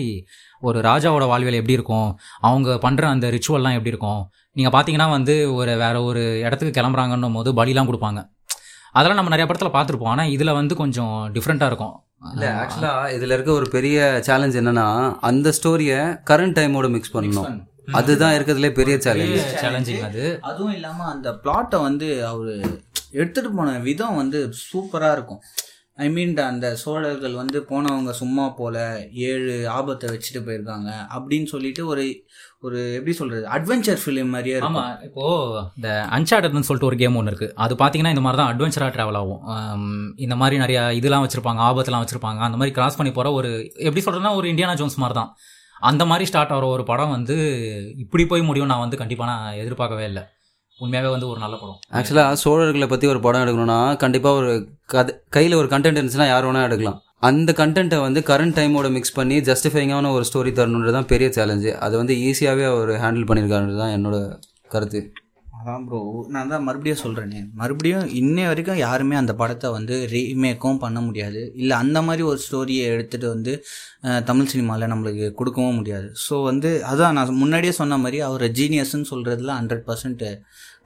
ஒரு 0.68 0.78
ராஜாவோட 0.88 1.24
வாழ்வியல் 1.32 1.58
எப்படி 1.60 1.76
இருக்கும்? 1.78 2.08
அவங்க 2.48 2.78
பண்ணுற 2.84 3.04
அந்த 3.14 3.28
ரிச்சுவல்லாம் 3.36 3.76
எப்படி 3.78 3.92
இருக்கும்? 3.94 4.22
நீங்கள் 4.58 4.74
பார்த்தீங்கன்னா 4.76 5.08
வந்து 5.16 5.34
ஒரு 5.54 5.74
வேற 5.82 5.96
ஒரு 6.08 6.22
இடத்துக்கு 6.46 6.76
கிளம்புறாங்கன்னும் 6.78 7.36
போது 7.38 7.52
பலிலாம் 7.60 7.90
கொடுப்பாங்க. 7.90 8.22
அதெல்லாம் 8.98 9.18
நம்ம 9.18 9.32
நிறைய 9.34 9.46
படத்தில் 9.48 9.76
பார்த்துருப்போம். 9.76 10.12
ஆனால் 10.14 10.32
இதில் 10.36 10.56
வந்து 10.60 10.74
கொஞ்சம் 10.82 11.14
டிஃப்ரெண்ட்டாக 11.36 11.70
இருக்கும். 11.72 11.94
இல்ல 12.30 12.46
ஆக்சுவலா 12.60 12.92
இதுல 13.14 13.36
இருக்க 13.36 13.50
ஒரு 13.52 13.68
பெரிய 13.68 13.98
சேலஞ்ச் 14.26 14.56
என்னன்னா 14.58 14.86
அந்த 15.30 15.52
ஸ்டோரிய 15.58 15.92
கரண்ட் 16.30 16.56
டைமோட 16.58 16.88
மிக்ஸ் 16.94 17.14
பண்ணணும். 17.16 17.58
அதுதான் 17.98 18.34
இருக்கிறதுலே 18.34 18.70
பெரிய 18.78 18.96
சேலஞ்ச் 18.98 19.40
சேலஞ்சிங் 19.62 20.04
அது. 20.08 20.24
அதுவும் 20.40 20.74
இல்லாமல் 20.74 21.12
அந்த 21.14 21.30
பிளாட்டை 21.44 21.80
வந்து 21.88 22.08
அவர் 22.26 22.54
எடுத்துகிட்டு 23.20 23.50
போன 23.56 23.78
விதம் 23.88 24.16
வந்து 24.16 24.40
சூப்பராக 24.66 25.16
இருக்கும். 25.16 25.42
ஐ 26.04 26.06
மீன் 26.10 26.36
அந்த 26.50 26.66
சோழர்கள் 26.82 27.34
வந்து 27.40 27.58
போனவங்க 27.70 28.12
சும்மா 28.20 28.44
போல 28.60 28.76
ஏழு 29.30 29.54
ஆபத்தை 29.68 30.06
வச்சுட்டு 30.12 30.40
போயிருக்காங்க 30.46 30.90
அப்படின்னு 31.16 31.48
சொல்லிட்டு 31.54 31.82
ஒரு 31.86 32.04
ஒரு 32.66 32.78
எப்படி 32.96 33.12
சொல்றது 33.20 33.44
அட்வென்ச்சர் 33.56 34.00
ஃபிலிம் 34.02 34.32
மாதிரியே 34.34 34.56
இருக்கும். 34.56 34.76
ஆமா 34.80 35.04
இப்போ 35.06 35.24
இந்த 35.78 35.88
அன்சார்டட்னு 36.16 36.66
சொல்லிட்டு 36.68 36.88
ஒரு 36.90 36.98
கேம் 37.00 37.16
ஒன்று 37.20 37.32
இருக்கு. 37.32 37.48
அது 37.64 37.74
பாத்தீங்கன்னா 37.80 38.12
இந்த 38.14 38.24
மாதிரி 38.24 38.40
தான் 38.40 38.50
அட்வென்ச்சரா 38.52 38.88
டிராவல் 38.96 39.18
ஆகும். 39.20 39.40
இந்த 40.24 40.36
மாதிரி 40.42 40.58
நிறைய 40.64 40.80
இதெல்லாம் 40.98 41.24
வச்சிருப்பாங்க 41.24 41.62
ஆபத்துலாம் 41.68 42.04
வச்சிருப்பாங்க. 42.04 42.40
அந்த 42.48 42.58
மாதிரி 42.60 42.74
கிராஸ் 42.76 42.98
பண்ணி 43.00 43.12
போற 43.18 43.32
ஒரு 43.38 43.50
எப்படி 43.88 44.04
சொல்றதுன்னா 44.06 44.34
ஒரு 44.40 44.48
இந்தியானா 44.52 44.76
ஜோன்ஸ் 44.82 45.00
மாதிரி 45.04 45.18
தான் 45.20 45.32
அந்த 45.90 46.02
மாதிரி 46.10 46.28
ஸ்டார்ட் 46.30 46.54
ஆகிற 46.56 46.66
ஒரு 46.76 46.84
படம் 46.90 47.14
வந்து 47.16 47.36
இப்படி 48.04 48.24
போய் 48.32 48.48
முடியும் 48.50 48.70
நான் 48.72 48.84
வந்து 48.84 49.00
கண்டிப்பா 49.02 49.26
நான் 49.32 49.58
எதிர்பார்க்கவே 49.62 50.06
இல்லை. 50.10 50.22
உண்மையாவே 50.78 51.10
வந்து 51.14 51.26
ஒரு 51.32 51.40
நல்ல 51.44 51.54
படம். 51.62 51.80
ஆக்சுவலாக 51.98 52.38
சோழர்களை 52.42 52.86
பற்றி 52.92 53.06
ஒரு 53.14 53.20
படம் 53.24 53.42
எடுக்கணும்னா 53.44 53.80
கண்டிப்பாக 54.02 54.38
ஒரு 54.40 54.52
கதை 54.94 55.12
கையில் 55.36 55.60
ஒரு 55.62 55.68
கண்டென்ட் 55.72 55.98
இருந்துச்சுன்னா 55.98 56.28
யார் 56.30 56.46
வேணால் 56.48 56.68
எடுக்கலாம். 56.68 57.00
அந்த 57.28 57.50
கண்டென்ட்டை 57.58 57.98
வந்து 58.04 58.20
கரண்ட் 58.30 58.56
டைமோட 58.58 58.86
மிக்ஸ் 58.94 59.16
பண்ணி 59.18 59.36
ஜஸ்டிஃபைங்கான 59.48 60.12
ஒரு 60.16 60.24
ஸ்டோரி 60.28 60.52
தரணுன்றது 60.58 60.94
தான் 60.96 61.10
பெரிய 61.12 61.28
சேலஞ்சு 61.36 61.72
அது 61.86 61.94
வந்து 62.00 62.14
ஈஸியாகவே 62.28 62.64
அவர் 62.70 62.90
ஹேண்டில் 63.02 63.28
பண்ணியிருக்காருன்றது 63.28 63.82
தான் 63.82 63.94
என்னோட 63.96 64.16
கருத்து. 64.74 65.00
அதான் 65.58 65.82
ப்ரோ 65.88 65.98
நான் 66.34 66.50
தான் 66.52 66.64
மறுபடியும் 66.66 67.00
சொல்கிறேனே 67.02 67.40
மறுபடியும் 67.60 68.06
இன்னை 68.20 68.44
வரைக்கும் 68.50 68.80
யாருமே 68.84 69.16
அந்த 69.20 69.32
படத்தை 69.40 69.68
வந்து 69.76 69.96
ரீமேக்கும் 70.14 70.80
பண்ண 70.84 70.98
முடியாது. 71.08 71.40
இல்லை 71.60 71.74
அந்த 71.82 71.98
மாதிரி 72.06 72.22
ஒரு 72.30 72.40
ஸ்டோரியை 72.46 72.86
எடுத்துகிட்டு 72.94 73.28
வந்து 73.34 73.52
தமிழ் 74.30 74.50
சினிமாவில் 74.52 74.90
நம்மளுக்கு 74.92 75.28
கொடுக்கவும் 75.40 75.78
முடியாது. 75.80 76.08
ஸோ 76.24 76.36
வந்து 76.50 76.72
அதான் 76.92 77.16
நான் 77.18 77.40
முன்னாடியே 77.42 77.74
சொன்ன 77.80 77.98
மாதிரி 78.04 78.20
அவர் 78.30 78.46
ஜீனியஸ்ன்னு 78.60 79.10
சொல்கிறதுல 79.12 79.54
ஹண்ட்ரட் 79.60 79.86
பர்சன்ட் 79.90 80.24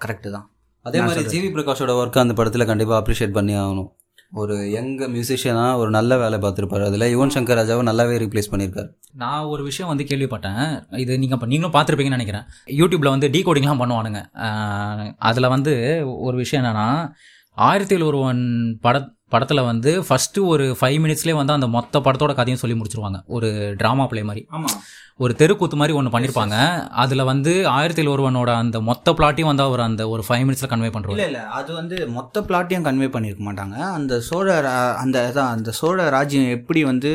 கரெக்டு 0.04 0.30
தான். 0.36 0.46
அதே 0.84 1.00
மாதிரி 1.06 1.30
ஜிவி 1.34 1.48
பிரகாஷோட 1.54 1.94
ஒர்க்கு 2.00 2.24
அந்த 2.24 2.36
படத்தில் 2.40 2.70
கண்டிப்பாக 2.72 2.98
அப்ரிஷியேட் 3.02 3.38
பண்ணி 3.38 3.54
ஆகணும். 3.62 3.90
ஒரு 4.32 4.70
யங் 4.70 4.98
மியூசிஷியனாக 4.98 5.76
ஒரு 5.76 5.90
நல்ல 5.90 6.18
வேலை 6.18 6.38
பார்த்துருப்பாரு. 6.38 6.84
அதில் 6.84 7.18
யுவன் 7.18 7.34
சங்கர் 7.36 7.58
ராஜாவை 7.60 7.84
நல்லாவே 7.90 8.16
ரீப்ளேஸ் 8.22 8.50
பண்ணியிருக்காரு 8.50 8.88
நான் 9.12 9.44
ஒரு 9.44 9.62
விஷயம் 9.62 9.96
வந்து 9.96 10.16
கேள்விப்பட்டேன். 10.16 10.98
இது 10.98 11.18
நீங்கள் 11.18 11.38
இப்போ 11.38 11.46
நீங்களும் 11.46 11.74
பார்த்துருப்பீங்கன்னு 11.74 12.18
நினைக்கிறேன். 12.18 12.42
யூடியூப்பில் 12.66 13.14
வந்து 13.14 13.28
டீகோடிங்லாம் 13.28 13.80
பண்ணுவானுங்க. 13.82 15.14
அதில் 15.18 15.48
வந்து 15.48 16.02
ஒரு 16.18 16.36
விஷயம் 16.36 16.64
என்னென்னா 16.64 17.12
ஆயிரத்தி 17.52 17.96
ஒருவன் 17.96 18.78
பட 18.80 19.15
படத்தில் 19.32 19.66
வந்து 19.68 19.90
ஃபஸ்ட்டு 20.06 20.40
ஒரு 20.52 20.64
ஃபைவ் 20.80 20.98
மினிட்ஸ்லேயே 21.04 21.34
வந்து 21.34 21.52
அந்த 21.52 21.66
மொத்த 21.66 22.00
படத்தோட 22.00 22.32
கதையும் 22.34 22.60
சொல்லி 22.60 22.76
முடிச்சிருவாங்க. 22.80 23.18
ஒரு 23.26 23.48
ட்ராமா 23.80 24.06
ப்ளே 24.06 24.22
மாதிரி. 24.22 24.46
ஆமாம் 24.48 24.76
ஒரு 25.16 25.32
தெருக்கூத்து 25.34 25.76
மாதிரி 25.76 25.96
ஒன்று 25.98 26.12
பண்ணியிருப்பாங்க 26.14 26.56
அதில் 27.02 27.22
வந்து 27.24 27.52
ஆயிரத்தி 27.68 28.02
ஒருவனோட 28.06 28.50
அந்த 28.62 28.80
மொத்த 28.80 29.12
பிளாட்டையும் 29.12 29.50
வந்து 29.50 29.62
அவர் 29.62 29.80
அந்த 29.80 30.08
ஒரு 30.08 30.22
ஃபைவ் 30.28 30.44
மினிட்ஸில் 30.46 30.70
கன்வே 30.72 30.90
பண்ணுறாரு 30.96 31.10
இல்லை 31.10 31.26
இல்லை. 31.26 31.40
அது 31.58 31.70
வந்து 31.74 31.96
மொத்த 32.08 32.40
பிளாட்டையும் 32.40 32.86
கன்வே 32.88 33.08
பண்ணியிருக்க 33.14 33.44
மாட்டாங்க. 33.48 33.76
அந்த 33.98 34.20
சோழ 34.20 34.68
அந்த 35.02 35.18
அதான் 35.28 35.52
அந்த 35.56 35.70
சோழ 35.70 36.08
ராஜ்யம் 36.16 36.50
எப்படி 36.58 36.84
வந்து 36.84 37.12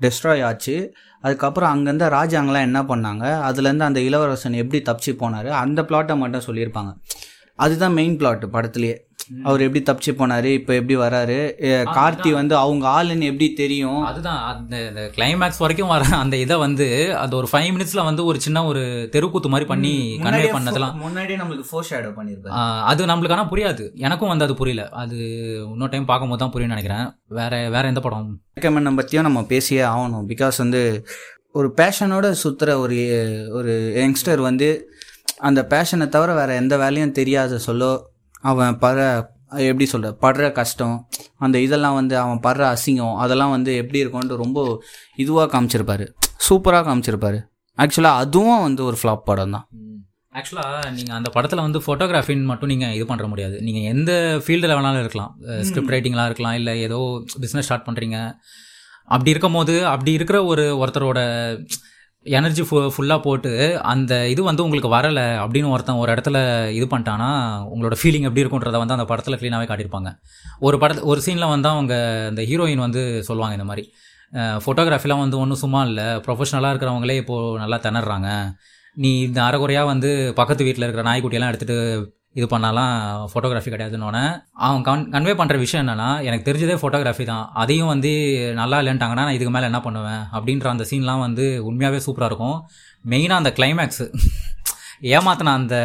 டெஸ்ட்ராய் 0.00 0.44
ஆச்சு 0.44 0.76
அதுக்கப்புறம் 1.20 1.72
அங்கேருந்து 1.72 2.08
ராஜாங்களாம் 2.18 2.68
என்ன 2.68 2.82
பண்ணாங்க 2.82 3.24
அதுலேருந்து 3.48 3.88
அந்த 3.90 4.00
இளவரசன் 4.00 4.60
எப்படி 4.62 4.80
தப்பிச்சு 4.90 5.14
போனார் 5.22 5.48
அந்த 5.64 5.82
பிளாட்டை 5.82 6.16
மட்டும் 6.16 6.46
சொல்லியிருப்பாங்க. 6.46 6.92
அதுதான் 7.54 7.92
மெயின் 7.92 8.16
பிளாட் 8.16 8.44
படத்துலேயே. 8.52 8.96
அவர் 9.44 9.60
எப்படி 9.60 9.80
தப்பிச்சு 9.88 10.12
போனார் 10.12 10.44
இப்போ 10.44 10.74
எப்படி 10.74 10.96
வராரு? 10.96 11.36
கார்த்தி 11.98 12.32
வந்து 12.32 12.56
அவங்க 12.56 12.84
ஆளுன்னு 12.88 13.22
எப்படி 13.22 13.52
தெரியும்? 13.52 14.02
அதுதான். 14.02 14.40
அந்த 14.52 14.76
கிளைமேக்ஸ் 15.16 15.58
வரைக்கும் 15.58 15.88
வர 15.88 16.04
அந்த 16.16 16.36
இதை 16.36 16.56
வந்து 16.56 17.16
அந்த 17.16 17.36
ஒரு 17.36 17.48
ஃபைவ் 17.52 17.68
மினிட்ஸில் 17.74 18.04
வந்து 18.04 18.24
ஒரு 18.24 18.40
சின்ன 18.40 18.64
ஒரு 18.64 19.08
தெருக்கூத்து 19.12 19.48
மாதிரி 19.48 19.68
பண்ணி 19.68 19.92
கன்வே 20.22 20.48
பண்ணதெல்லாம். 20.56 20.94
முன்னாடியே 20.94 21.38
நம்மளுக்கு 21.38 21.68
ஃபோர் 21.70 21.88
ஷேடோ 21.90 22.10
பண்ணியிருப்பாரு 22.18 22.54
ஆஹ் 22.60 22.82
அது 22.82 23.06
நம்மளுக்கு 23.06 23.30
ஆனால் 23.30 23.48
புரியாது. 23.48 23.94
எனக்கும் 23.94 24.28
வந்து 24.28 24.44
அது 24.44 24.54
புரியல. 24.54 24.88
அது 24.88 25.16
இன்னொரு 25.72 25.90
டைம் 25.90 26.04
பார்க்கும்போது 26.04 26.42
தான் 26.42 26.52
புரியும்னு 26.52 26.74
நினைக்கிறேன். 26.76 27.06
வேற 27.26 27.68
வேற 27.68 27.88
எந்த 27.88 28.00
படம்? 28.00 28.40
ரெக்கமெண்ட் 28.60 28.96
பற்றியும் 28.96 29.24
நம்ம 29.24 29.44
பேசியே 29.44 29.82
ஆகணும். 29.82 30.26
பிகாஸ் 30.32 30.58
வந்து 30.58 30.82
ஒரு 31.52 31.74
பேஷனோட 31.76 32.26
சுற்றுற 32.42 32.74
ஒரு 32.76 32.98
ஒரு 33.52 33.72
யங்ஸ்டர் 33.96 34.40
வந்து 34.40 34.68
அந்த 35.38 35.66
பேஷனை 35.70 36.08
தவிர 36.08 36.34
வேறு 36.34 36.54
எந்த 36.54 36.76
வேலையும் 36.76 37.12
தெரியாத 37.12 37.58
சொல்ல 37.58 37.84
அவன் 38.48 38.78
படுற 38.84 39.06
எப்படி 39.70 39.86
சொல்ற 39.92 40.08
படுற 40.24 40.44
கஷ்டம் 40.58 40.96
அந்த 41.44 41.56
இதெல்லாம் 41.66 41.96
வந்து 42.00 42.14
அவன் 42.22 42.40
படுற 42.46 42.64
அசிங்கம் 42.74 43.16
அதெல்லாம் 43.22 43.54
வந்து 43.56 43.70
எப்படி 43.82 44.00
இருக்கும்ன்ட்டு 44.02 44.42
ரொம்ப 44.44 44.60
இதுவாக 45.22 45.46
காமிச்சிருப்பாரு. 45.54 46.06
சூப்பராக 46.48 46.84
காமிச்சிருப்பாரு. 46.88 47.40
ஆக்சுவலாக 47.78 48.22
அதுவும் 48.24 48.64
வந்து 48.66 48.82
ஒரு 48.90 48.98
ஃப்ளாப் 49.00 49.26
படம் 49.30 49.54
தான். 49.56 49.66
ஆக்சுவலாக 50.38 50.80
நீங்கள் 50.96 51.16
அந்த 51.18 51.28
படத்தில் 51.36 51.64
வந்து 51.66 51.78
ஃபோட்டோகிராஃபின்னு 51.84 52.50
மட்டும் 52.50 52.70
நீங்கள் 52.72 52.94
இது 52.96 53.04
பண்ணுற 53.10 53.26
முடியாது. 53.32 53.56
நீங்கள் 53.66 53.86
எந்த 53.94 54.12
ஃபீல்டில் 54.44 54.76
வேணாலும் 54.76 55.02
இருக்கலாம். 55.04 55.32
ஸ்கிரிப்ட் 55.68 55.94
ரைட்டிங்லாம் 55.94 56.28
இருக்கலாம் 56.30 56.56
இல்லை 56.60 56.74
ஏதோ 56.86 56.98
பிஸ்னஸ் 57.44 57.68
ஸ்டார்ட் 57.68 57.86
பண்ணுறீங்க 57.88 58.18
அப்படி 59.14 59.32
இருக்கும் 59.34 59.56
போது 59.58 59.74
அப்படி 59.92 60.12
இருக்கிற 60.18 60.38
ஒரு 60.50 60.64
ஒருத்தரோட 60.82 61.20
எனர்ஜி 62.26 62.62
ஃபு 62.68 62.78
ஃபுல்லாக 62.94 63.20
போட்டு 63.26 63.50
அந்த 63.92 64.12
இது 64.32 64.40
வந்து 64.48 64.64
உங்களுக்கு 64.64 64.90
வரலை 64.94 65.24
அப்படின்னு 65.42 65.70
ஒருத்தன் 65.74 66.00
ஒரு 66.02 66.10
இடத்துல 66.14 66.38
இது 66.78 66.86
பண்ணிட்டான்னா 66.90 67.28
உங்களோட 67.72 67.96
ஃபீலிங் 68.00 68.26
எப்படி 68.28 68.42
இருக்குன்றத 68.42 68.78
வந்து 68.82 68.96
அந்த 68.96 69.06
படத்தில் 69.10 69.36
க்ளீனாகவே 69.40 69.68
காட்டியிருப்பாங்க. 69.70 70.10
ஒரு 70.66 70.76
படத்து 70.82 71.06
ஒரு 71.12 71.20
சீனில் 71.26 71.52
வந்து 71.54 71.68
அவங்க 71.74 71.94
அந்த 72.30 72.42
ஹீரோயின் 72.50 72.84
வந்து 72.86 73.02
சொல்லுவாங்க 73.28 73.56
இந்த 73.58 73.68
மாதிரி 73.70 73.84
ஃபோட்டோகிராஃபிலாம் 74.64 75.24
வந்து 75.24 75.40
ஒன்றும் 75.42 75.62
சும்மா 75.64 75.80
இல்லை 75.90 76.06
ப்ரொஃபஷனலாக 76.26 76.72
இருக்கிறவங்களே 76.74 77.16
இப்போது 77.22 77.58
நல்லா 77.62 77.78
திணறாங்க. 77.86 78.28
நீ 78.96 79.10
இந்த 79.28 79.40
அரைகுறையாக 79.48 79.90
வந்து 79.92 80.10
பக்கத்து 80.40 80.66
வீட்டில் 80.68 80.86
இருக்கிற 80.86 81.04
நாய்க்குட்டியெல்லாம் 81.08 81.52
எடுத்துகிட்டு 81.52 81.78
இது 82.38 82.46
பண்ணாலாம் 82.50 82.92
ஃபோட்டோகிராஃபி 83.30 83.70
கிடையாதுன்னொன்னே 83.72 84.22
அவன் 84.66 84.84
கன் 84.88 85.08
கன்வே 85.14 85.32
பண்ணுற 85.38 85.56
விஷயம் 85.62 85.82
என்னென்னா 85.84 86.08
எனக்கு 86.26 86.46
தெரிஞ்சதே 86.48 86.76
ஃபோட்டோகிராஃபி 86.80 87.24
தான். 87.30 87.46
அதையும் 87.62 87.90
வந்து 87.92 88.10
நல்லா 88.60 88.76
இல்லைன்ட்டாங்கன்னா 88.82 89.24
நான் 89.28 89.38
இதுக்கு 89.38 89.54
மேலே 89.54 89.68
என்ன 89.70 89.80
பண்ணுவேன்? 89.86 90.22
அப்படின்ற 90.36 90.68
அந்த 90.74 90.84
சீன்லாம் 90.90 91.24
வந்து 91.26 91.46
உண்மையாகவே 91.68 92.00
சூப்பராக 92.06 92.30
இருக்கும். 92.32 92.58
மெயினாக 93.12 93.42
அந்த 93.42 93.52
கிளைமேக்ஸு 93.58 94.06
ஏமாத்தின 95.14 95.52
அந்த 95.58 95.76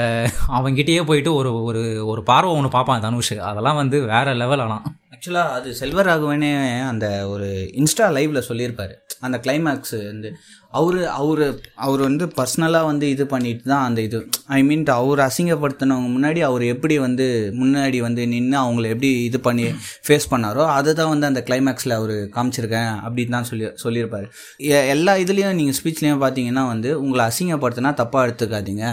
அவங்ககிட்டயே 0.57 1.01
போயிட்டு 1.09 1.33
ஒரு 1.39 1.51
ஒரு 1.69 1.81
ஒரு 2.11 2.21
பார்வை 2.29 2.53
ஒன்று 2.59 2.75
பார்ப்பான் 2.75 3.03
தனுஷ். 3.07 3.35
அதெல்லாம் 3.49 3.79
வந்து 3.81 3.97
வேற 4.13 4.33
லெவல் 4.43 4.63
ஆனால் 4.65 4.85
ஆக்சுவலாக 5.15 5.55
அது 5.57 5.69
செல்வராகவனே 5.81 6.53
அந்த 6.91 7.07
ஒரு 7.33 7.47
இன்ஸ்டா 7.81 8.07
லைவ்ல 8.17 8.41
சொல்லியிருப்பாரு. 8.49 8.93
அந்த 9.25 9.37
கிளைமேக்ஸ் 9.43 9.95
வந்து 10.11 10.29
அவரு 10.75 11.01
அவரு 11.11 11.45
அவர் 11.77 11.99
வந்து 11.99 12.25
பர்சனலாக 12.37 12.85
வந்து 12.85 13.09
இது 13.09 13.25
பண்ணிட்டு 13.27 13.63
தான் 13.63 13.85
அந்த 13.85 14.01
இது 14.01 14.19
ஐ 14.47 14.63
மீன் 14.63 14.85
அவர் 14.95 15.19
அசிங்கப்படுத்தினவங்க 15.19 16.09
முன்னாடி 16.15 16.39
அவர் 16.39 16.63
எப்படி 16.65 16.97
வந்து 16.97 17.25
முன்னாடி 17.59 17.97
வந்து 17.97 18.27
நின்று 18.27 18.57
அவங்கள 18.59 18.85
எப்படி 18.87 19.23
இது 19.23 19.39
பண்ணி 19.39 19.65
ஃபேஸ் 20.07 20.27
பண்ணாரோ 20.31 20.63
அதை 20.69 20.93
தான் 20.93 21.09
வந்து 21.09 21.25
அந்த 21.25 21.43
கிளைமேக்ஸில் 21.47 21.93
அவர் 21.93 22.15
காமிச்சிருக்கேன் 22.35 22.91
அப்படின்னு 23.05 23.29
தான் 23.29 23.43
சொல்லி 23.43 23.67
சொல்லியிருப்பார். 23.75 24.27
எ- 24.71 24.87
எல்லா 24.87 25.15
இதுலேயும் 25.15 25.53
நீங்கள் 25.53 25.77
ஸ்பீச்லேயும் 25.79 26.23
பார்த்தீங்கன்னா 26.23 26.65
வந்து 26.67 27.01
உங்களை 27.01 27.25
அசிங்கப்படுத்தினா 27.25 27.93
தப்பாக 28.01 28.27
எடுத்துக்காதீங்க. 28.27 28.85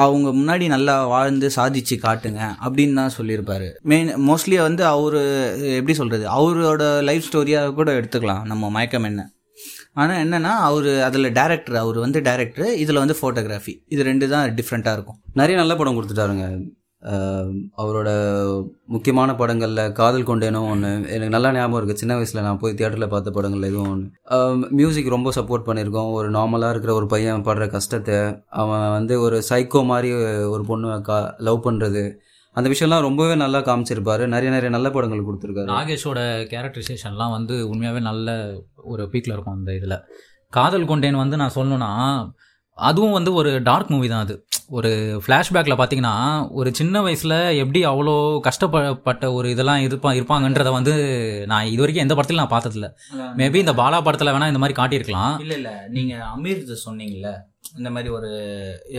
அவங்க 0.00 0.28
முன்னாடி 0.30 0.66
நல்லா 0.66 1.06
வாழ்ந்து 1.06 1.50
சாதிச்சு 1.56 1.96
காட்டுங்க 2.02 2.42
அப்படின்னு 2.64 2.94
தான் 2.94 3.16
சொல்லியிருப்பாரு. 3.18 3.68
மெயின் 3.82 4.10
மோஸ்ட்லி 4.28 4.56
வந்து 4.60 4.84
அவர் 4.86 5.18
எப்படி 5.72 5.94
சொல்கிறது 5.94 6.26
அவரோட 6.36 7.02
லைஃப் 7.02 7.28
ஸ்டோரியாக 7.32 7.74
கூட 7.74 8.00
எடுத்துக்கலாம் 8.00 8.44
நம்ம 8.44 8.70
மயக்கம் 8.70 9.04
என்ன. 9.04 9.22
ஆனால் 10.00 10.20
என்னென்னா 10.24 10.52
அவர் 10.68 10.90
அதில் 11.06 11.34
டேரக்டர் 11.38 11.76
அவர் 11.84 11.98
வந்து 12.04 12.20
டேரக்டர் 12.28 12.70
இதில் 12.82 13.02
வந்து 13.02 13.16
ஃபோட்டோகிராஃபி 13.20 13.74
இது 13.94 14.02
ரெண்டு 14.10 14.26
தான் 14.34 14.54
டிஃப்ரெண்ட்டாக 14.60 14.96
இருக்கும். 14.96 15.18
நிறைய 15.40 15.56
நல்ல 15.62 15.74
படம் 15.80 15.96
கொடுத்துட்டாருங்க. 15.96 16.46
அவரோட 17.82 18.10
முக்கியமான 18.94 19.30
படங்களில் 19.40 19.92
காதல் 20.00 20.26
கொண்டேனும் 20.28 20.68
ஒன்று 20.72 20.90
எனக்கு 21.14 21.34
நல்லா 21.34 21.50
ஞாபகம் 21.56 21.78
இருக்குது 21.78 22.00
சின்ன 22.02 22.16
வயசில் 22.18 22.44
நான் 22.46 22.60
போய் 22.62 22.76
தியேட்டரில் 22.78 23.12
பார்த்த 23.14 23.30
படங்கள் 23.36 23.68
எதுவும் 23.70 23.88
ஒன்று 23.92 24.68
மியூசிக் 24.80 25.14
ரொம்ப 25.16 25.30
சப்போர்ட் 25.38 25.66
பண்ணியிருக்கோம். 25.68 26.10
ஒரு 26.18 26.28
நார்மலாக 26.38 26.74
இருக்கிற 26.74 26.94
ஒரு 27.00 27.08
பையன் 27.14 27.46
படுற 27.48 27.66
கஷ்டத்தை 27.76 28.18
அவன் 28.62 28.86
வந்து 28.96 29.16
ஒரு 29.26 29.38
சைக்கோ 29.50 29.82
மாதிரி 29.92 30.10
ஒரு 30.54 30.64
பொண்ணு 30.70 31.00
கா 31.10 31.18
லவ் 31.48 31.64
பண்ணுறது 31.66 32.04
அந்த 32.56 32.66
விஷயம்லாம் 32.70 33.06
ரொம்பவே 33.06 33.34
நல்லா 33.34 33.58
காமிச்சிருப்பாரு. 33.58 34.24
நிறைய 34.34 34.50
நிறைய 34.54 34.70
நல்ல 34.76 34.88
படங்கள் 34.90 35.26
கொடுத்துருக்காரு. 35.28 35.68
நாகேஷோட 35.74 36.20
கேரக்டரைசேஷன்லாம் 36.52 37.34
வந்து 37.36 37.54
உண்மையாகவே 37.68 38.02
நல்ல 38.10 38.36
ஒரு 38.92 39.04
பீக்கில் 39.12 39.34
இருக்கும் 39.34 39.58
அந்த 39.58 39.72
இதில். 39.74 39.98
காதல் 40.52 40.90
கொண்டேன் 40.92 41.22
வந்து 41.22 41.36
நான் 41.36 41.56
சொல்லணும்னா 41.58 41.92
அதுவும் 42.78 43.16
வந்து 43.16 43.30
ஒரு 43.34 43.50
டார்க் 43.62 43.92
மூவி 43.92 44.08
தான் 44.08 44.24
அது. 44.26 44.34
ஒரு 44.78 44.90
ஃப்ளாஷ்பேக்கில் 45.24 45.76
பார்த்தீங்கன்னா 45.78 46.12
ஒரு 46.50 46.68
சின்ன 46.78 47.02
வயசில் 47.02 47.34
எப்படி 47.62 47.80
அவ்வளோ 47.86 48.14
கஷ்டப்பட்ட 48.46 49.32
ஒரு 49.32 49.50
இதெல்லாம் 49.50 49.82
இருப்பா 49.86 50.10
இருப்பாங்கன்றத 50.18 50.70
வந்து 50.76 50.92
நான் 51.50 51.70
இது 51.72 51.82
வரைக்கும் 51.82 52.04
எந்த 52.04 52.14
படத்திலும் 52.14 52.42
நான் 52.42 52.54
பார்த்ததில்ல. 52.54 52.88
மேபி 53.40 53.60
இந்த 53.64 53.74
பாலா 53.80 54.00
படத்தில் 54.06 54.32
வேணால் 54.34 54.52
இந்த 54.54 54.62
மாதிரி 54.64 54.78
காட்டியிருக்கலாம். 54.80 55.34
இல்லை 55.44 55.56
இல்லை. 55.56 55.74
நீங்கள் 55.96 56.24
அமீர்து 56.34 56.76
சொன்னீங்கல்ல. 56.86 57.32
இந்த 57.76 57.90
மாதிரி 57.90 58.08
ஒரு 58.08 58.30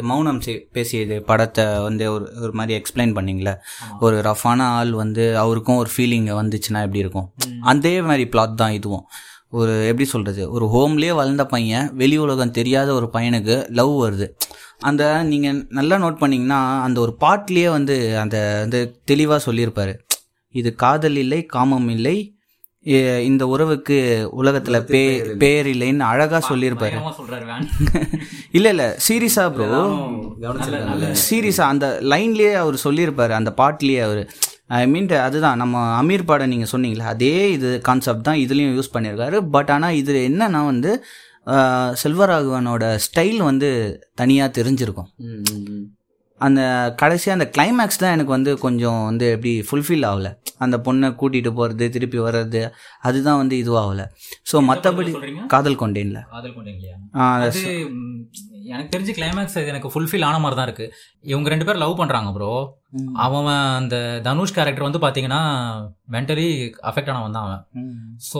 மௌனம் 0.02 0.40
செய்- 0.40 0.66
பேசியது 0.72 1.24
படத்தை 1.24 1.80
வந்து 1.80 2.14
ஒரு 2.14 2.32
ஒரு 2.42 2.52
மாதிரி 2.52 2.82
எக்ஸ்பிளைன் 2.82 3.16
பண்ணீங்களே 3.16 3.58
ஒரு 4.00 4.22
ரஃபான 4.22 4.64
ஆள் 4.64 4.92
வந்து 4.92 5.38
அவருக்கும் 5.38 5.76
ஒரு 5.76 5.90
ஃபீலிங் 5.98 6.30
வந்துச்சுன்னா 6.42 6.80
எப்படி 6.80 7.00
இருக்கும்? 7.00 7.34
அதே 7.62 8.02
மாதிரி 8.02 8.28
பிளாட் 8.28 8.56
தான் 8.56 8.72
இதுவும். 8.72 9.06
ஒரு 9.50 9.88
எப்படி 9.88 10.06
சொல்கிறது 10.06 10.52
ஒரு 10.52 10.66
ஹோம்லேயே 10.66 11.14
வளர்ந்த 11.14 11.46
பையன் 11.46 11.96
வெளி 11.96 12.18
உலகம் 12.18 12.52
தெரியாத 12.52 12.94
ஒரு 12.94 13.10
பையனுக்கு 13.14 13.70
லவ் 13.70 14.04
வருது. 14.04 14.30
அந்த 14.80 15.24
நீங்கள் 15.24 15.66
நல்லா 15.70 15.96
நோட் 15.96 16.18
பண்ணீங்கன்னா 16.18 16.82
அந்த 16.82 17.00
ஒரு 17.00 17.16
பாட்லேயே 17.20 17.70
வந்து 17.70 18.20
அந்த 18.20 18.58
வந்து 18.60 19.02
தெளிவாக 19.06 19.52
சொல்லியிருப்பாரு. 19.52 19.98
இது 20.50 20.76
காதல் 20.76 21.16
இல்லை 21.16 21.46
காமம் 21.46 21.90
இல்லை 21.90 22.33
இந்த 23.28 23.44
உறவுக்கு 23.48 23.98
உலகத்துல 24.42 24.78
பே 24.92 25.02
பேர் 25.44 25.68
இல்லைன்னு. 25.74 26.06
அழகா 26.12 26.40
சொல்லியிருப்பாரு. 26.50 26.98
இல்ல 28.58 28.68
இல்ல. 28.74 28.86
சீரியஸா 29.08 29.46
ப்ரோ 29.56 29.68
சீரியஸா 31.28 31.66
அந்த 31.74 31.88
லைன்லயே 32.14 32.54
அவர் 32.64 32.78
சொல்லியிருப்பாரு. 32.86 33.34
அந்த 33.40 33.54
பாட்லயே 33.62 34.02
அவர். 34.08 34.22
ஐ 34.80 34.82
மீன் 34.94 35.10
அதுதான். 35.28 35.60
நம்ம 35.64 35.78
அமீர் 36.02 36.28
பாடம் 36.30 36.52
நீங்க 36.54 36.68
சொன்னீங்களே 36.74 37.08
அதே 37.14 37.34
இது 37.58 37.70
கான்செப்ட் 37.90 38.28
தான் 38.30 38.42
இதுலயும் 38.46 38.76
யூஸ் 38.78 38.94
பண்ணியிருக்காரு. 38.96 39.40
பட் 39.56 39.72
ஆனா 39.76 39.90
இது 40.02 40.14
என்னன்னா 40.30 40.64
வந்து 40.72 40.92
செல்வராகவனோட 42.04 42.84
ஸ்டைல் 43.06 43.40
வந்து 43.50 43.70
தனியா 44.22 44.46
தெரிஞ்சிருக்கும். 44.60 45.10
அந்த 46.42 46.62
கடைசியாக 47.02 47.38
அந்த 47.38 47.48
கிளைமேக்ஸ் 47.56 48.02
தான் 48.04 48.14
எனக்கு 48.16 48.36
வந்து 48.38 48.52
கொஞ்சம் 48.66 49.04
வந்து 49.04 49.26
எப்படி 49.36 49.52
ஃபுல்ஃபில் 49.70 50.08
ஆகல. 50.12 50.30
அந்த 50.60 50.78
பொண்ணை 50.86 51.08
கூட்டிகிட்டு 51.16 51.52
போகிறது 51.54 51.86
திருப்பி 51.90 52.20
வர்றது 52.20 52.62
அதுதான் 53.02 53.38
வந்து 53.38 53.56
இதுவாகல. 53.64 54.02
ஸோ 54.50 54.62
மற்றபடி 54.68 55.14
காதல் 55.48 55.80
கொண்டேன்ல. 55.80 56.20
காதல் 56.30 56.56
கொண்டேன் 56.56 56.76
இல்லையா 56.76 56.98
ஆ, 57.16 57.24
அது 57.40 57.62
ம், 57.92 58.20
எனக்கு 58.72 58.94
தெரிஞ்சு 58.94 59.14
கிளைமேக்ஸ் 59.18 59.58
எனக்கு 59.72 59.92
ஃபுல்ஃபில் 59.94 60.26
ஆன 60.28 60.40
மாதிரி 60.44 60.58
தான் 60.58 60.68
இருக்கு. 60.70 60.86
இவங்க 61.32 61.48
ரெண்டு 61.54 61.66
பேரும் 61.68 61.84
லவ் 61.84 62.00
பண்றாங்க 62.02 62.30
ப்ரோ 62.36 62.52
அவன் 63.26 63.48
அந்த 63.80 63.96
தனுஷ் 64.26 64.54
கேரக்டர் 64.56 64.86
வந்து 64.88 65.02
பாத்தீங்கன்னா 65.04 65.40
மென்டலி 66.16 66.48
அஃபெக்ட் 66.90 67.12
ஆனவன் 67.14 67.36
தான் 67.38 67.48
அவன். 67.48 67.64
ஸோ 68.30 68.40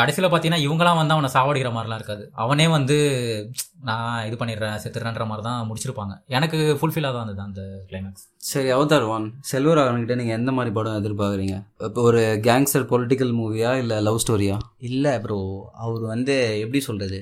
கடைசியில் 0.00 0.28
பார்த்தீங்கன்னா 0.32 0.64
இவங்களாம் 0.66 1.00
வந்து 1.00 1.16
அவனை 1.16 1.30
சாவடிக்கிற 1.36 1.70
மாதிரிலாம் 1.76 2.00
இருக்காது. 2.00 2.24
அவனே 2.44 2.66
வந்து 2.76 2.96
நான் 3.88 4.22
இது 4.28 4.36
பண்ணிடுறேன் 4.40 4.78
செத்துறேன்ற 4.84 5.26
மாதிரி 5.30 5.46
தான் 5.48 5.66
முடிச்சிருப்பாங்க. 5.68 6.14
எனக்கு 6.36 6.58
ஃபுல்ஃபில்லாக 6.78 7.14
தான் 7.16 7.26
இருந்தது 7.26 7.46
அந்த 7.48 7.62
கிளைமேக்ஸ் 7.90 8.24
சரி 8.52 8.70
அவதார் 8.76 9.06
ஒன். 9.16 9.28
செல்வராகவன் 9.52 10.02
கிட்ட 10.04 10.20
நீங்க 10.22 10.34
எந்த 10.40 10.52
மாதிரி 10.56 10.72
படம் 10.78 11.00
எதிர்பார்க்குறீங்க? 11.02 11.58
இப்போ 11.88 12.02
ஒரு 12.10 12.22
கேங்ஸ்டர் 12.48 12.88
பொலிட்டிக்கல் 12.94 13.36
மூவியா 13.42 13.72
இல்ல 13.82 14.00
லவ் 14.08 14.24
ஸ்டோரியா 14.24 14.58
இல்லை 14.90 15.14
ப்ரோ 15.26 15.38
அவர் 15.86 16.04
வந்து 16.14 16.36
எப்படி 16.64 16.82
சொல்கிறது 16.88 17.20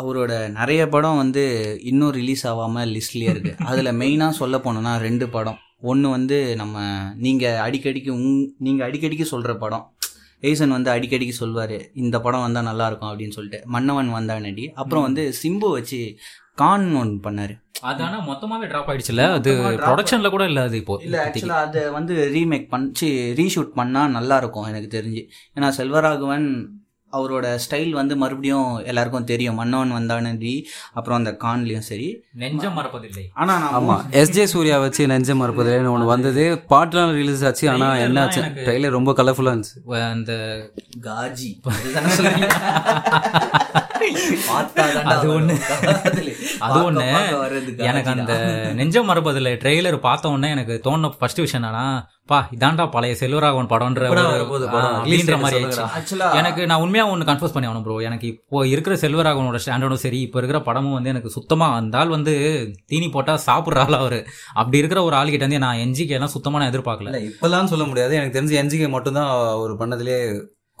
அவரோட 0.00 0.50
நிறைய 0.50 0.88
படம் 0.88 1.16
வந்து 1.16 1.42
இன்னும் 1.82 2.10
ரிலீஸ் 2.10 2.46
ஆகாமல் 2.46 2.90
லிஸ்ட்லேயே 2.90 3.32
இருக்குது 3.34 3.64
அதில் 3.64 3.86
மெயினாக 3.86 4.30
சொல்ல 4.30 4.56
போனோன்னா 4.58 4.98
ரெண்டு 4.98 5.28
படம். 5.28 5.58
ஒன்று 5.80 6.08
வந்து 6.08 6.56
நம்ம 6.56 6.82
நீங்கள் 7.16 7.58
அடிக்கடிக்கு 7.66 8.10
உங் 8.10 8.54
நீங்கள் 8.58 8.90
அடிக்கடிக்கு 8.90 9.22
சொல்கிற 9.22 9.56
படம். 9.56 9.84
ஏசன் 10.42 10.68
வந்து 10.68 10.90
அடிக்கடிக்கு 10.90 11.34
சொல்வார் 11.42 11.76
இந்த 11.94 12.20
படம் 12.20 12.40
வந்தால் 12.40 12.66
நல்லாயிருக்கும் 12.66 13.10
அப்படின்னு 13.10 13.30
சொல்லிட்டு. 13.30 13.68
மன்னவன் 13.68 14.10
வந்தானடி. 14.14 14.64
அப்புறம் 14.74 15.02
வந்து 15.02 15.32
சிம்பு 15.42 15.70
வச்சு 15.70 16.16
கான் 16.54 16.94
ஒன்று 16.94 17.30
பண்ணார். 17.30 17.54
அது 17.80 18.04
ஆனால் 18.04 18.26
மொத்தமாகவே 18.28 18.66
ட்ராப் 18.72 18.90
ஆயிடுச்சுல? 18.90 19.32
அது 19.32 19.52
ப்ரொடக்ஷனில் 19.86 20.30
கூட 20.30 20.44
இல்லை 20.44 20.62
அது 20.62 20.76
இப்போ. 20.76 21.00
இல்லை 21.02 21.18
ஆக்சுவலாக 21.18 21.64
அதை 21.66 21.82
வந்து 21.88 22.14
ரீமேக் 22.34 22.68
பண்ணி 22.68 23.10
ரீஷூட் 23.40 23.72
பண்ணால் 23.76 24.14
நல்லாயிருக்கும் 24.18 24.68
எனக்கு 24.68 24.90
தெரிஞ்சு. 24.98 25.22
ஏன்னா 25.54 25.68
செல்வராகவன் 25.78 26.48
அவரோட 27.16 27.58
ஸ்டைல் 27.70 27.90
வந்து 27.90 28.16
மறுபடியும் 28.16 28.84
எல்லாருக்கும் 28.84 29.24
தெரியும். 29.24 29.54
மன்னவன் 29.54 29.92
வந்தானடி 29.92 30.64
அப்புறம் 30.92 31.18
அந்த 31.18 31.36
கான்லேயும் 31.44 31.78
சரி. 31.78 32.24
நெஞ்சம் 32.32 32.78
மறப்பதில்லை. 32.78 33.24
ஆனால் 33.34 33.60
நான் 33.60 33.82
ஆமா 33.82 34.14
எஸ்ஜே 34.14 34.44
சூர்யா 34.44 34.78
வச்சு 34.78 35.06
நெஞ்சம் 35.06 35.42
மறுப்பதுலேன்னு 35.42 35.88
ஒன்று 35.88 36.04
வந்தது. 36.04 36.62
பாட்டுலாம் 36.70 37.12
ரிலீஸ் 37.12 37.44
ஆச்சு 37.44 37.70
ஆனா 37.70 37.92
Trailer 37.92 37.98
என்ன 37.98 38.22
ஆச்சு? 38.22 38.40
எனக்கு- 38.40 38.44
ட்ரெயிலர் 38.44 38.90
ரொம்ப 38.90 39.12
கலர்ஃபுல்லா 39.12 39.54
இருந்துச்சு. 39.54 40.10
அந்த 40.10 40.32
காஜி. 41.00 41.60
அது 45.06 45.40
ஒண்ணு. 45.40 45.54
அது 46.58 46.78
ஒண்ணு. 46.82 47.04
எனக்கு 47.84 48.10
அந்த 48.10 48.34
நெஞ்சம் 48.74 49.08
மறப்பதில்லை 49.08 49.52
ட்ரெய்லர் 49.58 49.96
பார்த்த 49.98 50.28
உடனே 50.28 50.50
எனக்கு 50.50 50.80
தோணுன 50.84 51.12
ஃபர்ஸ்ட் 51.18 51.38
விஷயம் 51.38 51.64
என்னன்னா 51.64 51.86
பா 52.26 52.48
இதாண்டா 52.52 52.90
பழைய 52.90 53.16
செல்வராகவன் 53.20 53.68
படம்ன்ற 53.68 54.02
ஒரு- 54.10 54.48
மாதிரி 55.38 55.60
எனக்கு 56.34 56.66
நான் 56.66 56.80
உண்மையா 56.80 57.06
ஒன்று 57.06 57.26
கன்ஃபியூஸ் 57.26 57.52
பண்ணி 57.52 57.68
ஆகணும் 57.68 57.82
ப்ரோ 57.82 57.98
எனக்கு 58.00 58.26
இப்போ 58.26 58.66
இருக்கிற 58.66 58.96
செல்வராகவனோட 58.96 59.58
ஸ்டாண்டர்டும் 59.66 59.92
சரி 59.94 60.20
இப்போ 60.20 60.38
இருக்கிற 60.38 60.62
படமும் 60.62 60.92
வந்து 60.92 61.08
எனக்கு 61.08 61.30
சுத்தமா 61.30 61.74
அந்த 61.74 61.98
ஆள் 61.98 62.08
வந்து 62.08 62.34
தீனி 62.86 63.08
போட்டா 63.08 63.34
சாப்பிட்ற 63.46 63.78
ஆள் 63.78 63.92
அவரு. 63.92 64.20
அப்படி 64.54 64.78
இருக்கிற 64.78 65.02
ஒரு 65.02 65.16
ஆள் 65.16 65.30
கிட்ட 65.30 65.44
வந்து 65.44 65.58
நான் 65.58 65.76
என்ஜிக்கு 65.76 66.08
எல்லாம் 66.08 66.28
சுத்தமா 66.28 66.58
நான் 66.58 66.72
எதிர்பார்க்கல. 66.72 67.30
இப்பெல்லாம் 67.30 67.64
சொல்ல 67.64 67.84
முடியாது. 67.84 68.14
எனக்கு 68.14 68.40
தெரிஞ்சு 68.40 68.58
என்ஜிகே 68.62 68.88
மட்டும்தான் 68.88 69.28
அவர் 69.50 69.76
பண்ணதுலயே 69.76 70.18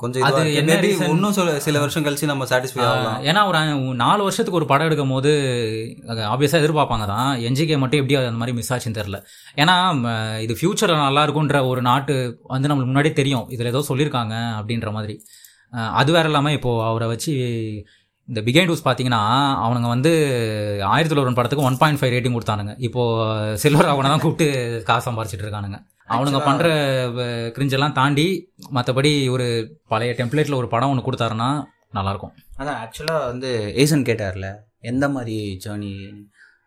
கொஞ்சம் 0.02 0.24
அது 0.28 0.40
மேபி? 0.68 0.88
இன்னும் 1.14 1.34
சில 1.36 1.52
சில 1.64 1.80
வருஷம் 1.82 2.04
கழிச்சு 2.04 2.30
நம்ம 2.30 2.46
சாட்டிஸ்ஃபை 2.50 2.84
ஆகலாம். 2.86 3.18
ஏன்னா 3.30 3.40
ஒரு 3.50 3.58
நாலு 4.02 4.20
வருஷத்துக்கு 4.26 4.58
ஒரு 4.60 4.68
படம் 4.70 4.88
எடுக்கும் 4.88 5.14
போது 5.14 5.32
ஆப்வியஸாக 6.32 6.60
எதிர்பார்ப்பாங்க 6.62 7.06
தான். 7.12 7.30
என்ஜிகே 7.48 7.78
மட்டும் 7.82 8.00
எப்படி 8.02 8.16
அந்த 8.20 8.40
மாதிரி 8.40 8.56
மிஸ் 8.58 8.72
ஆச்சுன்னு 8.76 8.98
தெரில 9.00 9.20
ஏன்னா 9.62 9.76
இது 10.46 10.56
ஃபியூச்சரில் 10.60 11.04
நல்லா 11.06 11.24
இருக்குன்ற 11.26 11.60
ஒரு 11.70 11.82
நாட்டு 11.90 12.16
வந்து 12.54 12.70
நம்மளுக்கு 12.70 12.92
முன்னாடியே 12.92 13.16
தெரியும். 13.20 13.46
இதில் 13.56 13.72
ஏதோ 13.74 13.84
சொல்லியிருக்காங்க 13.90 14.34
அப்படின்ற 14.60 14.90
மாதிரி. 14.98 15.16
அது 16.00 16.10
வேற 16.16 16.26
இல்லாமல் 16.32 16.56
இப்போது 16.58 16.84
அவரை 16.90 17.08
வச்சு 17.14 17.32
இந்த 18.28 18.40
பிகைன் 18.44 18.68
டூஸ் 18.68 18.84
பார்த்தீங்கன்னா 18.84 19.22
அவனுங்க 19.64 19.88
வந்து 19.94 20.10
ஆயிரத்தி 20.92 21.12
தொள்ளாயிரம் 21.12 21.38
படத்துக்கு 21.38 21.66
ஒன் 21.68 21.80
பாயிண்ட் 21.80 22.00
ஃபைவ் 22.00 22.14
ரேட்டிங் 22.14 22.36
கொடுத்தானுங்க. 22.36 22.74
இப்போது 22.88 23.58
சில்வர் 23.62 23.94
அவனை 23.94 24.10
தான் 24.12 24.22
கூப்பிட்டு 24.22 24.46
காசு 24.88 25.06
சம்பாரிச்சிட்டு 25.08 25.44
இருக்கானுங்க. 25.46 25.78
அவனுங்க 26.08 26.40
பண்ணுற 26.44 26.66
கிரிஞ்செல்லாம் 27.56 27.92
தாண்டி 27.92 28.26
மற்றபடி 28.74 29.30
ஒரு 29.30 29.46
பழைய 29.88 30.12
டெம்ப்ளேட்டில் 30.18 30.54
ஒரு 30.54 30.68
படம் 30.68 30.90
ஒன்று 30.90 31.06
கொடுத்தாருன்னா 31.06 31.48
நல்லாயிருக்கும் 31.92 32.34
அதான் 32.58 32.78
ஆக்சுவலாக 32.82 33.26
வந்து 33.26 33.50
ஏசன் 33.76 34.06
கேட்டார்ல 34.08 34.48
எந்த 34.80 35.08
மாதிரி 35.08 35.36
ஜேர்னி 35.64 35.92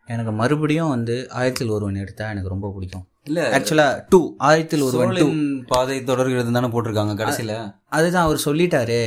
எனக்கு 0.06 0.32
மறுபடியும் 0.32 0.90
வந்து 0.90 1.30
ஆயிரத்தில் 1.30 1.70
ஒருவன் 1.70 1.96
எடுத்தா 1.96 2.30
எனக்கு 2.30 2.50
ரொம்ப 2.50 2.68
பிடிக்கும். 2.74 3.06
இல்ல 3.24 3.40
ஆக்சுவலாக 3.58 4.04
டூ 4.10 4.20
ஆயிரத்தில் 4.38 4.82
ஒருவன் 4.82 5.16
டூ 5.16 5.28
பாதை 5.68 6.04
தொடர்கிறது 6.04 6.52
தானே 6.52 6.68
போட்டிருக்காங்க 6.68 7.16
கடைசியில? 7.22 7.54
அதுதான் 7.90 8.24
அவர் 8.24 8.46
சொல்லிட்டாரு. 8.46 9.02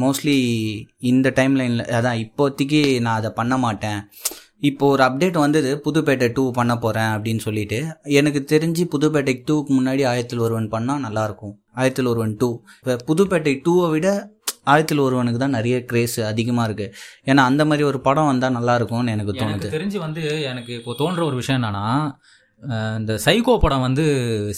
மோஸ்ட்லி 0.00 0.36
இந்த 0.98 1.28
டைம் 1.30 1.54
லைனில் 1.54 1.86
அதான் 1.98 2.20
இப்போதைக்கு 2.24 3.00
நான் 3.00 3.16
அதை 3.16 3.30
பண்ண 3.30 3.56
மாட்டேன். 3.56 4.00
இப்போ 4.62 4.84
ஒரு 4.94 5.02
அப்டேட் 5.06 5.36
வந்தது 5.42 5.70
புதுப்பேட்டை 5.84 6.26
டூ 6.36 6.42
பண்ண 6.58 6.72
போகிறேன் 6.78 7.12
அப்படின்னு 7.14 7.42
சொல்லிட்டு. 7.46 7.78
எனக்கு 8.18 8.40
தெரிஞ்சு 8.52 8.82
புதுப்பேட்டை 8.94 9.34
டூக்கு 9.48 9.70
முன்னாடி 9.78 10.02
ஆயிரத்தில் 10.10 10.44
ஒருவன் 10.46 10.68
பண்ணால் 10.74 11.04
நல்லாயிருக்கும். 11.06 11.54
ஆயிரத்தில் 11.80 12.10
ஒருவன் 12.12 12.34
டூ 12.42 12.50
இப்போ 12.80 12.96
புதுப்பேட்டை 13.10 13.54
டூவை 13.66 13.88
விட 13.94 14.08
ஆயிரத்தில் 14.72 15.04
ஒருவனுக்கு 15.04 15.38
தான் 15.42 15.56
நிறைய 15.58 15.76
கிரேஸ் 15.90 16.16
அதிகமாக 16.30 16.66
இருக்குது 16.68 16.92
ஏன்னா 17.30 17.42
அந்த 17.50 17.62
மாதிரி 17.68 17.84
ஒரு 17.90 17.98
படம் 18.06 18.28
வந்தால் 18.30 18.56
நல்லாயிருக்கும்னு 18.58 19.14
எனக்கு 19.16 19.34
தோணுது. 19.40 19.68
தெரிஞ்சு 19.76 19.98
வந்து 20.04 20.22
எனக்கு 20.50 20.72
இப்போ 20.78 20.94
தோன்ற 21.00 21.22
ஒரு 21.28 21.36
விஷயம் 21.40 21.58
என்னன்னா 21.60 21.86
இந்த 22.98 23.12
சைக்கோ 23.24 23.52
படம் 23.62 23.84
வந்து 23.84 24.04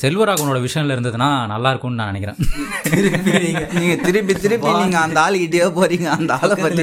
செல்வராகவனோட 0.01 0.59
விஷயம்ல 0.65 0.95
இருந்ததுன்னா 0.95 1.29
நல்லா 1.53 1.71
இருக்கும்னு 1.73 2.01
நான் 2.01 2.11
நினைக்கிறேன். 2.13 2.39
நீங்க 3.81 3.95
திருப்பி 4.07 4.35
திருப்பி 4.45 4.71
நீங்க 4.81 4.99
அந்த 5.07 5.19
ஆளுகிட்டயே 5.25 5.69
போறீங்க 5.79 6.09
அந்த 6.17 6.33
ஆளை 6.41 6.57
பத்தி 6.65 6.83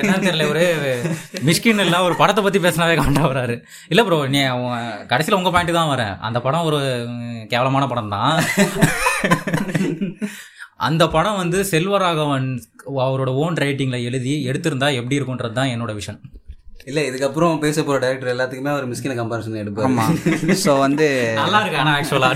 என்னன்னு 0.00 0.24
தெரியல 0.26 0.46
ஒரு 0.52 0.64
மிஷ்கின் 1.48 1.84
எல்லாம் 1.84 2.06
ஒரு 2.08 2.14
படத்தை 2.22 2.40
பத்தி 2.44 2.58
பேசினாவே 2.66 2.94
காண்டா 3.00 3.24
வராரு. 3.32 3.56
இல்ல 3.92 4.00
ப்ரோ 4.08 4.18
நீ 4.34 4.40
கடைசியில 5.12 5.38
உங்க 5.40 5.52
பாயிண்ட் 5.54 5.78
தான் 5.80 5.92
வரேன். 5.94 6.14
அந்த 6.28 6.38
படம் 6.46 6.66
ஒரு 6.70 6.80
கேவலமான 7.52 7.86
படம் 7.92 8.12
தான். 8.16 8.34
அந்த 10.88 11.04
படம் 11.14 11.40
வந்து 11.42 11.58
செல்வராகவன் 11.72 12.50
அவரோட 13.06 13.30
ஓன் 13.44 13.62
ரைட்டிங்ல 13.64 13.98
எழுதி 14.10 14.34
எடுத்திருந்தா 14.50 14.88
எப்படி 15.00 15.18
இருக்கும்ன்றது 15.18 15.58
தான் 15.60 15.72
என்னோட 15.76 15.94
விஷன் 16.00 16.20
இல்ல 16.86 17.00
இதுக்கப்புறம் 17.08 17.54
பேச 17.62 17.82
போற 17.82 17.96
டேரக்டர் 18.02 18.30
எல்லாத்துக்குமே 18.32 18.70
அவர் 18.72 18.86
மிஸ்கின 18.90 19.16
கம்பேரிசன் 19.18 19.58
எடுப்பாரு. 19.62 20.54
ஸோ 20.62 20.72
வந்து 20.84 21.06
நல்லா 21.40 21.58
இருக்கு 21.62 21.78
ஆனா 21.82 21.92
ஆக்சுவலா 21.96 22.30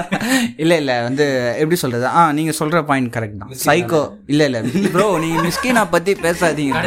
இல்ல 0.62 0.72
இல்ல 0.82 0.92
வந்து 1.06 1.26
எப்படி 1.62 1.78
சொல்றது? 1.82 2.06
ஆ 2.12 2.22
நீங்க 2.38 2.52
சொல்ற 2.58 2.82
பாயிண்ட் 2.90 3.10
கரெக்ட் 3.16 3.40
தான். 3.42 3.52
சைக்கோ 3.64 4.02
இல்ல 4.32 4.44
இல்ல 4.50 4.60
ப்ரோ 4.94 5.06
நீங்க 5.24 5.38
மிஸ்கினா 5.46 5.84
பத்தி 5.94 6.14
பேசாதீங்க 6.24 6.82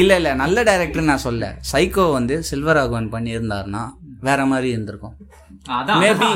இல்ல 0.00 0.12
இல்ல 0.20 0.32
நல்ல 0.42 0.58
டைரக்டர் 0.70 1.10
நான் 1.10 1.24
சொல்ல 1.28 1.52
சைக்கோ 1.72 2.06
வந்து 2.18 2.36
செல்வராகவன் 2.50 3.10
பண்ணியிருந்தாருன்னா 3.14 3.84
வேற 4.28 4.40
மாதிரி 4.46 4.68
இருந்திருக்கும். 4.74 5.14
மேபி 6.02 6.28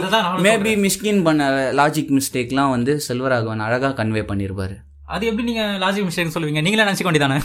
மேபி 0.45 0.73
மிஸ்கின் 0.85 1.23
பண்ண 1.27 1.43
லாஜிக் 1.79 2.13
மிஸ்டேக்லாம் 2.17 2.75
வந்து 2.75 2.93
செல்வராகவன் 3.07 3.65
அழகா 3.67 3.91
கன்வே 4.01 4.23
பண்ணியிருப்பாரு 4.31 4.77
அது 5.15 5.25
எப்படி 5.29 5.45
நீங்க 5.49 5.65
லாஜிக் 5.83 6.07
மிஸ்டேக் 6.07 6.33
சொல்லுவீங்க? 6.35 6.61
நீங்களே 6.67 6.87
நினைச்சுக்க 6.87 7.09
வேண்டியதானே. 7.09 7.37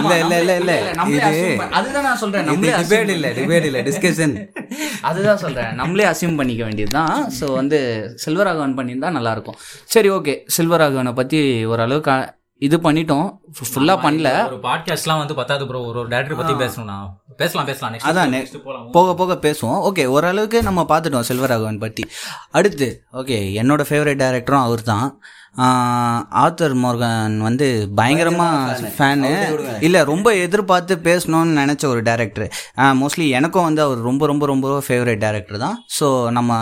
இல்ல 0.00 0.14
இல்ல 0.22 0.34
இல்ல 0.42 0.54
இல்ல. 0.62 0.72
இது 1.14 1.30
அதுதான் 1.78 2.06
நான் 2.08 2.20
சொல்றேன் 2.22 2.46
நம்மளே 2.48 2.72
டிபேட் 2.80 3.12
இல்ல 3.16 3.28
டிபேட் 3.38 3.66
இல்ல 3.68 3.80
டிஸ்கஷன் 3.88 4.34
அதுதான் 5.08 5.40
சொல்றேன் 5.44 5.70
நம்மளே 5.80 6.08
அசியூம் 6.10 6.38
பண்ணிக்க 6.40 6.62
வேண்டியதுதான். 6.68 7.14
ஸோ 7.38 7.46
வந்து 7.60 7.78
செல்வராகவன் 8.24 8.76
பண்ணியிருந்தா 8.80 9.12
நல்லா 9.18 9.32
இருக்கும் 9.36 9.56
சரி 9.94 10.10
ஓகே 10.18 10.34
செல்வராகவனை 10.56 11.14
பத்தி 11.20 11.40
ஓரளவுக்கு 11.72 12.16
இது 12.62 12.76
பண்ணிட்டோம். 12.84 13.26
ஃபுல்லா 13.72 13.94
பண்ணல. 14.04 14.28
ஒரு 14.50 14.56
பாட்காஸ்ட்லாம் 14.68 15.20
வந்து 15.22 15.34
பத்தாது 15.40 15.66
ப்ரோ 15.68 15.80
ஒரு 15.90 15.98
ஒரு 16.02 16.08
டேரக்டர் 16.12 16.38
பத்தி 16.40 16.54
பேசணும்னா. 16.62 16.96
பேசலாம் 17.40 17.68
பேசலாம். 17.68 17.92
நெக்ஸ்ட் 17.94 18.08
அதான் 18.10 18.32
நெக்ஸ்ட் 18.34 18.56
போலாம். 18.64 18.86
போக 18.96 19.12
போக 19.20 19.34
பேசுவோம். 19.44 19.80
ஓகே 19.88 20.04
ஓரளவுக்கு 20.14 20.60
நம்ம 20.68 20.84
பார்த்துட்டோம் 20.92 21.28
செல்வராகவன் 21.30 21.82
பற்றி 21.84 22.04
அடுத்து 22.60 22.88
ஓகே 23.20 23.38
என்னோட 23.62 23.84
ஃபேவரட் 23.90 24.22
டைரக்டரும் 24.24 24.66
அவர் 24.68 24.84
தான் 24.92 25.06
ஆத்தர் 26.42 26.74
மோர்கன் 26.82 27.36
வந்து 27.46 27.66
பயங்கரமாக 28.00 28.90
ஃபேனு 28.96 29.30
இல்லை 29.86 30.00
ரொம்ப 30.12 30.28
எதிர்பார்த்து 30.46 30.96
பேசணும்னு 31.08 31.58
நினச்ச 31.62 31.86
ஒரு 31.92 32.02
டேரக்டர் 32.10 32.48
மோஸ்ட்லி 33.00 33.26
எனக்கும் 33.38 33.66
வந்து 33.68 33.82
அவர் 33.86 34.06
ரொம்ப 34.10 34.26
ரொம்ப 34.32 34.46
ரொம்ப 34.52 34.68
ஃபேவரட் 34.88 35.24
டேரக்டர் 35.26 35.64
தான். 35.64 35.76
ஸோ 35.98 36.08
நம்ம 36.38 36.60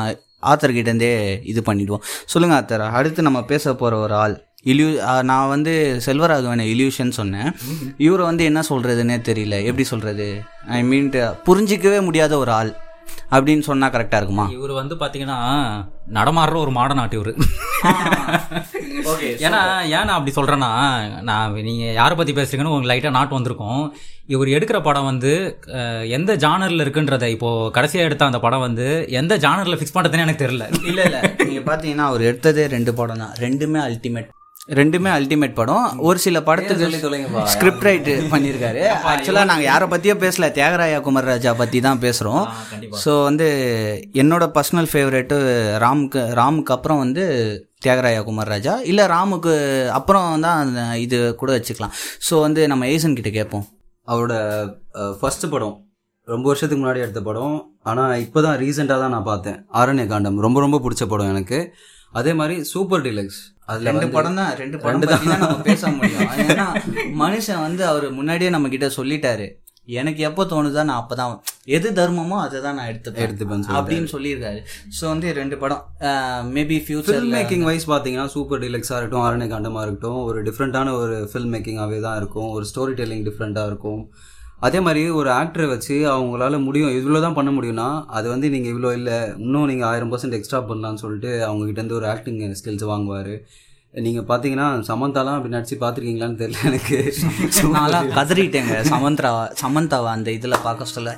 ஆத்தர்கிட்டேருந்தே 0.53 1.12
இது 1.53 1.62
பண்ணிடுவோம். 1.68 2.03
சொல்லுங்கள் 2.32 2.59
ஆத்தர் 2.61 2.84
அடுத்து 2.99 3.28
நம்ம 3.28 3.43
பேச 3.53 3.74
போகிற 3.74 3.99
ஒரு 4.07 4.14
ஆள். 4.24 4.37
இல்யூ 4.72 4.89
நான் 5.30 5.51
வந்து 5.55 5.72
செல்வராகவன் 6.07 6.62
இல்யூஷன் 6.72 7.12
சொன்னேன். 7.18 7.51
இவரை 8.07 8.24
வந்து 8.30 8.45
என்ன 8.51 8.61
சொல்கிறதுனே 8.70 9.16
தெரியல. 9.28 9.57
எப்படி 9.68 9.84
சொல்கிறது 9.93 10.26
ஐ 10.78 10.80
மீன் 10.91 11.11
புரிஞ்சிக்கவே 11.49 12.01
முடியாத 12.09 12.32
ஒரு 12.43 12.53
ஆள். 12.61 12.72
அப்படின்னு 13.33 13.61
சொன்னால் 13.61 13.93
கரெக்டாக 13.93 14.20
இருக்குமா? 14.20 14.45
இவர் 14.51 14.72
வந்து 14.72 14.95
பாத்தீங்கன்னா 14.95 15.39
நடமாடுற 16.12 16.57
ஒரு 16.57 16.70
மாட 16.70 16.95
நாட்டு 16.95 17.16
இவரு. 17.18 17.33
ஓகே 19.12 19.29
ஏன்னா 19.47 19.61
ஏன் 19.89 20.07
நான் 20.09 20.18
அப்படி 20.18 20.33
சொல்றேன்னா 20.37 20.70
நான் 21.20 21.57
நீங்க 21.68 21.85
யாரை 21.93 22.16
பத்தி 22.16 22.33
பேசுறீங்கன்னு 22.33 22.72
உங்களுக்கு 22.72 22.93
லைட்டா 22.93 23.11
நாட்டு 23.11 23.35
வந்திருக்கும். 23.35 23.83
இவர் 24.27 24.49
எடுக்கிற 24.49 24.83
படம் 24.83 25.05
வந்து 25.05 25.33
எந்த 26.09 26.37
ஜானர்ல 26.37 26.85
இருக்குன்றத 26.85 27.29
இப்போ 27.29 27.51
கடைசியா 27.77 28.01
எடுத்த 28.01 28.24
அந்த 28.24 28.41
படம் 28.41 28.61
வந்து 28.61 28.87
எந்த 29.20 29.37
ஜானர்ல 29.37 29.79
ஃபிக்ஸ் 29.79 29.97
பண்றதுன்னு 29.97 30.27
எனக்கு 30.27 30.45
தெரியல. 30.45 30.66
இல்லை 30.85 31.05
இல்லை. 31.05 31.20
நீங்கள் 31.45 31.68
பார்த்தீங்கன்னா 31.70 32.09
அவர் 32.11 32.29
எடுத்ததே 32.30 32.67
ரெண்டு 32.76 32.95
படம் 32.95 33.22
தான். 33.25 33.34
ரெண்டுமே 33.38 33.80
அல்டிமேட் 33.88 34.30
ரெண்டுமே 34.79 35.11
அல்டிமேட் 35.17 35.57
படம். 35.59 35.84
ஒரு 36.09 36.18
சில 36.25 36.38
படத்துக்கு. 36.47 36.87
ஸ்கிரிப்ட் 37.53 37.84
ரைட் 37.88 38.09
பண்ணியிருக்காரு. 38.33 38.80
ஆக்சுவலாக 39.11 39.49
நாங்கள் 39.51 39.68
யாரை 39.71 39.87
பற்றியோ 39.93 40.14
பேசல. 40.25 40.49
தியாகராயா 40.57 40.99
குமார் 41.07 41.29
ராஜா 41.33 41.51
பற்றி 41.61 41.80
தான் 41.87 42.03
பேசுகிறோம் 42.05 42.45
ஸோ 43.03 43.13
வந்து 43.29 43.49
என்னோட 44.22 44.45
பர்சனல் 44.57 44.91
ஃபேவரெட்டு 44.93 45.38
ராமுக்கு 45.84 46.22
ராமுக்கு 46.41 46.75
அப்புறம் 46.76 47.03
வந்து 47.05 47.25
தியாகராயா 47.84 48.21
குமார் 48.29 48.53
ராஜா. 48.55 48.75
இல்லை 48.91 49.07
ராமுக்கு 49.14 49.55
அப்புறம் 49.99 50.45
தான் 50.47 50.76
இது 51.07 51.18
கூட 51.41 51.51
வச்சுக்கலாம். 51.57 51.97
ஸோ 52.29 52.34
வந்து 52.47 52.63
நம்ம 52.72 52.87
ஏசன் 52.95 53.18
கிட்ட 53.18 53.33
கேட்போம். 53.38 53.67
அவரோட 54.13 54.34
ஃபர்ஸ்ட் 55.21 55.47
படம் 55.55 55.76
ரொம்ப 56.29 56.47
வருஷத்துக்கு 56.51 56.83
முன்னாடி 56.83 57.03
எடுத்த 57.05 57.21
படம். 57.29 57.59
ஆனால் 57.91 58.21
இப்போ 58.25 58.41
தான் 58.47 58.57
ரீசெண்டாக 58.63 59.03
தான் 59.05 59.14
நான் 59.17 59.30
பார்த்தேன். 59.33 59.59
ஆரண்ய 59.80 60.07
காண்டம் 60.13 60.47
ரொம்ப 60.47 60.61
ரொம்ப 60.64 60.80
பிடிச்ச 60.87 61.07
படம் 61.13 61.33
எனக்கு. 61.34 61.61
அதே 62.21 62.33
மாதிரி 62.41 62.57
சூப்பர் 62.72 63.05
டிலக்ஸ் 63.07 63.41
அதில் 63.71 63.91
ரெண்டு 63.91 64.09
படம் 64.17 64.41
தான் 64.41 64.51
ரெண்டு 64.63 64.79
படம் 64.83 65.07
தான் 65.13 65.45
நம்ம 65.45 65.61
பேச 65.68 65.91
முடியும். 65.99 66.33
ஏன்னா 66.49 66.67
மனுஷன் 67.22 67.64
வந்து 67.67 67.84
அவர் 67.93 68.09
முன்னாடியே 68.18 68.51
நம்ம 68.57 68.68
கிட்ட 68.75 68.88
சொல்லிட்டாரு. 68.99 69.47
எனக்கு 69.99 70.21
எப்போ 70.29 70.43
தோணுதோ 70.51 70.83
நான் 70.87 71.01
அப்பதான் 71.01 71.34
எது 71.76 71.88
தர்மமோ 71.99 72.37
அதை 72.45 72.59
தான் 72.64 72.76
நான் 72.79 72.88
எடுத்துப்பேன் 72.93 73.25
எடுத்துப்பேன் 73.26 73.63
அப்படின்னு 73.80 74.09
சொல்லியிருக்காரு. 74.14 74.61
ஸோ 74.97 75.03
வந்து 75.11 75.34
ரெண்டு 75.41 75.57
படம். 75.63 75.83
மேபி 76.57 76.79
ஃபியூச்சர் 76.87 77.26
மேக்கிங் 77.34 77.67
வைஸ் 77.68 77.87
பார்த்தீங்கன்னா 77.93 78.33
சூப்பர் 78.34 78.63
டிலக்ஸாக 78.64 78.99
இருக்கட்டும் 79.01 79.25
ஆரண்ய 79.26 79.49
காண்டமாக 79.53 79.84
இருக்கட்டும் 79.87 80.22
ஒரு 80.29 80.41
டிஃப்ரெண்ட்டான 80.49 80.95
ஒரு 81.03 81.18
ஃபில்ம் 81.33 81.55
மேக்கிங்காகவே 81.57 82.01
தான் 82.07 82.18
இருக்கும். 82.22 82.51
ஒரு 82.57 82.67
ஸ்டோரி 82.72 82.97
டெல்லிங் 83.03 83.25
டிஃப்ரெண்ட்டாக 83.29 83.71
இருக்கும். 83.72 84.03
அதே 84.64 84.78
மாதிரி 84.80 85.03
ஒரு 85.11 85.30
ஆக்டரை 85.30 85.66
வச்சு 85.68 85.95
அவங்களால 86.12 86.58
முடியும். 86.66 86.92
இவ்வளோ 86.99 87.20
தான் 87.20 87.37
பண்ண 87.38 87.50
முடியும்னா 87.57 87.88
அது 88.18 88.26
வந்து 88.28 88.46
நீங்கள் 88.50 88.72
இவ்வளோ 88.72 88.91
இல்லை. 88.99 89.18
இன்னும் 89.45 89.68
நீங்கள் 89.70 89.88
ஆயிரம் 89.88 90.12
பர்சன்ட் 90.12 90.37
எக்ஸ்ட்ரா 90.38 90.61
பண்ணலாம்னு 90.70 91.03
சொல்லிட்டு 91.04 91.30
அவங்ககிட்டேருந்து 91.49 91.99
ஒரு 92.00 92.08
ஆக்டிங் 92.14 92.41
ஸ்கில்ஸ் 92.61 92.87
வாங்குவார். 92.92 93.34
நீங்கள் 93.97 94.25
பார்த்தீங்கன்னா 94.25 94.64
சமந்தாலாம் 94.89 95.37
அப்படி 95.37 95.55
நடிச்சு 95.55 95.75
பார்த்துருக்கீங்களான்னு 95.81 96.39
தெரியல 96.41 96.64
எனக்கு. 96.64 96.97
நான்லாம் 97.77 98.09
கதறிட்டேங்க. 98.17 98.75
சமந்தா 98.91 99.31
சமந்தாவை 99.63 100.09
அந்த 100.09 100.31
இதில் 100.31 100.55
பார்க்க 100.63 100.85
சொல்ல. 100.87 101.14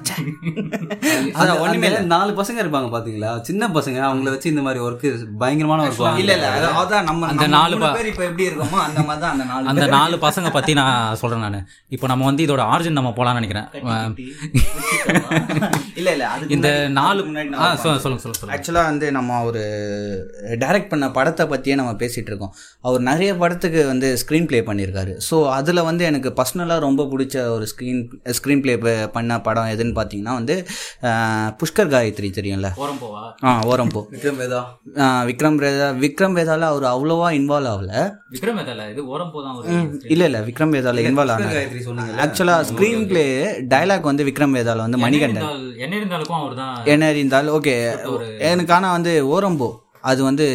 அதான் 1.38 1.58
ஒண்ணுமே 1.58 1.88
அந்த 1.88 2.00
நாலு 2.06 2.32
பசங்க 2.32 2.62
இருப்பாங்க 2.64 2.88
பாத்தீங்களா? 2.94 3.40
சின்ன 3.40 3.68
பசங்க 3.68 3.98
அவங்கள 4.08 4.22
வச்சு 4.24 4.50
இந்த 4.50 4.62
மாதிரி 4.62 4.84
ஒர்க்கு 4.84 5.10
பயங்கரமான 5.38 5.88
ஒர்க் 5.88 6.18
இல்ல 6.18 6.32
இல்ல. 6.32 6.46
அது- 6.58 6.76
அதான் 6.82 7.02
நம்ம 7.02 7.26
அந்த 7.26 7.46
நாலு 7.48 7.78
பேர் 7.78 8.06
இப்ப 8.06 8.24
எப்படி 8.24 8.46
இருக்கோமோ 8.48 8.78
அந்த 8.80 9.00
மாதிரி 9.00 9.20
தான் 9.20 9.32
அந்த 9.32 9.44
நாலு 9.44 9.68
அந்த 9.68 9.86
நாலு 9.88 10.16
பசங்க 10.16 10.50
பத்தி 10.50 10.72
நான் 10.72 11.16
சொல்றேன் 11.16 11.40
நான். 11.46 11.58
இப்போ 11.88 12.06
நம்ம 12.06 12.24
வந்து 12.24 12.44
இதோட 12.46 12.62
ஆரிஜின் 12.68 12.98
நம்ம 12.98 13.12
போலாம்னு 13.16 13.40
நினைக்கிறேன். 13.40 13.68
இல்ல 15.94 16.10
இல்ல. 16.12 16.24
இந்த 16.48 16.68
நாலு 16.92 17.20
முன்னாடி 17.22 17.52
ஆ 17.54 17.64
நான் 17.64 17.76
சொல்லுங்க 17.76 18.02
சொல்லுங்க 18.02 18.22
சொல்லுங்க. 18.22 18.38
சொல்லுங்க 18.38 18.56
ஆக்சுவலாக 18.56 18.90
வந்து 18.90 19.12
நம்ம 19.12 19.42
ஒரு 19.42 19.62
டைரக்ட் 20.58 20.88
பண்ண 20.88 21.10
படத்தை 21.10 21.46
பற்றியே 21.46 21.76
நம்ம 21.76 21.92
பேசிகிட்டு 21.92 22.30
இருக்கோம். 22.32 22.54
அவர் 22.88 23.02
நிறைய 23.08 23.30
படத்துக்கு 23.40 23.80
வந்து 23.90 24.08
ஸ்க்ரீன் 24.20 24.46
ப்ளே 24.50 24.58
பண்ணியிருக்காரு. 24.68 25.12
ஸோ 25.28 25.36
அதில் 25.56 25.80
வந்து 25.88 26.02
எனக்கு 26.08 26.28
பர்சனலாக 26.38 26.84
ரொம்ப 26.86 27.02
பிடிச்ச 27.12 27.36
ஒரு 27.54 27.64
ஸ்க்ரீன் 27.70 28.02
ஸ்க்ரீன் 28.38 28.62
ப்ளே 28.64 28.74
பண்ண 29.16 29.38
படம் 29.46 29.70
எதுன்னு 29.74 29.94
பார்த்தீங்கன்னா 29.98 30.34
வந்து 30.40 30.54
புஷ்கர் 31.60 31.90
காயத்ரி 31.94 32.30
தெரியும்ல? 32.38 32.70
போறோம் 32.80 33.00
போவா? 33.02 33.22
ஆ 33.46 33.52
ஓரம் 33.70 33.92
போ. 33.94 34.02
விக்ரம் 34.14 34.38
வேதா. 34.42 34.60
விக்ரம் 35.30 35.58
வேதா 35.64 35.88
விக்ரம் 36.04 36.36
வேதால 36.38 36.68
அவர் 36.72 36.86
அவ்வளோவா 36.94 37.30
இன்வால்வ் 37.40 37.72
ஆகல. 37.74 37.92
விக்ரம் 38.36 38.58
வேதால? 38.60 38.88
இது 38.94 39.04
ஓரம் 39.14 39.32
போதான் 39.34 39.56
ஒரு 39.58 39.68
இல்லை 40.14 40.28
இல்லை 40.30 40.42
விக்ரம் 40.48 40.74
வேதால 40.76 41.06
இன்வால்வ் 41.10 41.46
சொன்னீங்க 41.88 42.22
ஆக்சுவலாக 42.26 42.68
ஸ்க்ரீன் 42.70 43.06
ப்ளே 43.12 43.26
டைலாக் 43.74 44.10
வந்து 44.10 44.28
விக்ரம் 44.30 44.56
வேதால 44.58 44.84
வந்து 44.86 45.02
மணிகண்டன். 45.06 45.48
என்ன 45.84 45.94
இருந்தாலுக்கும் 46.00 46.40
அவர் 46.42 46.56
தான் 46.62 46.74
என்ன 46.94 47.10
இருந்தாலும் 47.14 47.56
ஓகே 47.58 47.76
எனக்கு 48.50 48.74
ஆனால் 48.78 48.96
வந்து 48.98 49.14
ஓரம்போ 49.34 49.70
அது 50.10 50.20
வந்து 50.30 50.46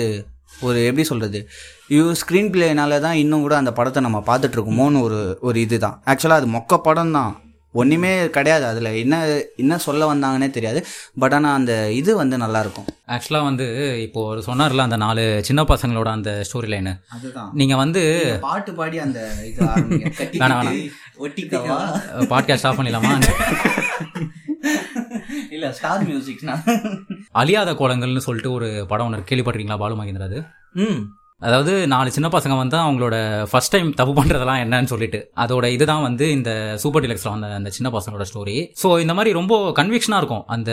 ஒரு 0.62 0.86
எப்படி 0.86 1.04
சொல்கிறது 1.04 1.50
யூ 1.88 2.12
ஸ்க்ரீன் 2.12 2.52
பிளேனால 2.52 3.00
தான் 3.00 3.14
இன்னும் 3.14 3.42
கூட 3.42 3.58
அந்த 3.58 3.74
படத்தை 3.74 4.04
நம்ம 4.04 4.24
பார்த்துட்டு 4.28 4.58
இருக்கோமோன்னு 4.58 5.02
ஒரு 5.02 5.38
ஒரு 5.42 5.60
இதுதான். 5.60 6.04
ஆக்சுவலாக 6.06 6.42
அது 6.42 6.48
மொக்க 6.48 6.78
படம் 6.78 7.12
தான். 7.12 7.38
ஒன்றுமே 7.72 8.30
கிடையாது 8.30 8.66
அதில். 8.66 8.86
என்ன 8.86 9.42
என்ன 9.56 9.78
சொல்ல 9.78 10.14
வந்தாங்கன்னே 10.14 10.50
தெரியாது. 10.50 10.86
பட் 11.20 11.34
ஆனால் 11.34 11.56
அந்த 11.56 11.92
இது 11.92 12.16
வந்து 12.16 12.38
நல்லாயிருக்கும் 12.38 12.88
ஆக்சுவலாக 13.08 13.44
வந்து 13.44 13.66
இப்போ 14.02 14.26
ஒரு 14.26 14.44
சொன்னார்ல 14.46 14.78
அந்த 14.78 14.98
நாலு 14.98 15.44
சின்ன 15.44 15.64
பசங்களோட 15.64 16.04
அந்த 16.04 16.44
ஸ்டோரி 16.50 16.70
லைனு 16.74 17.00
அதுதான். 17.10 17.52
நீங்கள் 17.54 17.78
வந்து 17.78 18.04
பாட்டு 18.42 18.74
பாடி 18.74 19.00
அந்த 19.00 19.36
இது. 19.46 19.66
வேணாம், 19.66 20.60
வேணாம். 20.60 20.92
பாட்காஸ்ட் 22.34 22.68
ஆஃப் 22.68 22.80
பண்ணிடலாமா? 22.80 23.14
இல்லை 25.56 25.70
ஸ்டார் 25.80 26.06
மியூசிக்னா 26.10 26.56
அழியாத 27.42 27.74
கோலங்கள்னு 27.82 28.28
சொல்லிட்டு 28.28 28.56
ஒரு 28.60 28.70
படம் 28.92 29.08
ஒன்று 29.08 29.28
கேள்விப்பட்டிருக்கீங்களா 29.30 29.82
பாலு 29.84 30.00
மகேந்திரா 30.00 30.30
அது 30.30 30.40
ம். 30.86 31.02
அதாவது 31.42 31.72
நாலு 31.94 32.10
சின்ன 32.16 32.28
பசங்க 32.34 32.56
வந்து 32.60 32.78
அவங்களோட 32.82 33.16
ஃபர்ஸ்ட் 33.52 33.74
டைம் 33.76 33.90
தப்பு 34.00 34.14
பண்றதெல்லாம் 34.20 34.62
என்னன்னு 34.64 34.92
சொல்லிட்டு. 34.92 35.20
அதோட 35.44 35.66
இதுதான் 35.76 36.06
வந்து 36.06 36.26
இந்த 36.36 36.52
சூப்பர் 36.84 37.04
டிலக்ஸ்ல 37.06 37.34
வந்த 37.34 37.48
அந்த 37.60 37.72
சின்ன 37.78 37.90
பசங்களோட 37.96 38.26
ஸ்டோரி 38.30 38.56
ஸோ 38.82 38.90
இந்த 39.04 39.14
மாதிரி 39.18 39.32
ரொம்ப 39.40 39.56
கன்விக்ஷனா 39.80 40.20
இருக்கும் 40.22 40.46
அந்த 40.56 40.72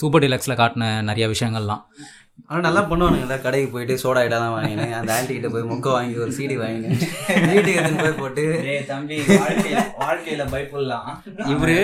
சூப்பர் 0.00 0.24
டிலக்ஸ்ல 0.24 0.56
காட்டின 0.60 0.88
நிறைய 1.10 1.26
விஷயங்கள்லாம். 1.34 1.82
ஆனால் 2.48 2.64
நல்லா 2.66 2.82
பண்ணுவானுங்கல்ல 2.90 3.36
கடைக்கு 3.44 3.68
போயிட்டு 3.72 3.94
சோடா 4.02 4.20
ஐட்டெல்லாம் 4.24 4.56
வாங்கினேன் 4.56 4.94
அந்த 4.98 5.10
ஆன்ட்டி 5.16 5.34
கிட்ட 5.36 5.48
போய் 5.54 5.68
மொக்க 5.70 5.88
வாங்கி 5.96 6.22
ஒரு 6.24 6.32
சீடி 6.36 6.56
வாங்கினேன் 6.62 6.98
வீட்டுக்கு 7.50 7.78
எடுத்துன்னு 7.80 8.04
போய் 8.04 8.20
போட்டு. 8.20 8.44
தம்பி 8.92 9.16
வாழ்க்கையில 9.32 9.82
வாழ்க்கையில 10.04 10.44
பயப்படலாம். 10.54 11.08
இவரு 11.54 11.78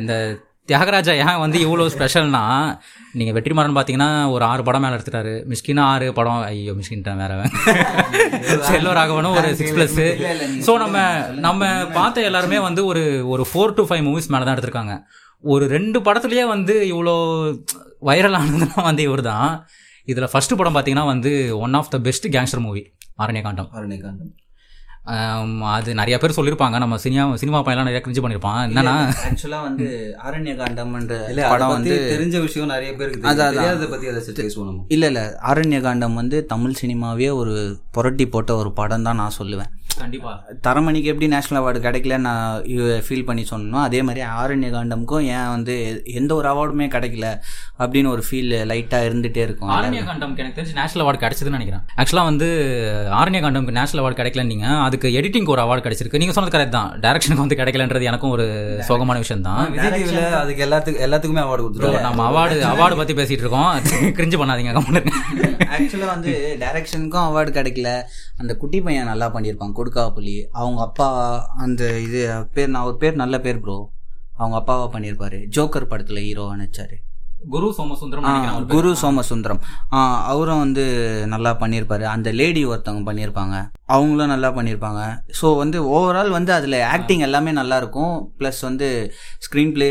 இந்த 0.00 0.14
தியாகராஜா 0.70 1.12
ஏன் 1.22 1.40
வந்து 1.42 1.58
இவ்வளோ 1.64 1.84
ஸ்பெஷல்னா 1.94 2.42
நீங்கள் 3.18 3.34
வெற்றிமாறன் 3.36 3.74
பார்த்தீங்கன்னா 3.76 4.10
ஒரு 4.34 4.44
ஆறு 4.48 4.62
படம் 4.66 4.84
மேலே 4.84 4.96
எடுத்துட்டாரு. 4.96 5.32
மிஷ்கினா 5.50 5.84
ஆறு 5.92 6.06
படம் 6.18 6.42
ஐயோ 6.50 6.72
மிஷ்கின்ட்டேன் 6.78 7.20
வேற. 7.22 7.32
செல்லோ 8.68 8.92
ராகவனும் 8.98 9.36
ஒரு 9.40 9.48
சிக்ஸ் 9.60 9.74
ப்ளஸ்ஸு 9.76 10.06
ஸோ 10.66 10.74
நம்ம 10.84 10.98
நம்ம 11.46 11.70
பார்த்த 11.98 12.28
எல்லாருமே 12.28 12.60
வந்து 12.68 12.84
ஒரு 12.90 13.02
ஒரு 13.34 13.46
ஃபோர் 13.50 13.76
டு 13.78 13.84
ஃபைவ் 13.88 14.04
மூவிஸ் 14.08 14.30
மேலே 14.34 14.46
தான் 14.46 14.56
எடுத்திருக்காங்க. 14.56 14.96
ஒரு 15.44 15.66
ரெண்டு 15.76 16.00
படத்துலேயே 16.08 16.44
வந்து 16.54 16.76
இவ்வளோ 16.92 17.16
வைரல் 18.10 18.38
வந்து 18.90 19.04
இவர் 19.08 19.24
தான் 19.32 19.48
இதில் 20.12 20.30
ஃபஸ்ட்டு 20.34 20.58
படம் 20.60 20.76
பார்த்தீங்கன்னா 20.76 21.08
வந்து 21.14 21.32
one 21.64 21.76
of 21.80 21.92
the 21.96 22.00
best 22.06 22.28
gangster 22.36 22.64
movie 22.68 22.84
Aaranyakaandam 23.24 23.70
Aranyakaandam. 23.78 24.32
அது 25.04 25.94
நிறைய 25.94 26.16
பேர் 26.18 26.34
சொல்லியிருப்பாங்க. 26.36 26.78
நம்ம 26.78 26.96
சினிமா 27.04 27.36
சினிமா 27.36 27.58
பையன்லாம் 27.64 27.88
நிறைய 27.90 28.02
கிரிஞ்சு 28.04 28.22
பண்ணியிருப்பான். 28.24 28.60
என்னன்னா 28.68 28.92
ஆக்சுவலா 29.28 29.60
வந்து 29.62 30.16
ஆரண்ய 30.26 30.52
காண்டம்ன்ற 30.60 31.48
படம் 31.48 31.68
வந்து 31.68 31.94
தெரிஞ்ச 32.12 32.40
விஷயம் 32.40 32.68
நிறைய 32.68 32.94
பேருக்கு. 32.94 33.28
தெரியாததை 33.28 33.88
பத்தி 33.90 34.08
அதை 34.08 34.22
நம்ம 34.54 34.84
இல்ல 34.88 35.06
இல்ல 35.06 35.38
ஆரண்ய 35.48 35.80
காண்டம் 35.80 36.14
வந்து 36.14 36.46
தமிழ் 36.46 36.78
சினிமாவே 36.82 37.32
ஒரு 37.32 37.54
புரட்டி 37.90 38.26
போட்ட 38.28 38.54
ஒரு 38.54 38.72
படம் 38.72 39.02
தான் 39.02 39.16
நான் 39.16 39.38
சொல்லுவேன். 39.38 39.72
கண்டிப்பா. 40.00 40.32
தரமணிக்கு 40.66 41.10
எப்படி 41.10 41.26
நேஷனல் 41.32 41.58
அவார்டு 41.60 41.80
கிடைக்கல 41.86 42.16
நான் 42.26 42.62
ஃபீல் 43.06 43.24
பண்ணி 43.28 43.42
சொன்னோம். 43.50 43.82
அதே 43.88 44.00
மாதிரி 44.06 44.22
ஆரண்ய 44.40 44.68
காண்டமுக்கும் 44.74 45.24
ஏன் 45.34 45.50
வந்து 45.54 45.74
எந்த 46.20 46.32
ஒரு 46.38 46.48
அவார்டுமே 46.52 46.86
கிடைக்கல 46.94 47.26
அப்படின்னு 47.82 48.08
ஒரு 48.14 48.22
ஃபீல் 48.28 48.52
லைட்டாக 48.70 49.08
இருந்துகிட்டே 49.08 49.42
இருக்கும். 49.46 49.72
ஆரண்ய 49.76 50.02
காண்டம்க்கு 50.08 50.42
எனக்கு 50.44 50.58
தெரிஞ்சு 50.58 50.76
நேஷனல் 50.80 51.04
அவார்டு 51.04 51.22
கிடைச்சதுன்னு 51.24 51.56
நினைக்கிறேன். 51.58 51.84
ஆக்சுவலாக 52.00 52.30
வந்து 52.30 52.48
ஆரண்ய 53.20 53.42
காண்டம்க்கு 53.44 53.76
நேஷனல் 53.80 54.02
அவார்டு 54.04 54.20
கிடைக்கல 54.20 54.44
நீங்க 54.52 54.66
அதுக்கு 54.86 55.10
எடிட்டிங்க்கு 55.20 55.54
ஒரு 55.56 55.64
அவார்டு 55.64 55.84
கிடைச்சிருக்கு. 55.86 56.22
நீங்க 56.24 56.36
சொன்னது 56.38 56.56
கரெக்ட் 56.56 56.76
தான். 56.78 56.90
டேரக்ஷனுக்கு 57.06 57.44
வந்து 57.44 57.60
கிடைக்கலன்றது 57.62 58.10
எனக்கும் 58.12 58.34
ஒரு 58.38 58.46
சோகமான 58.90 59.18
விஷயம் 59.24 59.46
தான். 59.48 59.60
அதுக்கு 60.42 60.64
எல்லாத்துக்கும் 60.68 61.04
எல்லாத்துக்குமே 61.08 61.44
அவார்டு 61.46 61.64
கொடுத்துருவாங்க 61.66 62.02
நம்ம 62.08 62.26
அவார்டு 62.30 62.58
அவார்டு 62.72 63.00
பத்தி 63.02 63.16
பேசிட்டு 63.20 63.44
இருக்கோம். 63.44 63.70
கிரிஞ்சு 64.18 64.38
பண்ணாதீங்க 64.40 64.74
ஆக்சுவலாக 65.74 66.12
வந்து 66.14 66.32
டைரக்ஷனுக்கும் 66.62 67.26
அவார்டு 67.28 67.50
கிடைக்கல. 67.58 67.90
அந்த 68.40 68.52
குட்டி 68.62 68.80
பையன் 68.86 69.10
நல்லா 69.12 69.28
பண்ணியிருப்பான் 69.36 69.78
கொடுக்காப்புலி. 69.78 70.36
அவங்க 70.60 70.80
அப்பா 70.88 71.08
அந்த 71.66 71.84
இது 72.06 72.20
பேர் 72.56 72.74
நான் 72.74 72.88
ஒரு 72.90 72.98
பேர் 73.04 73.22
நல்ல 73.22 73.38
பேர் 73.46 73.62
ப்ரோ 73.64 73.78
அவங்க 74.42 74.56
அப்பாவா 74.60 74.86
பண்ணியிருப்பாரு. 74.96 75.40
ஜோக்கர் 75.56 75.90
படத்தில் 75.94 76.26
ஹீரோவா 76.26 76.54
நடிச்சாரு. 76.60 76.98
குரு 77.52 77.68
சோமசுந்தரம். 77.76 78.26
குரு 78.72 78.90
சோமசுந்தரம். 79.00 79.60
அவரும் 80.32 80.60
வந்து 80.64 80.84
நல்லா 81.32 81.52
பண்ணியிருப்பாரு. 81.62 82.04
அந்த 82.12 82.28
லேடி 82.40 82.60
ஒருத்தவங்க 82.72 83.02
பண்ணியிருப்பாங்க. 83.08 83.56
அவங்களும் 83.94 84.32
நல்லா 84.34 84.50
பண்ணியிருப்பாங்க. 84.58 85.00
ஸோ 85.38 85.48
வந்து 85.62 85.78
ஓவரால் 85.94 86.30
வந்து 86.36 86.52
அதில் 86.58 86.78
ஆக்டிங் 86.92 87.24
எல்லாமே 87.28 87.52
நல்லா 87.60 87.78
இருக்கும். 87.82 88.14
ப்ளஸ் 88.40 88.60
வந்து 88.68 88.88
ஸ்க்ரீன் 89.46 89.74
ப்ளே 89.78 89.90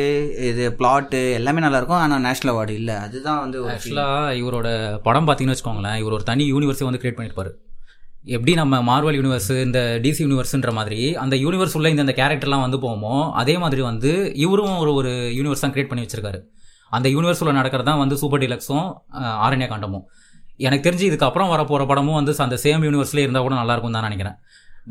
இது 0.51 0.65
பிளாட்டு 0.79 1.21
எல்லாமே 1.39 1.65
நல்லா 1.65 1.81
இருக்கும். 1.81 2.03
ஆனால் 2.05 2.23
நேஷனல் 2.27 2.53
அவார்டு 2.53 2.77
இல்லை. 2.81 2.95
அதுதான் 3.07 3.43
வந்து 3.45 3.59
ஒரு 3.65 3.73
ஆக்சுவலா 3.75 4.07
இவரோட 4.41 4.69
படம் 5.09 5.27
பார்த்தீங்கன்னு 5.29 5.57
வச்சுக்கோங்களேன். 5.57 5.99
இவர் 6.03 6.17
ஒரு 6.19 6.27
தனி 6.31 6.45
யூனிவர்ஸை 6.53 6.87
வந்து 6.89 7.03
கிரியேட் 7.03 7.19
பண்ணியிருப்பாரு. 7.19 7.53
எப்படி 8.29 8.51
நம்ம 8.59 8.75
மார்வல் 8.87 9.15
யூனிவர்ஸ் 9.17 9.51
இந்த 9.67 9.79
டிசி 10.01 10.21
யூனிவர்ஸ்ன்ற 10.23 10.71
மாதிரி 10.79 10.99
அந்த 11.21 11.35
யூனிவர்ஸ் 11.43 11.75
உள்ள 11.77 11.89
இந்த 11.93 12.13
கேரக்டர்லாம் 12.19 12.63
வந்து 12.65 12.77
போவோமோ 12.83 13.13
அதே 13.41 13.55
மாதிரி 13.63 13.81
வந்து 13.87 14.11
இவரும் 14.43 14.75
ஒரு 14.81 14.91
ஒரு 14.99 15.11
யூனிவர்ஸ் 15.37 15.63
தான் 15.63 15.73
கிரியேட் 15.75 15.89
பண்ணி 15.91 16.03
வச்சிருக்காரு. 16.05 16.39
அந்த 16.97 17.07
யூனிவர்ஸ் 17.15 17.41
உள்ள 17.43 17.53
நடக்கிறது 17.59 17.87
தான் 17.89 18.01
வந்து 18.01 18.15
சூப்பர் 18.21 18.41
டிலக்ஸும் 18.43 18.87
ஆரண்யா 19.45 19.67
காண்டமும். 19.71 20.03
எனக்கு 20.67 20.85
தெரிஞ்சு 20.87 21.07
இதுக்கப்புறம் 21.09 21.51
வர 21.53 21.61
போகிற 21.71 21.85
படமும் 21.91 22.17
வந்து 22.19 22.35
அந்த 22.45 22.59
சேம் 22.65 22.85
யூனிவர்ஸ்லேயே 22.87 23.25
இருந்தால் 23.27 23.45
கூட 23.47 23.55
நல்லாயிருக்கும் 23.61 23.97
தான் 23.97 24.07
நினைக்கிறேன். 24.09 24.37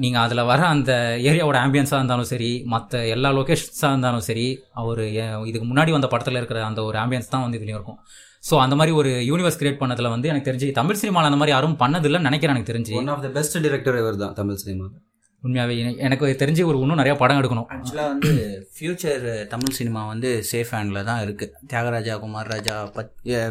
நீங்கள் 0.03 0.23
அதில் 0.25 0.43
வர 0.51 0.61
அந்த 0.75 0.93
ஏரியாவோட 1.31 1.59
ஆம்பியன்ஸாக 1.67 2.01
இருந்தாலும் 2.01 2.31
சரி 2.33 2.51
மற்ற 2.75 3.03
எல்லா 3.15 3.31
லொக்கேஷன்ஸாக 3.39 3.93
இருந்தாலும் 3.95 4.27
சரி 4.31 4.49
அவர் 4.81 5.03
இதுக்கு 5.51 5.67
முன்னாடி 5.71 5.93
வந்த 5.97 6.11
படத்தில் 6.15 6.41
இருக்கிற 6.41 6.61
அந்த 6.71 6.83
ஒரு 6.89 6.99
ஆம்பியன்ஸ் 7.05 7.33
தான் 7.35 7.45
வந்து 7.47 7.59
இதுலேயும் 7.61 7.81
இருக்கும். 7.81 8.01
ஸோ 8.45 8.55
அந்த 8.61 8.75
மாதிரி 8.77 8.93
ஒரு 8.97 9.11
யூனிவர்ஸ் 9.27 9.59
கிரியேட் 9.59 9.81
பண்ணதில் 9.81 10.13
வந்து 10.13 10.29
எனக்கு 10.29 10.49
தெரிஞ்சு 10.49 10.69
தமிழ் 10.77 11.01
சினிமாவில் 11.01 11.29
அந்த 11.29 11.39
மாதிரி 11.39 11.55
யாரும் 11.55 11.77
பண்ணதில்லைன்னு 11.81 12.29
நினைக்கிறேன் 12.29 12.55
எனக்கு 12.55 12.73
தெரிஞ்சு. 12.73 12.95
One 13.01 13.13
of 13.15 13.23
the 13.23 13.31
best 13.35 13.57
director 13.65 13.99
இவர் 13.99 14.19
தான் 14.19 14.35
தமிழ் 14.35 14.61
சினிமாவில் 14.63 14.99
உண்மையாகவே 15.43 15.75
எனக்கு- 16.07 16.39
தெரிஞ்சு 16.41 16.63
ஒரு 16.67 16.79
இன்னும் 16.81 17.01
நிறைய 17.01 17.15
படம் 17.17 17.39
எடுக்கணும். 17.41 17.69
ஆக்சுவலாக 17.75 18.09
வந்து 18.11 18.31
ஃப்யூச்சர் 18.75 19.23
தமிழ் 19.49 19.77
சினிமா 19.79 20.01
வந்து 20.07 20.31
சேஃப் 20.51 20.73
ஹேண்டில் 20.75 21.07
தான் 21.07 21.21
இருக்குது 21.23 21.55
தியாகராஜா 21.71 22.15
குமார் 22.19 22.51
ராஜா 22.53 22.75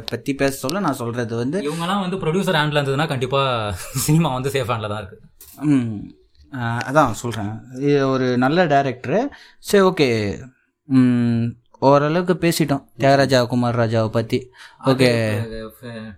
பற்றி 0.07 0.33
பேச 0.35 0.53
சொல்ல 0.57 0.83
நான் 0.85 0.99
சொல்கிறது 0.99 1.35
வந்து 1.35 1.59
இவங்கெல்லாம் 1.67 2.03
வந்து 2.05 2.19
ப்ரொடியூசர் 2.23 2.59
ஹேண்டில் 2.59 2.79
இருந்ததுன்னா 2.79 3.07
கண்டிப்பாக 3.07 3.73
சினிமா 4.05 4.31
வந்து 4.35 4.53
சேஃப் 4.55 4.71
ஹேண்டில் 4.71 4.93
தான் 4.93 5.01
இருக்குது 5.03 5.25
அதான் 6.85 7.17
சொல்கிறேன் 7.19 7.51
இது 7.81 7.97
ஒரு 8.09 8.27
நல்ல 8.37 8.59
டேரக்டரு 8.67 9.19
சரி 9.65 9.83
ஓகே 9.89 10.09
ஓரளவுக்கு 11.87 12.33
பேசிட்டோம். 12.43 12.81
தியாகராஜா 13.01 13.39
குமார் 13.51 13.77
ராஜாவை 13.81 14.09
பற்றி 14.15 14.37
ஓகே 14.91 15.09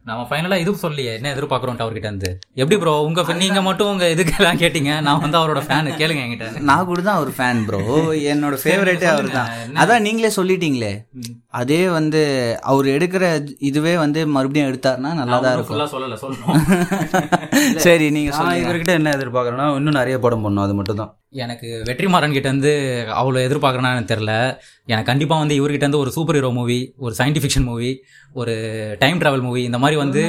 நம்ம 0.09 0.21
ஃபைனலாக 0.29 0.61
இது 0.63 0.71
சொல்லியே 0.83 1.11
என்ன 1.17 1.27
எதிர்பார்க்குறோம் 1.33 1.77
அவர்கிட்ட 1.85 2.07
இருந்து? 2.09 2.29
எப்படி 2.61 2.77
ப்ரோ 2.83 2.93
உங்கள் 3.07 3.39
நீங்கள் 3.43 3.65
மட்டும் 3.67 3.89
உங்கள் 3.93 4.11
இதுக்கெல்லாம் 4.13 4.59
கேட்டீங்க. 4.63 4.91
நான் 5.07 5.21
வந்து 5.25 5.39
அவரோட 5.41 5.61
ஃபேனு 5.67 5.93
கேளுங்க 6.01 6.23
என்கிட்ட. 6.25 6.63
நான் 6.69 6.87
கூட 6.89 6.99
தான் 7.07 7.19
அவர் 7.19 7.31
ஃபேன் 7.37 7.61
ப்ரோ 7.67 7.81
என்னோட 8.33 8.57
ஃபேவரட்டே 8.63 9.09
அவர் 9.13 9.29
தான். 9.37 9.49
அதான் 9.83 10.05
நீங்களே 10.07 10.31
சொல்லிட்டீங்களே. 10.39 10.91
அதே 11.61 11.81
வந்து 11.97 12.21
அவர் 12.73 12.89
எடுக்கிற 12.95 13.23
இதுவே 13.71 13.95
வந்து 14.03 14.19
மறுபடியும் 14.35 14.69
எடுத்தாருன்னா 14.71 15.13
நல்லா 15.21 15.39
தான் 15.45 15.55
இருக்கும். 15.55 15.79
சரி 17.87 18.05
சொல்லுங்க. 18.29 18.59
இவர்கிட்ட 18.65 18.93
என்ன 18.99 19.15
எதிர்பார்க்குறேன்னா 19.19 19.69
இன்னும் 19.79 19.99
நிறைய 20.01 20.17
படம் 20.27 20.45
பண்ணணும். 20.45 20.65
அது 20.67 20.75
மட்டும் 20.81 21.01
தான் 21.03 21.13
எனக்கு 21.33 21.67
வெற்றிமாறன் 21.87 22.33
கிட்ட 22.35 22.47
இருந்து 22.49 22.71
அவ்வளோ 23.19 23.41
எதிர்பார்க்குறேன்னா 23.47 23.91
எனக்கு 23.93 24.11
தெரில. 24.13 24.33
எனக்கு 24.91 25.09
கண்டிப்பாக 25.09 25.41
வந்து 25.43 25.55
இவர்கிட்ட 25.59 25.85
இருந்து 25.85 26.01
ஒரு 26.03 26.11
சூப்பர் 26.15 26.37
ஹீரோ 26.37 26.49
மூவி 26.57 26.77
ஒரு 27.05 27.13
சயின்டிஃபிக் 27.19 27.43
ஃபிக்ஷன் 27.43 27.67
மூவி 27.69 27.91
ஒரு 28.41 28.53
டைம் 28.99 29.19
டிராவல் 29.21 29.45
மூவி 29.47 29.61
இந்த 29.69 29.77
மாதிரி 29.83 29.97
வந்து 30.01 30.21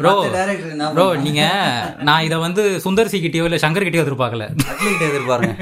ப்ரோ 0.00 0.14
ப்ரோ 0.96 1.06
நீங்கள் 1.26 2.04
நான் 2.08 2.26
இதை 2.28 2.38
வந்து 2.46 2.64
சுந்தர் 2.84 3.12
சி 3.12 3.20
கிட்டயோ 3.26 3.46
இல்லை 3.48 3.60
சங்கர் 3.66 3.86
கிட்டயோ 3.88 4.04
எதிர்பார்க்கல. 4.06 4.46
அட்லீஸ்ட் 4.72 5.08
எதிர்பாருங்க. 5.10 5.54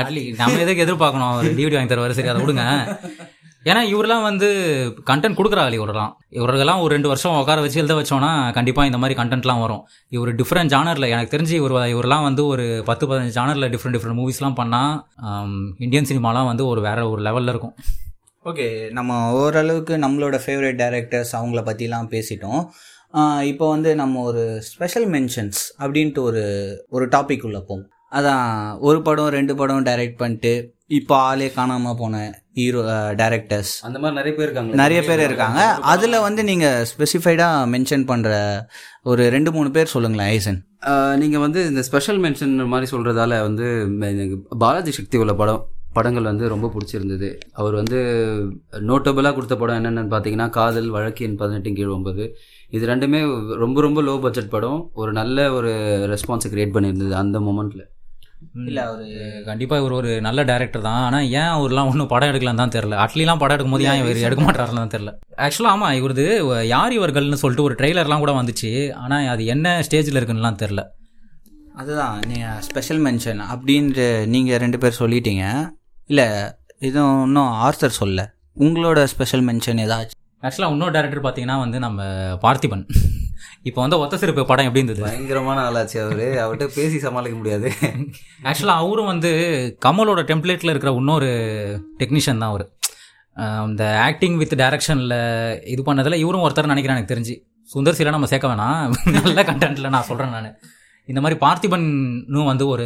அட்லி 0.00 0.24
நம்ம 0.40 0.60
எதுக்கு 0.64 0.84
எதிர்பார்க்கணும்? 0.86 1.30
அவர் 1.32 1.56
டிவிடி 1.58 1.78
வாங்கி 1.78 1.92
தருவார் 1.94 2.18
சரி 2.18 2.32
அதை 2.32 2.42
விடுங்க. 2.44 2.66
ஏன்னா 3.70 3.80
இவரெல்லாம் 3.90 4.24
வந்து 4.28 4.48
கண்டென்ட் 5.10 5.38
கொடுக்குறாள் 5.38 5.74
இவரெல்லாம் 5.78 6.12
இவர்களெல்லாம் 6.38 6.80
ஒரு 6.84 6.92
ரெண்டு 6.94 7.10
வருஷம் 7.10 7.36
உட்கார 7.40 7.60
வச்சு 7.64 7.80
எழுத 7.82 7.94
வச்சோன்னா 7.98 8.30
கண்டிப்பாக 8.56 8.88
இந்த 8.90 8.98
மாதிரி 9.02 9.16
கண்டென்ட்லாம் 9.20 9.62
வரும். 9.64 9.82
இவர் 10.16 10.30
டிஃப்ரெண்ட் 10.40 10.72
ஜானரில் 10.74 11.10
எனக்கு 11.14 11.34
தெரிஞ்சு 11.34 11.54
இவர் 11.60 11.74
இவரெல்லாம் 11.94 12.26
வந்து 12.28 12.44
ஒரு 12.52 12.64
பத்து 12.88 13.06
பதினஞ்சு 13.10 13.36
ஜானரில் 13.38 13.68
டிஃப்ரெண்ட் 13.74 13.96
டிஃப்ரெண்ட் 13.96 14.20
மூவிஸ்லாம் 14.20 14.58
பண்ணால் 14.60 14.94
இந்தியன் 15.86 16.10
சினிமாலாம் 16.12 16.50
வந்து 16.50 16.66
ஒரு 16.72 16.82
வேற 16.88 16.98
ஒரு 17.12 17.22
லெவலில் 17.28 17.52
இருக்கும். 17.54 17.74
ஓகே 18.50 18.66
நம்ம 18.98 19.20
ஓரளவுக்கு 19.40 19.96
நம்மளோட 20.04 20.36
ஃபேவரட் 20.44 20.80
டேரக்டர்ஸ் 20.82 21.32
அவங்கள 21.40 21.62
பற்றிலாம் 21.70 22.10
பேசிட்டோம். 22.14 22.62
இப்போ 23.52 23.64
வந்து 23.74 23.90
நம்ம 24.02 24.22
ஒரு 24.28 24.42
ஸ்பெஷல் 24.68 25.08
மென்ஷன்ஸ் 25.14 25.60
அப்படின்ட்டு 25.82 26.22
ஒரு 26.28 26.44
ஒரு 26.96 27.06
டாபிக் 27.14 27.44
உள்ளே 27.48 27.60
போவோம். 27.68 27.86
அதான் 28.18 28.46
ஒரு 28.88 28.98
படம் 29.06 29.30
ரெண்டு 29.36 29.52
படம் 29.60 29.84
டைரக்ட் 29.88 30.20
பண்ணிட்டு 30.22 30.52
இப்போ 30.98 31.14
ஆளே 31.28 31.46
காணாமல் 31.56 31.98
போன 32.00 32.14
ஹீரோ 32.58 32.80
டைரக்டர்ஸ் 33.20 33.72
அந்த 33.88 33.98
மாதிரி 34.00 34.16
நிறைய 34.18 34.32
பேர் 34.38 34.48
இருக்காங்க 34.48 34.78
நிறைய 34.82 35.00
பேர் 35.08 35.22
இருக்காங்க. 35.26 35.60
அதில் 35.92 36.24
வந்து 36.26 36.42
நீங்கள் 36.50 36.86
ஸ்பெசிஃபைடாக 36.90 37.68
மென்ஷன் 37.74 38.04
பண்ணுற 38.10 38.32
ஒரு 39.10 39.22
ரெண்டு 39.34 39.50
மூணு 39.56 39.70
பேர் 39.76 39.92
சொல்லுங்களேன் 39.94 40.32
ஐசன். 40.38 40.58
நீங்கள் 41.22 41.44
வந்து 41.44 41.60
இந்த 41.70 41.82
ஸ்பெஷல் 41.88 42.20
மென்ஷன் 42.24 42.56
மாதிரி 42.72 42.88
சொல்கிறதால 42.94 43.38
வந்து 43.48 43.68
எனக்கு 44.10 44.36
பாலாஜி 44.64 44.94
சக்தி 44.98 45.22
உள்ள 45.22 45.34
படம் 45.42 45.62
படங்கள் 45.96 46.28
வந்து 46.30 46.44
ரொம்ப 46.52 46.66
பிடிச்சிருந்தது. 46.74 47.28
அவர் 47.60 47.74
வந்து 47.80 47.98
நோட்டபுளாக 48.90 49.34
கொடுத்த 49.38 49.56
படம் 49.62 49.78
என்னென்னு 49.80 50.12
பார்த்தீங்கன்னா 50.14 50.48
காதல் 50.58 50.88
வழக்கின் 50.96 51.38
பதினெட்டு 51.42 51.72
கீழ் 51.78 51.96
ஒன்பது. 51.96 52.26
இது 52.76 52.84
ரெண்டுமே 52.92 53.20
ரொம்ப 53.64 53.80
ரொம்ப 53.86 54.02
லோ 54.08 54.14
பட்ஜெட் 54.26 54.54
படம். 54.54 54.80
ஒரு 55.02 55.12
நல்ல 55.20 55.48
ஒரு 55.58 55.72
ரெஸ்பான்ஸை 56.14 56.50
கிரியேட் 56.54 56.76
பண்ணியிருந்தது 56.76 57.16
அந்த 57.22 57.38
மொமெண்ட்டில் 57.48 57.84
இல்லை 58.68 58.82
அவர் 58.88 59.04
கண்டிப்பாக 59.48 59.80
இவர் 59.82 59.94
ஒரு 59.98 60.10
நல்ல 60.26 60.40
டேரக்டர் 60.50 60.84
தான். 60.86 61.02
ஆனால் 61.06 61.26
ஏன் 61.40 61.52
அவர்லாம் 61.56 61.88
ஒன்றும் 61.90 62.10
படம் 62.12 62.30
எடுக்கலாம் 62.32 62.60
தான் 62.62 62.74
தெரில 62.76 62.96
அட்லிலாம் 63.04 63.40
படம் 63.42 63.56
எடுக்கும்போது 63.56 63.86
ஏன் 63.90 64.00
இவர் 64.02 64.24
எடுக்க 64.28 64.44
மாட்டாருன்னு 64.46 64.82
தான் 64.82 64.94
தெரில 64.94 65.12
ஆக்சுவலாக 65.46 65.74
ஆமாம் 65.76 65.96
இவரது 66.00 66.24
யார் 66.72 66.96
இவர்கள்னு 66.98 67.40
சொல்லிட்டு 67.42 67.66
ஒரு 67.68 67.76
ட்ரெய்லர்லாம் 67.80 68.24
கூட 68.24 68.34
வந்துச்சு. 68.40 68.70
ஆனால் 69.04 69.28
அது 69.34 69.44
என்ன 69.54 69.74
ஸ்டேஜில் 69.88 70.18
இருக்குன்னுலாம் 70.20 70.60
தெரில 70.64 70.82
அதுதான் 71.82 72.16
நீங்கள் 72.30 72.58
ஸ்பெஷல் 72.68 73.02
மென்ஷன் 73.06 73.42
அப்படின்ட்டு 73.52 74.06
நீங்கள் 74.34 74.60
ரெண்டு 74.64 74.80
பேர் 74.82 75.00
சொல்லிட்டீங்க. 75.02 75.44
இல்லை 76.10 76.26
இதுவும் 76.88 77.22
இன்னும் 77.26 77.52
ஆர்த்தர் 77.66 78.00
சொல்ல 78.00 78.20
உங்களோட 78.64 79.00
ஸ்பெஷல் 79.12 79.44
மென்ஷன் 79.48 79.80
ஏதாச்சும் 79.84 80.20
ஆக்சுவலாக 80.42 80.70
இன்னொரு 80.70 80.98
டேரக்டர் 80.98 81.26
பார்த்தீங்கன்னா 81.26 81.58
வந்து 81.58 81.78
நம்ம 81.78 82.02
பார்த்திபன். 82.44 82.84
இப்போ 83.62 83.80
வந்து 83.80 83.98
ஒத்த 83.98 84.16
சிறப்பு 84.16 84.46
படம் 84.46 84.66
எப்படி 84.66 84.84
இருந்தது? 84.84 85.08
பயங்கரமான 85.08 85.58
ஆளாச்சு 85.68 85.98
அவர். 86.04 86.22
அவர்கிட்ட 86.44 86.66
பேசி 86.74 86.98
சமாளிக்க 86.98 87.36
முடியாது. 87.36 87.68
ஆக்சுவலாக 88.42 88.80
அவரும் 88.84 89.10
வந்து 89.12 89.30
கமலோட 89.84 90.22
டெம்ப்ளேட்டில் 90.30 90.72
இருக்கிற 90.72 90.92
இன்னொரு 90.92 91.30
டெக்னீஷியன் 91.98 92.42
தான் 92.42 92.52
அவர். 92.52 92.64
இந்த 93.68 93.84
ஆக்டிங் 94.00 94.36
வித் 94.36 94.52
டைரக்ஷனில் 94.52 95.16
இது 95.66 95.82
பண்ணதில் 95.86 96.20
இவரும் 96.24 96.44
ஒருத்தர் 96.48 96.72
நினைக்கிறேன் 96.72 96.98
எனக்கு 96.98 97.14
தெரிஞ்சு. 97.14 97.34
சுந்தர் 97.74 97.98
சில 98.00 98.10
நம்ம 98.10 98.26
சேர்க்க 98.26 98.54
வேணாம். 98.54 98.92
நல்ல 99.22 99.42
கண்டென்ட்டில் 99.42 99.94
நான் 99.96 100.08
சொல்கிறேன் 100.10 100.32
நான். 100.36 100.56
இந்த 101.06 101.20
மாதிரி 101.20 101.40
பார்த்திபனும் 101.40 102.44
வந்து 102.44 102.66
ஒரு 102.66 102.84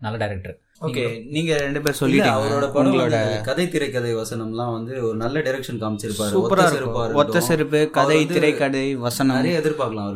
நல்ல 0.00 0.16
டைரக்டர் 0.16 0.58
ஓகே 0.80 1.28
நீங்கள் 1.30 1.58
ரெண்டு 1.58 1.80
பேர் 1.80 1.96
இல்ல, 2.00 2.24
சொல்லிட்டீங்க. 2.24 2.38
அவரோட 2.38 2.72
வந்து 2.72 3.40
கதை 3.44 3.68
திரைக்கதை 3.68 4.14
வசனம்லாம் 4.14 4.72
வந்து 4.72 5.06
ஒரு 5.06 5.16
நல்ல 5.16 5.38
டைரக்ஷன் 5.38 5.80
காமிச்சிருப்பாரு. 5.80 6.44
இருக்கும். 6.72 6.94
செருப்பா 6.94 7.12
ஒத்த. 7.12 7.40
செருப்பு 7.40 7.76
அவர் 7.76 7.90
கதை 7.90 8.26
திரைக்கதை 8.26 8.94
வசனம். 8.94 9.36
நிறைய 9.36 9.58
எதிர்பார்க்கலாம் 9.58 10.14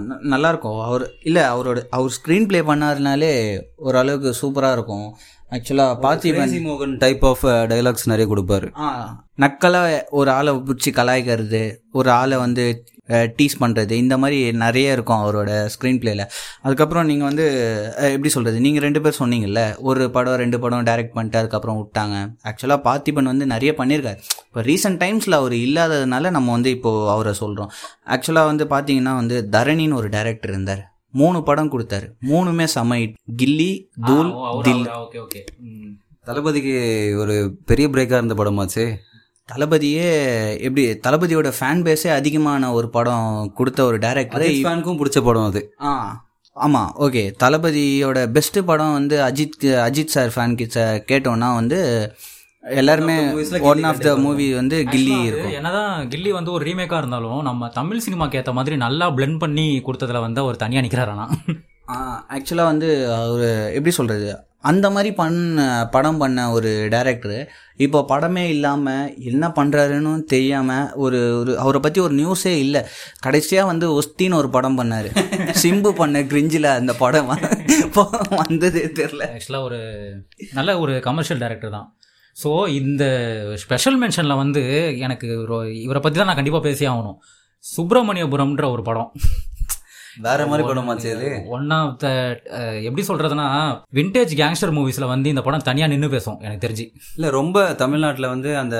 ந- 0.00 0.18
நல்லா 0.18 0.48
இருக்கும் 0.48 0.80
அவர் 0.80 1.10
இல்லை 1.22 1.42
அவரோட 1.42 1.82
அவர் 1.90 2.10
ஸ்க்ரீன் 2.10 2.46
ப்ளே 2.46 2.60
பண்ணாருனாலே 2.60 3.60
ஓரளவுக்கு 3.76 4.46
சூப்பராக 4.46 4.72
இருக்கும். 4.72 5.16
ஆக்சுவலாக 5.50 5.96
பார்த்திபன் 6.04 6.62
மோகன் 6.62 6.98
டைப் 6.98 7.26
ஆஃப் 7.26 7.44
டைலாக்ஸ் 7.44 8.06
நிறைய 8.06 8.36
கொடுப்பாரு. 8.36 8.70
நக்கலாக 9.38 10.02
ஒரு 10.10 10.30
ஆளை 10.30 10.54
பிடிச்சி 10.54 10.90
கலாய்க்கிறது 10.90 11.76
ஒரு 11.92 12.10
ஆளை 12.10 12.38
வந்து 12.38 12.84
டீஸ் 13.08 13.56
பண்ணுறது 13.60 13.90
இந்த 13.90 14.18
மாதிரி 14.18 14.52
நிறைய 14.52 14.92
இருக்கும் 14.92 15.22
அவரோட 15.22 15.50
ஸ்க்ரீன் 15.74 16.00
பிளேயில் 16.02 16.24
அதுக்கப்புறம் 16.62 17.06
நீங்கள் 17.06 17.26
வந்து 17.26 17.46
எப்படி 17.96 18.28
சொல்கிறது 18.28 18.60
நீங்கள் 18.60 18.82
ரெண்டு 18.82 19.00
பேர் 19.00 19.18
சொன்னீங்கல்ல 19.18 19.76
ஒரு 19.78 20.10
படம் 20.10 20.34
ரெண்டு 20.34 20.60
படம் 20.60 20.84
டைரக்ட் 20.84 21.14
பண்ணிட்டு 21.14 21.38
அதுக்கப்புறம் 21.38 21.78
விட்டாங்க. 21.82 22.16
ஆக்சுவலாக 22.44 22.80
பார்த்திபன் 22.88 23.30
வந்து 23.32 23.46
நிறைய 23.46 23.74
பண்ணியிருக்காரு. 23.78 24.18
இப்போ 24.46 24.62
ரீசெண்ட் 24.62 25.00
டைம்ஸில் 25.04 25.38
அவர் 25.40 25.52
இல்லாததுனால 25.52 26.30
நம்ம 26.30 26.52
வந்து 26.52 26.70
இப்போது 26.70 27.10
அவரை 27.10 27.32
சொல்கிறோம் 27.32 27.70
ஆக்சுவலாக 28.06 28.50
வந்து 28.50 28.64
பார்த்தீங்கன்னா 28.64 29.14
வந்து 29.14 29.48
தரணின்னு 29.52 29.94
ஒரு 29.94 30.08
டைரக்டர் 30.08 30.50
இருந்தார். 30.50 30.92
மூணு 31.10 31.42
படம் 31.42 31.72
கொடுத்தாரு. 31.72 32.06
மூணுமே 32.28 32.64
செம. 32.64 32.94
கில்லி 33.36 33.70
தூள் 34.06 34.32
தில். 34.62 34.86
Okay 35.04 35.20
okay. 35.24 35.42
தளபதிக்கு 36.24 36.74
ஒரு 37.18 37.56
பெரிய 37.64 37.88
பிரேக்காக 37.88 38.20
இருந்த 38.22 38.34
படமாச்சு. 38.34 38.96
தளபதியே 39.48 40.08
எப்படி 40.66 40.82
தளபதியோட 41.06 41.50
ஃபேன் 41.58 41.82
பேஸே 41.86 42.10
அதிகமான 42.18 42.72
ஒரு 42.72 42.88
படம் 42.96 43.28
கொடுத்த 43.58 43.80
ஒரு 43.90 43.98
டேரக்டர் 44.04 44.46
ஃபேனுக்கும் 44.64 44.98
பிடிச்ச 45.00 45.20
படம் 45.28 45.46
அது. 45.50 45.60
ஆ 45.82 45.92
ஆமாம் 46.56 46.90
ஓகே 47.04 47.22
தளபதியோட 47.42 48.18
பெஸ்ட்டு 48.36 48.62
படம் 48.70 48.96
வந்து 48.98 49.16
அஜித் 49.28 49.66
அஜித் 49.86 50.14
சார் 50.16 50.32
ஃபேன் 50.34 50.58
கிட்ட 50.62 50.80
கேட்டோன்னா 51.10 51.48
வந்து 51.60 51.78
எல்லாருமே 52.64 53.16
ஒன் 53.70 53.84
ஆஃப் 53.90 54.02
த 54.06 54.10
மூவி 54.24 54.46
வந்து 54.54 54.76
கில்லி 54.92 55.16
இருக்கும். 55.28 55.54
என்னதான் 55.58 56.08
கில்லி 56.08 56.30
வந்து 56.38 56.50
ஒரு 56.52 56.64
ரீமேக்காக 56.68 57.00
இருந்தாலும் 57.02 57.40
நம்ம 57.42 57.68
தமிழ் 57.78 58.04
சினிமாக்கு 58.06 58.38
ஏற்ற 58.40 58.52
மாதிரி 58.52 58.76
நல்லா 58.84 59.06
பிளெண்ட் 59.16 59.38
பண்ணி 59.38 59.66
கொடுத்ததுல 59.86 60.20
வந்து 60.26 60.42
அவர் 60.44 60.62
தனியாக 60.64 60.84
நிற்கிறாரானா 60.86 61.26
ஆக்சுவலாக 62.36 62.70
வந்து 62.72 62.88
அவர் 63.22 63.48
எப்படி 63.76 63.92
சொல்கிறது 63.98 64.28
அந்த 64.70 64.86
மாதிரி 64.94 65.10
பண்ண 65.18 65.64
படம் 65.94 66.18
பண்ண 66.20 66.38
ஒரு 66.54 66.70
டேரக்டரு 66.94 67.36
இப்போ 67.84 67.98
படமே 68.10 68.44
இல்லாமல் 68.54 69.12
என்ன 69.30 69.44
பண்ணுறாருன்னு 69.58 70.12
தெரியாமல் 70.32 70.90
ஒரு 71.04 71.18
ஒரு 71.40 71.52
அவரை 71.62 71.80
பற்றி 71.80 72.00
ஒரு 72.06 72.14
நியூஸே 72.20 72.54
இல்லை. 72.64 72.80
கடைசியாக 73.26 73.70
வந்து 73.70 73.86
ஒஸ்தின்னு 73.98 74.38
ஒரு 74.40 74.48
படம் 74.56 74.78
பண்ணார். 74.80 75.08
சிம்பு 75.62 75.92
பண்ண 76.00 76.22
கிரிஞ்சில் 76.32 76.68
அந்த 76.78 76.94
படம் 77.02 77.30
வந்ததே 78.42 78.84
தெரில 79.00 79.22
ஆக்சுவலாக 79.34 79.68
ஒரு 79.68 79.80
நல்ல 80.58 80.78
ஒரு 80.84 80.94
கமர்ஷியல் 81.08 81.42
டேரக்டர் 81.44 81.76
தான். 81.78 81.88
ஸோ 82.36 82.50
இந்த 82.80 83.04
ஸ்பெஷல் 83.64 84.00
மென்ஷனில் 84.02 84.40
வந்து 84.44 84.62
எனக்கு 85.06 85.28
இவரை 85.84 86.00
பற்றி 86.00 86.16
தான் 86.18 86.30
நான் 86.30 86.40
கண்டிப்பாக 86.40 86.66
பேசி 86.68 86.86
ஆகணும். 86.94 87.18
சுப்பிரமணியபுரம்ன்ற 87.64 88.66
ஒரு 88.74 88.82
படம். 88.90 89.12
வேற 90.20 90.46
மாதிரி 90.46 90.68
படமாச்சு 90.68 91.10
அது 91.16 91.44
ஒன் 91.48 91.70
ஆஃப் 91.70 91.98
த 91.98 92.08
எப்படி 92.82 93.06
சொல்கிறதுனா 93.08 93.46
விண்டேஜ் 93.94 94.32
கேங்ஸ்டர் 94.34 94.74
மூவிஸில் 94.76 95.06
வந்து 95.06 95.28
இந்த 95.28 95.42
படம் 95.42 95.62
தனியாக 95.62 95.92
நின்று 95.92 96.10
பேசும் 96.10 96.38
எனக்கு 96.40 96.68
தெரிஞ்சு. 96.68 96.86
இல்ல 97.16 97.30
ரொம்ப 97.30 97.74
தமிழ்நாட்டுல 97.74 98.28
வந்து 98.28 98.56
அந்த 98.56 98.76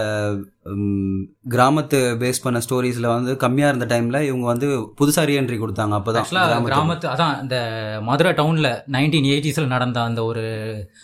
கிராமத்து 1.48 1.98
பேஸ் 2.20 2.42
பண்ண 2.42 2.58
ஸ்டோரிஸ்ல 2.60 3.06
வந்து 3.10 3.32
கம்மியா 3.36 3.68
இருந்த 3.68 3.86
டைம்ல 3.86 4.18
இவங்க 4.24 4.46
வந்து 4.46 4.66
புதுசா 4.98 5.22
ரீஎன்ட்ரி 5.28 5.58
கொடுத்தாங்க 5.58 5.96
அப்பதான் 5.98 6.22
ஆக்சுவலாக 6.22 6.58
கிராமத்து- 6.68 7.10
அதான் 7.12 7.34
இந்த 7.42 7.56
மதுரை 8.04 8.32
டவுனில் 8.34 8.70
நைன்டீன் 8.94 9.28
எயிட்டிஸில் 9.30 9.66
நடந்த 9.68 9.98
அந்த 10.02 10.22
ஒரு 10.24 10.44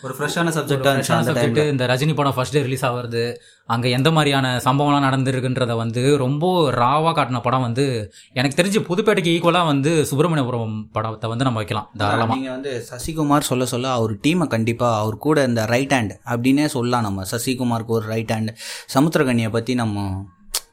ஒரு 0.03 0.15
ஃப்ரெஷ்ஷான 0.15 0.53
சப்ஜெக்டா 0.55 0.91
இருந்துச்சு 0.91 1.15
அந்த 1.15 1.33
சப்ஜெக்ட் 1.33 1.73
இந்த 1.73 1.87
ரஜினி 1.87 2.15
படம் 2.15 2.37
ஃபர்ஸ்ட் 2.37 2.53
டே 2.53 2.63
ரிலீஸ் 2.63 2.85
ஆகுறது 2.85 3.23
அங்கே 3.69 3.89
எந்த 3.91 4.09
மாதிரியான 4.11 4.47
சம்பவம்லாம் 4.65 5.05
நடந்திருக்குன்றத 5.05 5.75
வந்து 5.77 6.01
ரொம்ப 6.17 6.45
ராவாக 6.75 7.13
காட்டின 7.15 7.39
படம் 7.41 7.63
வந்து 7.63 7.85
எனக்கு 8.35 8.57
தெரிஞ்சு 8.57 8.79
புதுப்பேட்டைக்கு 8.89 9.31
ஈக்குவலாக 9.31 9.69
வந்து 9.69 9.91
சுப்பிரமணியபுரம் 10.09 10.75
படத்தை 10.91 11.29
வந்து 11.29 11.47
நம்ம 11.47 11.59
வைக்கலாம் 11.61 11.87
தாராளமாக 11.97 12.35
நீங்கள் 12.35 12.55
வந்து 12.55 12.73
சசிகுமார் 12.89 13.47
சொல்ல 13.47 13.65
சொல்ல 13.65 13.89
அவர் 13.91 14.13
டீமை 14.23 14.47
கண்டிப்பாக 14.47 14.99
அவர் 14.99 15.17
கூட 15.19 15.43
இந்த 15.45 15.63
ரைட் 15.67 15.93
ஹேண்ட் 15.93 16.13
அப்படின்னே 16.27 16.67
சொல்லலாம் 16.73 17.03
நம்ம. 17.03 17.25
சசிகுமாருக்கு 17.31 17.97
ஒரு 17.97 18.05
ரைட் 18.07 18.31
ஹேண்ட் 18.31 18.51
சமுத்திரகனியை 18.95 19.49
பற்றி 19.55 19.73
நம்ம 19.73 20.25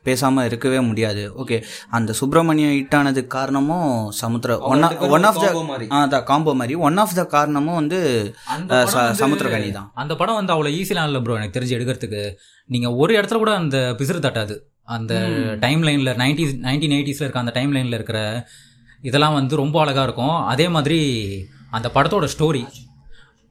பேசாமல் 0.02 0.46
இருக்கவே 0.46 0.80
முடியாது. 0.80 1.32
ஓகே 1.38 1.62
அந்த 1.90 2.12
சுப்பிரமணியம் 2.12 2.70
ஹிட் 2.70 2.94
ஆனதுக்கு 2.94 3.38
காரணமும் 3.38 4.10
சமுத்திர 4.10 4.58
ஒன் 4.58 4.82
ஒன் 5.10 5.24
ஆஃப் 5.24 5.34
த 5.34 5.46
அதான் 5.90 6.22
காம்போ 6.22 6.54
மாதிரி. 6.54 6.74
ஒன் 6.74 6.96
ஆஃப் 6.96 7.14
த 7.14 7.26
காரணமும் 7.26 7.88
வந்து- 7.88 8.34
சமுத்திரகனி 9.20 9.70
தான். 9.70 9.90
அந்த 9.94 10.14
படம் 10.14 10.34
வந்து 10.34 10.54
அவ்வளோ 10.54 10.66
ஈஸிலாம் 10.66 11.04
இல்லை 11.04 11.20
ப்ரோ 11.20 11.34
எனக்கு 11.34 11.60
தெரிஞ்சு 11.60 11.78
எடுக்கிறதுக்கு. 11.78 12.32
நீங்கள் 12.66 12.92
ஒரு 12.92 13.20
இடத்துல 13.20 13.34
கூட 13.34 13.54
அந்த 13.54 13.94
பிசிறு 13.98 14.20
தட்டாது. 14.20 14.58
அந்த 14.84 15.14
டைம் 15.60 15.82
லைனில் 15.82 16.14
நைன்டி 16.14 16.46
நைன்டீன் 16.62 16.94
எயிட்டிஸில் 16.94 17.22
இருக்க 17.22 17.38
அந்த 17.38 17.50
டைம் 17.50 17.72
லைனில் 17.72 17.92
இருக்கிற 17.92 18.48
இதெல்லாம் 19.02 19.34
வந்து 19.34 19.56
ரொம்ப 19.56 19.80
அழகாக 19.80 20.04
இருக்கும். 20.04 20.44
அதே 20.44 20.68
மாதிரி 20.68 21.00
அந்த 21.70 21.90
படத்தோட 21.94 22.28
ஸ்டோரி 22.38 22.66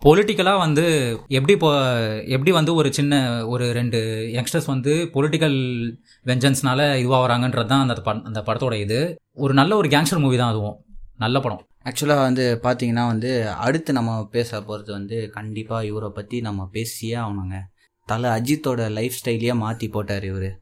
பொலிட்டிக்கலாக 0.06 0.58
வந்து 0.58 1.12
எப்படி 1.28 1.54
இப்போ 1.54 1.94
எப்படி 2.24 2.52
வந்து 2.52 2.76
ஒரு 2.76 2.94
சின்ன 2.94 3.46
ஒரு 3.48 3.72
ரெண்டு 3.72 4.30
யங்ஸ்டர்ஸ் 4.34 4.66
வந்து 4.66 5.10
பொலிட்டிக்கல் 5.14 5.92
வெஞ்சன்ஸ்னால 6.26 6.82
இதுவாகிறாங்கன்றது 7.02 7.66
தான் 7.66 7.88
அந்த 7.88 8.02
பட- 8.02 8.22
அந்த 8.24 8.40
படத்தோட 8.40 8.74
இது. 8.74 9.22
ஒரு 9.34 9.54
நல்ல 9.54 9.76
ஒரு 9.76 9.90
கேங்ஸ்டர் 9.90 10.20
மூவி 10.20 10.38
தான் 10.38 10.50
அதுவும். 10.50 10.86
நல்ல 11.18 11.40
படம். 11.40 11.68
ஆக்சுவலாக 11.86 12.22
வந்து 12.22 12.60
பார்த்தீங்கன்னா 12.64 13.06
வந்து 13.06 13.50
அடுத்து 13.50 13.94
நம்ம 13.94 14.26
பேச 14.26 14.62
போகிறது 14.62 14.92
வந்து 14.92 15.30
கண்டிப்பாக 15.30 15.86
இவரை 15.86 16.10
பற்றி 16.10 16.42
நம்ம 16.42 16.66
பேசியே 16.72 17.16
ஆகணுங்க. 17.16 17.60
தலை 18.06 18.30
அஜித்தோட 18.30 18.90
லைஃப் 18.90 19.14
ஸ்டைலையே 19.26 19.54
மாற்றி 19.54 19.88
போட்டார் 19.88 20.24
இவர். 20.24 20.60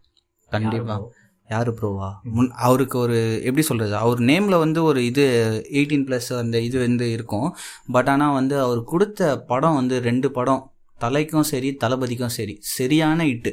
கண்டிப்பாக 0.49 1.13
யார் 1.49 1.69
ப்ரோவா 1.73 2.07
முன் 2.23 2.49
அவருக்கு 2.67 2.97
ஒரு 2.97 3.17
எப்படி 3.43 3.61
சொல்கிறது 3.61 3.95
அவர் 3.95 4.19
நேமில் 4.19 4.57
வந்து 4.59 4.84
ஒரு 4.84 5.05
இது 5.05 5.23
எயிட்டீன் 5.71 6.05
ப்ளஸ் 6.07 6.30
அந்த 6.38 6.59
இது 6.59 6.80
வந்து 6.80 7.11
இருக்கும். 7.11 7.47
பட் 7.91 8.09
ஆனால் 8.09 8.34
வந்து 8.34 8.55
அவர் 8.61 8.84
கொடுத்த 8.84 9.39
படம் 9.51 9.73
வந்து 9.73 9.99
ரெண்டு 9.99 10.31
படம். 10.31 10.61
தலைக்கும் 11.01 11.47
சரி 11.51 11.77
தளபதிக்கும் 11.84 12.35
சரி. 12.38 12.55
சரியான 12.59 13.27
இட்டு. 13.27 13.51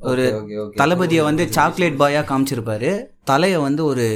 ஒரு. 0.00 0.24
தளபதியை 0.76 1.22
வந்து 1.24 1.44
சாக்லேட் 1.52 2.00
பாயாக 2.00 2.24
காமிச்சிருப்பாரு. 2.30 2.90
தலையை 3.24 3.58
வந்து 3.58 3.84
ஒரு 3.84 4.06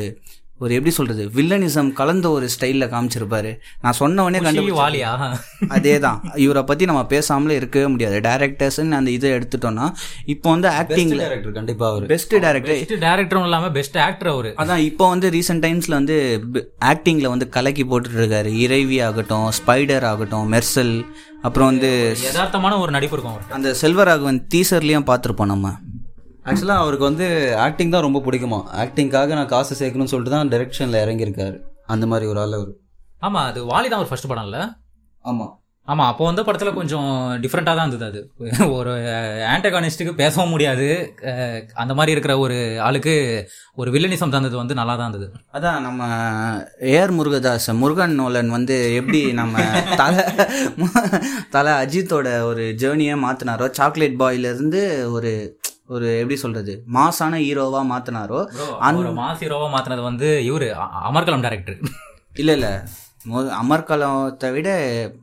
ஒரு 0.63 0.73
எப்படி 0.79 0.93
சொல்றது 0.97 1.23
வில்லனிசம் 1.37 1.91
கலந்த 1.99 2.27
ஒரு 2.37 2.47
ஸ்டைலில் 2.55 2.87
காமிச்சிருப்பாரு. 2.95 3.51
நான் 3.85 3.97
சொன்னவனே 4.01 4.41
கண்டு 4.47 4.65
வாலியா? 4.81 5.11
அதே 5.77 5.95
தான் 6.05 6.19
இவரை 6.45 6.63
பற்றி 6.71 6.85
நம்ம 6.91 7.03
பேசாமலே 7.13 7.55
இருக்கவே 7.61 7.87
முடியாது. 7.93 8.17
டேரக்டர்ஸ்ன்னு 8.29 8.99
அந்த 8.99 9.11
இதை 9.19 9.31
எடுத்துட்டோம்னா 9.37 9.87
இப்போ 10.35 10.49
வந்து 10.55 10.69
ஆக்டிங்கில் 10.81 11.23
director 11.25 11.53
கண்டிப்பா 11.59 11.87
அவரு. 11.93 12.11
பெஸ்ட் 12.13 12.35
டேரக்டர் 12.47 12.75
பெஸ்ட் 12.75 12.95
டேரக்டரும் 13.07 13.47
இல்லாமல் 13.49 13.75
பெஸ்ட் 13.79 13.99
ஆக்டர் 14.09 14.33
அவரு. 14.35 14.53
அதான் 14.65 14.85
இப்போ 14.91 15.07
வந்து 15.15 15.31
ரீசெண்ட் 15.37 15.65
டைம்ஸில் 15.67 15.99
வந்து 16.01 16.19
ஆக்டிங்கில் 16.93 17.33
வந்து 17.35 17.49
கலக்கி 17.57 17.87
போட்டுட்டு 17.93 18.21
இருக்காரு 18.23 18.53
இறைவி 18.67 18.99
ஆகட்டும் 19.09 19.49
ஸ்பைடர் 19.61 20.07
ஆகட்டும் 20.13 20.49
மெர்சல் 20.57 20.95
அப்புறம் 21.49 21.71
வந்து 21.73 21.91
யதார்த்தமான 22.29 22.79
ஒரு 22.85 22.93
நடிப்பு 22.97 23.17
இருக்கும் 23.17 23.55
அந்த 23.59 23.71
செல்வராகவன் 23.83 24.41
டீசர்லேயும் 24.55 25.09
பார்த்துருப்போம் 25.11 25.53
நம்ம. 25.55 25.69
ஆக்சுவலாக 26.51 26.83
அவருக்கு 26.85 27.09
வந்து 27.11 27.27
ஆக்டிங் 27.67 27.95
தான் 27.95 28.07
ரொம்ப 28.07 28.23
பிடிக்குமா? 28.27 28.61
ஆக்டிங்காக 28.83 29.35
நான் 29.39 29.53
காசு 29.55 29.81
சேர்க்கணும்னு 29.81 30.13
சொல்லிட்டு 30.15 30.37
தான் 30.37 30.53
டைரக்ஷனில் 30.55 31.03
இறங்கியிருக்காரு. 31.05 31.57
அந்த 31.95 32.05
மாதிரி 32.13 32.27
ஒரு 32.33 32.41
ஆள் 32.45 32.59
அவர். 32.59 32.75
ஆமா 33.29 33.41
அது 33.49 33.63
வாலி 33.73 33.89
தான் 33.89 34.03
ஒரு 34.03 34.11
ஃபர்ஸ்ட் 34.11 34.31
படம் 34.33 34.47
இல்ல 34.51 34.59
ஆமாம் 35.25 35.55
ஆமா 35.89 36.05
அப்போ 36.11 36.23
வந்த 36.29 36.43
படத்துல 36.47 36.71
கொஞ்சம் 36.79 37.07
டிஃப்ரெண்டா 37.43 37.73
தான் 37.77 37.87
இருந்தது 37.87 38.07
அது. 38.11 38.21
ஒரு 38.77 38.93
ஆன்டகானிஸ்டுக்கு 39.53 40.13
பேசவும் 40.21 40.53
முடியாது. 40.55 40.87
அந்த 41.83 41.93
மாதிரி 41.99 42.15
இருக்கிற 42.15 42.35
ஒரு 42.45 42.57
ஆளுக்கு 42.87 43.15
ஒரு 43.81 43.91
வில்லனிசம் 43.95 44.35
தந்தது 44.35 44.57
வந்து 44.61 44.75
நல்லா 44.81 44.95
தான் 45.01 45.09
இருந்தது. 45.09 45.27
அதான் 45.57 45.81
நம்ம 45.87 46.01
ஏஆர் 46.93 47.15
முருகதாஸ் 47.19 47.69
முருகன் 47.83 48.15
நோலன் 48.21 48.53
வந்து 48.57 48.77
எப்படி 49.01 49.23
நம்ம 49.41 49.65
தலை 50.03 50.25
தலை 51.57 51.75
அஜித்தோட 51.85 52.29
ஒரு 52.51 52.67
ஜேர்னியை 52.83 53.17
மாற்றினாரோ 53.27 53.69
சாக்லேட் 53.81 54.21
பாயிலிருந்து 54.23 54.83
ஒரு 55.17 55.33
ஒரு 55.95 56.07
எப்படி 56.23 56.37
சொல்றது? 56.45 56.73
மாசான 56.97 57.39
ஹீரோவா 57.45 57.83
மாற்றினாரோ 57.93 58.41
ஒரு 59.03 59.13
மாஸ் 59.21 59.43
ஹீரோவா 59.45 59.69
மாத்தினது 59.77 60.03
வந்து 60.11 60.31
இவரு 60.49 60.69
அமர்கலம் 61.11 61.45
டைரக்டர் 61.47 61.79
இல்லை 62.41 62.57
இல்லை. 62.59 62.73
அமர்கலத்தை 63.63 64.49
விட 64.57 64.69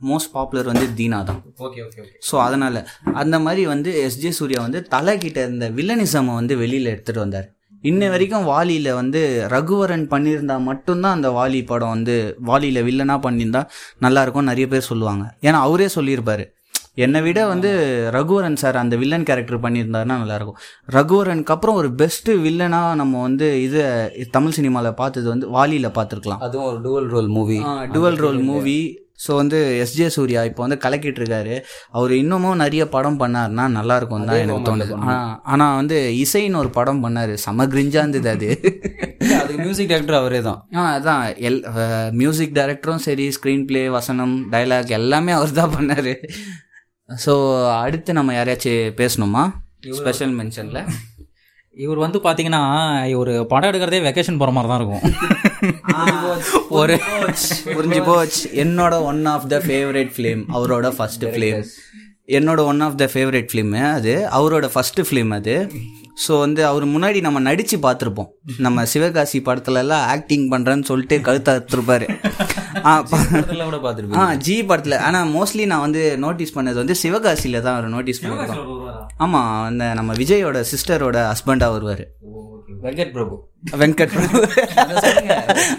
மோஸ்ட் 0.10 0.32
பாப்புலர் 0.34 0.72
வந்து 0.72 0.88
தீனா 0.98 1.20
தான். 1.30 1.40
ஓகே 1.66 1.80
ஓகே 1.86 2.02
ஸோ 2.30 2.36
அதனால் 2.48 2.80
அந்த 3.22 3.36
மாதிரி 3.46 3.64
வந்து 3.74 3.92
எஸ்ஜே 4.08 4.32
சூர்யா 4.40 4.60
வந்து 4.66 4.82
தலை 4.96 5.14
கிட்ட 5.24 5.40
இருந்த 5.48 5.68
வில்லனிசமை 5.78 6.34
வந்து 6.40 6.56
வெளியில் 6.64 6.92
எடுத்துகிட்டு 6.94 7.24
வந்தார். 7.26 7.48
இன்ன 7.90 8.04
வரைக்கும் 8.12 8.46
வாலியில் 8.52 8.92
வந்து 9.00 9.20
ரகுவரன் 9.54 10.06
பண்ணியிருந்தா 10.14 10.56
மட்டும்தான் 10.70 11.16
அந்த 11.18 11.30
வாலி 11.38 11.60
படம் 11.72 11.94
வந்து 11.96 12.16
வாலியில் 12.50 12.86
வில்லனாக 12.88 13.20
பண்ணியிருந்தா 13.26 13.62
நல்லா 14.06 14.22
இருக்கும் 14.26 14.50
நிறைய 14.52 14.68
பேர் 14.72 14.90
சொல்லுவாங்க. 14.92 15.26
ஏன்னா 15.48 15.60
அவரே 15.68 15.90
சொல்லியிருப்பாரு. 15.98 16.46
என்னை 16.98 17.22
விட 17.22 17.40
வந்து 17.46 17.72
ரகுவரன் 18.14 18.56
சார் 18.56 18.78
அந்த 18.78 18.96
வில்லன் 18.96 19.24
கேரக்டர் 19.24 19.60
பண்ணியிருந்தாருன்னா 19.60 20.16
நல்லாயிருக்கும். 20.16 20.60
ரகுவரனுக்கு 20.92 21.56
அப்புறம் 21.56 21.76
ஒரு 21.76 21.90
பெஸ்ட்டு 21.98 22.36
வில்லனாக 22.46 22.96
நம்ம 22.96 23.22
வந்து 23.22 23.48
இது 23.64 23.82
தமிழ் 24.32 24.52
சினிமாவில் 24.52 24.94
பார்த்தது 24.94 25.28
வந்து 25.30 25.50
வாலியில் 25.50 25.96
பார்த்துருக்கலாம். 25.98 26.40
அதுவும் 26.40 26.68
ஒரு 26.68 26.80
dual 26.82 27.10
role 27.10 27.28
movie 27.30 27.60
dual 27.94 28.18
role 28.18 28.40
movie 28.42 28.80
so 29.28 29.36
வந்து 29.36 29.60
எஸ்ஜே 29.78 30.08
சூர்யா 30.08 30.44
இப்போ 30.44 30.66
வந்து 30.66 30.90
கலக்கிட்டு 30.90 31.22
இருக்காரு 31.22 31.56
அவர் 31.90 32.12
இன்னமும் 32.12 32.56
நிறைய 32.56 32.90
படம் 32.90 33.20
பண்ணாருன்னா 33.20 33.66
நல்லா 33.70 33.96
இருக்கும் 33.96 34.26
தான் 34.26 34.36
எனக்கு 34.36 34.68
தோணுது. 34.68 34.80
பண்ணணும். 34.80 35.08
ஆ- 35.08 35.40
ஆனா 35.44 35.76
வந்து 35.76 35.98
இசைன்னு 36.18 36.56
ஒரு 36.56 36.70
படம் 36.70 37.02
பண்ணாரு. 37.04 37.34
செம 37.34 37.66
கிரிஞ்சா 37.66 38.02
இருந்தது 38.04 38.30
அது. 38.30 38.50
அதுக்கு 39.40 39.58
மியூசிக் 39.58 39.88
டைரக்டர் 39.88 40.16
அவரே 40.16 40.42
தான். 40.42 40.60
ஆ 40.76 40.84
அதான். 40.98 41.24
எல் 41.40 41.60
மியூசிக் 42.12 42.54
டைரக்டரும் 42.54 43.04
சரி 43.08 43.28
ஸ்க்ரீன் 43.30 43.66
ப்ளே 43.66 43.90
வசனம் 43.90 44.36
டைலாக் 44.52 44.90
எல்லாமே 44.92 45.32
அவர் 45.32 45.52
தான் 45.52 45.74
பண்ணாரு. 45.80 46.14
ஸோ 47.10 47.34
அடுத்து 47.84 48.12
நம்ம 48.18 48.34
யாரையாச்சும் 48.38 48.96
பேசணுமா? 49.02 49.44
ஸ்பெஷல் 50.00 50.34
மென்ஷனில் 50.40 50.82
இவர் 51.84 52.00
வந்து 52.04 52.20
பாத்தீங்கன்னா 52.26 52.62
ஒரு 53.22 53.34
படம் 53.52 53.70
எடுக்கிறதே 53.70 54.00
வெக்கேஷன் 54.06 54.40
போற 54.42 54.52
மாதிரி 54.56 54.70
தான் 54.72 54.80
இருக்கும். 54.82 55.04
ஒரு 56.80 56.96
புரிஞ்சு 57.76 58.02
போச்சு. 58.10 58.44
என்னோட 58.64 58.94
one 59.12 59.22
of 59.34 59.48
the 59.54 59.60
favourite 59.68 60.12
film 60.16 60.42
அவரோட 60.58 60.90
ஃபர்ஸ்ட் 60.98 61.26
ஃபிலிம் 61.36 61.62
என்னோட 62.38 62.60
one 62.72 62.82
of 62.88 62.98
the 63.02 63.08
favourite 63.14 63.50
film 63.52 63.82
அது 63.98 64.14
அவரோட 64.40 64.68
ஃபர்ஸ்ட் 64.74 65.02
ஃபிலிம் 65.10 65.34
அது. 65.40 65.56
ஸோ 66.24 66.34
வந்து 66.44 66.62
அவர் 66.70 66.86
முன்னாடி 66.94 67.20
நம்ம 67.26 67.40
நடித்து 67.48 67.78
பார்த்துருப்போம். 67.86 68.30
நம்ம 68.66 68.86
சிவகாசி 68.94 69.40
படத்துல 69.48 69.82
எல்லாம் 69.84 70.06
ஆக்டிங் 70.14 70.46
பண்ணுறேன்னு 70.54 70.88
சொல்லிட்டு 70.92 71.18
கழுத்தா 71.28 71.54
எடுத்துருப்பாரு 71.58 72.08
ஆ 72.90 72.92
ஆ 74.22 74.24
ஜி 74.46 74.56
படத்தில். 74.70 74.96
ஆனால் 75.08 75.30
மோஸ்ட்லி 75.36 75.64
நான் 75.72 75.84
வந்து 75.86 76.02
நோட்டீஸ் 76.24 76.56
பண்ணது 76.58 76.78
வந்து 76.82 76.96
சிவகாசியில் 77.04 77.64
தான் 77.66 77.76
அவர் 77.78 77.94
நோட்டீஸ் 77.96 78.22
பண்ணியிருக்கோம் 78.22 79.10
ஆமாம் 79.26 79.52
அந்த 79.70 79.84
நம்ம 80.00 80.14
விஜயோட 80.22 80.60
சிஸ்டரோட 80.72 81.18
ஹஸ்பண்டாக 81.32 81.76
வருவார். 81.76 82.04
வெங்கட் 82.86 83.14
பிரபு. 83.16 83.36
வெங்கட் 83.82 84.14
பிரபு. 84.16 84.40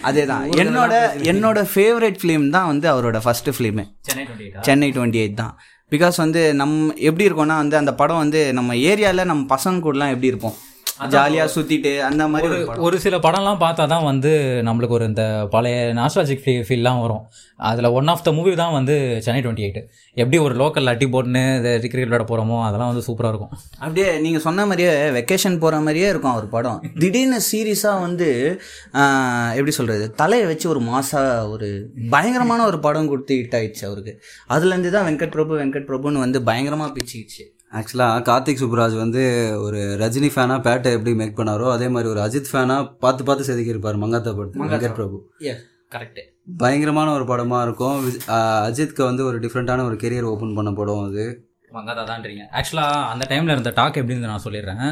அதே 0.09 0.23
தான் 0.31 0.45
என்னோட 0.63 0.95
என்னோட 1.33 1.59
ஃபேவரட் 1.73 2.19
ஃபிலிம் 2.23 2.47
தான் 2.57 2.69
வந்து 2.73 2.87
அவரோட 2.93 3.19
first 3.27 3.51
film 3.57 3.85
Chennai 4.69 4.89
twenty 4.97 5.21
eight 5.25 5.41
தான். 5.43 5.55
பிகாஸ் 5.93 6.17
வந்து 6.17 6.41
நம் 6.55 6.75
எப்படி 7.09 7.27
இருக்கோம்னா 7.29 7.57
வந்து 7.57 7.77
அந்த 7.77 7.93
படம் 7.95 8.17
வந்து 8.17 8.41
நம்ம 8.53 8.75
ஏரியாவில் 8.75 9.29
நம்ம 9.31 9.57
பசங்க 9.57 9.85
கூடலாம் 9.85 10.13
எப்படி 10.15 10.27
இருப்போம்? 10.27 10.57
ஜாலியாக 11.15 11.49
சுற்றிட்டு 11.55 11.93
அந்த 12.09 12.23
மாதிரி 12.33 12.57
ஒரு 12.87 12.97
சில 13.05 13.17
படம்லாம் 13.27 13.61
பார்த்தா 13.65 13.85
தான் 13.93 14.07
வந்து 14.11 14.31
நம்மளுக்கு 14.69 14.97
ஒரு 14.99 15.07
இந்த 15.11 15.25
பழைய 15.55 15.77
நாஸ்டாலஜிக் 15.99 16.43
ஃபீ 16.45 16.55
ஃபீல்லாம் 16.69 17.01
வரும். 17.05 17.25
அதில் 17.69 17.89
ஒன் 17.99 18.11
ஆஃப் 18.13 18.25
த 18.27 18.31
மூவி 18.37 18.53
தான் 18.63 18.75
வந்து 18.77 18.95
சென்னை 19.25 19.41
டுவெண்ட்டி 19.45 19.65
எயிட் 19.67 19.81
எப்படி 20.23 20.39
ஒரு 20.47 20.55
லோக்கல் 20.63 20.91
அட்டி 20.93 21.07
போட்டுன்னு 21.15 21.43
இந்த 21.59 21.71
கிரிக்கெட் 21.83 22.11
விளையாட 22.11 22.27
போகிறோமோ 22.31 22.59
அதெல்லாம் 22.69 22.91
வந்து 22.93 23.05
சூப்பராக 23.09 23.33
இருக்கும். 23.33 23.53
அப்படியே 23.83 24.09
நீங்கள் 24.25 24.45
சொன்ன 24.47 24.67
மாதிரியே 24.71 24.95
வெக்கேஷன் 25.19 25.59
போகிற 25.65 25.81
மாதிரியே 25.87 26.09
இருக்கும் 26.13 26.35
அவர் 26.35 26.49
படம். 26.57 26.81
திடீர்னு 27.03 27.41
சீரியஸாக 27.51 28.05
வந்து 28.07 28.29
எப்படி 29.59 29.75
சொல்கிறது 29.79 30.07
தலையை 30.23 30.47
வச்சு 30.51 30.69
ஒரு 30.75 30.83
மாசா 30.91 31.23
ஒரு 31.55 31.69
பயங்கரமான 32.17 32.67
ஒரு 32.71 32.81
படம் 32.89 33.11
கொடுத்து 33.13 33.39
ஹிட் 33.41 33.57
ஆயிடுச்சு 33.61 33.87
அவருக்கு. 33.91 34.15
அதுலேருந்து 34.57 34.93
தான் 34.97 35.09
வெங்கட் 35.11 35.35
பிரபு 35.37 35.61
வெங்கட் 35.63 35.89
பிரபுன்னு 35.93 36.25
வந்து 36.27 36.41
பயங்கரமாக 36.51 36.93
பிச்சுக்கிச்சு. 36.99 37.45
ஆக்சுவலாக 37.73 38.21
கார்த்திக் 38.29 38.61
சுப்ராஜ் 38.61 38.95
வந்து 39.03 39.23
ஒரு 39.65 39.81
ரஜினி 40.03 40.29
ஃபேனாக 40.35 40.61
பேட்டை 40.67 40.91
எப்படி 40.97 41.13
மேக் 41.21 41.39
பண்ணாரோ 41.41 41.67
அதே 41.73 41.89
மாதிரி 41.95 42.11
ஒரு 42.13 42.21
அஜித் 42.27 42.53
ஃபேனாக 42.53 42.87
பார்த்து 43.05 43.27
பார்த்து 43.29 43.49
செதுக்கியிருப்பார் 43.49 44.01
மங்காத்தா 44.05 44.33
படத்து 44.39 44.63
வெங்கட் 44.63 44.97
பிரபு. 45.01 45.19
கரெக்டு 45.95 46.23
பயங்கரமான 46.63 47.13
ஒரு 47.17 47.25
படமாக 47.33 47.67
இருக்கும். 47.67 47.99
அஜித்க்கு 48.69 49.03
வந்து 49.11 49.23
ஒரு 49.29 49.37
டிஃப்ரெண்ட்டான 49.45 49.85
ஒரு 49.91 49.97
கெரியர் 50.03 50.31
ஓப்பன் 50.33 50.57
பண்ண 50.59 50.71
படம் 50.81 51.05
அது. 51.09 51.27
மங்காதா 51.77 52.03
தான்றீங்க 52.11 52.43
ஆக்சுவலாக 52.59 53.01
அந்த 53.13 53.25
டைமில் 53.31 53.55
இருந்த 53.55 53.71
டாக் 53.79 53.99
எப்படின்னு 54.01 54.31
நான் 54.31 54.45
சொல்லிடுறேன். 54.45 54.87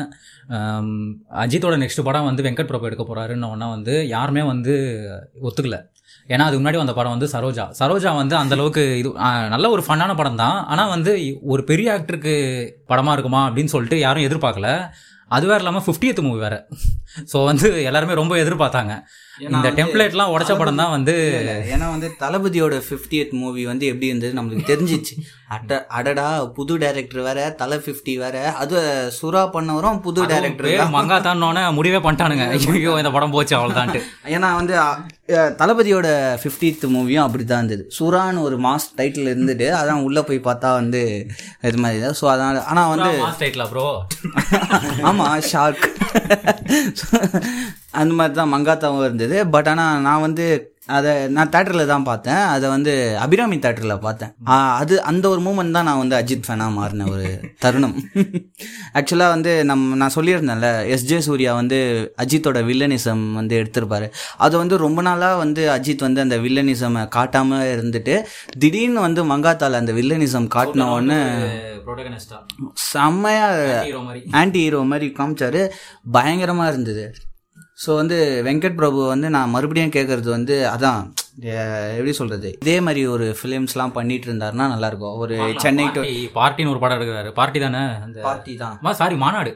அஜித்தோட 1.42 1.76
நெக்ஸ்ட் 1.82 2.06
படம் 2.08 2.28
வந்து 2.30 2.44
வெங்கட் 2.46 2.70
பிரபு 2.70 2.88
எடுக்க 2.88 3.04
போகிறாருன்னு 3.04 3.50
ஒன்றா 3.52 3.68
வந்து 3.76 3.94
யாருமே 4.16 4.42
வந்து 4.52 4.74
ஒத்துக்கல. 5.48 5.78
ஏன்னா 6.32 6.44
அதுக்கு 6.46 6.60
முன்னாடி 6.62 6.80
வந்த 6.82 6.94
படம் 6.98 7.14
வந்து 7.14 7.32
சரோஜா. 7.34 7.64
சரோஜா 7.80 8.12
வந்து 8.20 8.34
அந்த 8.42 8.54
அளவுக்கு 8.56 8.84
இது 9.00 9.10
நல்ல 9.54 9.66
ஒரு 9.74 9.84
ஃபன்னான 9.88 10.14
படம் 10.20 10.40
தான். 10.44 10.56
ஆனால் 10.72 10.92
வந்து 10.94 11.12
ஒரு 11.54 11.64
பெரிய 11.72 11.90
ஆக்டருக்கு 11.96 12.34
படமாக 12.92 13.16
இருக்குமா 13.16 13.42
அப்படின்னு 13.48 13.74
சொல்லிட்டு 13.74 13.98
யாரும் 14.06 14.28
எதிர்பார்க்கல. 14.28 14.70
அது 15.36 15.44
வேற 15.50 15.60
இல்லாமல் 15.62 15.84
ஃபிஃப்டியத் 15.84 16.20
மூவி 16.24 16.40
வேற. 16.46 16.56
ஸோ 17.30 17.36
வந்து 17.48 17.68
எல்லாருமே 17.88 18.14
ரொம்ப 18.20 18.34
எதிர்பார்த்தாங்க. 18.42 18.92
இந்த 19.46 19.68
டெம்ப்ளேட்லாம் 19.78 20.32
உடைச்ச 20.34 20.52
படம் 20.60 20.78
தான் 20.80 20.92
வந்து. 20.94 21.14
ஏன்னா 21.74 21.86
வந்து 21.94 22.08
தளபதியோட 22.20 22.74
50th 22.90 23.32
மூவி 23.40 23.62
வந்து 23.70 23.84
எப்படி 23.92 24.10
இருந்தது 24.10 24.36
நம்மளுக்கு 24.38 24.70
தெரிஞ்சிச்சு. 24.70 25.14
அட 25.56 25.80
அடடா 25.98 26.28
புது 26.58 26.74
டைரக்டர் 26.82 27.26
வேற 27.28 27.48
தலை 27.62 27.78
50 27.88 28.14
வேற. 28.24 28.36
அது 28.62 28.76
சுறா 29.18 29.42
பண்ணவரும் 29.56 30.00
புது 30.06 30.22
டைரக்டர் 30.32 30.68
பேர் 30.70 30.96
மங்காத்தான்னொன்னே 30.98 31.64
முடிவே 31.78 32.00
பண்ணிட்டானுங்க. 32.06 32.46
ஐயோ 32.76 32.94
இந்த 33.02 33.12
படம் 33.18 33.36
போச்சு 33.36 33.56
அவ்வளோதான்ட்டு 33.58 34.02
ஏன்னா 34.36 34.50
வந்து 34.60 34.76
தளபதியோட 35.60 36.08
50th 36.42 36.84
மூவியும் 36.94 37.24
அப்படி 37.24 37.44
தான் 37.44 37.62
இருந்தது. 37.62 37.84
சுறான்னு 37.96 38.44
ஒரு 38.48 38.56
மாஸ் 38.66 38.86
டைட்டில் 38.98 39.30
இருந்துட்டு 39.32 39.68
அதான் 39.78 40.04
உள்ளே 40.06 40.22
போய் 40.28 40.38
பார்த்தா 40.48 40.68
வந்து 40.80 41.02
இது 41.68 41.78
மாதிரி 41.84 42.00
தான். 42.04 42.16
ஸோ 42.20 42.26
அதனால் 42.34 42.60
ஆனால் 42.72 42.92
வந்து 42.94 43.10
ப்ரோ 43.72 43.88
ஆமாம் 45.10 45.42
ஷார்க் 45.50 45.84
அந்த 48.00 48.12
மாதிரி 48.20 48.34
தான் 48.40 48.52
மங்காத்தாவும் 48.54 49.06
இருந்தது. 49.08 49.36
பட் 49.56 49.70
ஆனால் 49.74 50.02
நான் 50.08 50.24
வந்து 50.26 50.46
அதை 50.86 51.26
நான் 51.26 51.48
தேட்டரில் 51.48 51.86
தான் 51.86 52.02
பார்த்தேன். 52.02 52.34
அதை 52.34 52.68
வந்து 52.68 53.18
அபிராமி 53.18 53.56
தேட்டரில் 53.56 53.98
பார்த்தேன். 53.98 54.34
அது 54.80 55.02
அந்த 55.02 55.28
ஒரு 55.28 55.40
மூமெண்ட் 55.40 55.70
தான் 55.70 55.84
நான் 55.84 55.98
வந்து 55.98 56.16
அஜித் 56.16 56.42
ஃபேனாக 56.48 56.72
மாறின 56.72 57.06
ஒரு 57.10 57.40
தருணம். 57.58 57.96
ஆக்சுவலாக 58.94 59.28
வந்து 59.28 59.64
நம்ம 59.64 59.96
நான் 59.96 60.14
சொல்லியிருந்தேன்ல 60.14 60.70
எஸ்ஜே 60.96 61.18
சூர்யா 61.18 61.54
வந்து 61.54 61.78
அஜித்தோட 62.22 62.60
வில்லனிசம் 62.70 63.32
வந்து 63.32 63.62
எடுத்திருப்பாரு. 63.62 64.10
அது 64.36 64.56
வந்து 64.56 64.76
ரொம்ப 64.76 65.02
நாளாக 65.02 65.36
வந்து 65.36 65.70
அஜித் 65.70 65.98
வந்து 65.98 66.20
அந்த 66.20 66.36
வில்லனிசமை 66.36 67.08
காட்டாமல் 67.08 67.76
இருந்துட்டு 67.76 68.22
திடீர்னு 68.58 69.00
வந்து 69.00 69.24
மங்காத்தால 69.24 69.72
அந்த 69.72 69.92
வில்லனிசம் 69.92 70.48
காட்டின 70.54 71.14
செம்மையாக 72.74 73.86
ஆன்டி 74.30 74.58
ஹீரோ 74.58 74.80
மாதிரி. 74.82 75.12
காமிச்சாரு. 75.18 75.68
பயங்கரமாக 76.12 76.70
இருந்தது. 76.70 77.14
ஸோ 77.78 77.90
வந்து 78.00 78.16
வெங்கட் 78.46 78.76
பிரபு 78.78 79.00
வந்து 79.12 79.28
நான் 79.36 79.52
மறுபடியும் 79.54 79.94
கேட்குறது 79.96 80.28
வந்து 80.36 80.54
அதான் 80.74 81.00
எப்படி 81.96 82.12
சொல்கிறது 82.18 82.50
இதே 82.62 82.76
மாதிரி 82.86 83.00
ஒரு 83.14 83.26
ஃபிலிம்ஸ்லாம் 83.38 83.94
பண்ணிட்டு 83.96 84.26
இருந்தாருன்னா 84.28 84.66
நல்லாயிருக்கும். 84.72 85.16
ஒரு 85.22 85.34
சென்னை 85.64 85.86
டு 85.96 86.00
பார்ட்டி 86.02 86.22
பார்ட்டின்னு 86.38 86.72
ஒரு 86.74 86.80
படம் 86.84 86.98
எடுக்கிறாரு. 86.98 87.30
பார்ட்டி 87.40 87.60
தானே? 87.64 87.82
அந்த 88.06 88.18
பார்ட்டி 88.28 88.54
தான். 88.62 88.96
சாரி 89.00 89.16
மாநாடு. 89.24 89.52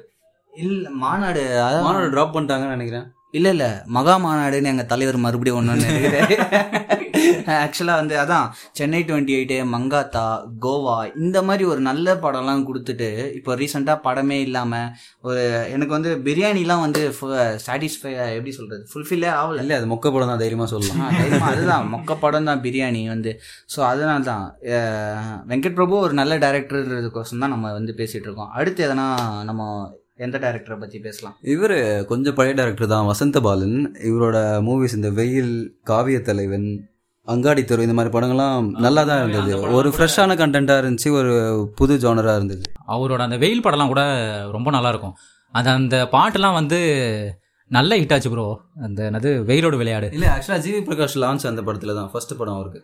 இல்லை 0.52 0.90
மாநாடு 1.04 1.42
அதான் 1.66 1.86
மாநாடு 1.88 2.12
ட்ராப் 2.14 2.34
பண்ணிட்டாங்கன்னு 2.36 2.76
நினைக்கிறேன். 2.76 3.06
இல்லை 3.38 3.50
இல்லை. 3.54 3.68
மகா 3.96 4.14
மாநாடுன்னு 4.22 4.70
எங்கள் 4.72 4.88
தலைவர் 4.92 5.24
மறுபடியும் 5.24 5.58
ஒன்று 5.58 5.82
நினைக்கிறேன் 5.88 6.30
ஆக்சுவலாக 7.64 8.00
வந்து 8.00 8.14
அதான் 8.22 8.46
சென்னை 8.78 9.00
டுவெண்ட்டி 9.08 9.32
எயிட்டு 9.36 9.56
மங்காத்தா 9.74 10.24
கோவா 10.64 10.94
இந்த 11.22 11.38
மாதிரி 11.48 11.64
ஒரு 11.72 11.80
நல்ல 11.88 12.14
படம்லாம் 12.24 12.64
கொடுத்துட்டு 12.68 13.08
இப்போ 13.38 13.56
ரீசெண்டாக 13.60 14.04
படமே 14.06 14.38
இல்லாமல் 14.46 14.88
ஒரு 15.28 15.42
எனக்கு 15.74 15.94
வந்து 15.96 16.10
பிரியாணிலாம் 16.26 16.84
வந்து 16.86 17.02
சாட்டிஸ்ஃபை 17.66 18.12
எப்படி 18.38 18.54
சொல்கிறது 18.58 18.82
ஃபுல்ஃபில்லே 18.92 19.30
ஆகல. 19.40 19.62
இல்லை 19.64 19.76
அது 19.78 19.88
மொக்க 19.92 20.12
படம் 20.16 20.32
தான் 20.32 20.42
தைரியமாக 20.44 20.70
சொல்லலாம். 20.74 21.00
அதுதான். 21.52 21.86
மொக்க 21.94 22.18
படம் 22.24 22.50
தான் 22.50 22.62
பிரியாணி 22.66 23.02
வந்து. 23.14 23.32
ஸோ 23.74 23.80
அதனால 23.92 24.20
தான் 24.32 24.44
வெங்கட் 25.52 25.78
பிரபு 25.80 25.96
ஒரு 26.06 26.16
நல்ல 26.22 26.36
டேரக்டர்ன்றதுக்கோசம் 26.46 27.42
தான் 27.44 27.54
நம்ம 27.56 27.72
வந்து 27.78 27.94
பேசிகிட்டு 28.02 28.28
இருக்கோம். 28.30 28.52
அடுத்து 28.60 28.86
எதனா 28.88 29.08
நம்ம 29.50 29.62
எந்த 30.24 30.36
டேரக்டரை 30.44 30.76
பற்றி 30.78 30.98
பேசலாம்? 30.98 31.34
இவர் 31.54 31.74
கொஞ்சம் 32.06 32.34
பழைய 32.34 32.54
டேரக்டர் 32.60 32.92
தான். 32.94 33.06
வசந்த 33.06 33.40
பாலன் 33.40 33.76
இவரோட 34.10 34.38
மூவிஸ் 34.68 34.96
இந்த 34.98 35.10
வெயில் 35.10 35.52
காவிய 35.90 36.18
தலைவன் 36.20 36.68
அங்காடி 37.26 37.62
தெரு 37.64 37.82
இந்த 37.82 37.94
மாதிரி 37.96 38.12
படங்கள்லாம் 38.16 38.68
நல்லா 38.84 39.02
தான் 39.04 39.20
இருந்தது. 39.22 39.52
ஒரு 39.78 39.88
ஃப்ரெஷ்ஷான 39.96 40.36
கண்டென்ட்டாக 40.42 40.82
இருந்துச்சு 40.82 41.10
ஒரு 41.10 41.32
புது 41.76 41.96
ஜோனராக 41.98 42.36
இருந்தது. 42.36 42.64
அவரோட 42.94 43.20
அந்த 43.28 43.36
வெயில் 43.36 43.64
படம்லாம் 43.64 43.92
கூட 43.94 44.02
ரொம்ப 44.56 44.70
நல்லா 44.70 44.88
இருக்கும். 44.88 45.14
அது 45.54 45.70
அந்த 45.70 45.96
பாட்டெல்லாம் 46.14 46.58
வந்து 46.60 46.78
நல்ல 47.70 47.98
ஹிட் 47.98 48.14
ஆச்சு 48.14 48.30
ப்ரோ 48.30 48.46
அந்த 48.86 49.00
என்னது 49.10 49.30
வெயிலோட 49.50 49.76
விளையாடு. 49.76 50.08
இல்லை 50.12 50.28
ஆக்சுவலாக 50.28 50.62
ஜிவி 50.66 50.80
பிரகாஷ் 50.88 51.18
லான்ச் 51.24 51.50
அந்த 51.52 51.62
படத்தில் 51.62 51.94
தான் 51.94 52.10
ஃபர்ஸ்ட் 52.12 52.38
படம் 52.38 52.54
அவருக்கு. 52.54 52.80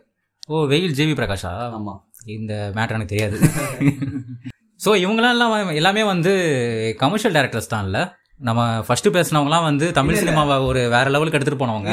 ஓ 0.47 0.65
வெயில் 0.73 0.93
ஜேவி 0.93 1.15
பிரகாஷா? 1.21 1.51
ஆமாம் 1.77 1.99
இந்த 2.37 2.53
மேட்டர் 2.75 2.97
எனக்கு 2.99 3.15
தெரியாது. 3.15 3.39
ஸோ 4.79 4.89
இவங்களாம் 5.03 5.33
எல்லாம் 5.35 5.73
எல்லாமே 5.81 6.03
வந்து 6.13 6.31
கமர்ஷியல் 7.03 7.35
டேரக்டர்ஸ் 7.37 7.73
தான் 7.73 7.85
இல்லை. 7.87 8.01
நம்ம 8.47 8.63
ஃபர்ஸ்ட் 8.87 9.07
பேசினவங்கலாம் 9.15 9.65
வந்து 9.67 9.85
தமிழ் 9.97 10.19
சினிமாவை 10.19 10.55
ஒரு 10.69 10.81
வேற 10.95 11.05
லெவலுக்கு 11.13 11.37
எடுத்துட்டு 11.37 11.61
போனவங்க. 11.61 11.91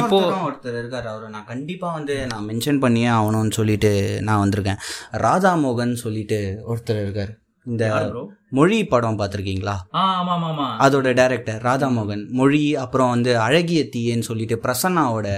இப்போ 0.00 0.16
ஒருத்தர் 0.46 0.78
இருக்காரு 0.80 1.08
அவரை. 1.12 1.28
நான் 1.34 1.46
கண்டிப்பா 1.52 1.88
வந்து 1.98 2.14
நான் 2.32 2.46
மென்ஷன் 2.48 2.80
பண்ணியே 2.84 3.10
ஆகணும்னு 3.18 3.56
சொல்லிட்டு 3.58 3.92
நான் 4.28 4.42
வந்திருக்கேன். 4.44 4.80
ராதா 5.24 5.52
மோகன் 5.64 5.94
சொல்லிட்டு 6.04 6.38
ஒருத்தர் 6.70 7.00
இருக்காரு. 7.04 7.32
இந்த 7.66 7.84
மொழி 8.58 8.78
படம் 8.92 9.18
பார்த்துருக்கீங்களா? 9.20 9.76
அதோட 10.86 11.08
டைரக்டர் 11.20 11.60
ராதா 11.68 11.88
மோகன். 11.98 12.24
மொழி 12.40 12.62
அப்புறம் 12.84 13.12
வந்து 13.14 13.32
அழகிய 13.46 13.82
தீயன்னு 13.94 14.28
சொல்லிட்டு 14.30 14.56
பிரசன்னாவோட 14.64 15.28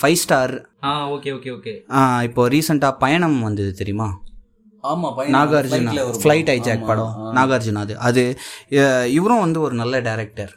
ஃபைவ் 0.00 0.20
ஸ்டார் 0.24 0.54
ஆ 0.88 0.92
ஓகே 1.16 1.32
ஓகே 1.38 1.50
ஓகே 1.56 1.74
இப்போ 2.28 2.42
ரீசெண்டாக 2.54 3.00
பயணம் 3.04 3.38
வந்தது 3.48 3.72
தெரியுமா? 3.80 4.08
நாகார்ஜுனா 5.32 5.92
ஃப்ளைட் 6.22 6.50
ஐஜாக் 6.56 6.86
படம். 6.86 7.14
நாகார்ஜுனா 7.34 7.74
அது. 7.74 7.98
அது 7.98 8.38
இவரும் 9.12 9.40
வந்து 9.40 9.60
ஒரு 9.60 9.74
நல்ல 9.74 10.00
டைரக்டர் 10.00 10.52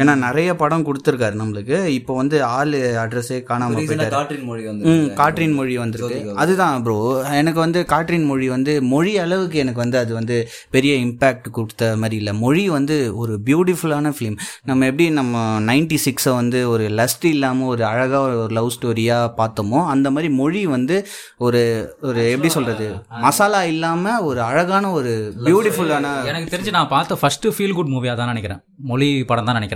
ஏன்னா 0.00 0.12
நிறைய 0.26 0.50
படம் 0.60 0.84
கொடுத்துருக்காரு 0.88 1.36
நம்மளுக்கு. 1.40 1.78
இப்போ 1.98 2.12
வந்து 2.20 2.36
ஆள் 2.56 2.74
அட்ரஸே 3.02 3.38
காணாம 3.50 3.74
போயிட்டாரு. 3.76 4.12
காற்றின் 4.16 4.46
மொழி 4.50 4.62
வந்து 4.70 4.92
காற்றின் 5.20 5.56
மொழி 5.58 5.74
வந்திருக்கு. 5.82 6.34
அதுதான் 6.42 6.84
ப்ரோ 6.86 6.96
எனக்கு 7.40 7.60
வந்து 7.64 7.80
காற்றின் 7.92 8.26
மொழி 8.30 8.46
வந்து 8.54 8.74
மொழி 8.92 9.12
அளவுக்கு 9.24 9.58
எனக்கு 9.64 9.82
வந்து 9.84 9.98
அது 10.02 10.12
வந்து 10.20 10.36
பெரிய 10.76 10.94
இம்பேக்ட் 11.06 11.48
கொடுத்த 11.58 11.90
மாதிரி 12.02 12.18
இல்லை. 12.22 12.34
மொழி 12.44 12.64
வந்து 12.76 12.96
ஒரு 13.22 13.34
பியூட்டிஃபுல்லான 13.48 14.12
ஃபிலிம் 14.16 14.38
நம்ம 14.70 14.86
எப்படி 14.92 15.08
நம்ம 15.20 15.44
நைன்டி 15.70 15.98
சிக்ஸை 16.06 16.34
வந்து 16.40 16.60
ஒரு 16.72 16.86
லஸ்ட் 17.00 17.26
இல்லாமல் 17.34 17.70
ஒரு 17.74 17.84
அழகாக 17.92 18.22
ஒரு 18.44 18.54
லவ் 18.60 18.72
ஸ்டோரியாக 18.76 19.32
பார்த்தோமோ 19.40 19.82
அந்த 19.94 20.06
மாதிரி 20.14 20.30
மொழி 20.40 20.64
வந்து 20.76 20.98
ஒரு 21.46 21.62
ஒரு 22.08 22.22
எப்படி 22.34 22.50
சொல்கிறது 22.56 22.88
மசாலா 23.26 23.62
இல்லாமல் 23.74 24.24
ஒரு 24.30 24.42
அழகான 24.48 24.92
ஒரு 24.98 25.12
பியூட்டிஃபுல்லான 25.46 26.16
எனக்கு 26.32 26.52
தெரிஞ்சு 26.54 26.76
நான் 26.78 26.92
பார்த்த 26.96 27.20
ஃபர்ஸ்ட் 27.22 27.48
ஃபீல் 27.56 27.76
குட் 27.78 27.92
மூவியாக 27.94 28.16
தான் 28.20 28.32
நினைக்கிறேன். 28.34 28.60
மொழி 28.90 29.08
படம் 29.30 29.46
தான் 29.48 29.56
நினைக்கிறேன். 29.58 29.72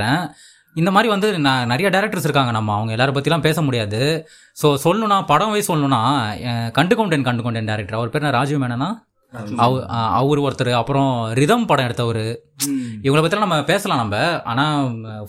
இந்த 0.80 0.90
மாதிரி 0.94 1.08
வந்து 1.12 1.28
நான் 1.46 1.70
நிறைய 1.72 1.88
டேரக்டர்ஸ் 1.94 2.26
இருக்காங்க 2.26 2.52
நம்ம. 2.56 2.74
அவங்க 2.78 2.92
எல்லாரை 2.96 3.12
பற்றிலாம் 3.16 3.44
பேச 3.46 3.62
முடியாது. 3.66 4.00
ஸோ 4.60 4.66
சொல்லணும்னா 4.84 5.18
படம் 5.32 5.52
வைஸ் 5.54 5.70
சொல்லணும்னா 5.70 6.00
கண்டு 6.78 6.96
கொண்டேன் 7.00 7.28
கண்டு 7.28 7.44
கொண்டேன் 7.46 7.70
டேரக்டர் 7.70 7.98
அவர் 7.98 8.12
பேர் 8.14 8.22
என்ன? 8.22 8.32
ராஜீவ் 8.38 8.62
மேனனா? 8.64 8.90
அவர் 9.64 9.82
அவர் 10.20 10.44
ஒருத்தர். 10.46 10.72
அப்புறம் 10.80 11.10
ரிதம் 11.38 11.66
படம் 11.70 11.86
எடுத்தவர். 11.88 12.24
இவங்களை 13.04 13.22
பற்றிலாம் 13.22 13.46
நம்ம 13.46 13.58
பேசலாம் 13.72 14.02
நம்ம. 14.02 14.16
ஆனால் 14.50 14.76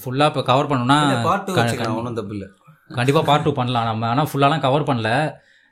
ஃபுல்லாக 0.02 0.32
இப்போ 0.32 0.44
கவர் 0.52 0.72
வச்சுக்கலாம். 1.58 1.98
ஒன்றும் 2.02 2.20
தப்பு 2.20 2.36
இல்லை. 2.38 2.50
கண்டிப்பாக 2.98 3.26
பார்ட் 3.30 3.46
டூ 3.48 3.54
பண்ணலாம் 3.62 3.90
நம்ம. 3.92 4.08
ஆனால் 4.14 4.30
ஃபுல்லாலாம் 4.32 4.66
கவர் 4.68 4.88
பண்ணல. 4.90 5.10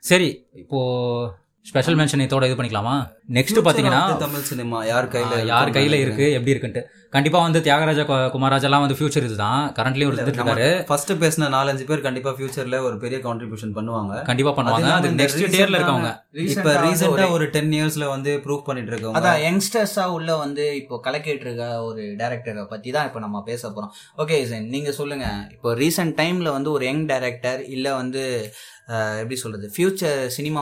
சரி 0.03 0.29
இப்போது 0.63 1.29
ஸ்பெஷல் 1.68 1.95
மென்ஷன் 1.95 2.23
இதோட 2.23 2.52
இது 2.52 2.56
பண்ணிக்கலாமா? 2.56 3.07
நெக்ஸ்ட் 3.30 3.68
பாத்தீங்கன்னா 3.68 4.18
தமிழ் 4.18 4.39
சினிமா 4.39 4.85
யார் 4.85 5.07
கையில 5.07 5.45
யார் 5.45 5.69
கையில 5.69 5.91
இருக்கு 5.91 6.31
எப்படி 6.31 6.53
இருக்குன்ட்டு. 6.53 6.84
கண்டிப்பா 7.10 7.41
வந்து 7.41 7.60
தியாகராஜா 7.60 8.06
கு- 8.06 8.30
குமாரராஜாலாம் 8.30 8.80
வந்து 8.80 8.94
ஃபியூச்சர் 8.94 9.23
இதுதான். 9.23 9.73
கரண்ட்லயும் 9.73 10.10
இருந்துட்டு 10.10 10.35
இருக்காரு. 10.35 10.85
ஃபர்ஸ்ட் 10.85 11.11
பேசின 11.11 11.44
நாலஞ்சு 11.44 11.84
பேர் 11.84 12.02
கண்டிப்பா 12.02 12.30
ஃபியூச்சர்ல 12.30 12.81
ஒரு 12.81 12.98
பெரிய 12.98 13.19
கான்ட்ரிபியூஷன் 13.19 13.73
பண்ணுவாங்க. 13.76 14.22
கண்டிப்பா 14.22 14.52
பண்ணுவாங்க. 14.52 14.91
அது 14.91 15.10
நெக்ஸ்ட் 15.10 15.38
recent-ஆன- 15.38 15.77
இருக்கவங்க. 15.77 16.39
இப்ப 16.39 16.73
ரீசெண்டா 16.73 17.31
ஒரு 17.31 17.49
டென் 17.49 17.72
இயர்ஸ்ல 17.72 18.07
வந்து 18.07 18.41
ப்ரூவ் 18.44 18.61
பண்ணிட்டு 18.61 18.95
இருக்கவங்க. 18.95 19.15
அதான் 19.15 19.41
யங்ஸ்டர்ஸா 19.41 20.06
உள்ள 20.06 20.35
வந்து 20.35 20.76
இப்போ 20.76 21.02
கலக்கிட்டு 21.03 21.39
இருக்க 21.39 21.84
ஒரு 21.84 22.02
டேரக்டரை 22.02 22.65
பத்தி 22.65 22.91
தான் 22.91 23.06
இப்போ 23.06 23.19
நம்ம 23.19 23.41
பேச 23.41 23.69
போறோம். 23.69 24.19
ஓகே 24.19 24.44
சார் 24.44 24.60
நீங்க 24.60 24.91
சொல்லுங்க. 24.91 25.48
இப்போ 25.52 25.76
ரீசெண்ட் 25.76 26.26
டைம்ல 26.26 26.52
வந்து 26.52 26.72
ஒரு 26.72 26.85
யங் 26.85 27.06
டைரக்டர் 27.06 27.65
இல்ல 27.65 27.95
வந்து 27.95 28.53
எப்படி 29.22 29.35
சொல்றது? 29.35 29.65
Future 29.76 30.19
cinema 30.27 30.61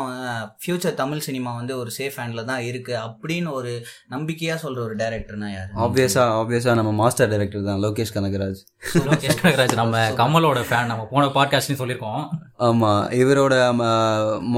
future 0.63 0.93
Tamil 0.93 1.19
cinema 1.19 1.55
வந்து 1.55 1.73
ஒரு 1.77 1.91
சேஃப் 1.97 2.17
ஹேண்ட்ல 2.17 2.43
தான் 2.45 2.61
இருக்கு 2.61 2.93
அப்படின்னு 3.05 3.49
ஒரு 3.51 3.71
நம்பிக்கையா 4.09 4.55
சொல்ற 4.63 4.79
ஒரு 4.87 4.95
டேரக்டர்னா 4.95 5.49
யாரு? 5.51 5.71
ஆப்வியஸா 5.75 6.23
ஆப்வியஸா 6.39 6.73
நம்ம 6.73 6.91
மாஸ்டர் 6.91 7.29
டைரக்டர் 7.29 7.63
தான் 7.63 7.81
லோகேஷ் 7.85 8.15
கனகராஜ். 8.15 8.61
லோகேஷ் 9.09 9.39
கனகராஜ் 9.41 9.75
நம்ம 9.75 10.03
கமலோட 10.21 10.61
ஃபேன் 10.69 10.91
நம்ம 10.91 11.05
போன 11.11 11.25
பாட்காஸ்ட்லயும் 11.37 11.81
சொல்லியிருக்கோம். 11.81 12.23
ஆமா 12.59 12.91
இவரோட 13.21 13.55
ம, 13.79 13.83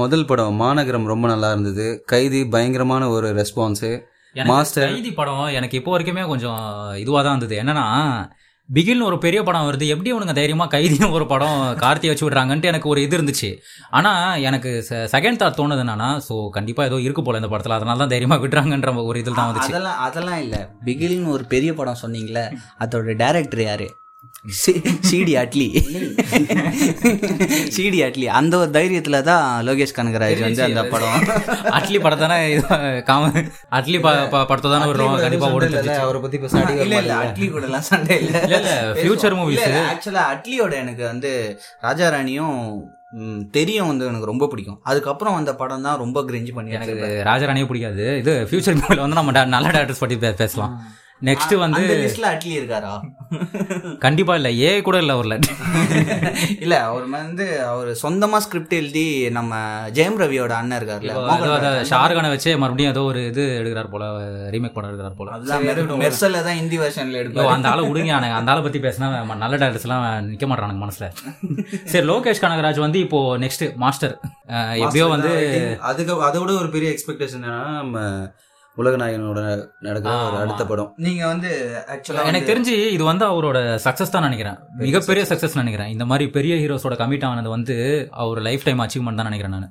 முதல் 0.00 0.24
படம் 0.24 0.60
மாநகரம் 0.64 1.10
ரொம்ப 1.14 1.28
நல்லா 1.28 1.50
இருந்தது. 1.50 1.88
கைதி 2.06 2.42
பயங்கரமான 2.46 3.08
ஒரு 3.08 3.30
ரெஸ்பான்ஸ் 3.40 3.88
மாஸ்டர் 4.34 4.90
கைதி 4.92 5.12
படம் 5.12 5.46
எனக்கு 5.58 5.76
இப்போ 5.76 5.90
வரைக்குமே 5.94 6.26
கொஞ்சம் 6.26 6.58
இதுவாக 7.04 7.22
தான் 7.22 7.36
இருந்தது. 7.36 7.54
என்னன்னா 7.62 7.86
பிகில்னு 8.76 9.06
ஒரு 9.10 9.18
பெரிய 9.24 9.40
படம் 9.48 9.66
வருது. 9.66 9.84
எப்படி 9.92 10.10
அவனுங்க 10.12 10.34
தைரியமாக 10.38 10.70
கைதின்னு 10.74 11.14
ஒரு 11.18 11.26
படம் 11.32 11.60
கார்த்தியை 11.82 12.10
வச்சு 12.12 12.26
விட்றாங்கன்ட்டு 12.26 12.70
எனக்கு 12.72 12.90
ஒரு 12.92 13.00
இது 13.04 13.16
இருந்துச்சு. 13.18 13.50
ஆனால் 13.98 14.42
எனக்கு 14.48 14.70
செகண்ட் 15.14 15.40
தாட் 15.42 15.58
தோணுது 15.60 15.84
என்னன்னா 15.84 16.08
ஸோ 16.26 16.34
கண்டிப்பாக 16.56 16.90
ஏதோ 16.90 16.98
இருக்கு 17.06 17.24
போல 17.28 17.40
இந்த 17.42 17.50
படத்தில். 17.52 17.76
அதனால 17.78 17.98
தான் 18.02 18.12
தைரியமாக 18.14 18.42
விடுறாங்கன்ற 18.44 18.92
ஒரு 19.10 19.20
இதில் 19.22 19.38
தான் 19.40 19.50
வந்துச்சு. 19.50 19.72
அதெல்லாம் 19.74 20.02
அதெல்லாம் 20.08 20.42
இல்லை. 20.44 20.60
பிகில்னு 20.88 21.32
ஒரு 21.36 21.46
பெரிய 21.54 21.72
படம் 21.80 22.02
சொன்னீங்களே 22.04 22.44
அதோட 22.84 23.16
டேரக்டர் 23.24 23.64
யாரு? 23.70 23.88
சிடி 25.08 25.32
அட்லி 25.34 25.66
சிடி 27.70 27.98
அட்லி 28.04 28.26
அந்த 28.32 28.58
ஒரு 28.58 28.70
தைரியத்துல 28.70 29.20
தான் 29.22 29.66
லோகேஷ் 29.66 29.96
கனகராஜ் 29.96 30.40
வந்து 30.40 30.62
அந்த 30.62 30.84
படம். 30.84 31.18
அட்லி 31.78 32.00
படத்தை 32.00 32.28
தானே 32.28 32.38
காம 33.02 33.30
அட்லி 33.70 33.98
படத்தை 34.44 34.70
தானே 34.70 34.84
விடுறோம். 34.84 35.20
கண்டிப்பா 35.20 35.52
ஓடுது 35.52 35.96
அவரை 35.98 36.20
பத்தி 36.20 36.38
பேச 36.38 36.58
அடி 36.60 36.80
இல்ல 36.80 36.98
இல்ல 36.98 37.14
அட்லி 37.22 37.50
கூட 37.50 37.64
எல்லாம் 37.64 37.80
சண்டை 37.82 38.18
இல்ல. 38.20 38.36
இல்ல, 38.50 38.70
future 39.02 39.32
movies. 39.34 39.62
ஆக்சுவலா 39.86 40.24
அட்லியோட 40.32 40.74
எனக்கு 40.76 41.04
வந்து 41.04 41.32
ராஜா 41.80 42.08
ராணியும் 42.08 42.56
தெரியும் 43.50 43.86
வந்து 43.86 44.06
எனக்கு 44.06 44.26
ரொம்ப 44.26 44.46
பிடிக்கும். 44.46 44.80
அதுக்கப்புறம் 44.82 45.34
அந்த 45.34 45.54
படம் 45.54 45.82
தான் 45.82 45.98
ரொம்ப 45.98 46.22
கிரிஞ்சு 46.22 46.52
பண்ணி 46.52 46.70
எனக்கு 46.70 46.96
ராஜராணியே 47.26 47.66
பிடிக்காது. 47.66 48.18
இது 48.18 48.48
ஃபியூச்சர் 48.48 48.80
மூவில 48.80 49.00
வந்து 49.00 49.14
நம்ம 49.14 49.44
நல்ல 49.48 49.68
டேரக்டர்ஸ் 49.68 50.00
பத்தி 50.00 50.16
பே- 50.16 50.34
பேசலாம். 50.34 50.74
நெக்ஸ்ட் 51.22 51.52
வந்து 51.62 51.80
அந்த 51.82 51.94
லிஸ்ட்ல 52.00 52.26
அட்லி 52.32 52.52
இருக்காரா? 52.58 52.92
கண்டிப்பா 54.04 54.34
இல்ல. 54.38 54.48
ஏ 54.60 54.70
கூட 54.86 54.96
இல்ல 55.02 55.12
அவர்ல. 55.16 55.34
இல்ல 56.64 56.74
அவர் 56.88 57.06
வந்து 57.14 57.46
அவர் 57.70 57.90
சொந்தமா 58.02 58.38
ஸ்கிரிப்ட் 58.44 58.74
எழுதி 58.78 59.04
நம்ம 59.38 59.52
ஜெயம் 59.96 60.18
ரவியோட 60.22 60.52
அண்ணன் 60.60 60.78
இருக்காருல்ல. 60.80 61.14
ஷாருக்கானை 61.90 62.30
வச்சே 62.34 62.54
மறுபடியும் 62.62 62.92
ஏதோ 62.94 63.02
ஒரு 63.10 63.22
இது 63.30 63.44
எடுக்கிறார் 63.58 63.92
போல 63.94 64.04
ரீமேக் 64.54 64.76
படம் 64.76 64.90
எடுக்கிறார் 64.90 65.18
போல. 65.20 65.28
மெர்சல்ல 66.04 66.42
தான் 66.48 66.58
ஹிந்தி 66.60 66.78
வெர்ஷன்ல 66.84 67.20
எடுப்பாரு. 67.22 67.52
அந்த 67.56 67.68
ஆளை 67.72 67.84
விடுங்க 67.90 68.14
அந்த 68.38 68.52
ஆளை 68.54 68.62
பத்தி 68.66 68.80
பேசினா 68.86 69.08
நல்ல 69.44 69.54
டேரக்டர்ஸ் 69.62 69.86
எல்லாம் 69.88 70.04
நிக்க 70.30 70.46
மாட்டானுங்க 70.52 70.84
மனசுல. 70.86 71.08
சரி 71.92 72.04
லோகேஷ் 72.12 72.44
கனகராஜ் 72.46 72.84
வந்து 72.86 73.00
இப்போ 73.06 73.20
நெக்ஸ்ட் 73.44 73.66
மாஸ்டர் 73.84 74.16
எப்படியோ 74.84 75.08
வந்து 75.16 75.32
அதுக்கு 75.90 76.14
அதோட 76.28 76.50
ஒரு 76.62 76.70
பெரிய 76.76 76.90
எக்ஸ்பெக்டேஷன் 76.94 77.40
என்னன்னா 77.42 77.64
நம்ம 77.80 77.98
உலகநாயகனோட 78.82 79.40
நடக்கிற. 79.86 80.12
அடுத்த 80.42 80.62
படம். 80.70 80.90
நீங்க 81.06 81.22
வந்து 81.32 81.50
ஆக்சுவலா 81.94 82.26
எனக்கு 82.30 82.50
தெரிஞ்சு 82.52 82.76
இது 82.96 83.04
வந்து 83.10 83.26
அவரோட 83.32 83.58
சக்சஸ் 83.86 84.14
தான் 84.14 84.26
நினைக்கிறேன். 84.28 84.58
மிகப்பெரிய 84.86 85.24
சக்சஸ் 85.32 85.60
நினைக்கிறேன். 85.62 85.92
இந்த 85.96 86.06
மாதிரி 86.12 86.26
பெரிய 86.38 86.54
ஹீரோஸோட 86.62 86.96
கமிட் 87.02 87.28
ஆனது 87.32 87.50
வந்து 87.56 87.76
அவர் 88.24 88.40
லைஃப் 88.48 88.66
டைம் 88.68 88.82
அச்சீவ்மெண்ட் 88.86 89.20
தான் 89.22 89.30
நினைக்கிறேன் 89.30 89.54
நான். 89.56 89.68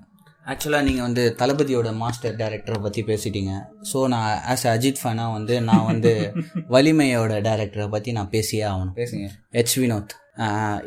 ஆக்சுவலாக 0.51 0.85
நீங்கள் 0.87 1.05
வந்து 1.05 1.23
தளபதியோட 1.39 1.89
மாஸ்டர் 2.01 2.37
டைரக்டரை 2.41 2.77
பற்றி 2.83 3.01
பேசிட்டீங்க. 3.09 3.53
ஸோ 3.89 3.99
நான் 4.13 4.29
ஆஸ் 4.53 4.63
அஜித் 4.73 5.01
ஃபேனாக 5.01 5.33
வந்து 5.37 5.55
நான் 5.69 5.87
வந்து 5.89 6.11
வலிமையோட 6.75 7.33
டைரக்டரை 7.47 7.87
பற்றி 7.95 8.11
நான் 8.17 8.31
பேசியே 8.35 8.63
ஆகணும். 8.69 8.95
பேசுங்க. 9.01 9.27
ஹெச் 9.57 9.75
வினோத் 9.81 10.13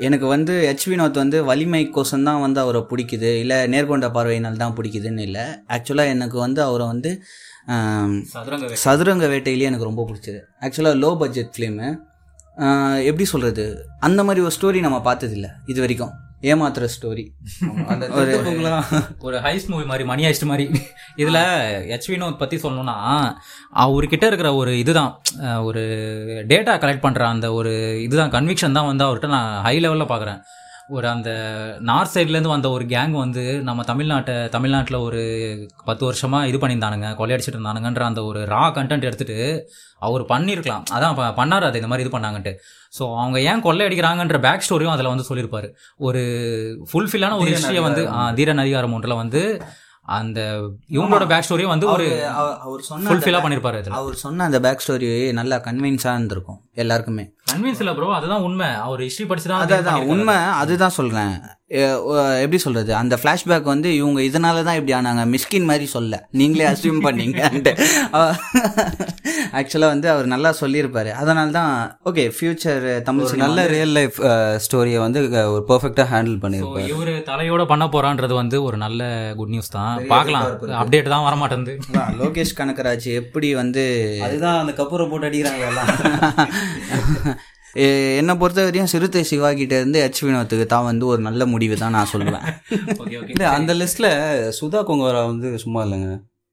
எனக்கு 0.06 0.26
வந்து 0.32 0.54
ஹெச் 0.68 0.86
வினோத் 0.90 1.20
வந்து 1.22 1.38
வலிமை 1.48 1.82
கோசம் 1.94 2.26
தான் 2.28 2.42
வந்து 2.44 2.58
அவரை 2.64 2.82
பிடிக்குது. 2.90 3.30
இல்லை 3.42 3.58
நேர்கொண்ட 3.72 4.08
பார்வையினால் 4.16 4.60
தான் 4.62 4.76
பிடிக்குதுன்னு 4.78 5.24
இல்லை. 5.28 5.44
ஆக்சுவலாக 5.76 6.14
எனக்கு 6.14 6.38
வந்து 6.46 6.60
அவரை 6.68 6.86
வந்து 6.92 7.12
சதுரங்க 8.32 8.80
சதுரங்க 8.84 9.26
வேட்டையிலேயே 9.32 9.68
எனக்கு 9.70 9.88
ரொம்ப 9.90 10.04
பிடிச்சது. 10.08 10.40
ஆக்சுவலாக 10.64 11.00
லோ 11.04 11.10
பட்ஜெட் 11.22 11.52
ஃபிலிமு 11.56 11.88
எப்படி 13.10 13.24
சொல்கிறது 13.34 13.64
அந்த 14.06 14.20
மாதிரி 14.28 14.40
ஒரு 14.46 14.54
ஸ்டோரி 14.56 14.80
நம்ம 14.86 14.98
பார்த்ததில்ல 15.06 15.48
இது 15.72 15.80
வரைக்கும். 15.84 16.12
ஏமாத்துற 16.50 16.84
ஸ்டோரி 16.94 17.24
அந்த 17.92 18.04
திருத்தப்பூங்கலாம் 18.12 18.84
ஒரு 19.26 19.36
ஹைஸ் 19.46 19.66
மூவி 19.70 19.84
மாதிரி 19.90 20.04
மணி 20.10 20.22
ஹைஸ்ட் 20.26 20.46
மாதிரி. 20.50 20.66
இதுல 21.22 21.38
ஹெச் 21.90 22.08
வினோத் 22.12 22.38
பத்தி 22.42 22.56
சொல்லணும்னா 22.62 22.96
அவர்கிட்ட 23.84 24.30
இருக்கிற 24.30 24.50
ஒரு 24.60 24.72
இதுதான். 24.82 25.12
ஒரு 25.68 25.82
டேட்டா 26.52 26.74
கலெக்ட் 26.84 27.04
பண்ற 27.06 27.28
அந்த 27.34 27.48
ஒரு 27.58 27.72
இதுதான். 28.06 28.34
கன்விக்ஷன் 28.36 28.78
தான் 28.78 28.90
வந்து 28.90 29.06
அவர்கிட்ட 29.06 29.30
நான் 29.36 29.52
ஹை 29.66 29.76
லெவல்ல 29.84 30.06
பாக்குறேன் 30.14 30.40
ஒரு 30.90 31.08
அந்த 31.08 31.30
நார்த் 31.80 32.16
சைட்லேருந்து 32.16 32.46
வந்த 32.46 32.70
ஒரு 32.70 32.84
கேங் 32.84 33.10
வந்து 33.10 33.62
நம்ம 33.62 33.82
தமிழ்நாட்டை 33.82 34.48
தமிழ்நாட்டில் 34.48 34.96
ஒரு 34.96 35.20
பத்து 35.84 36.04
வருஷமாக 36.04 36.46
இது 36.46 36.58
பண்ணியிருந்தானுங்க 36.58 37.08
கொள்ளையடிச்சிட்டு 37.18 37.58
இருந்தானுங்கன்ற 37.58 38.00
அந்த 38.00 38.24
ஒரு 38.24 38.40
ரா 38.40 38.64
கண்டென்ட் 38.70 39.02
எடுத்துட்டு 39.02 39.38
அவர் 39.98 40.22
பண்ணியிருக்கலாம். 40.22 40.82
அதான் 40.92 41.18
பண்ணாரு 41.36 41.60
அது 41.60 41.80
இந்த 41.80 41.86
மாதிரி 41.86 42.08
இது 42.08 42.18
பண்ணாங்கன்ட்டு. 42.18 42.54
ஸோ 42.98 43.18
அவங்க 43.18 43.40
ஏன் 43.40 43.62
கொள்ளையடிக்கிறாங்கன்ற 43.64 44.40
பேக் 44.40 44.66
ஸ்டோரியும் 44.68 44.88
அதில் 44.88 45.06
வந்து 45.06 45.24
சொல்லியிருப்பாரு. 45.28 45.68
ஒரு 45.96 46.22
ஃபுல்ஃபில்லான 46.92 47.38
ஒரு 47.38 47.50
ஹிஸ்ட்ரியை 47.50 47.80
வந்து 47.80 48.02
தீரன் 48.34 48.58
அதிகாரம் 48.58 48.92
ஒன்றில் 48.92 49.14
வந்து 49.14 49.62
அந்த 50.02 50.40
இவங்களோட 50.90 51.26
பேக் 51.26 51.44
ஸ்டோரியும் 51.48 51.66
வந்து 51.66 51.86
ஒரு 51.90 52.04
அவரு- 52.06 52.26
அவ- 52.26 52.58
அவர் 52.58 52.80
சொன்ன 52.80 53.10
ஃபுல்ஃபில்லாக 53.10 53.42
பண்ணியிருப்பாரு 53.42 53.88
அவர் 53.90 54.14
சொன்ன 54.14 54.44
அந்த 54.44 54.60
பேக் 54.60 54.84
ஸ்டோரி 54.86 55.32
நல்லா 55.32 55.56
கன்வின்ஸாக 55.56 56.14
இருந்திருக்கும். 56.14 56.60
எல்லாருக்குமே. 56.76 57.24
கன்வின்ஸ் 57.52 57.78
இல்லை 57.78 57.94
ப்ரோ 57.94 58.14
அதுதான் 58.14 58.40
உண்மை. 58.40 58.66
அவர் 58.80 59.00
ஹிஸ்ட்ரி 59.00 59.26
படிச்சு 59.26 59.48
தான் 59.48 59.68
அதான் 59.68 60.06
உண்மை 60.06 60.34
அதுதான் 60.34 60.94
ஒ- 62.04 62.34
எப்படி 62.34 62.58
சொல்றது? 62.58 62.94
அந்த 62.94 63.18
ஃப்ளாஷ்பேக் 63.22 63.62
வந்து 63.62 63.94
இவங்க 63.94 64.20
இதனால 64.20 64.62
தான் 64.62 64.74
இப்படி 64.74 64.92
ஆனாங்க. 64.92 65.22
மிஸ்கின் 65.26 65.64
மாதிரி 65.64 65.86
சொல்ல. 65.86 66.28
நீங்களே 66.30 66.66
அசியூம் 66.66 67.02
பண்ணீங்கன்ட்டு. 67.02 67.72
ஆக்சுவலாக 69.58 69.86
வந்து 69.86 70.10
அவர் 70.10 70.26
நல்லா 70.26 70.54
சொல்லியிருப்பாரு. 70.60 71.10
அதனால 71.12 71.50
தான் 71.50 71.72
ஓகே 72.04 72.24
ஃபியூச்சர் 72.36 73.02
தமிழ் 73.02 73.36
நல்ல 73.36 73.66
ரியல் 73.66 73.88
லைஃப் 73.88 74.18
ஸ்டோரியை 74.64 74.98
வந்து 74.98 75.20
ஒரு 75.52 75.64
பெர்ஃபெக்டா 75.68 76.06
ஹேண்டில் 76.12 76.38
பண்ணியிருப்பாரு. 76.42 76.86
இவர் 76.86 77.12
தலையோட 77.26 77.66
பண்ண 77.66 77.86
போறான்றது 77.86 78.34
வந்து 78.34 78.62
ஒரு 78.62 78.76
நல்ல 78.76 79.02
குட் 79.36 79.48
நியூஸ் 79.48 79.70
தான். 79.70 80.06
பார்க்கலாம். 80.06 80.46
அப்டேட் 80.80 81.08
தான் 81.08 81.22
வர 81.22 81.36
மாட்டேங்குது 81.36 81.78
அதான், 81.88 82.12
லோகேஷ் 82.20 82.56
கனகராஜ் 82.56 83.14
எப்படி 83.14 83.54
வந்து 83.54 83.84
அதுதான் 84.22 84.60
அந்த 84.60 84.72
கப்பூரை 84.72 85.10
போட்டு 85.10 85.28
அடிக்கிறாங்க 85.28 85.66
எல்லாம். 85.68 85.90
என்னை 88.18 88.34
பொறுத்த 88.36 88.62
வரையும் 88.62 88.90
சிறுத்தை 88.92 89.22
சிவா 89.22 89.52
கிட்ட 89.52 89.74
இருந்து 89.76 89.98
ஹெச் 90.02 90.22
வினோத்துக்கு 90.26 90.66
தான் 90.66 90.84
வந்து 90.84 91.06
ஒரு 91.06 91.20
நல்ல 91.22 91.46
முடிவு 91.46 91.76
தான் 91.76 91.90
நான் 91.90 92.12
சொல்லுவேன். 92.12 92.46
அந்த 93.56 93.74
லிஸ்ட்ல 93.74 94.08
சுதா 94.60 94.80
கொங்கரா 94.88 95.26
வந்து 95.26 95.58
சும்மா 95.58 95.82
இல்லைங்க. 95.84 96.10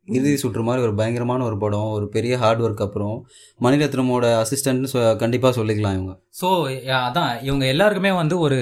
இறுதி 0.08 0.38
சுற்று 0.38 0.64
மாதிரி 0.64 0.84
ஒரு 0.84 0.96
பயங்கரமான 0.96 1.44
ஒரு 1.44 1.58
படம் 1.58 1.90
ஒரு 1.90 2.10
பெரிய 2.10 2.38
ஹார்ட் 2.38 2.62
ஒர்க் 2.62 2.82
அப்புறம் 2.82 3.16
மணிரத்னமோட 3.62 4.26
அசிஸ்டன்ட்னு 4.42 4.90
கண்டிப்பா 5.16 5.50
சொல்லிக்கலாம் 5.50 5.96
இவங்க. 5.98 6.14
ஸோ 6.42 6.48
அதான் 7.00 7.42
இவங்க 7.42 7.66
எல்லாருக்குமே 7.66 8.12
வந்து 8.12 8.40
ஒரு 8.40 8.58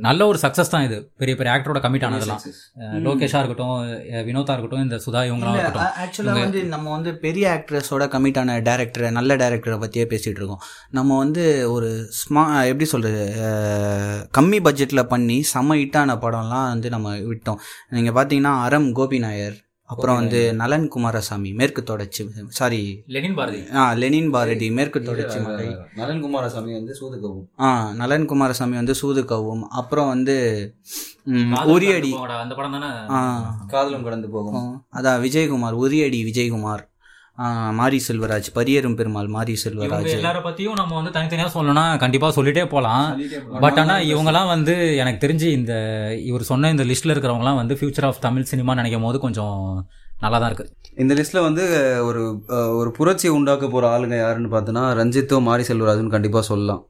நல்ல 0.00 0.26
ஒரு 0.26 0.38
சக்ஸஸ் 0.42 0.70
தான் 0.70 0.84
இது. 0.84 0.98
பெரிய 1.16 1.36
பெரிய 1.36 1.54
ஆக்டரோட 1.54 1.80
கமிட் 1.84 2.06
ஆனதெல்லாம். 2.08 2.42
அஹ் 2.80 3.00
லோகேஷா 3.06 3.38
இருக்கட்டும் 3.38 3.74
வினோதா 4.28 4.54
இருக்கட்டும் 4.54 4.82
இந்த 4.82 4.96
சுதா 4.96 5.22
இவங்களாம் 5.28 5.56
இருக்கட்டும். 5.56 5.88
ஆக்சுவலாக 6.02 6.40
வந்து 6.40 6.62
நம்ம 6.64 6.90
வந்து 6.90 7.14
பெரிய 7.16 7.44
ஆக்ட்ரஸோட 7.54 8.06
கமிட் 8.14 8.38
ஆன 8.38 8.58
டேரக்டர் 8.60 9.10
நல்ல 9.10 9.36
டேரக்டரை 9.36 9.78
பற்றியே 9.78 10.06
பேசிகிட்டு 10.06 10.40
இருக்கோம். 10.42 10.62
நம்ம 10.90 11.18
வந்து 11.18 11.44
ஒரு 11.70 11.90
ஸ்மா 12.20 12.44
எப்படி 12.64 12.84
சொல்கிறது 12.84 13.24
கம்மி 14.38 14.60
பட்ஜெட்டில் 14.62 15.02
பண்ணி 15.06 15.42
செம 15.42 15.74
ஹிட்டான 15.74 16.18
படம்லாம் 16.20 16.68
வந்து 16.68 16.90
நம்ம 16.90 17.16
விட்டோம். 17.30 17.60
நீங்கள் 17.90 18.14
பார்த்தீங்கன்னா 18.14 18.54
அறம் 18.60 18.92
கோபி 18.92 19.18
நாயர் 19.18 19.58
அப்புறம் 19.92 20.18
வந்து 20.20 20.40
நலன் 20.60 20.86
குமாரசாமி 20.88 21.50
மேற்கு 21.60 21.82
தொடர்ச்சி 21.82 22.22
சாரி 22.58 22.80
லெனின் 23.14 23.36
பாரதி. 23.38 23.60
ஆ 23.80 23.82
லெனின் 24.02 24.30
பாரதி 24.30 24.68
மேற்கு 24.70 24.98
தொடர்ச்சி 25.02 25.38
மலை 25.40 25.68
நலன் 25.94 26.22
குமாரசாமி 26.24 26.72
வந்து 26.72 26.94
சூதுக்கவும் 27.00 27.44
ஆ 27.60 27.70
நலன் 28.00 28.28
குமாரசாமி 28.32 28.76
வந்து 28.80 28.94
சூது 29.00 29.22
கவும் 29.32 29.64
அப்புறம் 29.80 30.10
வந்து 30.14 30.36
உரியடி. 31.74 32.12
அந்த 32.42 32.54
படம் 32.54 32.74
தானே? 32.76 32.88
காதலும் 33.72 34.06
கடந்து 34.06 34.28
போகும். 34.28 34.70
அதான் 34.98 35.20
விஜயகுமார் 35.26 35.76
உரியடி 35.84 36.20
விஜயகுமார். 36.30 36.82
மாரி 37.78 37.98
செல்வராஜ் 38.06 38.48
பரியரும் 38.56 38.96
பெருமாள் 38.96 39.28
மாரி 39.34 39.54
செல்வராஜ். 39.62 40.08
எல்லார 40.16 40.38
பத்தியும் 40.46 40.78
நம்ம 40.80 40.92
வந்து 40.98 41.12
தனித்தனியா 41.16 41.48
சொல்லணும்னா 41.54 41.84
கண்டிப்பா 42.02 42.28
சொல்லிட்டே 42.36 42.64
போலாம். 42.74 43.06
பட் 43.64 43.78
ஆனா 43.82 43.96
இவங்கலாம் 44.12 44.50
வந்து 44.54 44.74
எனக்கு 45.02 45.22
தெரிஞ்சு 45.24 45.48
இந்த 45.58 45.74
இவர் 46.30 46.50
சொன்ன 46.50 46.70
இந்த 46.74 46.84
லிஸ்ட்ல 46.90 47.14
இருக்கிறவங்கலாம் 47.14 47.60
வந்து 47.60 47.76
ஃபியூச்சர் 47.80 48.06
ஆஃப் 48.08 48.22
தமிழ் 48.26 48.50
சினிமா 48.52 48.74
நினைக்கும் 48.80 49.06
போது 49.08 49.20
கொஞ்சம் 49.26 49.58
நல்லா 50.24 50.38
தான் 50.38 50.50
இருக்கு. 50.50 50.66
இந்த 51.02 51.12
லிஸ்ட்டில் 51.18 51.46
வந்து 51.48 51.64
ஒரு 52.08 52.22
ஒரு 52.80 52.90
புரட்சியை 52.98 53.32
உண்டாக்க 53.38 53.66
போகிற 53.68 53.90
ஆளுங்க 53.94 54.16
யாருன்னு 54.24 54.54
பார்த்தோன்னா 54.54 54.84
ரஞ்சித்தோ 55.00 55.38
மாரி 55.48 55.64
செல்வராஜன் 55.70 56.14
கண்டிப்பாக 56.16 56.46
சொல்லலாம். 56.52 56.82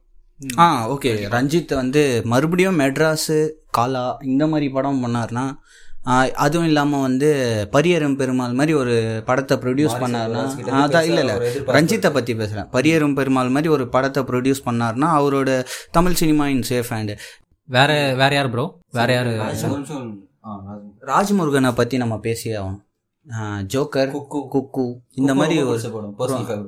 ஆ 0.63 0.65
ஓகே 0.93 1.11
ரஞ்சித் 1.35 1.73
வந்து 1.81 2.01
மறுபடியும் 2.31 2.79
மெட்ராஸு 2.79 3.37
காலா 3.77 4.05
இந்த 4.31 4.43
மாதிரி 4.47 4.67
படம் 4.77 5.01
பண்ணார்னா 5.03 5.45
அதுவும் 6.37 6.65
இல்லாமல் 6.65 7.01
வந்து 7.01 7.27
பரியரும் 7.71 8.15
பெருமாள் 8.15 8.53
மாதிரி 8.53 8.73
ஒரு 8.73 8.95
படத்தை 9.25 9.57
ப்ரொடியூஸ் 9.57 9.95
பண்ணார்னா 10.01 10.41
அதான் 10.79 11.07
இல்லை 11.09 11.21
இல்லை. 11.23 11.35
ரஞ்சித்தை 11.77 12.09
பற்றி 12.13 12.33
பேசுகிறேன் 12.35 12.69
பரியரும் 12.71 13.13
பெருமாள் 13.13 13.49
மாதிரி 13.49 13.69
ஒரு 13.69 13.87
படத்தை 13.87 14.23
ப்ரொடியூஸ் 14.23 14.65
பண்ணார்னா 14.65 15.09
அவரோட 15.19 15.49
Tamil 15.91 16.13
cinema 16.13 16.47
in 16.47 16.65
safe 16.69 16.91
hand 16.93 17.15
வேற 17.69 17.91
வேற 18.15 18.31
யார் 18.35 18.49
ப்ரோ 18.49 18.65
வேற 18.91 19.09
யாரு? 19.13 19.33
ராஜ்முருகனை 21.07 21.73
பற்றி 21.73 21.97
நம்ம 21.97 22.17
பேசியே 22.19 22.55
ஆகணும். 22.55 22.81
Joker 23.73 24.11
cook. 24.11 24.47
குக்கு. 24.53 24.93
இந்த 25.13 25.35
மாதிரி 25.35 25.63
ஒரு 25.63 25.79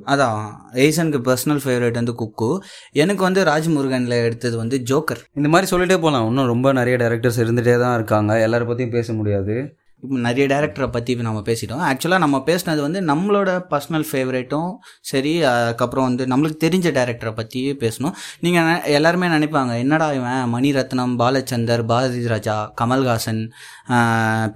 அதான் 0.06 0.50
ஏசனுக்கு 0.72 1.18
பர்சனல் 1.28 1.60
ஃபேவரட் 1.64 1.92
வந்து 1.92 2.14
குக்கு. 2.18 2.58
எனக்கு 2.92 3.22
வந்து 3.22 3.44
ராஜ்முருகனில் 3.44 4.22
எடுத்தது 4.22 4.56
வந்து 4.56 4.82
ஜோக்கர். 4.90 5.22
இந்த 5.32 5.48
மாதிரி 5.48 5.76
சொல்லிட்டே 5.76 5.94
போகலாம் 5.94 6.26
இன்னும் 6.26 6.46
ரொம்ப 6.46 6.72
நிறைய 6.72 6.96
டேரக்டர்ஸ் 7.04 7.40
இருந்துகிட்டே 7.40 7.80
தான் 7.80 7.94
இருக்காங்க. 7.94 8.34
எல்லார 8.48 8.66
பற்றியும் 8.66 8.92
பேச 8.92 9.12
முடியாது. 9.12 9.76
இப்போ 10.02 10.18
நிறைய 10.24 10.44
டேரக்டரை 10.46 10.88
பற்றி 10.88 11.12
நம்ம 11.20 11.40
பேசிட்டோம். 11.42 11.82
ஆக்சுவலாக 11.86 12.18
நம்ம 12.18 12.38
பேசினது 12.46 12.80
வந்து 12.80 13.00
நம்மளோட 13.02 13.50
பர்சனல் 13.70 14.04
ஃபேவரேட்டும் 14.08 14.68
சரி 15.02 15.32
அதுக்கப்புறம் 15.50 16.06
வந்து 16.08 16.24
நம்மளுக்கு 16.26 16.58
தெரிஞ்ச 16.64 16.88
டேரக்டரை 16.92 17.32
பற்றியே 17.32 17.72
பேசணும். 17.80 18.14
நீங்கள் 18.40 18.68
எல்லாருமே 18.96 19.28
நினைப்பாங்க 19.28 19.72
என்னடா 19.78 20.08
இவன்? 20.12 20.44
மணிரத்னம் 20.52 21.14
பாலச்சந்தர் 21.18 21.84
பாரதி 21.86 22.04
ராஜா 22.26 22.56
கமல்ஹாசன் 22.80 23.42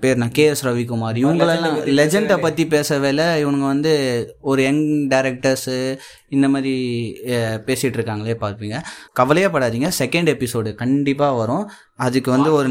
பேர் 0.00 0.16
நான் 0.16 0.32
கே 0.32 0.46
எஸ் 0.46 0.66
ரவிக்குமார். 0.66 1.20
இவங்களெல்லாம் 1.22 1.58
லெஜெண்டை 1.98 2.38
பற்றி 2.40 2.64
பேசவேல 2.68 3.22
இவனுங்க 3.42 3.66
வந்து 3.66 3.94
ஒரு 4.42 4.62
யங் 4.62 4.84
டேரக்டர்ஸு 5.10 5.78
இந்த 6.30 6.48
மாதிரி 6.48 6.74
அஹ், 7.32 7.58
பேசிட்டு 7.64 7.96
இருக்காங்களே 7.98 8.34
பார்ப்பீங்க. 8.40 8.76
கவலையே 9.12 9.48
படாதீங்க. 9.48 9.88
செகண்ட் 9.98 10.30
எபிசோடு 10.30 10.70
கண்டிப்பாக 10.76 11.38
வரும். 11.38 11.64
அதுக்கு 12.00 12.30
வந்து 12.30 12.50
ஒரு 12.58 12.68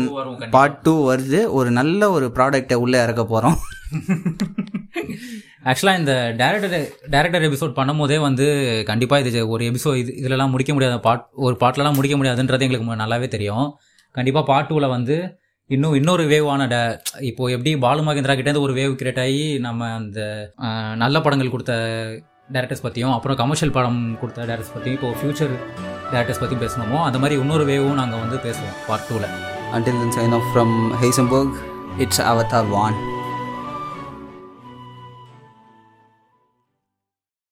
பார்ட் 0.55 0.79
டூ 0.85 0.93
வருது. 1.09 1.39
ஒரு 1.57 1.69
நல்ல 1.71 2.01
ஒரு 2.11 2.27
ப்ராடக்டை 2.37 2.77
உள்ளே 2.83 2.97
இறக்க 3.05 3.23
போகிறோம் 3.25 3.57
ஆக்சுவலாக 5.69 5.97
இந்த 6.01 6.13
டேரக்டர் 6.39 6.75
டேரக்டர் 7.13 7.45
எபிசோட் 7.47 7.77
பண்ணும்போதே 7.79 8.17
வந்து 8.19 8.45
கண்டிப்பாக 8.89 9.29
இது 9.31 9.41
ஒரு 9.53 9.63
எபிசோட் 9.69 9.99
இது 10.01 10.11
இதுலலாம் 10.19 10.53
முடிக்க 10.53 10.73
முடியாத 10.73 10.97
பாட் 11.07 11.25
ஒரு 11.47 11.55
பாட்டிலலாம் 11.63 11.97
முடிக்க 11.97 12.15
முடியாதுன்றது 12.17 12.65
எங்களுக்கு 12.67 13.01
நல்லாவே 13.03 13.27
தெரியும். 13.27 13.67
கண்டிப்பாக 14.15 14.45
பார்ட் 14.45 14.69
டூவில் 14.69 14.93
வந்து 14.95 15.17
இன்னும் 15.69 15.95
இன்னொரு 15.95 16.23
வேவான 16.25 16.67
டே 16.67 16.79
இப்போ 17.21 17.43
எப்படி 17.51 17.71
பாலு 17.77 18.01
மகேந்திரா 18.01 18.35
கிட்டேருந்து 18.35 18.65
ஒரு 18.67 18.73
வேவ் 18.73 18.93
கிரியேட் 19.01 19.21
ஆகி 19.25 19.43
நம்ம 19.59 19.89
அந்த 19.97 20.21
நல்ல 20.95 21.15
படங்கள் 21.21 21.51
கொடுத்த 21.51 21.73
டேரக்டர்ஸ் 22.49 22.85
பற்றியும் 22.85 23.15
அப்புறம் 23.15 23.37
கமர்ஷியல் 23.37 23.75
படம் 23.77 23.99
கொடுத்த 24.21 24.39
டேரக்டர்ஸ் 24.41 24.75
பற்றியும் 24.75 24.97
இப்போ 24.97 25.11
ஃபியூச்சர் 25.19 25.53
டேரக்டர்ஸ் 26.11 26.39
பற்றி 26.39 26.55
பேசணுமோ? 26.55 27.03
அந்த 27.03 27.19
மாதிரி 27.19 27.39
இன்னொரு 27.39 27.65
வேவும் 27.65 27.93
நாங்கள் 27.93 28.19
வந்து 28.19 28.37
பேசுவோம் 28.37 28.77
பார்ட் 28.87 29.01
டூவில் 29.09 29.27
until 29.73 30.13
then 30.15 30.33
off 30.33 30.55
from 30.55 30.55
from 30.55 30.91
heisenberg 31.01 31.49
it's 31.97 32.21
Avatar 32.21 32.69
van 32.69 32.95